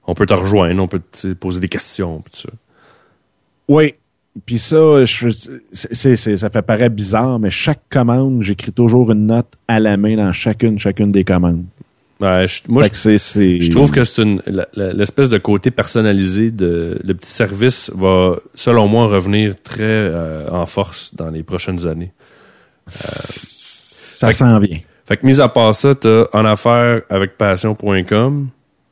on 0.08 0.14
peut 0.14 0.26
te 0.26 0.34
rejoindre, 0.34 0.82
on 0.82 0.88
peut 0.88 1.02
te 1.12 1.34
poser 1.34 1.60
des 1.60 1.68
questions, 1.70 2.20
tout 2.32 2.38
ça. 2.38 2.50
Oui. 3.68 3.94
Puis 4.46 4.60
ça, 4.60 5.06
je, 5.06 5.30
c'est, 5.30 5.94
c'est- 5.96 6.16
c'est- 6.16 6.38
ça 6.38 6.50
fait 6.50 6.62
paraître 6.62 6.96
bizarre, 6.96 7.40
mais 7.40 7.50
chaque 7.52 7.82
commande, 7.90 8.44
j'écris 8.44 8.72
toujours 8.72 9.12
une 9.12 9.28
note 9.28 9.54
à 9.68 9.80
la 9.80 9.98
main 9.98 10.16
dans 10.16 10.32
chacune, 10.32 10.78
chacune 10.80 11.12
des 11.12 11.24
commandes. 11.24 11.64
Ouais, 12.20 12.48
je- 12.48 12.62
moi, 12.68 12.82
je, 12.84 12.90
c'est, 12.94 13.18
c'est- 13.20 13.62
je 13.62 13.70
trouve 13.72 13.92
que 13.92 14.04
c'est 14.04 14.24
une 14.24 14.42
la- 14.48 14.68
la- 14.76 14.92
l'espèce 14.94 15.30
de 15.30 15.38
côté 15.38 15.70
personnalisé 15.72 16.50
de 16.52 17.00
le 17.04 17.14
petit 17.14 17.30
service 17.30 17.92
va, 17.96 18.36
selon 18.56 18.88
moi, 18.88 19.08
revenir 19.08 19.54
très 19.64 19.84
euh, 19.84 20.50
en 20.50 20.66
force 20.66 21.14
dans 21.16 21.30
les 21.30 21.44
prochaines 21.44 21.86
années. 21.88 22.12
ça 22.88 24.28
Fait 24.28 24.34
que- 24.34 24.38
s'en 24.40 24.60
vient. 24.60 24.80
Fait 25.06 25.18
que, 25.18 25.26
mis 25.26 25.40
à 25.40 25.48
part 25.48 25.74
ça, 25.74 25.96
t'as 25.96 26.26
en 26.34 26.44
affaires 26.44 27.02
avec 27.10 27.38
passion.com. 27.38 28.50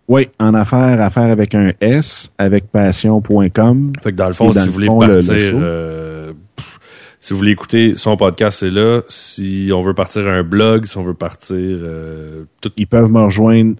Oui, 0.07 0.27
en 0.40 0.53
affaires, 0.53 1.02
affaires 1.02 1.32
avec 1.32 1.56
un 1.56 1.72
S, 1.82 2.32
avec 2.38 2.68
passion.com. 2.68 3.94
Fait 4.03 4.11
que 4.11 4.15
dans 4.15 4.27
le 4.27 4.34
fond, 4.34 4.52
dans 4.52 4.53
si 4.53 4.60
le 4.60 4.65
vous 4.65 4.72
voulez 4.73 4.86
fond, 4.88 4.99
le- 4.99 5.07
le 5.07 5.14
partir, 5.15 5.53
euh, 5.56 6.34
pff, 6.56 6.80
si 7.19 7.34
vous 7.34 7.40
voulez 7.40 7.52
écouter 7.53 7.95
son 7.95 8.15
podcast, 8.15 8.60
c'est 8.60 8.69
là. 8.69 9.02
Si 9.07 9.72
on 9.73 9.82
veut 9.82 9.95
partir 9.95 10.27
un 10.27 10.44
blog, 10.44 10.86
si 10.86 10.95
on 10.98 11.03
veut 11.03 11.15
partir 11.15 11.56
euh, 11.57 12.44
tout. 12.61 12.72
Ils 12.77 12.86
peuvent 12.86 13.10
me 13.10 13.22
rejoindre 13.22 13.76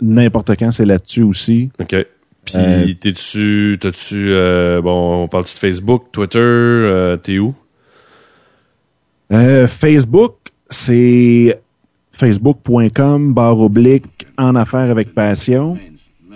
n'importe 0.00 0.56
quand, 0.58 0.70
c'est 0.72 0.86
là-dessus 0.86 1.22
aussi. 1.22 1.70
Ok. 1.80 1.94
Puis 2.46 2.54
Euh, 2.56 2.86
t'es-tu, 2.98 3.76
t'as-tu, 3.78 4.32
bon, 4.82 5.24
on 5.24 5.28
parle-tu 5.28 5.52
de 5.52 5.58
Facebook, 5.58 6.04
Twitter, 6.12 7.14
t'es 7.22 7.38
où? 7.38 7.54
Facebook, 9.68 10.36
c'est 10.70 11.57
facebook.com 12.18 13.32
barre 13.32 13.60
oblique 13.60 14.26
en 14.36 14.56
affaires 14.56 14.90
avec 14.90 15.14
passion. 15.14 15.78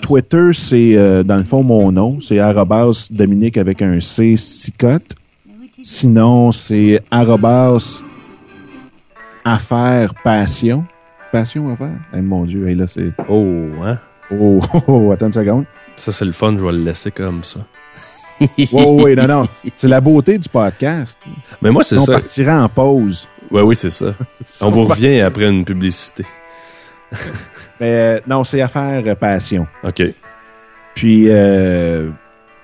Twitter, 0.00 0.50
c'est 0.52 0.96
euh, 0.96 1.22
dans 1.22 1.36
le 1.38 1.44
fond 1.44 1.62
mon 1.64 1.90
nom, 1.90 2.20
c'est 2.20 2.38
arrobas 2.38 3.08
Dominique 3.10 3.56
avec 3.56 3.82
un 3.82 3.98
C 4.00 4.36
Sicotte. 4.36 5.16
Sinon, 5.82 6.52
c'est 6.52 7.00
arrobas 7.10 8.02
affaires 9.44 10.14
passion. 10.22 10.84
Passion 11.32 11.72
affaires? 11.72 11.98
Eh, 12.14 12.20
mon 12.20 12.44
Dieu, 12.44 12.68
hey, 12.68 12.74
là, 12.76 12.86
c'est. 12.86 13.10
Oh, 13.28 13.44
hein? 13.82 13.98
Oh, 14.30 14.60
oh, 14.74 14.82
oh, 14.86 15.12
attends 15.12 15.26
une 15.26 15.32
seconde. 15.32 15.64
Ça, 15.96 16.12
c'est 16.12 16.24
le 16.24 16.32
fun, 16.32 16.56
je 16.58 16.64
vais 16.64 16.72
le 16.72 16.84
laisser 16.84 17.10
comme 17.10 17.42
ça. 17.42 17.60
Oh, 18.72 18.98
oui, 19.04 19.14
non, 19.14 19.28
non. 19.28 19.44
C'est 19.76 19.86
la 19.86 20.00
beauté 20.00 20.36
du 20.36 20.48
podcast. 20.48 21.16
Mais 21.60 21.70
moi, 21.70 21.84
c'est 21.84 21.96
On 21.96 22.04
ça. 22.04 22.14
partira 22.14 22.64
en 22.64 22.68
pause. 22.68 23.28
Ouais, 23.52 23.60
oui, 23.62 23.76
c'est 23.76 23.90
ça. 23.90 24.14
On 24.62 24.68
vous 24.70 24.84
revient 24.84 25.20
après 25.20 25.48
une 25.48 25.64
publicité. 25.64 26.24
Mais 27.78 28.16
euh, 28.16 28.20
non, 28.26 28.42
c'est 28.44 28.60
affaires 28.62 29.02
euh, 29.06 29.14
passion. 29.14 29.66
OK. 29.84 30.02
Puis 30.94 31.28
euh, 31.28 32.10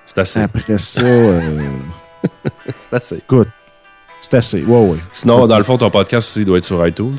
C'est 0.05 0.17
assez. 0.17 0.39
après 0.41 0.77
ça, 0.77 1.01
C'est 2.75 2.93
assez. 2.93 3.15
écoute, 3.17 3.47
c'est 4.21 4.33
assez. 4.33 4.63
Ouais, 4.63 4.89
ouais. 4.89 4.97
Sinon, 5.11 5.45
dans 5.45 5.57
le 5.57 5.63
fond, 5.63 5.77
ton 5.77 5.89
podcast 5.91 6.27
aussi 6.27 6.43
doit 6.45 6.57
être 6.57 6.65
sur 6.65 6.85
iTunes. 6.85 7.17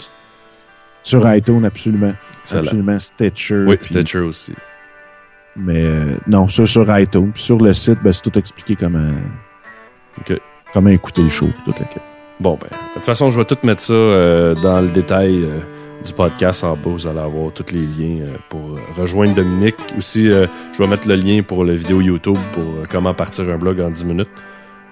Sur 1.02 1.32
iTunes, 1.32 1.64
absolument. 1.64 2.12
Excellent. 2.40 2.62
Absolument. 2.62 2.98
Stitcher. 2.98 3.64
Oui, 3.66 3.76
puis- 3.76 3.86
Stitcher 3.86 4.18
aussi. 4.20 4.54
Mais 5.56 6.16
non, 6.26 6.46
ça 6.48 6.66
sur 6.66 6.98
iTunes. 6.98 7.32
Puis 7.32 7.42
sur 7.42 7.58
le 7.58 7.72
site, 7.74 7.98
ben, 8.02 8.12
c'est 8.12 8.22
tout 8.22 8.38
expliqué 8.38 8.76
comment, 8.76 9.12
OK. 10.18 10.38
comment 10.72 10.90
écouter 10.90 11.22
le 11.22 11.30
show. 11.30 11.48
Toute 11.64 11.78
la 11.80 11.86
quête. 11.86 12.02
Bon, 12.40 12.58
ben, 12.60 12.68
de 12.70 12.94
toute 12.94 13.04
façon, 13.04 13.30
je 13.30 13.38
vais 13.38 13.44
tout 13.44 13.58
mettre 13.64 13.82
ça 13.82 13.92
euh, 13.92 14.54
dans 14.54 14.80
le 14.80 14.88
détail 14.88 15.44
euh, 15.44 15.60
du 16.04 16.12
podcast 16.12 16.64
en 16.64 16.72
bas. 16.74 16.80
Vous 16.86 17.06
allez 17.06 17.18
avoir 17.18 17.52
tous 17.52 17.72
les 17.74 17.82
liens 17.82 18.22
euh, 18.22 18.36
pour 18.48 18.78
rejoindre 18.96 19.34
Dominique. 19.34 19.76
Aussi, 19.98 20.30
euh, 20.30 20.46
je 20.72 20.82
vais 20.82 20.88
mettre 20.88 21.06
le 21.06 21.16
lien 21.16 21.42
pour 21.42 21.64
la 21.64 21.74
vidéo 21.74 22.00
YouTube 22.00 22.38
pour 22.52 22.64
comment 22.90 23.12
partir 23.12 23.48
un 23.50 23.58
blog 23.58 23.80
en 23.80 23.90
10 23.90 24.04
minutes. 24.06 24.30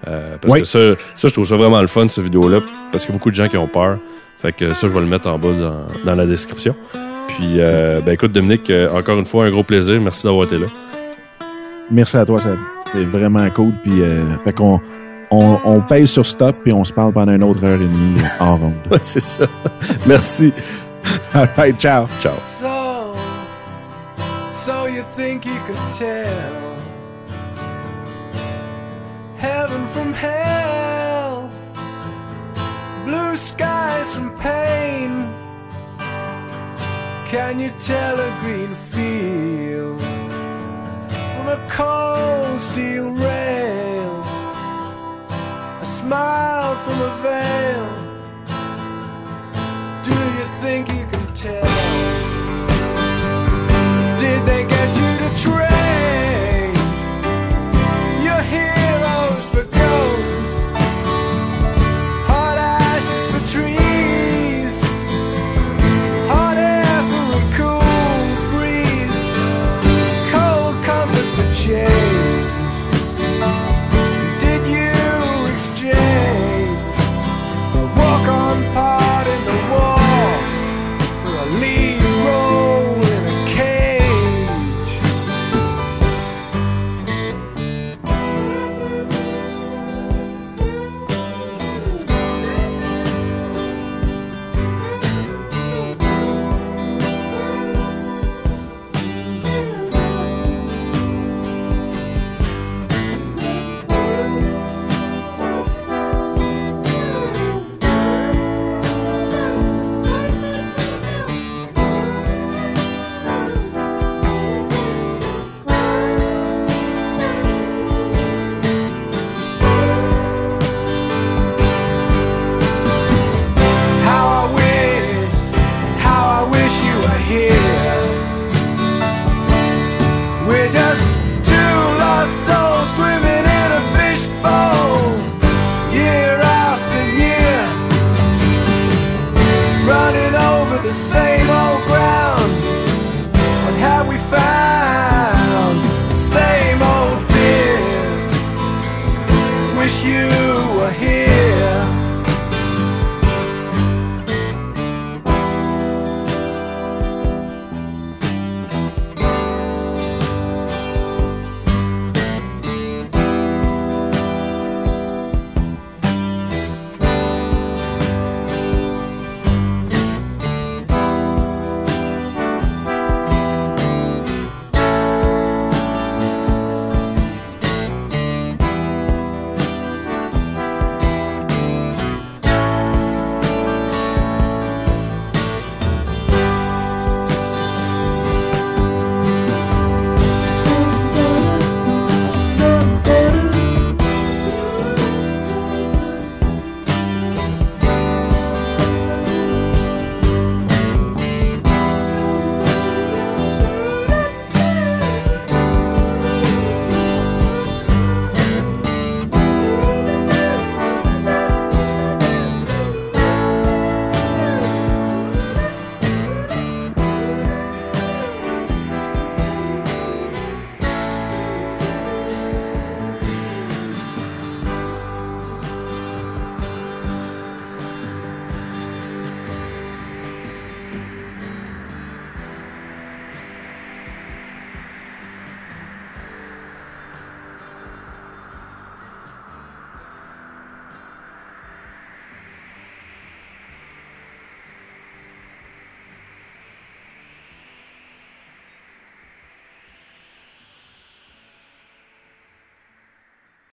Euh, 0.06 0.36
parce 0.40 0.52
Oui. 0.52 0.60
que 0.60 0.66
ça, 0.66 0.78
ça, 1.16 1.28
je 1.28 1.32
trouve 1.32 1.46
ça 1.46 1.56
vraiment 1.56 1.80
le 1.80 1.86
fun, 1.86 2.06
cette 2.08 2.24
vidéo-là, 2.24 2.60
parce 2.92 3.04
qu'il 3.04 3.12
y 3.14 3.16
a 3.16 3.18
beaucoup 3.18 3.30
de 3.30 3.34
gens 3.34 3.48
qui 3.48 3.56
ont 3.56 3.66
peur. 3.66 3.98
Fait 4.36 4.52
que 4.52 4.72
ça, 4.74 4.86
je 4.86 4.92
vais 4.92 5.00
le 5.00 5.06
mettre 5.06 5.28
en 5.28 5.38
bas 5.38 5.52
dans, 5.52 5.86
dans 6.04 6.14
la 6.14 6.26
description. 6.26 6.76
Puis, 7.28 7.54
euh, 7.56 8.00
ben 8.04 8.12
écoute, 8.12 8.32
Dominique, 8.32 8.68
euh, 8.70 8.90
encore 8.92 9.18
une 9.18 9.24
fois, 9.24 9.46
un 9.46 9.50
gros 9.50 9.64
plaisir. 9.64 10.00
Merci 10.00 10.24
d'avoir 10.24 10.44
été 10.44 10.58
là. 10.58 10.66
Merci 11.90 12.16
à 12.18 12.24
toi, 12.26 12.38
Seb. 12.40 12.56
C'est 12.92 13.04
vraiment 13.04 13.48
cool. 13.50 13.72
Puis, 13.82 14.02
euh, 14.02 14.22
fait 14.44 14.52
qu'on 14.52 14.80
on, 15.30 15.58
on 15.64 15.80
paye 15.80 16.06
sur 16.06 16.26
stop, 16.26 16.56
puis 16.62 16.72
on 16.72 16.84
se 16.84 16.92
parle 16.92 17.12
pendant 17.12 17.32
une 17.32 17.44
autre 17.44 17.64
heure 17.64 17.80
et 17.80 17.84
demie 17.84 18.20
en 18.40 18.56
ronde. 18.58 18.78
Ouais, 18.90 18.98
c'est 19.02 19.20
ça. 19.20 19.44
Merci. 20.06 20.52
All 21.34 21.46
right, 21.56 21.78
ciao. 21.78 22.06
Ciao. 22.20 22.36
So, 22.60 23.14
so 24.64 24.86
you 24.86 25.04
think 25.16 25.44
you 25.44 25.58
could 25.66 25.92
tell 25.96 26.68
heaven 29.36 29.86
from 29.88 30.12
hell, 30.12 31.48
blue 33.04 33.36
skies 33.36 34.14
from 34.14 34.34
pain? 34.36 35.26
Can 37.30 37.60
you 37.60 37.70
tell 37.80 38.18
a 38.18 38.30
green 38.40 38.74
field 38.74 40.00
from 40.00 41.48
a 41.48 41.58
cold 41.70 42.60
steel 42.60 43.10
rail? 43.10 43.87
Smile 46.08 46.74
from 46.76 47.00
a 47.02 47.12
veil. 47.22 47.86
Do 50.02 50.14
you 50.38 50.46
think 50.62 50.88
you 50.88 51.04
can 51.12 51.26
tell? 51.34 51.68
Did 54.18 54.40
they 54.46 54.64
get 54.64 54.88
you 54.96 55.28
to 55.28 55.42
trail? 55.42 55.87